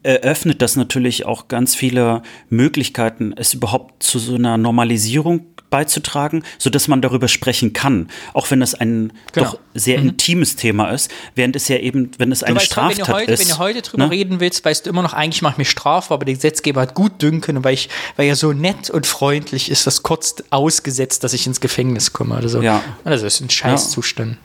eröffnet 0.02 0.62
das 0.62 0.76
natürlich 0.76 1.26
auch 1.26 1.48
ganz 1.48 1.74
viele 1.74 2.22
Möglichkeiten, 2.48 3.34
es 3.36 3.52
überhaupt 3.52 4.02
zu 4.02 4.18
so 4.18 4.36
einer 4.36 4.56
Normalisierung 4.56 5.46
beizutragen, 5.70 6.42
so 6.58 6.70
dass 6.70 6.88
man 6.88 7.02
darüber 7.02 7.28
sprechen 7.28 7.72
kann, 7.72 8.08
auch 8.34 8.50
wenn 8.50 8.60
das 8.60 8.74
ein 8.74 9.12
Genau. 9.32 9.50
doch 9.52 9.58
sehr 9.74 9.98
intimes 9.98 10.56
Thema 10.56 10.90
ist, 10.90 11.10
während 11.34 11.56
es 11.56 11.68
ja 11.68 11.76
eben, 11.76 12.10
wenn 12.18 12.32
es 12.32 12.42
eine 12.42 12.56
weißt, 12.56 12.66
Straftat 12.66 13.08
wenn, 13.08 13.14
heute, 13.14 13.32
ist. 13.32 13.40
wenn 13.40 13.48
du 13.48 13.58
heute 13.58 13.82
drüber 13.82 14.04
ne? 14.06 14.10
reden 14.10 14.40
willst, 14.40 14.64
weißt 14.64 14.86
du 14.86 14.90
immer 14.90 15.02
noch, 15.02 15.12
eigentlich 15.12 15.42
mache 15.42 15.52
ich 15.54 15.58
mich 15.58 15.70
strafbar, 15.70 16.16
aber 16.16 16.24
der 16.24 16.34
Gesetzgeber 16.34 16.80
hat 16.80 16.94
gut 16.94 17.20
dünken, 17.22 17.62
weil, 17.64 17.74
ich, 17.74 17.88
weil 18.16 18.26
er 18.28 18.36
so 18.36 18.52
nett 18.52 18.90
und 18.90 19.06
freundlich 19.06 19.70
ist, 19.70 19.86
das 19.86 20.02
kurz 20.02 20.36
ausgesetzt, 20.50 21.22
dass 21.24 21.32
ich 21.32 21.46
ins 21.46 21.60
Gefängnis 21.60 22.12
komme. 22.12 22.36
Oder 22.38 22.48
so. 22.48 22.62
Ja. 22.62 22.82
Also 23.04 23.24
das 23.24 23.34
ist 23.34 23.40
ein 23.40 23.50
Scheißzustand. 23.50 24.38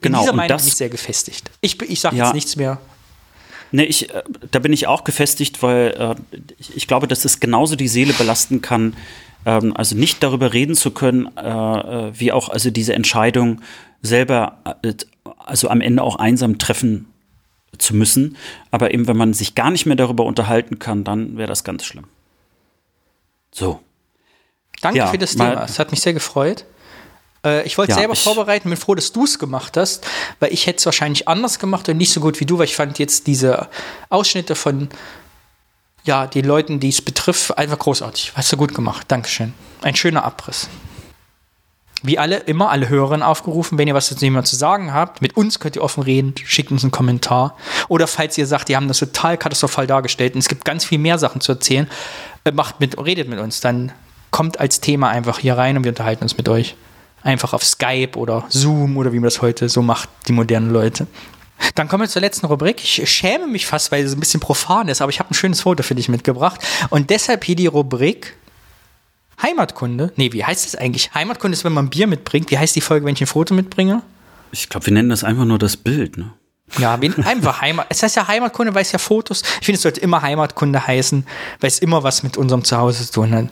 Genau, 0.00 0.18
In 0.18 0.22
dieser 0.22 0.30
und 0.32 0.36
Meinung 0.36 0.48
das- 0.48 0.62
bin 0.62 0.68
ich 0.68 0.74
sehr 0.76 0.88
gefestigt. 0.88 1.50
Ich, 1.60 1.80
ich 1.82 2.00
sage 2.00 2.16
Ja. 2.16 2.24
jetzt 2.26 2.34
nichts 2.34 2.56
mehr. 2.56 2.78
Nee, 3.74 3.84
ich, 3.84 4.10
äh, 4.10 4.22
da 4.50 4.58
bin 4.58 4.72
ich 4.72 4.86
auch 4.86 5.04
gefestigt, 5.04 5.62
weil 5.62 5.94
äh, 5.98 6.36
ich, 6.58 6.76
ich 6.76 6.86
glaube, 6.86 7.06
dass 7.08 7.24
es 7.24 7.40
genauso 7.40 7.74
die 7.76 7.88
Seele 7.88 8.12
belasten 8.12 8.60
kann, 8.60 8.94
ähm, 9.46 9.76
also 9.76 9.96
nicht 9.96 10.22
darüber 10.22 10.52
reden 10.52 10.74
zu 10.74 10.90
können, 10.90 11.28
äh, 11.36 11.40
äh, 12.08 12.12
wie 12.18 12.32
auch 12.32 12.48
also 12.48 12.70
diese 12.70 12.94
Entscheidung 12.94 13.60
selber, 14.02 14.58
äh, 14.82 14.94
also 15.38 15.68
am 15.68 15.80
Ende 15.80 16.02
auch 16.02 16.16
einsam 16.16 16.58
treffen 16.58 17.06
zu 17.78 17.94
müssen. 17.96 18.36
Aber 18.70 18.92
eben, 18.92 19.06
wenn 19.06 19.16
man 19.16 19.32
sich 19.34 19.54
gar 19.54 19.70
nicht 19.70 19.86
mehr 19.86 19.96
darüber 19.96 20.24
unterhalten 20.24 20.78
kann, 20.78 21.04
dann 21.04 21.36
wäre 21.36 21.48
das 21.48 21.64
ganz 21.64 21.84
schlimm. 21.84 22.04
So. 23.52 23.80
Danke 24.80 24.98
Ja, 24.98 25.06
für 25.08 25.18
das 25.18 25.32
Thema. 25.32 25.64
Es 25.64 25.78
hat 25.78 25.90
mich 25.90 26.00
sehr 26.00 26.12
gefreut. 26.14 26.64
Äh, 27.44 27.64
ich 27.66 27.78
wollte 27.78 27.92
Ja, 27.92 27.98
selber 27.98 28.14
ich- 28.14 28.22
vorbereiten, 28.22 28.68
bin 28.68 28.76
froh, 28.78 28.94
dass 28.94 29.12
du 29.12 29.24
es 29.24 29.38
gemacht 29.38 29.76
hast, 29.76 30.06
weil 30.40 30.52
ich 30.52 30.66
hätte 30.66 30.78
es 30.78 30.86
wahrscheinlich 30.86 31.28
anders 31.28 31.58
gemacht 31.58 31.88
und 31.88 31.96
nicht 31.96 32.12
so 32.12 32.20
gut 32.20 32.40
wie 32.40 32.46
du, 32.46 32.58
weil 32.58 32.64
ich 32.66 32.76
fand 32.76 32.98
jetzt 32.98 33.26
diese 33.26 33.68
Ausschnitte 34.08 34.54
von 34.54 34.88
ja, 36.04 36.26
den 36.26 36.44
Leuten, 36.44 36.80
die 36.80 36.88
es 36.88 37.02
betrifft, 37.02 37.56
einfach 37.56 37.78
großartig. 37.78 38.32
Hast 38.34 38.52
du 38.52 38.56
gut 38.56 38.74
gemacht. 38.74 39.04
Dankeschön. 39.08 39.54
Ein 39.82 39.96
schöner 39.96 40.24
Abriss. 40.24 40.68
Wie 42.04 42.18
alle, 42.18 42.38
immer 42.38 42.70
alle 42.70 42.88
Hörerinnen 42.88 43.22
aufgerufen, 43.22 43.78
wenn 43.78 43.86
ihr 43.86 43.94
was 43.94 44.08
zu 44.08 44.16
zu 44.16 44.56
sagen 44.56 44.92
habt, 44.92 45.22
mit 45.22 45.36
uns 45.36 45.60
könnt 45.60 45.76
ihr 45.76 45.82
offen 45.82 46.02
reden, 46.02 46.34
schickt 46.44 46.72
uns 46.72 46.82
einen 46.82 46.90
Kommentar. 46.90 47.56
Oder 47.88 48.08
falls 48.08 48.36
ihr 48.36 48.46
sagt, 48.48 48.68
die 48.68 48.74
haben 48.74 48.88
das 48.88 48.98
total 48.98 49.38
katastrophal 49.38 49.86
dargestellt 49.86 50.34
und 50.34 50.40
es 50.40 50.48
gibt 50.48 50.64
ganz 50.64 50.84
viel 50.84 50.98
mehr 50.98 51.18
Sachen 51.18 51.40
zu 51.40 51.52
erzählen, 51.52 51.88
äh, 52.42 52.50
macht 52.50 52.80
mit, 52.80 52.98
redet 52.98 53.28
mit 53.28 53.38
uns, 53.38 53.60
dann 53.60 53.92
kommt 54.32 54.58
als 54.58 54.80
Thema 54.80 55.10
einfach 55.10 55.38
hier 55.38 55.56
rein 55.56 55.76
und 55.76 55.84
wir 55.84 55.92
unterhalten 55.92 56.24
uns 56.24 56.36
mit 56.36 56.48
euch. 56.48 56.74
Einfach 57.22 57.52
auf 57.52 57.64
Skype 57.64 58.16
oder 58.16 58.46
Zoom 58.48 58.96
oder 58.96 59.12
wie 59.12 59.20
man 59.20 59.24
das 59.24 59.40
heute 59.40 59.68
so 59.68 59.80
macht, 59.80 60.08
die 60.26 60.32
modernen 60.32 60.72
Leute. 60.72 61.06
Dann 61.74 61.88
kommen 61.88 62.02
wir 62.02 62.08
zur 62.08 62.22
letzten 62.22 62.46
Rubrik. 62.46 62.82
Ich 62.82 63.08
schäme 63.10 63.46
mich 63.46 63.66
fast, 63.66 63.92
weil 63.92 64.04
es 64.04 64.14
ein 64.14 64.20
bisschen 64.20 64.40
profan 64.40 64.88
ist, 64.88 65.00
aber 65.00 65.10
ich 65.10 65.18
habe 65.18 65.30
ein 65.30 65.34
schönes 65.34 65.62
Foto 65.62 65.82
für 65.82 65.94
dich 65.94 66.08
mitgebracht. 66.08 66.60
Und 66.90 67.10
deshalb 67.10 67.44
hier 67.44 67.56
die 67.56 67.66
Rubrik 67.66 68.34
Heimatkunde. 69.42 70.12
Nee, 70.16 70.32
wie 70.32 70.44
heißt 70.44 70.66
das 70.66 70.76
eigentlich? 70.76 71.14
Heimatkunde 71.14 71.56
ist, 71.56 71.64
wenn 71.64 71.72
man 71.72 71.90
Bier 71.90 72.06
mitbringt. 72.06 72.50
Wie 72.50 72.58
heißt 72.58 72.76
die 72.76 72.80
Folge, 72.80 73.06
wenn 73.06 73.14
ich 73.14 73.20
ein 73.20 73.26
Foto 73.26 73.54
mitbringe? 73.54 74.02
Ich 74.52 74.68
glaube, 74.68 74.86
wir 74.86 74.92
nennen 74.92 75.08
das 75.08 75.24
einfach 75.24 75.44
nur 75.44 75.58
das 75.58 75.76
Bild. 75.76 76.16
Ne? 76.16 76.32
Ja, 76.78 76.94
einfach 76.94 77.60
Heimat. 77.60 77.86
Es 77.88 78.02
heißt 78.02 78.16
ja 78.16 78.28
Heimatkunde, 78.28 78.74
weil 78.74 78.82
es 78.82 78.92
ja 78.92 78.98
Fotos. 78.98 79.42
Ich 79.60 79.66
finde, 79.66 79.76
es 79.76 79.82
sollte 79.82 80.00
immer 80.00 80.22
Heimatkunde 80.22 80.86
heißen, 80.86 81.26
weil 81.60 81.68
es 81.68 81.80
immer 81.80 82.02
was 82.02 82.22
mit 82.22 82.36
unserem 82.36 82.64
Zuhause 82.64 83.04
zu 83.06 83.12
tun 83.12 83.34
hat. 83.34 83.48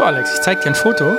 So, 0.00 0.06
Alex, 0.06 0.32
ich 0.32 0.40
zeige 0.40 0.62
dir 0.62 0.68
ein 0.68 0.74
Foto. 0.74 1.14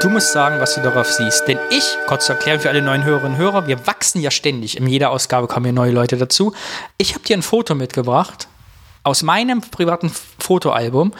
Du 0.00 0.08
musst 0.08 0.32
sagen, 0.32 0.62
was 0.62 0.74
du 0.74 0.80
darauf 0.80 1.12
siehst. 1.12 1.46
Denn 1.46 1.58
ich, 1.68 1.84
kurz 2.06 2.24
zu 2.24 2.32
erklären 2.32 2.58
für 2.58 2.70
alle 2.70 2.80
neuen 2.80 3.04
Hörerinnen 3.04 3.32
und 3.32 3.38
Hörer, 3.38 3.66
wir 3.66 3.86
wachsen 3.86 4.22
ja 4.22 4.30
ständig. 4.30 4.78
In 4.78 4.86
jeder 4.86 5.10
Ausgabe 5.10 5.46
kommen 5.46 5.66
hier 5.66 5.74
neue 5.74 5.90
Leute 5.90 6.16
dazu. 6.16 6.54
Ich 6.96 7.12
habe 7.12 7.22
dir 7.24 7.36
ein 7.36 7.42
Foto 7.42 7.74
mitgebracht 7.74 8.48
aus 9.02 9.22
meinem 9.22 9.60
privaten 9.60 10.10
Fotoalbum 10.38 11.12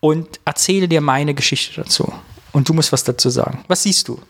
und 0.00 0.40
erzähle 0.44 0.88
dir 0.88 1.00
meine 1.00 1.32
Geschichte 1.32 1.80
dazu. 1.80 2.12
Und 2.52 2.68
du 2.68 2.74
musst 2.74 2.92
was 2.92 3.04
dazu 3.04 3.30
sagen. 3.30 3.64
Was 3.68 3.84
siehst 3.84 4.06
du? 4.06 4.20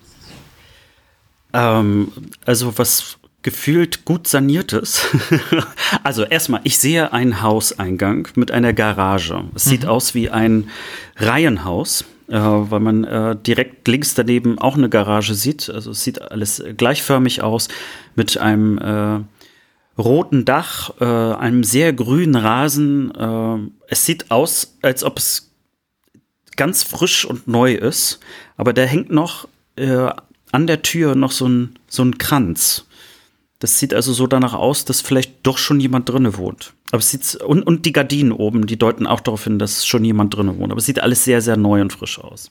Ähm, 1.54 2.12
also 2.46 2.78
was 2.78 3.16
gefühlt 3.44 4.04
gut 4.04 4.26
saniertes. 4.26 5.06
also 6.02 6.24
erstmal, 6.24 6.62
ich 6.64 6.78
sehe 6.78 7.12
einen 7.12 7.42
Hauseingang 7.42 8.26
mit 8.34 8.50
einer 8.50 8.72
Garage. 8.72 9.44
Es 9.54 9.66
mhm. 9.66 9.70
sieht 9.70 9.86
aus 9.86 10.14
wie 10.14 10.30
ein 10.30 10.68
Reihenhaus 11.16 12.04
äh, 12.26 12.38
weil 12.38 12.80
man 12.80 13.04
äh, 13.04 13.36
direkt 13.36 13.86
links 13.86 14.14
daneben 14.14 14.58
auch 14.58 14.76
eine 14.76 14.88
Garage 14.88 15.34
sieht. 15.34 15.68
Also 15.68 15.90
es 15.90 16.02
sieht 16.02 16.22
alles 16.22 16.64
gleichförmig 16.76 17.42
aus 17.42 17.68
mit 18.14 18.38
einem 18.38 18.78
äh, 18.78 19.20
roten 20.00 20.46
Dach, 20.46 20.94
äh, 21.00 21.04
einem 21.04 21.64
sehr 21.64 21.92
grünen 21.92 22.34
Rasen. 22.34 23.14
Äh, 23.14 23.70
es 23.88 24.06
sieht 24.06 24.30
aus, 24.30 24.74
als 24.80 25.04
ob 25.04 25.18
es 25.18 25.50
ganz 26.56 26.82
frisch 26.82 27.24
und 27.24 27.46
neu 27.46 27.74
ist, 27.74 28.20
aber 28.56 28.72
da 28.72 28.82
hängt 28.82 29.10
noch 29.10 29.46
äh, 29.76 30.08
an 30.50 30.66
der 30.66 30.82
Tür 30.82 31.16
noch 31.16 31.32
so 31.32 31.46
ein, 31.46 31.78
so 31.88 32.02
ein 32.02 32.16
Kranz. 32.16 32.86
Das 33.64 33.78
sieht 33.78 33.94
also 33.94 34.12
so 34.12 34.26
danach 34.26 34.52
aus, 34.52 34.84
dass 34.84 35.00
vielleicht 35.00 35.36
doch 35.42 35.56
schon 35.56 35.80
jemand 35.80 36.06
drinne 36.06 36.36
wohnt. 36.36 36.74
Aber 36.90 36.98
es 36.98 37.10
sieht 37.10 37.36
und, 37.36 37.62
und 37.62 37.86
die 37.86 37.94
Gardinen 37.94 38.30
oben, 38.30 38.66
die 38.66 38.76
deuten 38.76 39.06
auch 39.06 39.20
darauf 39.20 39.44
hin, 39.44 39.58
dass 39.58 39.86
schon 39.86 40.04
jemand 40.04 40.36
drinne 40.36 40.58
wohnt. 40.58 40.70
Aber 40.70 40.80
es 40.80 40.84
sieht 40.84 41.00
alles 41.00 41.24
sehr, 41.24 41.40
sehr 41.40 41.56
neu 41.56 41.80
und 41.80 41.90
frisch 41.90 42.18
aus. 42.18 42.50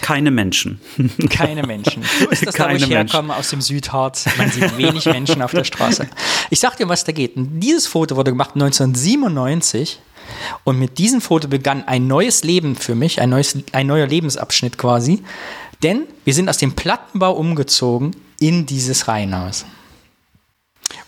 Keine 0.00 0.30
Menschen. 0.30 0.80
Keine 1.28 1.64
Menschen. 1.64 2.02
So 2.18 2.30
ist 2.30 2.46
das 2.46 2.54
Keine 2.54 2.78
da, 2.78 2.80
wo 2.80 2.84
ich 2.86 2.90
herkomme, 2.90 3.36
aus 3.36 3.50
dem 3.50 3.60
Südharz. 3.60 4.24
Man 4.38 4.50
sieht 4.50 4.78
wenig 4.78 5.04
Menschen 5.04 5.42
auf 5.42 5.50
der 5.50 5.64
Straße. 5.64 6.08
Ich 6.48 6.60
sag 6.60 6.78
dir, 6.78 6.88
was 6.88 7.04
da 7.04 7.12
geht. 7.12 7.32
Dieses 7.36 7.86
Foto 7.86 8.16
wurde 8.16 8.30
gemacht 8.30 8.54
1997 8.54 10.00
und 10.64 10.78
mit 10.78 10.96
diesem 10.96 11.20
Foto 11.20 11.46
begann 11.46 11.84
ein 11.86 12.06
neues 12.06 12.42
Leben 12.42 12.74
für 12.74 12.94
mich, 12.94 13.20
ein, 13.20 13.28
neues, 13.28 13.58
ein 13.72 13.86
neuer 13.86 14.06
Lebensabschnitt 14.06 14.78
quasi. 14.78 15.22
Denn 15.82 16.04
wir 16.24 16.32
sind 16.32 16.48
aus 16.48 16.56
dem 16.56 16.72
Plattenbau 16.72 17.34
umgezogen 17.34 18.16
in 18.40 18.64
dieses 18.64 19.08
Reihenhaus. 19.08 19.66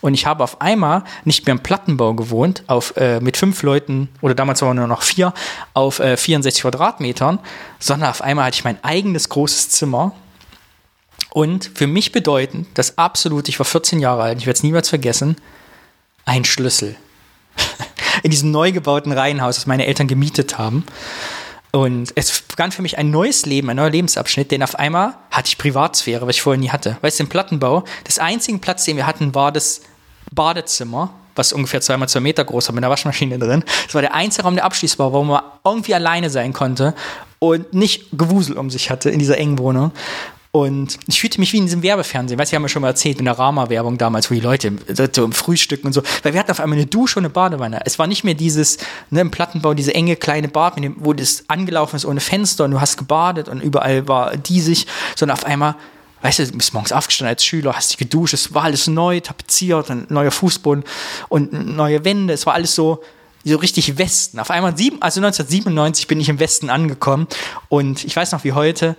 Und 0.01 0.13
ich 0.13 0.25
habe 0.25 0.43
auf 0.43 0.61
einmal 0.61 1.03
nicht 1.25 1.45
mehr 1.45 1.53
im 1.53 1.61
Plattenbau 1.61 2.13
gewohnt, 2.13 2.63
auf, 2.67 2.95
äh, 2.95 3.19
mit 3.19 3.35
fünf 3.35 3.63
Leuten, 3.63 4.09
oder 4.21 4.33
damals 4.33 4.61
waren 4.61 4.69
wir 4.69 4.75
nur 4.75 4.87
noch 4.87 5.01
vier, 5.01 5.33
auf 5.73 5.99
äh, 5.99 6.15
64 6.15 6.61
Quadratmetern, 6.61 7.39
sondern 7.79 8.09
auf 8.09 8.21
einmal 8.21 8.45
hatte 8.45 8.55
ich 8.55 8.63
mein 8.63 8.81
eigenes 8.83 9.29
großes 9.29 9.69
Zimmer. 9.69 10.13
Und 11.31 11.71
für 11.75 11.87
mich 11.87 12.11
bedeutend, 12.11 12.67
das 12.73 12.97
absolut, 12.97 13.49
ich 13.49 13.59
war 13.59 13.65
14 13.65 13.99
Jahre 13.99 14.23
alt, 14.23 14.39
ich 14.39 14.45
werde 14.45 14.57
es 14.57 14.63
niemals 14.63 14.89
vergessen, 14.89 15.35
ein 16.25 16.45
Schlüssel. 16.45 16.95
In 18.23 18.31
diesem 18.31 18.51
neu 18.51 18.71
gebauten 18.71 19.11
Reihenhaus, 19.11 19.55
das 19.55 19.67
meine 19.67 19.85
Eltern 19.85 20.07
gemietet 20.07 20.57
haben. 20.57 20.85
Und 21.71 22.11
es 22.15 22.41
begann 22.41 22.71
für 22.71 22.81
mich 22.81 22.97
ein 22.97 23.11
neues 23.11 23.45
Leben, 23.45 23.69
ein 23.69 23.75
neuer 23.75 23.91
Lebensabschnitt, 23.91 24.49
denn 24.49 24.63
auf 24.63 24.75
einmal 24.75 25.13
hatte 25.29 25.49
ich 25.49 25.57
Privatsphäre, 25.57 26.25
was 26.25 26.35
ich 26.35 26.41
vorher 26.41 26.59
nie 26.59 26.69
hatte. 26.69 26.97
Weißt 27.01 27.19
du, 27.19 27.23
im 27.23 27.29
Plattenbau, 27.29 27.83
das 28.05 28.17
einzige 28.17 28.57
Platz, 28.57 28.85
den 28.85 28.97
wir 28.97 29.05
hatten, 29.05 29.35
war 29.35 29.51
das 29.51 29.81
Badezimmer, 30.31 31.11
was 31.35 31.53
ungefähr 31.53 31.81
zweimal 31.81 32.09
zwei 32.09 32.19
Meter 32.19 32.43
groß 32.43 32.67
war 32.67 32.75
mit 32.75 32.83
einer 32.83 32.91
Waschmaschine 32.91 33.39
drin. 33.39 33.63
Das 33.85 33.95
war 33.95 34.01
der 34.01 34.13
einzige 34.13 34.43
Raum, 34.43 34.55
der 34.55 34.65
abschließbar 34.65 35.13
war, 35.13 35.19
wo 35.19 35.23
man 35.23 35.41
irgendwie 35.63 35.95
alleine 35.95 36.29
sein 36.29 36.53
konnte 36.53 36.93
und 37.39 37.73
nicht 37.73 38.07
Gewusel 38.11 38.57
um 38.57 38.69
sich 38.69 38.89
hatte 38.89 39.09
in 39.09 39.19
dieser 39.19 39.37
engen 39.37 39.59
Wohnung. 39.59 39.91
Und 40.51 40.97
ich 41.07 41.21
fühlte 41.21 41.39
mich 41.39 41.53
wie 41.53 41.57
in 41.57 41.65
diesem 41.65 41.83
Werbefernsehen. 41.83 42.39
Weißt 42.39 42.51
du, 42.51 42.55
haben 42.55 42.63
wir 42.63 42.69
schon 42.69 42.81
mal 42.81 42.87
erzählt 42.87 43.19
in 43.19 43.25
der 43.25 43.37
Rama-Werbung 43.37 43.99
damals, 43.99 44.31
wo 44.31 44.33
die 44.33 44.39
Leute 44.39 44.73
so 45.13 45.23
im 45.23 45.31
Frühstück 45.31 45.85
und 45.85 45.93
so, 45.93 46.01
weil 46.23 46.33
wir 46.33 46.39
hatten 46.39 46.49
auf 46.49 46.59
einmal 46.59 46.79
eine 46.79 46.87
Dusche 46.87 47.19
und 47.19 47.25
eine 47.25 47.29
Badewanne. 47.31 47.81
Es 47.85 47.99
war 47.99 48.07
nicht 48.07 48.23
mehr 48.23 48.33
dieses, 48.33 48.79
ne, 49.11 49.21
im 49.21 49.29
Plattenbau, 49.29 49.75
diese 49.75 49.93
enge 49.93 50.15
kleine 50.15 50.47
Bad, 50.47 50.73
wo 50.97 51.13
das 51.13 51.43
angelaufen 51.49 51.97
ist 51.97 52.05
ohne 52.05 52.19
Fenster 52.19 52.65
und 52.65 52.71
du 52.71 52.81
hast 52.81 52.97
gebadet 52.97 53.47
und 53.47 53.61
überall 53.61 54.07
war 54.07 54.37
diesig, 54.37 54.87
sondern 55.15 55.37
auf 55.37 55.45
einmal, 55.45 55.75
weißt 56.21 56.39
du, 56.39 56.47
du 56.47 56.57
bist 56.57 56.73
morgens 56.73 56.91
aufgestanden 56.91 57.33
als 57.33 57.45
Schüler, 57.45 57.73
hast 57.73 57.91
dich 57.91 57.97
geduscht, 57.97 58.33
es 58.33 58.53
war 58.53 58.63
alles 58.63 58.87
neu, 58.87 59.19
tapeziert, 59.19 59.89
ein 59.89 60.05
neuer 60.09 60.31
Fußboden 60.31 60.83
und 61.29 61.75
neue 61.75 62.03
Wände, 62.05 62.33
es 62.33 62.45
war 62.45 62.53
alles 62.53 62.75
so, 62.75 63.01
so 63.43 63.57
richtig 63.57 63.97
Westen. 63.97 64.39
Auf 64.39 64.51
einmal, 64.51 64.77
sieben, 64.77 65.01
also 65.01 65.19
1997 65.19 66.07
bin 66.07 66.19
ich 66.19 66.29
im 66.29 66.39
Westen 66.39 66.69
angekommen 66.69 67.27
und 67.69 68.03
ich 68.03 68.15
weiß 68.15 68.31
noch 68.31 68.43
wie 68.43 68.53
heute, 68.53 68.95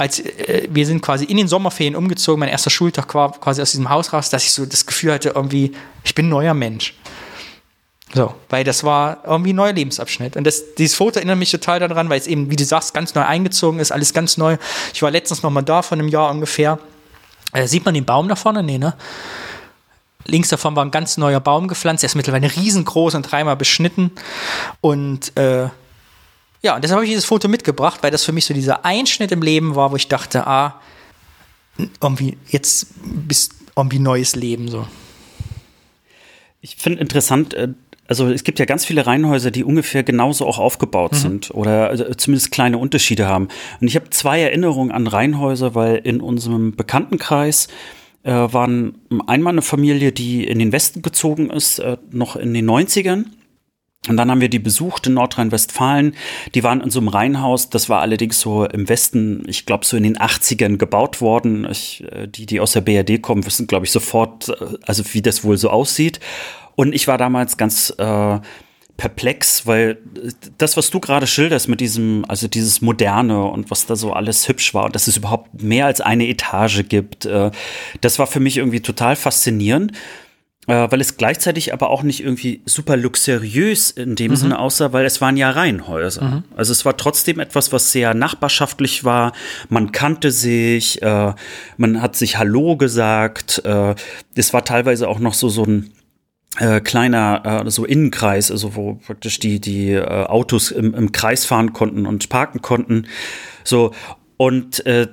als 0.00 0.18
äh, 0.18 0.66
wir 0.70 0.86
sind 0.86 1.02
quasi 1.02 1.24
in 1.24 1.36
den 1.36 1.48
Sommerferien 1.48 1.94
umgezogen, 1.94 2.40
mein 2.40 2.48
erster 2.48 2.70
Schultag 2.70 3.14
war 3.14 3.32
quasi 3.32 3.60
aus 3.60 3.70
diesem 3.70 3.90
Haus 3.90 4.12
raus, 4.12 4.30
dass 4.30 4.44
ich 4.44 4.52
so 4.52 4.64
das 4.64 4.86
Gefühl 4.86 5.12
hatte, 5.12 5.30
irgendwie, 5.30 5.72
ich 6.04 6.14
bin 6.14 6.26
ein 6.26 6.30
neuer 6.30 6.54
Mensch. 6.54 6.94
So, 8.12 8.34
weil 8.48 8.64
das 8.64 8.82
war 8.82 9.22
irgendwie 9.24 9.52
ein 9.52 9.56
neuer 9.56 9.72
Lebensabschnitt. 9.72 10.36
Und 10.36 10.44
das, 10.44 10.74
dieses 10.74 10.96
Foto 10.96 11.18
erinnert 11.18 11.38
mich 11.38 11.50
total 11.50 11.78
daran, 11.78 12.08
weil 12.08 12.18
es 12.18 12.26
eben, 12.26 12.50
wie 12.50 12.56
du 12.56 12.64
sagst, 12.64 12.92
ganz 12.92 13.14
neu 13.14 13.22
eingezogen 13.22 13.78
ist, 13.78 13.92
alles 13.92 14.12
ganz 14.12 14.36
neu. 14.36 14.56
Ich 14.92 15.02
war 15.02 15.10
letztens 15.10 15.42
noch 15.42 15.50
mal 15.50 15.62
da, 15.62 15.82
von 15.82 16.00
einem 16.00 16.08
Jahr 16.08 16.30
ungefähr. 16.30 16.80
Äh, 17.52 17.68
sieht 17.68 17.84
man 17.84 17.94
den 17.94 18.04
Baum 18.04 18.28
da 18.28 18.34
vorne? 18.34 18.62
Nee, 18.62 18.78
ne? 18.78 18.94
Links 20.26 20.48
davon 20.48 20.74
war 20.76 20.84
ein 20.84 20.90
ganz 20.90 21.16
neuer 21.16 21.40
Baum 21.40 21.68
gepflanzt. 21.68 22.02
Er 22.02 22.08
ist 22.08 22.14
mittlerweile 22.16 22.54
riesengroß 22.54 23.14
und 23.14 23.22
dreimal 23.22 23.56
beschnitten. 23.56 24.10
Und 24.80 25.36
äh, 25.36 25.68
ja, 26.62 26.74
und 26.74 26.82
deshalb 26.82 26.96
habe 26.96 27.04
ich 27.04 27.10
dieses 27.10 27.24
Foto 27.24 27.48
mitgebracht, 27.48 28.00
weil 28.02 28.10
das 28.10 28.24
für 28.24 28.32
mich 28.32 28.44
so 28.44 28.54
dieser 28.54 28.84
Einschnitt 28.84 29.32
im 29.32 29.42
Leben 29.42 29.76
war, 29.76 29.92
wo 29.92 29.96
ich 29.96 30.08
dachte, 30.08 30.46
ah, 30.46 30.80
irgendwie 32.00 32.36
jetzt 32.48 32.88
bist 33.02 33.54
irgendwie 33.76 33.98
neues 33.98 34.36
Leben 34.36 34.68
so. 34.68 34.86
Ich 36.60 36.76
finde 36.76 37.00
interessant, 37.00 37.54
äh, 37.54 37.68
also 38.10 38.26
es 38.26 38.42
gibt 38.42 38.58
ja 38.58 38.64
ganz 38.64 38.84
viele 38.84 39.06
Reihenhäuser, 39.06 39.52
die 39.52 39.62
ungefähr 39.62 40.02
genauso 40.02 40.44
auch 40.44 40.58
aufgebaut 40.58 41.12
mhm. 41.12 41.16
sind 41.16 41.50
oder 41.52 41.90
also 41.90 42.12
zumindest 42.14 42.50
kleine 42.50 42.76
Unterschiede 42.76 43.28
haben. 43.28 43.46
Und 43.80 43.86
ich 43.86 43.94
habe 43.94 44.10
zwei 44.10 44.40
Erinnerungen 44.40 44.90
an 44.90 45.06
Reihenhäuser, 45.06 45.76
weil 45.76 45.94
in 45.98 46.20
unserem 46.20 46.74
Bekanntenkreis 46.74 47.68
äh, 48.24 48.32
waren 48.32 48.98
einmal 49.28 49.52
eine 49.52 49.62
Familie, 49.62 50.10
die 50.10 50.44
in 50.44 50.58
den 50.58 50.72
Westen 50.72 51.02
gezogen 51.02 51.50
ist, 51.50 51.78
äh, 51.78 51.98
noch 52.10 52.34
in 52.34 52.52
den 52.52 52.68
90ern. 52.68 53.26
Und 54.08 54.16
dann 54.16 54.30
haben 54.30 54.40
wir 54.40 54.48
die 54.48 54.58
besucht 54.58 55.06
in 55.06 55.14
Nordrhein-Westfalen. 55.14 56.16
Die 56.54 56.64
waren 56.64 56.80
in 56.80 56.90
so 56.90 57.00
einem 57.00 57.08
Reihenhaus. 57.08 57.70
Das 57.70 57.90
war 57.90 58.00
allerdings 58.00 58.40
so 58.40 58.64
im 58.64 58.88
Westen, 58.88 59.44
ich 59.46 59.66
glaube, 59.66 59.84
so 59.84 59.96
in 59.96 60.02
den 60.02 60.16
80ern 60.16 60.78
gebaut 60.78 61.20
worden. 61.20 61.68
Ich, 61.70 62.02
äh, 62.10 62.26
die, 62.26 62.46
die 62.46 62.58
aus 62.58 62.72
der 62.72 62.80
BRD 62.80 63.22
kommen, 63.22 63.46
wissen, 63.46 63.68
glaube 63.68 63.86
ich, 63.86 63.92
sofort, 63.92 64.48
äh, 64.48 64.78
also 64.82 65.04
wie 65.12 65.22
das 65.22 65.44
wohl 65.44 65.58
so 65.58 65.70
aussieht. 65.70 66.18
Und 66.80 66.94
ich 66.94 67.06
war 67.08 67.18
damals 67.18 67.58
ganz 67.58 67.92
äh, 67.98 68.38
perplex, 68.96 69.66
weil 69.66 69.98
das, 70.56 70.78
was 70.78 70.88
du 70.88 70.98
gerade 70.98 71.26
schilderst 71.26 71.68
mit 71.68 71.78
diesem, 71.78 72.24
also 72.26 72.48
dieses 72.48 72.80
Moderne 72.80 73.44
und 73.44 73.70
was 73.70 73.84
da 73.84 73.96
so 73.96 74.14
alles 74.14 74.48
hübsch 74.48 74.72
war 74.72 74.86
und 74.86 74.94
dass 74.94 75.06
es 75.06 75.18
überhaupt 75.18 75.62
mehr 75.62 75.84
als 75.84 76.00
eine 76.00 76.26
Etage 76.26 76.88
gibt, 76.88 77.26
äh, 77.26 77.50
das 78.00 78.18
war 78.18 78.26
für 78.26 78.40
mich 78.40 78.56
irgendwie 78.56 78.80
total 78.80 79.14
faszinierend 79.14 79.92
äh, 80.68 80.90
weil 80.90 81.02
es 81.02 81.18
gleichzeitig 81.18 81.74
aber 81.74 81.90
auch 81.90 82.02
nicht 82.02 82.22
irgendwie 82.22 82.62
super 82.64 82.96
luxuriös 82.96 83.90
in 83.90 84.14
dem 84.14 84.30
mhm. 84.30 84.36
Sinne 84.36 84.58
aussah, 84.58 84.92
weil 84.94 85.04
es 85.04 85.20
waren 85.20 85.36
ja 85.36 85.50
Reihenhäuser. 85.50 86.24
Mhm. 86.24 86.44
Also 86.56 86.72
es 86.72 86.84
war 86.86 86.96
trotzdem 86.96 87.40
etwas, 87.40 87.72
was 87.72 87.92
sehr 87.92 88.14
nachbarschaftlich 88.14 89.04
war. 89.04 89.32
Man 89.68 89.92
kannte 89.92 90.30
sich, 90.30 91.02
äh, 91.02 91.34
man 91.76 92.00
hat 92.00 92.16
sich 92.16 92.38
Hallo 92.38 92.76
gesagt. 92.76 93.62
Äh, 93.64 93.94
es 94.34 94.52
war 94.52 94.64
teilweise 94.64 95.08
auch 95.08 95.18
noch 95.18 95.34
so 95.34 95.48
so 95.48 95.64
ein 95.64 95.92
äh, 96.58 96.80
kleiner 96.80 97.64
äh, 97.66 97.70
so 97.70 97.84
Innenkreis, 97.84 98.50
also 98.50 98.74
wo 98.74 98.94
praktisch 98.94 99.38
die 99.38 99.60
die 99.60 99.92
äh, 99.92 100.02
Autos 100.02 100.70
im, 100.70 100.94
im 100.94 101.12
Kreis 101.12 101.44
fahren 101.44 101.72
konnten 101.72 102.06
und 102.06 102.28
parken 102.28 102.60
konnten. 102.62 103.06
So 103.64 103.92
und 104.36 104.84
äh, 104.86 105.08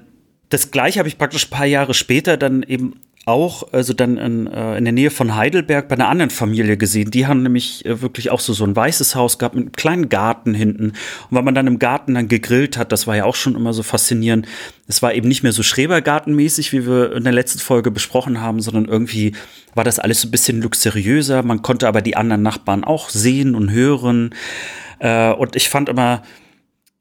das 0.49 0.71
gleiche 0.71 0.99
habe 0.99 1.09
ich 1.09 1.17
praktisch 1.17 1.47
ein 1.47 1.51
paar 1.51 1.65
Jahre 1.65 1.93
später 1.93 2.37
dann 2.37 2.63
eben 2.63 3.01
auch 3.27 3.73
also 3.73 3.93
dann 3.93 4.17
in, 4.17 4.47
äh, 4.47 4.77
in 4.77 4.85
der 4.85 4.93
Nähe 4.93 5.11
von 5.11 5.35
Heidelberg 5.35 5.89
bei 5.89 5.95
einer 5.95 6.07
anderen 6.07 6.29
Familie 6.29 6.77
gesehen. 6.77 7.11
Die 7.11 7.27
haben 7.27 7.43
nämlich 7.43 7.85
äh, 7.85 8.01
wirklich 8.01 8.29
auch 8.31 8.39
so, 8.39 8.53
so 8.53 8.63
ein 8.63 8.73
weißes 8.73 9.15
Haus 9.15 9.37
gehabt 9.37 9.55
mit 9.55 9.65
einem 9.65 9.71
kleinen 9.73 10.09
Garten 10.09 10.53
hinten. 10.53 10.91
Und 10.91 10.95
weil 11.31 11.43
man 11.43 11.53
dann 11.53 11.67
im 11.67 11.77
Garten 11.77 12.13
dann 12.13 12.29
gegrillt 12.29 12.77
hat, 12.77 12.93
das 12.93 13.05
war 13.05 13.17
ja 13.17 13.25
auch 13.25 13.35
schon 13.35 13.55
immer 13.55 13.73
so 13.73 13.83
faszinierend. 13.83 14.47
Es 14.87 15.01
war 15.01 15.13
eben 15.13 15.27
nicht 15.27 15.43
mehr 15.43 15.51
so 15.51 15.61
Schrebergartenmäßig, 15.61 16.71
wie 16.71 16.87
wir 16.87 17.13
in 17.17 17.25
der 17.25 17.33
letzten 17.33 17.59
Folge 17.59 17.91
besprochen 17.91 18.39
haben, 18.39 18.61
sondern 18.61 18.85
irgendwie 18.85 19.33
war 19.75 19.83
das 19.83 19.99
alles 19.99 20.21
so 20.21 20.29
ein 20.29 20.31
bisschen 20.31 20.61
luxuriöser. 20.61 21.43
Man 21.43 21.61
konnte 21.61 21.89
aber 21.89 22.01
die 22.01 22.15
anderen 22.15 22.43
Nachbarn 22.43 22.85
auch 22.85 23.09
sehen 23.09 23.55
und 23.55 23.71
hören. 23.71 24.33
Äh, 24.99 25.33
und 25.33 25.57
ich 25.57 25.67
fand 25.67 25.89
immer, 25.89 26.23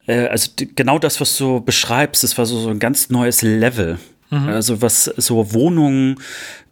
äh, 0.09 0.27
also 0.27 0.51
genau 0.57 0.99
das, 0.99 1.21
was 1.21 1.37
du 1.37 1.61
beschreibst, 1.61 2.25
das 2.25 2.37
war 2.37 2.47
so, 2.47 2.59
so 2.59 2.71
ein 2.71 2.81
ganz 2.81 3.11
neues 3.11 3.43
Level. 3.43 3.99
Mhm. 4.31 4.49
Also 4.49 4.83
was 4.83 5.05
so 5.05 5.53
Wohnungen 5.53 6.21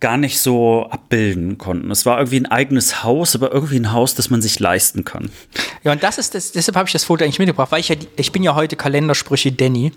gar 0.00 0.16
nicht 0.16 0.38
so 0.38 0.86
abbilden 0.90 1.56
konnten. 1.56 1.90
Es 1.90 2.04
war 2.04 2.18
irgendwie 2.18 2.40
ein 2.40 2.46
eigenes 2.46 3.04
Haus, 3.04 3.34
aber 3.34 3.52
irgendwie 3.52 3.76
ein 3.76 3.92
Haus, 3.92 4.14
das 4.14 4.28
man 4.28 4.42
sich 4.42 4.58
leisten 4.60 5.04
kann. 5.04 5.30
Ja, 5.82 5.92
und 5.92 6.02
das 6.02 6.18
ist 6.18 6.34
das, 6.34 6.52
deshalb 6.52 6.76
habe 6.76 6.88
ich 6.88 6.92
das 6.92 7.04
Foto 7.04 7.24
eigentlich 7.24 7.38
mitgebracht, 7.38 7.72
weil 7.72 7.80
ich 7.80 7.88
ja, 7.88 7.96
ich 8.16 8.32
bin 8.32 8.42
ja 8.42 8.54
heute 8.54 8.76
Kalendersprüche 8.76 9.52
Danny 9.52 9.92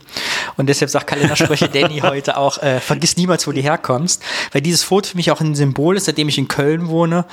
und 0.56 0.70
deshalb 0.70 0.92
sagt 0.92 1.08
Kalendersprüche 1.08 1.68
Danny 1.74 2.00
heute 2.00 2.38
auch, 2.38 2.62
äh, 2.62 2.80
vergiss 2.80 3.18
niemals, 3.18 3.48
wo 3.48 3.52
du 3.52 3.62
herkommst, 3.62 4.24
weil 4.54 4.62
dieses 4.62 4.84
Foto 4.84 5.10
für 5.10 5.18
mich 5.18 5.32
auch 5.32 5.42
ein 5.42 5.56
Symbol 5.56 5.98
ist, 5.98 6.06
seitdem 6.06 6.30
ich 6.30 6.38
in 6.38 6.48
Köln 6.48 6.88
wohne 6.88 7.26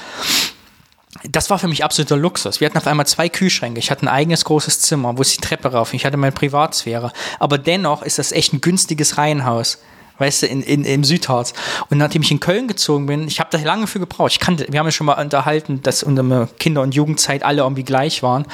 das 1.30 1.48
war 1.48 1.59
für 1.59 1.68
mich 1.68 1.84
absoluter 1.84 2.16
Luxus. 2.16 2.60
Wir 2.60 2.66
hatten 2.66 2.76
auf 2.76 2.86
einmal 2.86 3.06
zwei 3.06 3.28
Kühlschränke. 3.28 3.78
Ich 3.78 3.90
hatte 3.90 4.02
ein 4.02 4.09
eigenes 4.09 4.44
großes 4.44 4.80
Zimmer, 4.80 5.16
wo 5.16 5.22
es 5.22 5.30
die 5.30 5.40
Treppe 5.40 5.72
rauf. 5.72 5.94
Ich 5.94 6.05
hatte 6.05 6.16
meine 6.16 6.32
Privatsphäre. 6.32 7.12
Aber 7.38 7.56
dennoch 7.56 8.02
ist 8.02 8.18
das 8.18 8.32
echt 8.32 8.52
ein 8.52 8.60
günstiges 8.60 9.16
Reihenhaus 9.16 9.78
weißt 10.19 10.43
du, 10.43 10.47
in, 10.47 10.62
in, 10.62 10.85
im 10.85 11.05
Südharz. 11.05 11.55
Und 11.91 11.99
nachdem 11.99 12.23
ich 12.23 12.31
in 12.31 12.41
Köln 12.41 12.69
gezogen 12.69 13.07
bin, 13.07 13.27
ich 13.27 13.41
habe 13.41 13.51
da 13.51 13.59
lange 13.59 13.86
für 13.86 14.01
gebraucht. 14.01 14.32
Ich 14.32 14.41
kannte, 14.41 14.66
wir 14.70 14.78
haben 14.78 14.86
ja 14.86 14.93
schon 14.93 15.07
mal 15.07 15.20
unterhalten, 15.20 15.82
dass 15.82 16.03
unsere 16.03 16.49
Kinder- 16.59 16.82
und 16.82 16.95
Jugendzeit 16.95 17.43
alle 17.43 17.62
irgendwie 17.62 17.85
gleich 17.85 18.23
waren. 18.23 18.47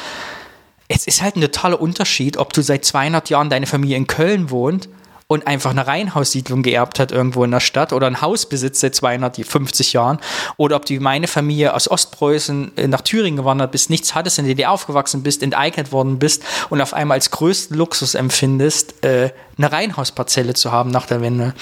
Es 0.88 1.06
ist 1.06 1.22
halt 1.22 1.36
ein 1.36 1.42
totaler 1.42 1.80
Unterschied, 1.80 2.36
ob 2.36 2.52
du 2.52 2.62
seit 2.62 2.84
200 2.84 3.30
Jahren 3.30 3.50
deine 3.50 3.66
Familie 3.66 3.96
in 3.96 4.06
Köln 4.06 4.50
wohnt 4.50 4.88
und 5.30 5.46
einfach 5.46 5.70
eine 5.70 5.86
Reihenhaussiedlung 5.86 6.64
geerbt 6.64 6.98
hat 6.98 7.12
irgendwo 7.12 7.44
in 7.44 7.52
der 7.52 7.60
Stadt 7.60 7.92
oder 7.92 8.08
ein 8.08 8.20
Haus 8.20 8.46
besitzt 8.46 8.80
seit 8.80 8.96
250 8.96 9.92
Jahren 9.92 10.18
oder 10.56 10.74
ob 10.74 10.86
du 10.86 10.94
wie 10.94 10.98
meine 10.98 11.28
Familie 11.28 11.72
aus 11.72 11.88
Ostpreußen 11.88 12.76
äh, 12.76 12.88
nach 12.88 13.02
Thüringen 13.02 13.36
gewandert 13.36 13.70
bist, 13.70 13.90
nichts 13.90 14.16
hattest, 14.16 14.40
in 14.40 14.46
der 14.46 14.56
DDR 14.56 14.72
aufgewachsen 14.72 15.22
bist, 15.22 15.44
enteignet 15.44 15.92
worden 15.92 16.18
bist 16.18 16.42
und 16.68 16.80
auf 16.80 16.94
einmal 16.94 17.14
als 17.14 17.30
größten 17.30 17.76
Luxus 17.76 18.16
empfindest, 18.16 19.04
äh, 19.04 19.30
eine 19.56 19.70
Reihenhausparzelle 19.70 20.54
zu 20.54 20.72
haben 20.72 20.90
nach 20.90 21.06
der 21.06 21.20
Wende. 21.20 21.54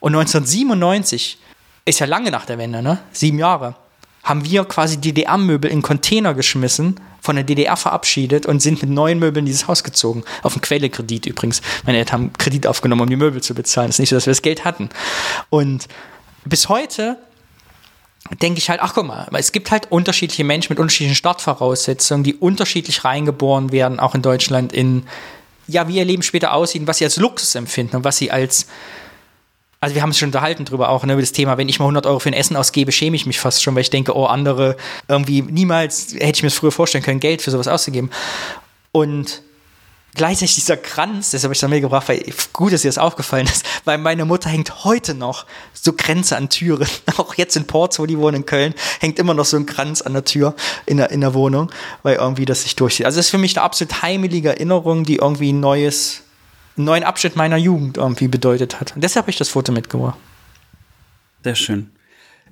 Und 0.00 0.16
1997 0.16 1.38
ist 1.84 2.00
ja 2.00 2.06
lange 2.06 2.32
nach 2.32 2.44
der 2.44 2.58
Wende, 2.58 2.82
ne? 2.82 2.98
Sieben 3.12 3.38
Jahre 3.38 3.76
haben 4.22 4.44
wir 4.44 4.64
quasi 4.64 4.98
DDR-Möbel 4.98 5.70
in 5.70 5.82
Container 5.82 6.34
geschmissen, 6.34 7.00
von 7.20 7.36
der 7.36 7.44
DDR 7.44 7.76
verabschiedet 7.76 8.46
und 8.46 8.60
sind 8.60 8.82
mit 8.82 8.90
neuen 8.90 9.20
Möbeln 9.20 9.46
dieses 9.46 9.68
Haus 9.68 9.84
gezogen. 9.84 10.24
Auf 10.42 10.54
einen 10.54 10.60
Quellekredit 10.60 11.26
übrigens. 11.26 11.62
Meine 11.86 11.98
Eltern 11.98 12.12
haben 12.12 12.32
Kredit 12.32 12.66
aufgenommen, 12.66 13.02
um 13.02 13.08
die 13.08 13.16
Möbel 13.16 13.40
zu 13.40 13.54
bezahlen. 13.54 13.90
Es 13.90 13.96
ist 13.96 14.00
nicht 14.00 14.08
so, 14.10 14.16
dass 14.16 14.26
wir 14.26 14.32
das 14.32 14.42
Geld 14.42 14.64
hatten. 14.64 14.90
Und 15.50 15.86
bis 16.44 16.68
heute 16.68 17.16
denke 18.40 18.58
ich 18.58 18.70
halt, 18.70 18.80
ach 18.82 18.94
guck 18.94 19.06
mal, 19.06 19.28
es 19.34 19.52
gibt 19.52 19.70
halt 19.70 19.90
unterschiedliche 19.90 20.42
Menschen 20.42 20.72
mit 20.72 20.80
unterschiedlichen 20.80 21.16
Startvoraussetzungen, 21.16 22.24
die 22.24 22.34
unterschiedlich 22.34 23.04
reingeboren 23.04 23.70
werden, 23.70 24.00
auch 24.00 24.14
in 24.14 24.22
Deutschland, 24.22 24.72
in 24.72 25.04
ja, 25.68 25.86
wie 25.86 25.96
ihr 25.96 26.04
Leben 26.04 26.22
später 26.22 26.52
aussieht, 26.52 26.86
was 26.86 26.98
sie 26.98 27.04
als 27.04 27.16
Luxus 27.16 27.54
empfinden 27.54 27.96
und 27.96 28.04
was 28.04 28.16
sie 28.16 28.32
als 28.32 28.66
also 29.82 29.96
wir 29.96 30.02
haben 30.02 30.10
es 30.10 30.18
schon 30.18 30.28
unterhalten 30.28 30.64
drüber 30.64 30.90
auch, 30.90 31.04
ne, 31.04 31.14
über 31.14 31.22
das 31.22 31.32
Thema, 31.32 31.58
wenn 31.58 31.68
ich 31.68 31.80
mal 31.80 31.86
100 31.86 32.06
Euro 32.06 32.20
für 32.20 32.30
ein 32.30 32.34
Essen 32.34 32.56
ausgebe, 32.56 32.92
schäme 32.92 33.16
ich 33.16 33.26
mich 33.26 33.40
fast 33.40 33.64
schon, 33.64 33.74
weil 33.74 33.80
ich 33.80 33.90
denke, 33.90 34.16
oh, 34.16 34.26
andere, 34.26 34.76
irgendwie 35.08 35.42
niemals 35.42 36.12
hätte 36.12 36.36
ich 36.36 36.42
mir 36.44 36.50
das 36.50 36.58
früher 36.58 36.70
vorstellen 36.70 37.02
können, 37.02 37.18
Geld 37.18 37.42
für 37.42 37.50
sowas 37.50 37.66
auszugeben. 37.66 38.08
Und 38.92 39.42
gleichzeitig 40.14 40.54
dieser 40.54 40.76
Kranz, 40.76 41.32
das 41.32 41.42
habe 41.42 41.52
ich 41.52 41.58
dann 41.58 41.70
mitgebracht, 41.70 42.08
weil 42.08 42.24
gut, 42.52 42.72
dass 42.72 42.82
dir 42.82 42.90
das 42.90 42.98
aufgefallen 42.98 43.48
ist, 43.48 43.66
weil 43.84 43.98
meine 43.98 44.24
Mutter 44.24 44.50
hängt 44.50 44.84
heute 44.84 45.14
noch 45.14 45.46
so 45.72 45.94
Grenze 45.94 46.36
an 46.36 46.48
Türen. 46.48 46.86
Auch 47.16 47.34
jetzt 47.34 47.56
in 47.56 47.66
Ports, 47.66 47.98
wo 47.98 48.06
die 48.06 48.18
wohnen 48.18 48.36
in 48.36 48.46
Köln, 48.46 48.74
hängt 49.00 49.18
immer 49.18 49.34
noch 49.34 49.46
so 49.46 49.56
ein 49.56 49.66
Kranz 49.66 50.00
an 50.00 50.12
der 50.12 50.24
Tür 50.24 50.54
in 50.86 50.98
der, 50.98 51.10
in 51.10 51.22
der 51.22 51.34
Wohnung, 51.34 51.72
weil 52.04 52.18
irgendwie 52.18 52.44
das 52.44 52.62
sich 52.62 52.76
durchzieht. 52.76 53.04
Also 53.04 53.16
das 53.16 53.26
ist 53.26 53.30
für 53.30 53.38
mich 53.38 53.56
eine 53.56 53.64
absolut 53.64 54.00
heimelige 54.02 54.50
Erinnerung, 54.50 55.02
die 55.02 55.16
irgendwie 55.16 55.52
ein 55.52 55.58
neues 55.58 56.22
einen 56.76 56.86
neuen 56.86 57.04
Abschnitt 57.04 57.36
meiner 57.36 57.56
Jugend 57.56 57.96
irgendwie 57.96 58.28
bedeutet 58.28 58.80
hat. 58.80 58.94
Und 58.94 59.02
deshalb 59.04 59.24
habe 59.24 59.30
ich 59.30 59.38
das 59.38 59.48
Foto 59.48 59.72
mitgebracht. 59.72 60.18
Sehr 61.44 61.54
schön. 61.54 61.90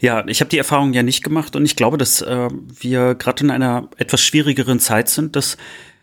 Ja, 0.00 0.26
ich 0.26 0.40
habe 0.40 0.48
die 0.48 0.58
Erfahrung 0.58 0.94
ja 0.94 1.02
nicht 1.02 1.22
gemacht 1.22 1.56
und 1.56 1.64
ich 1.64 1.76
glaube, 1.76 1.98
dass 1.98 2.22
äh, 2.22 2.48
wir 2.80 3.14
gerade 3.14 3.44
in 3.44 3.50
einer 3.50 3.88
etwas 3.98 4.22
schwierigeren 4.22 4.80
Zeit 4.80 5.10
sind, 5.10 5.36
dass 5.36 5.58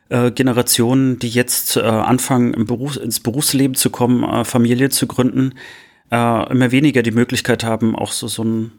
äh, 0.10 0.31
Generationen, 0.31 1.18
die 1.18 1.30
jetzt 1.30 1.77
äh, 1.77 1.81
anfangen, 1.81 2.53
im 2.53 2.65
Beruf, 2.65 2.98
ins 2.98 3.19
Berufsleben 3.19 3.76
zu 3.76 3.89
kommen, 3.89 4.23
äh, 4.23 4.45
Familie 4.45 4.89
zu 4.89 5.07
gründen, 5.07 5.56
äh, 6.11 6.52
immer 6.52 6.72
weniger 6.72 7.02
die 7.02 7.11
Möglichkeit 7.11 7.64
haben, 7.64 7.95
auch 7.95 8.11
so, 8.11 8.27
so 8.27 8.44
ein 8.44 8.72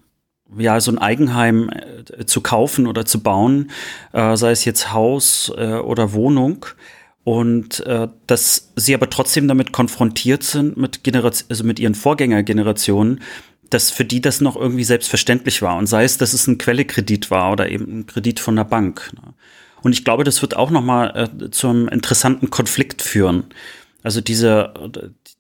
ja, 0.57 0.81
so 0.81 0.91
ein 0.91 0.99
Eigenheim 0.99 1.71
äh, 1.71 2.25
zu 2.25 2.41
kaufen 2.41 2.87
oder 2.87 3.05
zu 3.05 3.23
bauen, 3.23 3.71
äh, 4.13 4.37
sei 4.37 4.51
es 4.51 4.65
jetzt 4.65 4.93
Haus 4.93 5.53
äh, 5.57 5.75
oder 5.75 6.13
Wohnung 6.13 6.65
und 7.29 7.85
äh, 7.85 8.09
dass 8.27 8.73
sie 8.75 8.95
aber 8.95 9.11
trotzdem 9.11 9.49
damit 9.49 9.71
konfrontiert 9.71 10.43
sind 10.43 10.79
mit 10.79 11.05
Generation, 11.05 11.51
also 11.51 11.63
mit 11.63 11.79
ihren 11.79 11.95
Vorgängergenerationen, 11.95 13.21
dass 13.69 13.91
für 13.91 14.07
die 14.07 14.23
das 14.23 14.41
noch 14.41 14.57
irgendwie 14.57 14.85
selbstverständlich 14.85 15.61
war 15.61 15.77
und 15.77 15.87
sei 15.89 16.05
es, 16.05 16.17
dass 16.17 16.33
es 16.33 16.47
ein 16.47 16.57
Quellekredit 16.57 17.31
war 17.31 17.53
oder 17.53 17.69
eben 17.69 17.99
ein 17.99 18.07
Kredit 18.07 18.41
von 18.41 18.57
der 18.57 18.65
Bank. 18.65 19.13
Ne? 19.15 19.35
Und 19.83 19.93
ich 19.93 20.07
glaube, 20.07 20.25
das 20.25 20.41
wird 20.41 20.57
auch 20.57 20.71
noch 20.71 20.81
mal 20.83 21.29
äh, 21.43 21.51
zu 21.51 21.69
einem 21.69 21.89
interessanten 21.89 22.49
Konflikt 22.49 23.03
führen. 23.03 23.45
Also 24.03 24.23
diese, 24.23 24.73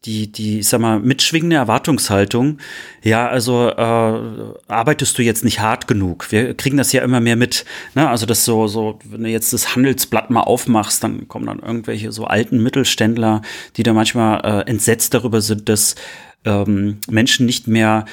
die, 0.04 0.30
die, 0.30 0.60
ich 0.60 0.68
sag 0.68 0.80
mal, 0.80 1.00
mitschwingende 1.00 1.56
Erwartungshaltung, 1.56 2.58
ja, 3.02 3.28
also 3.28 3.68
äh, 3.68 4.72
arbeitest 4.72 5.18
du 5.18 5.22
jetzt 5.22 5.44
nicht 5.44 5.60
hart 5.60 5.88
genug. 5.88 6.30
Wir 6.30 6.54
kriegen 6.54 6.76
das 6.76 6.92
ja 6.92 7.02
immer 7.02 7.20
mehr 7.20 7.36
mit. 7.36 7.64
Ne? 7.94 8.08
Also 8.08 8.24
das 8.24 8.44
so, 8.44 8.68
so, 8.68 9.00
wenn 9.04 9.24
du 9.24 9.28
jetzt 9.28 9.52
das 9.52 9.74
Handelsblatt 9.74 10.30
mal 10.30 10.42
aufmachst, 10.42 11.02
dann 11.02 11.26
kommen 11.26 11.46
dann 11.46 11.58
irgendwelche 11.58 12.12
so 12.12 12.24
alten 12.24 12.62
Mittelständler, 12.62 13.42
die 13.76 13.82
da 13.82 13.92
manchmal 13.92 14.40
äh, 14.44 14.70
entsetzt 14.70 15.14
darüber 15.14 15.40
sind, 15.40 15.68
dass 15.68 15.96
ähm, 16.44 16.98
Menschen 17.08 17.46
nicht 17.46 17.66
mehr 17.66 18.04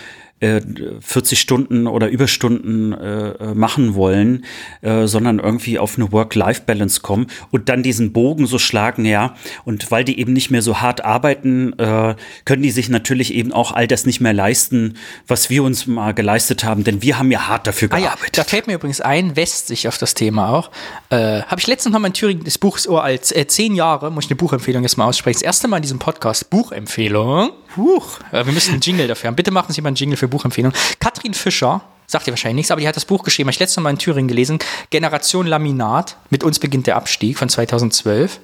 40 0.41 1.31
äh, 1.31 1.35
Stunden 1.41 1.87
oder 1.87 2.09
Überstunden 2.09 2.91
äh, 2.91 3.29
äh, 3.29 3.53
machen 3.53 3.95
wollen, 3.95 4.43
äh, 4.81 5.07
sondern 5.07 5.39
irgendwie 5.39 5.79
auf 5.79 5.97
eine 5.97 6.11
Work-Life-Balance 6.11 6.99
kommen 6.99 7.27
und 7.51 7.69
dann 7.69 7.83
diesen 7.83 8.11
Bogen 8.11 8.45
so 8.45 8.59
schlagen, 8.59 9.05
ja. 9.05 9.35
Und 9.63 9.91
weil 9.91 10.03
die 10.03 10.19
eben 10.19 10.33
nicht 10.33 10.51
mehr 10.51 10.61
so 10.61 10.81
hart 10.81 11.05
arbeiten, 11.05 11.71
äh, 11.79 12.15
können 12.43 12.63
die 12.63 12.71
sich 12.71 12.89
natürlich 12.89 13.33
eben 13.33 13.53
auch 13.53 13.71
all 13.71 13.87
das 13.87 14.05
nicht 14.05 14.19
mehr 14.19 14.33
leisten, 14.33 14.97
was 15.25 15.49
wir 15.49 15.63
uns 15.63 15.87
mal 15.87 16.13
geleistet 16.13 16.65
haben, 16.65 16.83
denn 16.83 17.01
wir 17.01 17.17
haben 17.17 17.31
ja 17.31 17.47
hart 17.47 17.65
dafür 17.65 17.87
gearbeitet. 17.87 18.19
Ah 18.21 18.25
ja, 18.25 18.31
da 18.33 18.43
fällt 18.43 18.67
mir 18.67 18.73
übrigens 18.73 18.99
ein, 18.99 19.37
West 19.37 19.67
sich 19.67 19.87
auf 19.87 19.97
das 19.97 20.15
Thema 20.15 20.49
auch. 20.49 20.69
Äh, 21.11 21.43
Habe 21.43 21.61
ich 21.61 21.67
letztens 21.67 21.93
noch 21.93 22.01
mal 22.01 22.07
in 22.07 22.13
Thüringen 22.13 22.43
das 22.43 22.57
Buch 22.57 22.75
ist 22.75 22.89
als 22.89 23.31
äh, 23.31 23.47
zehn 23.47 23.73
Jahre, 23.73 24.11
muss 24.11 24.25
ich 24.25 24.31
eine 24.31 24.37
Buchempfehlung 24.37 24.83
jetzt 24.83 24.97
mal 24.97 25.05
aussprechen. 25.05 25.39
Das 25.39 25.43
erste 25.43 25.67
Mal 25.69 25.77
in 25.77 25.83
diesem 25.83 25.99
Podcast 25.99 26.49
Buchempfehlung. 26.49 27.51
Huch, 27.77 28.19
wir 28.31 28.43
müssen 28.45 28.73
einen 28.73 28.81
Jingle 28.81 29.07
dafür 29.07 29.27
haben. 29.27 29.35
Bitte 29.35 29.51
machen 29.51 29.73
Sie 29.73 29.81
mal 29.81 29.89
einen 29.89 29.95
Jingle 29.95 30.17
für 30.17 30.27
Buchempfehlung. 30.27 30.73
Katrin 30.99 31.33
Fischer, 31.33 31.81
sagt 32.07 32.27
ihr 32.27 32.33
wahrscheinlich 32.33 32.55
nichts, 32.55 32.71
aber 32.71 32.81
die 32.81 32.87
hat 32.87 32.95
das 32.95 33.05
Buch 33.05 33.23
geschrieben, 33.23 33.47
habe 33.47 33.53
ich 33.53 33.59
letztes 33.59 33.81
Mal 33.81 33.89
in 33.89 33.97
Thüringen 33.97 34.27
gelesen. 34.27 34.59
Generation 34.89 35.47
Laminat. 35.47 36.17
Mit 36.29 36.43
uns 36.43 36.59
beginnt 36.59 36.87
der 36.87 36.95
Abstieg 36.95 37.37
von 37.37 37.49
2012. 37.49 38.39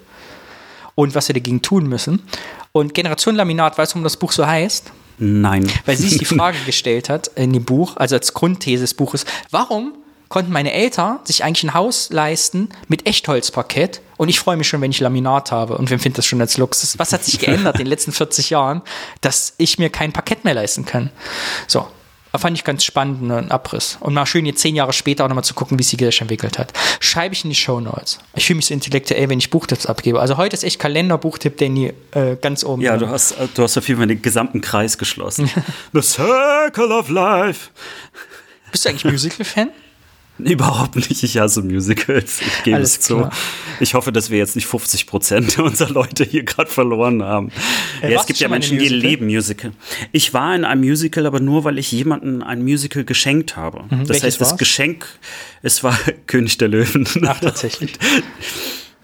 Und 0.95 1.15
was 1.15 1.27
wir 1.29 1.33
dagegen 1.33 1.61
tun 1.61 1.87
müssen. 1.87 2.23
Und 2.71 2.93
Generation 2.93 3.35
Laminat, 3.35 3.77
weißt 3.77 3.93
du, 3.93 3.95
warum 3.95 4.03
das 4.03 4.17
Buch 4.17 4.31
so 4.31 4.45
heißt? 4.45 4.91
Nein. 5.17 5.67
Weil 5.85 5.97
sie 5.97 6.09
sich 6.09 6.17
die 6.17 6.25
Frage 6.35 6.57
gestellt 6.65 7.09
hat 7.09 7.27
in 7.35 7.53
dem 7.53 7.63
Buch, 7.63 7.97
also 7.97 8.15
als 8.15 8.33
Grundthese 8.33 8.83
des 8.83 8.93
Buches, 8.93 9.25
warum 9.51 9.93
konnten 10.31 10.51
meine 10.51 10.71
Eltern 10.71 11.19
sich 11.25 11.43
eigentlich 11.43 11.63
ein 11.63 11.73
Haus 11.73 12.09
leisten 12.09 12.69
mit 12.87 13.05
Echtholzparkett 13.05 14.01
und 14.15 14.29
ich 14.29 14.39
freue 14.39 14.55
mich 14.55 14.67
schon, 14.67 14.79
wenn 14.79 14.91
ich 14.91 15.01
Laminat 15.01 15.51
habe 15.51 15.77
und 15.77 15.89
wir 15.89 15.95
empfinden 15.95 16.15
das 16.15 16.25
schon 16.25 16.39
als 16.39 16.57
Luxus. 16.57 16.97
Was 16.97 17.11
hat 17.11 17.25
sich 17.25 17.37
geändert 17.37 17.75
in 17.75 17.85
den 17.85 17.87
letzten 17.87 18.13
40 18.13 18.49
Jahren, 18.49 18.81
dass 19.19 19.53
ich 19.57 19.77
mir 19.77 19.89
kein 19.89 20.13
Parkett 20.13 20.45
mehr 20.45 20.53
leisten 20.53 20.85
kann? 20.85 21.11
So. 21.67 21.85
Da 22.31 22.37
fand 22.37 22.57
ich 22.57 22.63
ganz 22.63 22.85
spannend, 22.85 23.29
einen 23.29 23.47
ne, 23.47 23.51
Abriss. 23.51 23.97
Und 23.99 24.13
mal 24.13 24.25
schön 24.25 24.45
jetzt 24.45 24.61
zehn 24.61 24.73
Jahre 24.73 24.93
später 24.93 25.25
auch 25.25 25.27
nochmal 25.27 25.43
zu 25.43 25.53
gucken, 25.53 25.77
wie 25.77 25.83
sich 25.83 25.97
Gesellschaft 25.97 26.21
entwickelt 26.21 26.57
hat. 26.57 26.71
Schreibe 27.01 27.35
ich 27.35 27.43
in 27.43 27.49
die 27.49 27.57
Show 27.57 27.81
Notes. 27.81 28.19
Ich 28.35 28.45
fühle 28.45 28.55
mich 28.55 28.67
so 28.67 28.73
intellektuell, 28.73 29.27
wenn 29.27 29.37
ich 29.37 29.49
Buchtipps 29.49 29.85
abgebe. 29.85 30.21
Also 30.21 30.37
heute 30.37 30.53
ist 30.55 30.63
echt 30.63 30.79
Kalenderbuchtipp, 30.79 31.57
Danny, 31.57 31.91
äh, 32.11 32.37
ganz 32.37 32.63
oben. 32.63 32.81
Ja, 32.81 32.95
du 32.95 33.09
hast, 33.09 33.35
du 33.53 33.63
hast 33.63 33.77
auf 33.77 33.85
jeden 33.85 33.99
Fall 33.99 34.07
den 34.07 34.21
gesamten 34.21 34.61
Kreis 34.61 34.97
geschlossen. 34.97 35.49
The 35.91 36.01
Circle 36.01 36.93
of 36.93 37.09
Life. 37.09 37.71
Bist 38.71 38.85
du 38.85 38.89
eigentlich 38.89 39.03
Musical-Fan? 39.03 39.71
Überhaupt 40.49 40.95
nicht, 40.95 41.23
ich 41.23 41.37
hasse 41.37 41.61
Musicals, 41.61 42.41
ich 42.41 42.63
gebe 42.63 42.79
es 42.79 42.99
zu. 42.99 43.29
Ich 43.79 43.93
hoffe, 43.93 44.11
dass 44.11 44.29
wir 44.29 44.37
jetzt 44.37 44.55
nicht 44.55 44.67
50 44.67 45.07
Prozent 45.07 45.57
unserer 45.59 45.91
Leute 45.91 46.23
hier 46.23 46.43
gerade 46.43 46.69
verloren 46.69 47.23
haben. 47.23 47.51
Äh, 48.01 48.11
ja, 48.13 48.19
es 48.19 48.25
gibt 48.25 48.39
ja 48.39 48.47
Menschen, 48.47 48.77
die 48.79 48.87
leben 48.87 49.25
Musical. 49.25 49.71
Ich 50.11 50.33
war 50.33 50.55
in 50.55 50.65
einem 50.65 50.81
Musical, 50.81 51.25
aber 51.25 51.39
nur, 51.39 51.63
weil 51.63 51.77
ich 51.77 51.91
jemandem 51.91 52.41
ein 52.43 52.61
Musical 52.63 53.03
geschenkt 53.03 53.55
habe. 53.57 53.83
Mhm, 53.83 53.99
das 54.01 54.09
welches 54.09 54.23
heißt, 54.23 54.41
das 54.41 54.49
war's? 54.51 54.59
Geschenk, 54.59 55.05
es 55.61 55.83
war 55.83 55.97
König 56.27 56.57
der 56.57 56.67
Löwen. 56.67 57.07
Ach, 57.27 57.39
tatsächlich. 57.39 57.93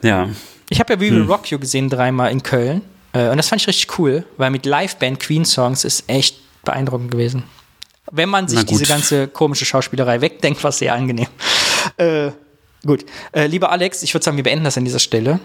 ja. 0.01 0.30
Ich 0.69 0.80
habe 0.80 0.93
ja 0.93 0.99
We 0.99 1.11
Will 1.11 1.22
Hm. 1.22 1.27
Rock 1.31 1.49
You 1.49 1.59
gesehen 1.59 1.89
dreimal 1.89 2.31
in 2.31 2.43
Köln. 2.43 2.81
Äh, 3.14 3.30
und 3.30 3.38
das 3.38 3.47
fand 3.49 3.61
ich 3.61 3.68
richtig 3.68 3.97
cool, 3.99 4.26
weil 4.38 4.51
mit 4.51 4.65
Liveband 4.65 5.19
Queen-Songs 5.19 5.85
ist 5.85 6.03
echt 6.09 6.38
beeindruckend 6.65 7.11
gewesen. 7.11 7.43
Wenn 8.11 8.29
man 8.29 8.47
sich 8.47 8.63
diese 8.65 8.85
ganze 8.85 9.27
komische 9.27 9.65
Schauspielerei 9.65 10.21
wegdenkt, 10.21 10.63
war 10.63 10.69
es 10.69 10.79
sehr 10.79 10.93
angenehm. 10.93 11.27
Äh, 11.95 12.31
gut. 12.85 13.05
Äh, 13.31 13.47
lieber 13.47 13.71
Alex, 13.71 14.03
ich 14.03 14.13
würde 14.13 14.23
sagen, 14.23 14.35
wir 14.35 14.43
beenden 14.43 14.65
das 14.65 14.77
an 14.77 14.84
dieser 14.84 14.99
Stelle. 14.99 15.39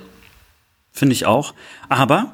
Finde 0.91 1.15
ich 1.15 1.25
auch. 1.25 1.55
Aber 1.89 2.33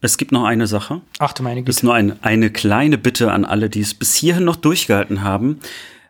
es 0.00 0.18
gibt 0.18 0.32
noch 0.32 0.44
eine 0.44 0.66
Sache. 0.66 1.00
Ach 1.20 1.32
du 1.32 1.42
meine 1.42 1.60
Güte. 1.60 1.66
Das 1.66 1.76
ist 1.76 1.82
nur 1.82 1.94
ein, 1.94 2.22
eine 2.22 2.50
kleine 2.50 2.98
Bitte 2.98 3.30
an 3.30 3.44
alle, 3.44 3.70
die 3.70 3.80
es 3.80 3.94
bis 3.94 4.14
hierhin 4.14 4.44
noch 4.44 4.56
durchgehalten 4.56 5.22
haben. 5.22 5.60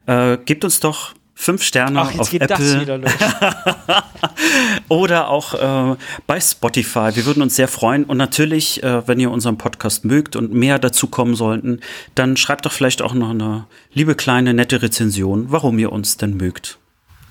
Äh, 0.07 0.39
gebt 0.39 0.65
uns 0.65 0.81
doch 0.81 1.13
fünf 1.39 1.63
Sterne 1.63 2.01
Ach, 2.01 2.11
jetzt 2.11 2.21
auf 2.21 2.31
geht 2.31 2.43
Apple 2.43 2.57
das 2.57 2.81
wieder 2.81 2.99
los. 2.99 3.13
oder 4.89 5.29
auch 5.29 5.93
äh, 5.93 5.97
bei 6.27 6.41
Spotify. 6.41 7.11
Wir 7.15 7.27
würden 7.27 7.43
uns 7.43 7.55
sehr 7.55 7.69
freuen. 7.69 8.05
Und 8.05 8.17
natürlich, 8.17 8.83
äh, 8.83 9.07
wenn 9.07 9.21
ihr 9.21 9.31
unseren 9.31 9.59
Podcast 9.59 10.05
mögt 10.05 10.35
und 10.35 10.53
mehr 10.53 10.79
dazu 10.81 11.07
kommen 11.07 11.37
sollten, 11.37 11.81
dann 12.15 12.37
schreibt 12.37 12.65
doch 12.67 12.73
vielleicht 12.73 13.03
auch 13.03 13.15
noch 13.15 13.31
eine 13.31 13.67
liebe 13.93 14.15
kleine 14.15 14.55
nette 14.55 14.83
Rezension, 14.83 15.53
warum 15.53 15.79
ihr 15.79 15.93
uns 15.93 16.17
denn 16.17 16.37
mögt. 16.37 16.79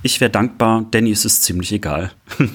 Ich 0.04 0.22
wäre 0.22 0.30
dankbar, 0.30 0.86
Danny 0.92 1.10
ist 1.10 1.26
es 1.26 1.42
ziemlich 1.42 1.74
egal. 1.74 2.12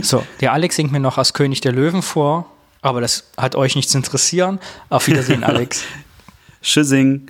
So, 0.00 0.24
der 0.40 0.52
Alex 0.52 0.76
singt 0.76 0.92
mir 0.92 1.00
noch 1.00 1.18
als 1.18 1.34
König 1.34 1.60
der 1.60 1.72
Löwen 1.72 2.02
vor, 2.02 2.50
aber 2.80 3.00
das 3.00 3.30
hat 3.36 3.54
euch 3.56 3.74
nichts 3.76 3.92
zu 3.92 3.98
interessieren. 3.98 4.58
Auf 4.88 5.06
Wiedersehen, 5.06 5.44
Alex. 5.44 5.84
Tschüssing. 6.62 7.26